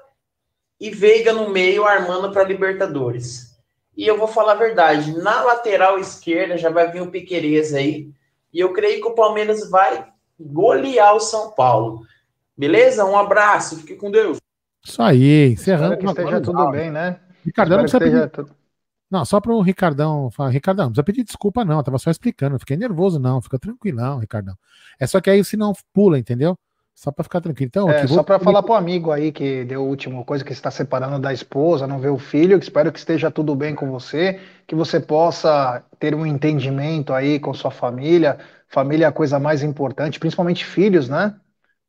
e 0.80 0.90
Veiga 0.90 1.34
no 1.34 1.50
meio 1.50 1.86
armando 1.86 2.32
para 2.32 2.46
Libertadores. 2.46 3.54
E 3.98 4.08
eu 4.08 4.18
vou 4.18 4.30
falar 4.30 4.54
a 4.54 4.56
verdade, 4.56 5.12
na 5.18 5.44
lateral 5.44 6.00
esquerda 6.00 6.58
já 6.58 6.70
vai 6.70 6.90
vir 6.90 7.02
o 7.02 7.12
Piquerez 7.12 7.74
aí, 7.74 8.10
e 8.54 8.62
eu 8.62 8.72
creio 8.72 9.02
que 9.02 9.08
o 9.10 9.14
Palmeiras 9.14 9.70
vai 9.70 10.08
golear 10.40 11.14
o 11.16 11.20
São 11.20 11.52
Paulo. 11.52 12.06
Beleza? 12.58 13.04
Um 13.04 13.18
abraço, 13.18 13.76
fique 13.80 13.96
com 13.96 14.10
Deus. 14.10 14.38
Isso 14.82 15.02
aí, 15.02 15.52
encerrando. 15.52 15.96
Espero 15.96 16.14
que 16.16 16.22
esteja 16.22 16.42
tudo 16.42 16.72
bem, 16.72 16.90
né? 16.90 17.20
Ricardão 17.44 17.78
não 17.78 17.84
precisa 17.84 18.00
que 18.00 18.06
pedir... 18.06 18.24
esteja 18.24 18.30
tudo- 18.46 18.63
Não, 19.14 19.24
só 19.26 19.40
para 19.40 19.54
o 19.54 19.62
Ricardão 19.62 20.32
falar, 20.32 20.50
Ricardão, 20.50 20.86
não 20.86 20.92
precisa 20.92 21.04
pedir 21.04 21.24
desculpa, 21.24 21.64
não. 21.64 21.78
Eu 21.78 21.84
tava 21.84 22.00
só 22.00 22.10
explicando. 22.10 22.56
eu 22.56 22.60
Fiquei 22.60 22.76
nervoso, 22.76 23.20
não. 23.20 23.40
Fica 23.44 23.60
tranquilão, 23.60 24.18
Ricardão. 24.18 24.58
É 25.00 25.06
só 25.06 25.22
que 25.22 25.30
aí 25.30 25.44
se 25.46 25.56
não 25.56 25.72
pula, 25.94 26.18
entendeu? 26.18 26.58
Só 26.96 27.12
para 27.12 27.24
ficar 27.24 27.40
tranquilo. 27.40 27.68
Então, 27.68 27.88
É, 27.90 28.02
que 28.02 28.08
só 28.08 28.16
vou- 28.16 28.24
para 28.24 28.40
falar 28.40 28.64
pro 28.64 28.74
amigo 28.74 29.12
aí 29.12 29.32
que 29.32 29.64
deu 29.66 29.82
a 29.82 29.84
última 29.84 30.24
coisa 30.24 30.44
que 30.44 30.52
está 30.52 30.72
separando 30.72 31.20
da 31.20 31.32
esposa, 31.32 31.86
não 31.86 32.00
vê 32.00 32.10
o 32.10 32.18
filho, 32.18 32.58
que 32.58 32.66
espero 32.66 32.92
que 32.92 32.98
esteja 32.98 33.30
tudo 33.30 33.56
bem 33.56 33.76
com 33.76 33.92
você, 33.92 34.40
que 34.66 34.74
você 34.74 35.00
possa 35.00 35.84
ter 36.00 36.16
um 36.16 36.26
entendimento 36.26 37.14
aí 37.14 37.40
com 37.40 37.54
sua 37.54 37.70
família. 37.70 38.40
Família 38.68 39.06
é 39.06 39.10
a 39.10 39.12
coisa 39.12 39.40
mais 39.40 39.62
importante, 39.62 40.20
principalmente 40.20 40.66
filhos, 40.66 41.08
né? 41.08 41.36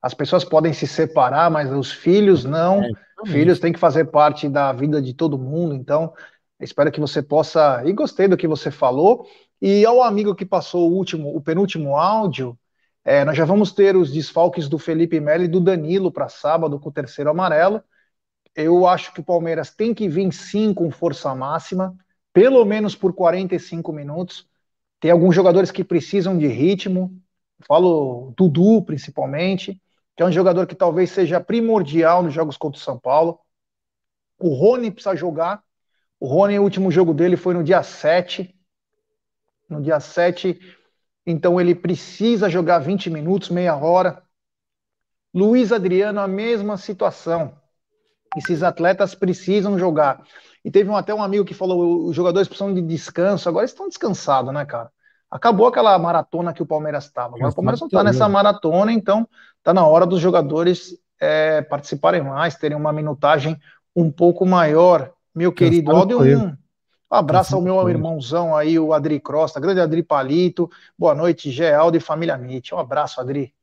As 0.02 0.12
pessoas 0.12 0.44
podem 0.44 0.72
se 0.74 0.86
separar, 0.86 1.50
mas 1.50 1.70
os 1.72 1.90
filhos 1.90 2.44
não. 2.44 2.82
filhos 3.26 3.58
têm 3.58 3.72
que 3.72 3.78
fazer 3.78 4.06
parte 4.06 4.48
da 4.48 4.70
vida 4.72 5.00
de 5.00 5.14
todo 5.14 5.38
mundo, 5.38 5.74
então 5.74 6.12
espero 6.60 6.90
que 6.92 7.00
você 7.00 7.22
possa. 7.22 7.82
E 7.84 7.92
gostei 7.92 8.28
do 8.28 8.36
que 8.36 8.48
você 8.48 8.70
falou. 8.70 9.26
E 9.60 9.84
ao 9.84 10.02
amigo 10.02 10.34
que 10.34 10.44
passou 10.44 10.90
o 10.90 10.94
último, 10.94 11.34
o 11.34 11.40
penúltimo 11.40 11.96
áudio, 11.96 12.58
é, 13.04 13.24
nós 13.24 13.36
já 13.36 13.44
vamos 13.44 13.72
ter 13.72 13.96
os 13.96 14.10
desfalques 14.10 14.68
do 14.68 14.78
Felipe 14.78 15.20
Melo 15.20 15.44
e 15.44 15.48
do 15.48 15.60
Danilo 15.60 16.10
para 16.10 16.28
sábado 16.28 16.78
com 16.78 16.88
o 16.88 16.92
terceiro 16.92 17.30
amarelo. 17.30 17.82
Eu 18.54 18.86
acho 18.86 19.12
que 19.12 19.20
o 19.20 19.24
Palmeiras 19.24 19.70
tem 19.70 19.92
que 19.92 20.08
vir 20.08 20.32
sim 20.32 20.72
com 20.72 20.90
força 20.90 21.34
máxima, 21.34 21.96
pelo 22.32 22.64
menos 22.64 22.94
por 22.94 23.12
45 23.12 23.92
minutos. 23.92 24.48
Tem 25.00 25.10
alguns 25.10 25.34
jogadores 25.34 25.70
que 25.70 25.84
precisam 25.84 26.38
de 26.38 26.46
ritmo, 26.46 27.20
falo 27.66 28.32
Dudu 28.36 28.82
principalmente, 28.82 29.80
que 30.16 30.22
é 30.22 30.26
um 30.26 30.32
jogador 30.32 30.66
que 30.66 30.74
talvez 30.74 31.10
seja 31.10 31.40
primordial 31.40 32.22
nos 32.22 32.32
jogos 32.32 32.56
contra 32.56 32.78
o 32.78 32.82
São 32.82 32.98
Paulo. 32.98 33.38
O 34.38 34.54
Rony 34.54 34.90
precisa 34.90 35.16
jogar. 35.16 35.62
O 36.24 36.26
Rony, 36.26 36.58
o 36.58 36.62
último 36.62 36.90
jogo 36.90 37.12
dele 37.12 37.36
foi 37.36 37.52
no 37.52 37.62
dia 37.62 37.82
7. 37.82 38.58
No 39.68 39.82
dia 39.82 40.00
7, 40.00 40.58
então 41.26 41.60
ele 41.60 41.74
precisa 41.74 42.48
jogar 42.48 42.78
20 42.78 43.10
minutos, 43.10 43.50
meia 43.50 43.76
hora. 43.76 44.22
Luiz 45.34 45.70
Adriano, 45.70 46.20
a 46.20 46.26
mesma 46.26 46.78
situação. 46.78 47.54
Esses 48.38 48.62
atletas 48.62 49.14
precisam 49.14 49.78
jogar. 49.78 50.22
E 50.64 50.70
teve 50.70 50.88
um- 50.88 50.96
até 50.96 51.14
um 51.14 51.22
amigo 51.22 51.44
que 51.44 51.52
falou: 51.52 52.06
os 52.06 52.16
jogadores 52.16 52.48
precisam 52.48 52.72
de 52.72 52.80
descanso. 52.80 53.46
Agora 53.46 53.64
eles 53.64 53.72
estão 53.72 53.86
descansados, 53.86 54.50
né, 54.54 54.64
cara? 54.64 54.90
Acabou 55.30 55.66
aquela 55.66 55.98
maratona 55.98 56.54
que 56.54 56.62
o 56.62 56.66
Palmeiras 56.66 57.04
estava. 57.04 57.36
Agora 57.36 57.50
o 57.50 57.54
Palmeiras 57.54 57.80
não 57.80 57.86
está 57.88 58.02
nessa 58.02 58.26
maratona, 58.30 58.90
então 58.90 59.28
está 59.58 59.74
na 59.74 59.86
hora 59.86 60.06
dos 60.06 60.22
jogadores 60.22 60.98
é, 61.20 61.60
participarem 61.60 62.22
mais, 62.22 62.56
terem 62.56 62.78
uma 62.78 62.94
minutagem 62.94 63.60
um 63.94 64.10
pouco 64.10 64.46
maior. 64.46 65.12
Meu 65.34 65.52
querido 65.52 65.90
Aldo, 65.90 66.20
um 66.20 66.56
abraço 67.10 67.56
ao 67.56 67.62
meu 67.62 67.88
irmãozão 67.88 68.56
aí, 68.56 68.78
o 68.78 68.92
Adri 68.92 69.20
Costa, 69.20 69.60
grande 69.60 69.80
Adri 69.80 70.02
Palito. 70.02 70.70
Boa 70.98 71.14
noite, 71.14 71.50
Geraldo 71.50 71.96
e 71.96 72.00
família 72.00 72.36
Mitch. 72.36 72.72
Um 72.72 72.78
abraço, 72.78 73.20
Adri. 73.20 73.54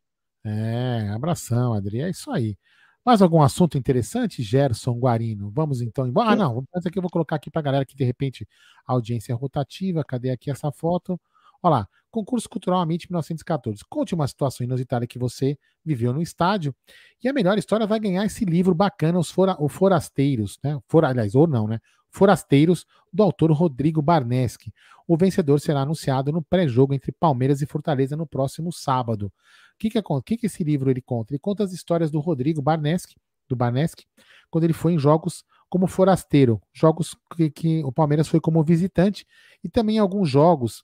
É, 0.43 1.09
abração, 1.13 1.73
Adri. 1.73 2.01
É 2.01 2.09
isso 2.09 2.31
aí. 2.31 2.57
Mais 3.05 3.21
algum 3.21 3.41
assunto 3.41 3.77
interessante, 3.77 4.43
Gerson 4.43 4.93
Guarino? 4.93 5.49
Vamos 5.49 5.81
então 5.81 6.05
embora. 6.05 6.31
Ah, 6.31 6.35
não. 6.35 6.63
Mas 6.73 6.85
aqui 6.85 6.99
eu 6.99 7.01
vou 7.01 7.09
colocar 7.09 7.35
aqui 7.37 7.49
para 7.49 7.61
galera 7.61 7.85
que 7.85 7.95
de 7.95 8.03
repente 8.03 8.47
a 8.85 8.93
audiência 8.93 9.33
é 9.33 9.35
rotativa. 9.35 10.03
Cadê 10.03 10.29
aqui 10.29 10.51
essa 10.51 10.71
foto? 10.71 11.19
Olha 11.63 11.77
lá. 11.77 11.87
Concurso 12.11 12.49
Cultural 12.49 12.81
Amit 12.81 13.09
1914. 13.09 13.83
Conte 13.89 14.13
uma 14.13 14.27
situação 14.27 14.65
inusitada 14.65 15.07
que 15.07 15.17
você 15.17 15.57
viveu 15.83 16.13
no 16.13 16.21
estádio. 16.21 16.75
E 17.23 17.29
a 17.29 17.33
melhor 17.33 17.57
história 17.57 17.87
vai 17.87 17.99
ganhar 17.99 18.25
esse 18.25 18.43
livro 18.45 18.75
bacana, 18.75 19.17
Os 19.17 19.31
Fora, 19.31 19.55
o 19.59 19.69
Forasteiros, 19.69 20.59
né? 20.63 20.77
For, 20.87 21.05
aliás, 21.05 21.33
ou 21.33 21.47
não, 21.47 21.67
né? 21.67 21.79
Forasteiros, 22.11 22.85
do 23.11 23.23
autor 23.23 23.51
Rodrigo 23.51 24.01
Barneski. 24.01 24.73
O 25.07 25.17
vencedor 25.17 25.59
será 25.61 25.81
anunciado 25.81 26.31
no 26.31 26.41
pré-jogo 26.41 26.93
entre 26.93 27.11
Palmeiras 27.11 27.61
e 27.61 27.65
Fortaleza 27.65 28.17
no 28.17 28.27
próximo 28.27 28.71
sábado. 28.71 29.27
O 29.27 29.31
que, 29.79 29.89
que, 29.89 29.97
acon- 29.97 30.21
que, 30.21 30.37
que 30.37 30.45
esse 30.47 30.63
livro 30.63 30.91
ele 30.91 31.01
conta? 31.01 31.33
Ele 31.33 31.39
conta 31.39 31.63
as 31.63 31.71
histórias 31.71 32.11
do 32.11 32.19
Rodrigo 32.19 32.61
Barneski, 32.61 33.15
do 33.47 33.55
Barneski, 33.55 34.05
quando 34.49 34.65
ele 34.65 34.73
foi 34.73 34.93
em 34.93 34.99
jogos 34.99 35.43
como 35.69 35.87
forasteiro, 35.87 36.61
jogos 36.73 37.15
que, 37.35 37.49
que 37.49 37.83
o 37.85 37.93
Palmeiras 37.93 38.27
foi 38.27 38.41
como 38.41 38.61
visitante, 38.61 39.25
e 39.63 39.69
também 39.69 39.97
alguns 39.97 40.29
jogos 40.29 40.83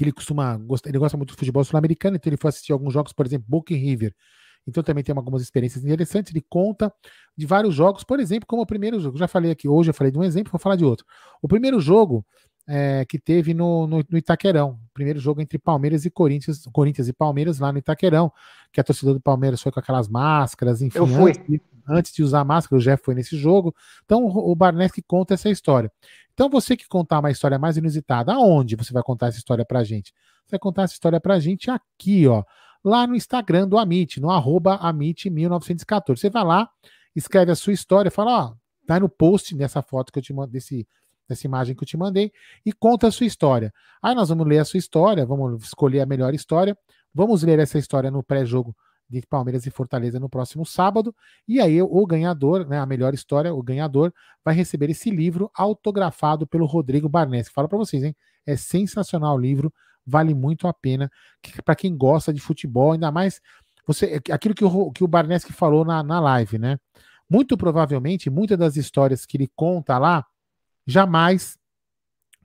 que 0.00 0.04
ele 0.04 0.12
costuma 0.12 0.56
gostar, 0.56 0.88
ele 0.88 0.98
gosta 0.98 1.14
muito 1.14 1.34
do 1.34 1.36
futebol 1.36 1.62
sul-americano, 1.62 2.16
então 2.16 2.30
ele 2.30 2.38
foi 2.38 2.48
assistir 2.48 2.72
alguns 2.72 2.90
jogos, 2.90 3.12
por 3.12 3.26
exemplo, 3.26 3.44
Boca 3.46 3.74
River. 3.74 4.14
Então 4.66 4.82
também 4.82 5.04
tem 5.04 5.14
algumas 5.14 5.42
experiências 5.42 5.84
interessantes. 5.84 6.32
Ele 6.32 6.42
conta 6.48 6.90
de 7.36 7.44
vários 7.44 7.74
jogos, 7.74 8.02
por 8.02 8.18
exemplo, 8.18 8.46
como 8.46 8.62
o 8.62 8.66
primeiro 8.66 8.98
jogo. 8.98 9.18
Já 9.18 9.28
falei 9.28 9.50
aqui 9.50 9.68
hoje, 9.68 9.90
eu 9.90 9.94
falei 9.94 10.10
de 10.10 10.18
um 10.18 10.24
exemplo, 10.24 10.50
vou 10.50 10.58
falar 10.58 10.76
de 10.76 10.86
outro. 10.86 11.04
O 11.42 11.48
primeiro 11.48 11.78
jogo 11.80 12.24
é, 12.72 13.04
que 13.04 13.18
teve 13.18 13.52
no, 13.52 13.84
no, 13.88 14.04
no 14.08 14.16
Itaquerão, 14.16 14.78
primeiro 14.94 15.18
jogo 15.18 15.40
entre 15.40 15.58
Palmeiras 15.58 16.04
e 16.04 16.10
Corinthians, 16.10 16.64
Corinthians 16.72 17.08
e 17.08 17.12
Palmeiras 17.12 17.58
lá 17.58 17.72
no 17.72 17.78
Itaquerão, 17.78 18.32
que 18.72 18.80
a 18.80 18.84
torcida 18.84 19.12
do 19.12 19.20
Palmeiras 19.20 19.60
foi 19.60 19.72
com 19.72 19.80
aquelas 19.80 20.08
máscaras, 20.08 20.80
enfim, 20.80 20.96
Eu 20.96 21.04
fui. 21.04 21.32
Antes, 21.32 21.46
de, 21.48 21.60
antes 21.88 22.12
de 22.12 22.22
usar 22.22 22.44
máscara, 22.44 22.78
o 22.78 22.82
Jeff 22.82 23.02
foi 23.02 23.16
nesse 23.16 23.36
jogo. 23.36 23.74
Então 24.04 24.24
o, 24.24 24.52
o 24.52 24.54
Barneski 24.54 25.02
conta 25.02 25.34
essa 25.34 25.50
história. 25.50 25.90
Então 26.32 26.48
você 26.48 26.76
que 26.76 26.86
contar 26.86 27.18
uma 27.18 27.32
história 27.32 27.58
mais 27.58 27.76
inusitada, 27.76 28.32
aonde 28.32 28.76
você 28.76 28.92
vai 28.92 29.02
contar 29.02 29.26
essa 29.26 29.38
história 29.38 29.64
pra 29.64 29.82
gente? 29.82 30.14
Você 30.46 30.52
vai 30.52 30.60
contar 30.60 30.84
essa 30.84 30.94
história 30.94 31.18
pra 31.18 31.40
gente 31.40 31.72
aqui, 31.72 32.28
ó, 32.28 32.44
lá 32.84 33.04
no 33.04 33.16
Instagram 33.16 33.66
do 33.66 33.78
Amit, 33.78 34.20
no 34.20 34.30
arroba 34.30 34.78
Amit1914. 34.78 36.18
Você 36.18 36.30
vai 36.30 36.44
lá, 36.44 36.70
escreve 37.16 37.50
a 37.50 37.56
sua 37.56 37.72
história, 37.72 38.12
fala, 38.12 38.44
ó, 38.44 38.54
tá 38.86 39.00
no 39.00 39.08
post 39.08 39.56
nessa 39.56 39.82
foto 39.82 40.12
que 40.12 40.20
eu 40.20 40.22
te 40.22 40.32
mandei, 40.32 40.52
desse, 40.52 40.86
dessa 41.30 41.46
imagem 41.46 41.74
que 41.74 41.82
eu 41.82 41.86
te 41.86 41.96
mandei, 41.96 42.30
e 42.66 42.72
conta 42.72 43.06
a 43.06 43.10
sua 43.10 43.26
história. 43.26 43.72
Aí 44.02 44.14
nós 44.14 44.28
vamos 44.28 44.46
ler 44.46 44.58
a 44.58 44.64
sua 44.64 44.78
história, 44.78 45.24
vamos 45.24 45.62
escolher 45.64 46.00
a 46.00 46.06
melhor 46.06 46.34
história, 46.34 46.76
vamos 47.14 47.42
ler 47.42 47.58
essa 47.58 47.78
história 47.78 48.10
no 48.10 48.22
pré-jogo 48.22 48.76
de 49.08 49.22
Palmeiras 49.26 49.66
e 49.66 49.70
Fortaleza 49.70 50.20
no 50.20 50.28
próximo 50.28 50.64
sábado, 50.64 51.14
e 51.48 51.60
aí 51.60 51.82
o 51.82 52.06
ganhador, 52.06 52.66
né, 52.68 52.78
a 52.78 52.86
melhor 52.86 53.14
história, 53.14 53.52
o 53.52 53.62
ganhador 53.62 54.12
vai 54.44 54.54
receber 54.54 54.90
esse 54.90 55.10
livro 55.10 55.50
autografado 55.54 56.46
pelo 56.46 56.66
Rodrigo 56.66 57.08
Barnes. 57.08 57.48
Fala 57.48 57.68
para 57.68 57.78
vocês, 57.78 58.04
hein? 58.04 58.14
É 58.46 58.56
sensacional 58.56 59.34
o 59.34 59.40
livro, 59.40 59.72
vale 60.06 60.34
muito 60.34 60.68
a 60.68 60.72
pena 60.72 61.10
para 61.64 61.74
quem 61.74 61.96
gosta 61.96 62.32
de 62.32 62.40
futebol, 62.40 62.92
ainda 62.92 63.10
mais 63.10 63.40
você, 63.86 64.20
aquilo 64.30 64.54
que 64.54 64.64
o, 64.64 64.92
que 64.92 65.02
o 65.02 65.08
Barneski 65.08 65.52
falou 65.52 65.84
na, 65.84 66.02
na 66.02 66.20
live, 66.20 66.58
né? 66.58 66.78
Muito 67.28 67.56
provavelmente, 67.56 68.30
muitas 68.30 68.58
das 68.58 68.76
histórias 68.76 69.26
que 69.26 69.36
ele 69.36 69.48
conta 69.54 69.98
lá 69.98 70.24
jamais 70.86 71.58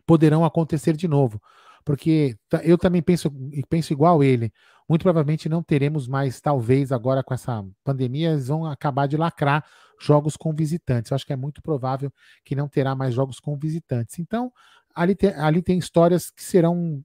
poderão 0.06 0.46
acontecer 0.46 0.96
de 0.96 1.08
novo. 1.08 1.42
Porque 1.84 2.38
eu 2.64 2.78
também 2.78 3.02
penso, 3.02 3.32
penso 3.70 3.94
igual 3.94 4.24
ele. 4.24 4.52
Muito 4.88 5.04
provavelmente 5.04 5.50
não 5.50 5.64
teremos 5.64 6.08
mais, 6.08 6.40
talvez 6.40 6.92
agora 6.92 7.24
com 7.24 7.34
essa 7.34 7.64
pandemia, 7.84 8.32
eles 8.32 8.48
vão 8.48 8.66
acabar 8.66 9.08
de 9.08 9.18
lacrar 9.18 9.66
jogos 10.00 10.36
com 10.36 10.54
visitantes. 10.54 11.12
Eu 11.12 11.16
acho 11.16 11.26
que 11.26 11.34
é 11.34 11.36
muito 11.36 11.62
provável 11.62 12.12
que 12.44 12.56
não 12.56 12.68
terá 12.68 12.96
mais 12.96 13.14
jogos 13.14 13.40
com 13.40 13.58
visitantes. 13.58 14.20
Então, 14.20 14.52
ali 14.94 15.16
tem, 15.16 15.34
ali 15.36 15.62
tem 15.62 15.78
histórias 15.78 16.30
que 16.30 16.44
serão 16.44 17.04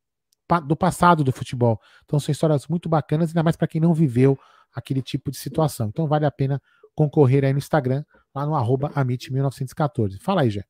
do 0.66 0.74
passado 0.74 1.23
do 1.23 1.31
futebol. 1.31 1.81
Então 2.05 2.19
são 2.19 2.32
histórias 2.32 2.66
muito 2.66 2.89
bacanas, 2.89 3.31
ainda 3.31 3.43
mais 3.43 3.57
para 3.57 3.69
quem 3.69 3.81
não 3.81 3.94
viveu 3.94 4.39
aquele 4.74 5.01
tipo 5.02 5.31
de 5.31 5.36
situação. 5.36 5.89
Então 5.89 6.09
vale 6.09 6.27
a 6.27 6.31
pena 6.31 6.61
concorrer 6.94 7.44
aí 7.44 7.52
no 7.52 7.59
Instagram, 7.59 8.05
lá 8.35 8.44
no 8.44 8.55
arroba 8.55 8.90
Amit1914. 8.90 10.19
Fala 10.20 10.43
aí, 10.43 10.51
Jé. 10.51 10.65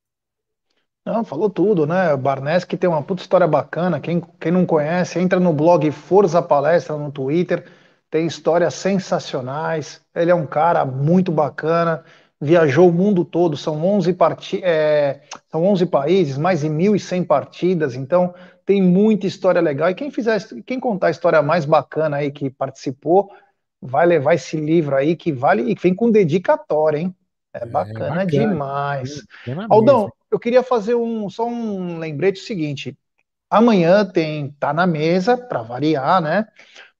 Não, 1.05 1.25
falou 1.25 1.49
tudo, 1.49 1.87
né? 1.87 2.13
O 2.13 2.19
Barnes 2.19 2.65
que 2.65 2.77
tem 2.77 2.89
uma 2.89 3.03
puta 3.03 3.23
história 3.23 3.47
bacana. 3.47 4.01
Quem, 4.01 4.21
quem 4.39 4.53
não 4.53 4.67
conhece, 4.67 5.19
entra 5.19 5.41
no 5.41 5.53
blog 5.53 5.91
Forza 5.91 6.43
Palestra 6.43 6.97
no 6.97 7.11
Twitter. 7.11 7.67
Tem 8.11 8.27
histórias 8.27 8.75
sensacionais. 8.75 10.03
Ele 10.15 10.31
é 10.31 10.35
um 10.35 10.47
cara 10.47 10.85
muito 10.85 11.33
bacana. 11.33 12.05
Viajou 12.41 12.89
o 12.89 12.93
mundo 12.93 13.25
todo. 13.25 13.57
São 13.57 13.83
11, 13.85 14.13
parti 14.13 14.61
é, 14.63 15.23
são 15.51 15.65
11 15.65 15.87
países, 15.87 16.39
mais 16.39 16.61
de 16.61 16.69
1.100 16.69 17.27
partidas. 17.27 17.95
Então, 17.95 18.35
tem 18.67 18.83
muita 18.83 19.27
história 19.27 19.61
legal. 19.61 19.91
E 19.91 19.95
quem 19.95 20.11
fizer, 20.11 20.39
quem 20.67 20.79
contar 20.79 21.09
a 21.09 21.11
história 21.11 21.43
mais 21.43 21.65
bacana 21.65 22.19
aí 22.19 22.31
que 22.31 22.51
participou, 22.51 23.31
vai 23.81 24.07
levar 24.07 24.35
esse 24.35 24.57
livro 24.57 24.95
aí 24.97 25.17
que 25.17 25.33
vale 25.33 25.63
e 25.71 25.75
vem 25.75 25.95
com 25.95 26.11
dedicatória, 26.11 26.99
hein? 26.99 27.15
É 27.53 27.67
bacana, 27.67 28.07
é 28.07 28.09
bacana. 28.09 28.27
demais. 28.27 29.23
É 29.47 29.55
Aldão, 29.69 30.11
eu 30.31 30.39
queria 30.39 30.63
fazer 30.63 30.95
um 30.95 31.29
só 31.29 31.47
um 31.47 31.99
lembrete 31.99 32.41
seguinte. 32.41 32.97
Amanhã 33.49 34.05
tem 34.05 34.53
tá 34.53 34.73
na 34.73 34.87
mesa 34.87 35.37
para 35.37 35.63
variar, 35.63 36.21
né? 36.21 36.47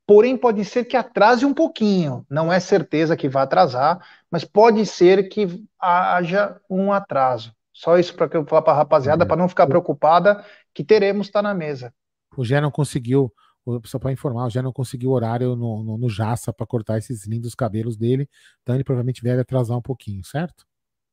Porém 0.07 0.37
pode 0.37 0.65
ser 0.65 0.85
que 0.85 0.97
atrase 0.97 1.47
um 1.47 1.55
pouquinho. 1.55 2.27
Não 2.29 2.53
é 2.53 2.59
certeza 2.59 3.17
que 3.17 3.29
vai 3.29 3.45
atrasar, 3.45 4.05
mas 4.29 4.45
pode 4.45 4.85
ser 4.85 5.29
que 5.29 5.65
haja 5.79 6.57
um 6.69 6.93
atraso. 6.93 7.55
Só 7.73 7.97
isso 7.97 8.15
para 8.15 8.29
eu 8.37 8.45
falar 8.45 8.63
para 8.63 8.73
a 8.73 8.77
rapaziada, 8.77 9.25
para 9.25 9.37
não 9.37 9.49
ficar 9.49 9.69
preocupada 9.69 10.45
que 10.75 10.83
teremos 10.83 11.31
tá 11.31 11.41
na 11.41 11.55
mesa. 11.55 11.95
O 12.37 12.45
Gé 12.45 12.61
não 12.61 12.71
conseguiu 12.71 13.33
só 13.85 13.99
para 13.99 14.13
informar, 14.13 14.51
já 14.51 14.63
não 14.63 14.73
conseguiu 14.73 15.11
horário 15.11 15.55
no, 15.57 15.83
no, 15.85 15.99
no 15.99 16.09
Jaça 16.09 16.53
para 16.53 16.67
cortar 16.67 16.99
esses 16.99 17.27
lindos 17.27 17.55
cabelos 17.55 17.97
dele, 17.97 18.29
então 18.63 18.75
ele 18.75 18.85
provavelmente 18.85 19.23
deve 19.23 19.41
atrasar 19.43 19.77
um 19.77 19.83
pouquinho, 19.83 20.25
certo? 20.25 20.65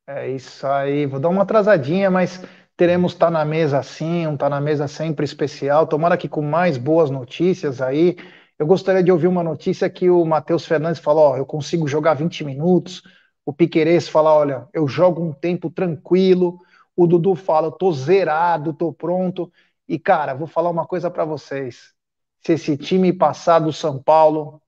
É 0.05 0.29
isso 0.29 0.65
aí, 0.67 1.05
vou 1.05 1.19
dar 1.19 1.29
uma 1.29 1.41
atrasadinha, 1.43 2.09
mas 2.09 2.41
teremos 2.77 3.13
Tá 3.13 3.29
na 3.29 3.43
Mesa 3.43 3.83
sim, 3.83 4.25
um 4.25 4.37
Tá 4.37 4.49
na 4.49 4.61
Mesa 4.61 4.87
sempre 4.87 5.25
especial, 5.25 5.85
tomara 5.85 6.17
que 6.17 6.29
com 6.29 6.41
mais 6.41 6.77
boas 6.77 7.09
notícias 7.09 7.81
aí. 7.81 8.15
Eu 8.57 8.65
gostaria 8.65 9.03
de 9.03 9.11
ouvir 9.11 9.27
uma 9.27 9.43
notícia 9.43 9.89
que 9.89 10.09
o 10.09 10.23
Matheus 10.25 10.65
Fernandes 10.65 11.01
falou, 11.01 11.31
ó, 11.31 11.37
eu 11.37 11.45
consigo 11.45 11.87
jogar 11.87 12.13
20 12.13 12.43
minutos, 12.45 13.01
o 13.45 13.51
Piquerez 13.53 14.07
fala, 14.07 14.33
olha, 14.33 14.67
eu 14.73 14.87
jogo 14.87 15.21
um 15.21 15.33
tempo 15.33 15.69
tranquilo, 15.69 16.59
o 16.95 17.05
Dudu 17.05 17.35
fala, 17.35 17.67
eu 17.67 17.71
tô 17.71 17.91
zerado, 17.91 18.73
tô 18.73 18.93
pronto, 18.93 19.51
e 19.87 19.99
cara, 19.99 20.33
vou 20.33 20.47
falar 20.47 20.69
uma 20.69 20.87
coisa 20.87 21.11
para 21.11 21.25
vocês, 21.25 21.93
se 22.47 22.53
esse 22.53 22.77
time 22.77 23.11
passar 23.11 23.59
do 23.59 23.73
São 23.73 24.01
Paulo, 24.01 24.61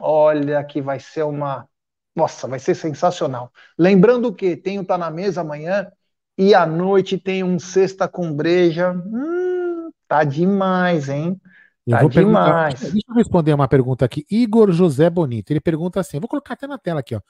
olha 0.00 0.64
que 0.64 0.82
vai 0.82 0.98
ser 0.98 1.22
uma. 1.22 1.68
Nossa, 2.14 2.48
vai 2.48 2.58
ser 2.58 2.74
sensacional. 2.74 3.52
Lembrando 3.78 4.34
que 4.34 4.56
tem 4.56 4.80
o 4.80 4.84
Tá 4.84 4.98
na 4.98 5.10
Mesa 5.10 5.42
amanhã 5.42 5.90
e 6.36 6.52
à 6.54 6.66
noite 6.66 7.16
tem 7.16 7.44
um 7.44 7.58
Sexta 7.58 8.08
com 8.08 8.32
Breja. 8.32 8.92
Hum, 8.92 9.90
tá 10.08 10.24
demais, 10.24 11.08
hein? 11.08 11.40
Tá 11.88 12.02
demais. 12.04 12.80
Deixa 12.80 13.06
eu 13.08 13.14
responder 13.14 13.54
uma 13.54 13.68
pergunta 13.68 14.04
aqui. 14.04 14.26
Igor 14.28 14.72
José 14.72 15.08
Bonito. 15.08 15.52
Ele 15.52 15.60
pergunta 15.60 16.00
assim: 16.00 16.18
vou 16.18 16.28
colocar 16.28 16.54
até 16.54 16.66
na 16.66 16.78
tela 16.78 17.00
aqui, 17.00 17.14
ó. 17.14 17.20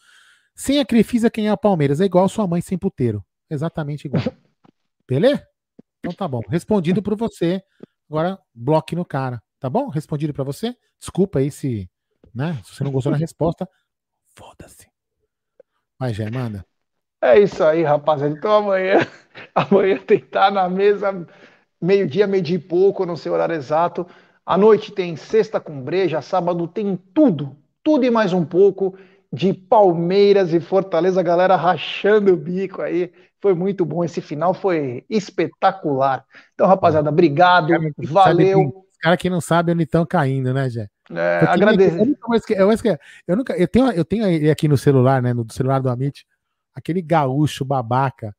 Sem 0.55 0.81
a 0.81 0.86
Crefisa, 0.86 1.28
quem 1.28 1.48
é 1.48 1.51
a 1.51 1.57
Palmeiras? 1.57 2.01
É 2.01 2.07
igual 2.07 2.27
sua 2.31 2.47
mãe 2.47 2.62
sem 2.62 2.78
puteiro. 2.78 3.23
Exatamente 3.51 4.07
igual. 4.07 4.23
Beleza? 5.07 5.47
Então 5.98 6.15
tá 6.15 6.27
bom. 6.27 6.40
Respondido 6.48 7.03
por 7.03 7.15
você. 7.15 7.61
Agora, 8.09 8.39
bloque 8.55 8.97
no 8.97 9.05
cara. 9.05 9.43
Tá 9.66 9.70
bom? 9.70 9.88
Respondido 9.88 10.32
para 10.32 10.44
você? 10.44 10.76
Desculpa 10.97 11.40
aí 11.40 11.51
se, 11.51 11.90
né, 12.32 12.56
se 12.62 12.72
você 12.72 12.84
não 12.84 12.93
gostou 12.93 13.10
da 13.10 13.18
resposta. 13.18 13.68
Foda-se. 14.36 14.86
Vai, 15.98 16.14
Jé, 16.14 16.30
manda. 16.30 16.64
É 17.20 17.40
isso 17.40 17.64
aí, 17.64 17.82
rapaziada. 17.82 18.32
Então 18.32 18.52
amanhã, 18.52 19.01
amanhã 19.52 19.98
tem 19.98 20.20
que 20.20 20.26
estar 20.26 20.52
na 20.52 20.68
mesa 20.68 21.26
meio-dia, 21.82 22.28
meio 22.28 22.44
dia 22.44 22.55
e 22.55 22.60
pouco, 22.60 23.05
não 23.05 23.16
sei 23.16 23.32
o 23.32 23.34
horário 23.34 23.56
exato. 23.56 24.06
À 24.44 24.56
noite 24.56 24.93
tem 24.93 25.16
sexta 25.16 25.59
com 25.59 25.82
breja, 25.82 26.22
sábado 26.22 26.68
tem 26.68 26.97
tudo, 27.12 27.56
tudo 27.82 28.05
e 28.05 28.10
mais 28.10 28.32
um 28.32 28.44
pouco 28.44 28.97
de 29.32 29.52
Palmeiras 29.52 30.55
e 30.55 30.60
Fortaleza, 30.60 31.24
galera 31.24 31.56
rachando 31.56 32.32
o 32.32 32.36
bico 32.36 32.82
aí. 32.82 33.12
Foi 33.40 33.52
muito 33.52 33.84
bom. 33.84 34.05
Esse 34.05 34.20
final 34.20 34.55
foi 34.55 35.05
espetacular. 35.10 36.24
Então, 36.55 36.68
rapaziada, 36.68 37.10
obrigado, 37.10 37.72
valeu. 37.98 38.86
Os 39.07 39.09
caras 39.09 39.23
que 39.23 39.31
não 39.31 39.41
sabem 39.41 39.73
onde 39.73 39.85
estão 39.85 40.05
caindo, 40.05 40.53
né, 40.53 40.69
Jé? 40.69 40.89
É, 41.12 41.39
agradeço. 41.47 41.97
Eu, 41.97 42.07
eu, 42.07 42.73
eu, 42.73 42.99
eu, 43.28 43.37
nunca, 43.37 43.57
eu, 43.57 43.69
tenho, 43.69 43.91
eu 43.93 44.05
tenho 44.05 44.27
ele 44.27 44.51
aqui 44.51 44.66
no 44.66 44.77
celular, 44.77 45.23
né? 45.23 45.33
No 45.33 45.47
celular 45.53 45.81
do 45.81 45.89
Amit, 45.89 46.27
aquele 46.74 47.01
gaúcho 47.01 47.65
babaca, 47.65 48.35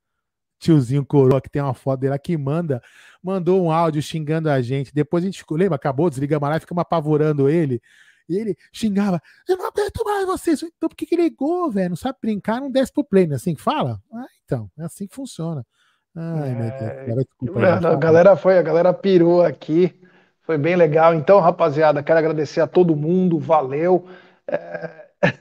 tiozinho 0.59 1.05
coroa, 1.05 1.39
que 1.39 1.49
tem 1.49 1.61
uma 1.61 1.73
foto 1.73 2.01
dele 2.01 2.19
que 2.19 2.37
manda, 2.37 2.81
mandou 3.23 3.63
um 3.63 3.71
áudio 3.71 4.01
xingando 4.01 4.49
a 4.49 4.61
gente. 4.61 4.93
Depois 4.93 5.23
a 5.23 5.27
gente 5.27 5.37
ficou, 5.37 5.55
lembra? 5.57 5.77
Acabou, 5.77 6.09
desligamos 6.09 6.45
a 6.45 6.49
live, 6.49 6.61
ficamos 6.61 6.81
apavorando 6.81 7.47
ele. 7.47 7.81
E 8.27 8.35
ele 8.35 8.57
xingava, 8.73 9.21
eu 9.47 9.55
não 9.55 9.67
aguento 9.67 10.03
mais 10.03 10.25
vocês. 10.25 10.61
Então 10.63 10.89
por 10.89 10.97
que, 10.97 11.05
que 11.05 11.15
ligou, 11.15 11.71
velho? 11.71 11.91
Não 11.91 11.95
sabe 11.95 12.17
brincar, 12.21 12.59
não 12.59 12.69
desce 12.69 12.91
pro 12.91 13.05
play, 13.05 13.25
não 13.25 13.33
é 13.33 13.37
assim 13.37 13.55
que 13.55 13.61
fala? 13.61 14.01
Ah, 14.13 14.25
então, 14.43 14.69
é 14.77 14.83
assim 14.83 15.07
que 15.07 15.15
funciona. 15.15 15.65
Ai, 16.13 16.49
é... 16.49 16.53
meu 16.55 17.15
Deus. 17.15 17.25
Desculpa, 17.39 17.89
a 17.89 17.95
galera 17.95 18.35
foi, 18.35 18.57
a 18.57 18.61
galera 18.61 18.93
pirou 18.93 19.41
aqui. 19.41 19.97
Foi 20.47 20.57
bem 20.57 20.77
legal. 20.77 21.13
Então, 21.13 21.41
rapaziada, 21.41 22.01
quero 22.01 22.19
agradecer 22.19 22.61
a 22.61 22.67
todo 22.67 22.95
mundo, 22.95 23.37
valeu. 23.37 24.07
É... 24.47 25.07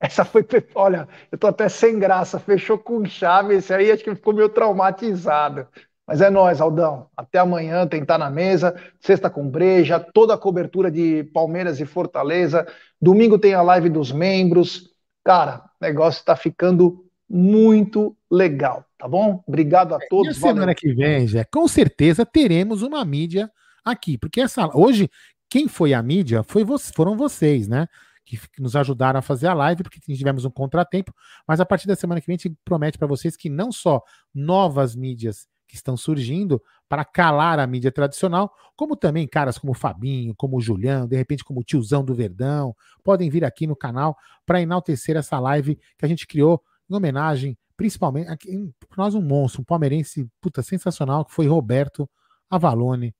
Essa 0.00 0.24
foi, 0.24 0.46
olha, 0.74 1.06
eu 1.30 1.36
tô 1.36 1.46
até 1.46 1.68
sem 1.68 1.98
graça, 1.98 2.40
fechou 2.40 2.78
com 2.78 3.04
chave. 3.04 3.56
Esse 3.56 3.74
aí 3.74 3.90
acho 3.90 4.02
que 4.02 4.14
ficou 4.14 4.32
meio 4.32 4.48
traumatizado. 4.48 5.68
Mas 6.06 6.22
é 6.22 6.30
nós, 6.30 6.58
Aldão. 6.58 7.10
Até 7.14 7.38
amanhã, 7.38 7.86
tentar 7.86 8.16
na 8.16 8.30
mesa. 8.30 8.74
Sexta 8.98 9.28
com 9.28 9.46
breja, 9.46 10.00
toda 10.00 10.32
a 10.32 10.38
cobertura 10.38 10.90
de 10.90 11.24
Palmeiras 11.34 11.78
e 11.78 11.84
Fortaleza. 11.84 12.66
Domingo 12.98 13.38
tem 13.38 13.52
a 13.52 13.60
live 13.60 13.90
dos 13.90 14.10
membros. 14.10 14.88
Cara, 15.22 15.64
o 15.78 15.84
negócio 15.84 16.20
está 16.20 16.34
ficando 16.34 17.04
muito 17.28 18.16
legal, 18.30 18.86
tá 18.96 19.06
bom? 19.06 19.44
Obrigado 19.46 19.94
a 19.94 19.98
todos. 20.08 20.28
E 20.28 20.30
a 20.30 20.48
semana 20.48 20.74
que 20.74 20.94
vem, 20.94 21.26
Jé, 21.26 21.44
com 21.44 21.68
certeza 21.68 22.24
teremos 22.24 22.80
uma 22.80 23.04
mídia 23.04 23.50
aqui, 23.86 24.18
porque 24.18 24.40
essa 24.40 24.68
hoje 24.76 25.08
quem 25.48 25.68
foi 25.68 25.94
a 25.94 26.02
mídia 26.02 26.42
foi 26.42 26.64
foram 26.94 27.16
vocês, 27.16 27.68
né? 27.68 27.86
Que, 28.24 28.36
que 28.36 28.60
nos 28.60 28.74
ajudaram 28.74 29.20
a 29.20 29.22
fazer 29.22 29.46
a 29.46 29.54
live, 29.54 29.84
porque 29.84 30.00
tivemos 30.00 30.44
um 30.44 30.50
contratempo, 30.50 31.14
mas 31.46 31.60
a 31.60 31.64
partir 31.64 31.86
da 31.86 31.94
semana 31.94 32.20
que 32.20 32.26
vem 32.26 32.34
a 32.34 32.38
gente 32.38 32.58
promete 32.64 32.98
para 32.98 33.06
vocês 33.06 33.36
que 33.36 33.48
não 33.48 33.70
só 33.70 34.02
novas 34.34 34.96
mídias 34.96 35.46
que 35.68 35.76
estão 35.76 35.96
surgindo 35.96 36.60
para 36.88 37.04
calar 37.04 37.60
a 37.60 37.66
mídia 37.66 37.92
tradicional, 37.92 38.52
como 38.74 38.96
também 38.96 39.28
caras 39.28 39.58
como 39.58 39.72
o 39.72 39.74
Fabinho, 39.74 40.34
como 40.36 40.56
o 40.56 40.60
Julião, 40.60 41.06
de 41.06 41.16
repente 41.16 41.44
como 41.44 41.60
o 41.60 41.64
tiozão 41.64 42.04
do 42.04 42.14
Verdão, 42.14 42.74
podem 43.04 43.30
vir 43.30 43.44
aqui 43.44 43.66
no 43.66 43.76
canal 43.76 44.16
para 44.44 44.60
enaltecer 44.60 45.16
essa 45.16 45.38
live 45.38 45.76
que 45.96 46.04
a 46.04 46.08
gente 46.08 46.26
criou 46.26 46.62
em 46.90 46.94
homenagem, 46.94 47.56
principalmente, 47.76 48.28
aqui, 48.28 48.72
nós 48.96 49.14
um 49.14 49.22
monstro, 49.22 49.62
um 49.62 49.64
palmeirense 49.64 50.28
puta, 50.40 50.62
sensacional, 50.62 51.24
que 51.24 51.32
foi 51.32 51.46
Roberto 51.46 52.08
Avalone, 52.48 53.14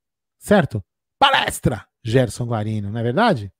Certo? 0.46 0.80
Palestra, 1.18 1.84
Gerson 2.04 2.44
Guarino, 2.44 2.88
não 2.88 3.00
é 3.00 3.02
verdade? 3.02 3.52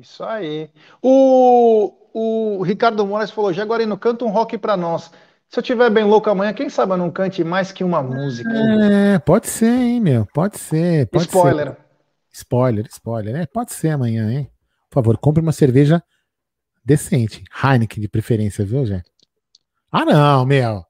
Isso 0.00 0.24
aí. 0.24 0.70
O, 1.02 1.92
o 2.14 2.62
Ricardo 2.62 3.04
Moraes 3.04 3.30
falou: 3.30 3.52
já 3.52 3.66
Guarino, 3.66 3.98
canta 3.98 4.24
um 4.24 4.30
rock 4.30 4.56
para 4.56 4.78
nós. 4.78 5.10
Se 5.46 5.58
eu 5.58 5.62
tiver 5.62 5.90
bem 5.90 6.04
louco 6.04 6.30
amanhã, 6.30 6.54
quem 6.54 6.70
sabe 6.70 6.92
eu 6.92 6.96
não 6.96 7.10
cante 7.10 7.44
mais 7.44 7.70
que 7.70 7.84
uma 7.84 8.02
música? 8.02 8.48
É, 8.50 9.18
pode 9.18 9.46
ser, 9.46 9.66
hein, 9.66 10.00
meu? 10.00 10.26
Pode 10.32 10.58
ser. 10.58 11.06
Pode 11.10 11.26
spoiler. 11.26 11.66
Ser. 11.66 11.78
Spoiler, 12.32 12.86
spoiler. 12.86 13.36
É, 13.36 13.46
pode 13.46 13.74
ser 13.74 13.90
amanhã, 13.90 14.32
hein? 14.32 14.50
Por 14.88 14.94
favor, 14.94 15.18
compre 15.18 15.42
uma 15.42 15.52
cerveja 15.52 16.02
decente. 16.82 17.44
Heineken 17.62 18.00
de 18.00 18.08
preferência, 18.08 18.64
viu, 18.64 18.86
gente? 18.86 19.10
Ah, 19.92 20.06
não, 20.06 20.46
meu. 20.46 20.82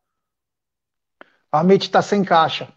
A 1.51 1.65
Mitch 1.65 1.89
tá 1.89 2.01
sem 2.01 2.23
caixa. 2.23 2.76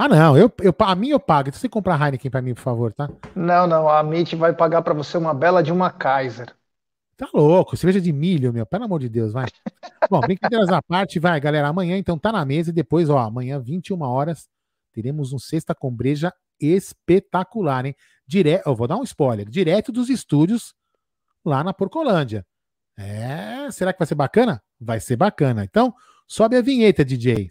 Ah, 0.00 0.06
não, 0.06 0.38
eu, 0.38 0.48
eu, 0.60 0.72
a 0.78 0.94
mim 0.94 1.08
eu 1.08 1.18
pago. 1.18 1.48
Então 1.48 1.58
você 1.58 1.68
comprar 1.68 2.00
Heineken 2.00 2.30
para 2.30 2.40
mim, 2.40 2.54
por 2.54 2.60
favor, 2.60 2.92
tá? 2.92 3.10
Não, 3.34 3.66
não, 3.66 3.88
a 3.88 4.00
Mitch 4.04 4.34
vai 4.34 4.52
pagar 4.52 4.80
para 4.82 4.94
você 4.94 5.18
uma 5.18 5.34
bela 5.34 5.60
de 5.60 5.72
uma 5.72 5.90
Kaiser. 5.90 6.54
Tá 7.16 7.28
louco, 7.34 7.76
cerveja 7.76 8.00
de 8.00 8.12
milho, 8.12 8.52
meu, 8.52 8.64
pelo 8.64 8.84
amor 8.84 9.00
de 9.00 9.08
Deus, 9.08 9.32
vai. 9.32 9.46
Bom, 10.08 10.20
brincadeiras 10.20 10.68
à 10.68 10.80
parte, 10.80 11.18
vai, 11.18 11.40
galera. 11.40 11.66
Amanhã, 11.66 11.98
então, 11.98 12.16
tá 12.16 12.30
na 12.30 12.44
mesa 12.44 12.70
e 12.70 12.72
depois, 12.72 13.10
ó, 13.10 13.18
amanhã, 13.18 13.58
21 13.58 14.00
horas, 14.02 14.48
teremos 14.92 15.32
um 15.32 15.38
Sexta 15.38 15.74
com 15.74 15.92
Breja 15.92 16.32
espetacular, 16.60 17.84
hein? 17.84 17.96
Dire... 18.24 18.62
Eu 18.64 18.76
vou 18.76 18.86
dar 18.86 18.98
um 18.98 19.02
spoiler, 19.02 19.48
direto 19.48 19.90
dos 19.90 20.08
estúdios 20.08 20.74
lá 21.44 21.64
na 21.64 21.74
Porcolândia. 21.74 22.46
É, 22.96 23.68
será 23.72 23.92
que 23.92 23.98
vai 23.98 24.06
ser 24.06 24.14
bacana? 24.14 24.62
Vai 24.80 25.00
ser 25.00 25.16
bacana. 25.16 25.64
Então, 25.64 25.92
sobe 26.24 26.56
a 26.56 26.62
vinheta, 26.62 27.04
DJ. 27.04 27.50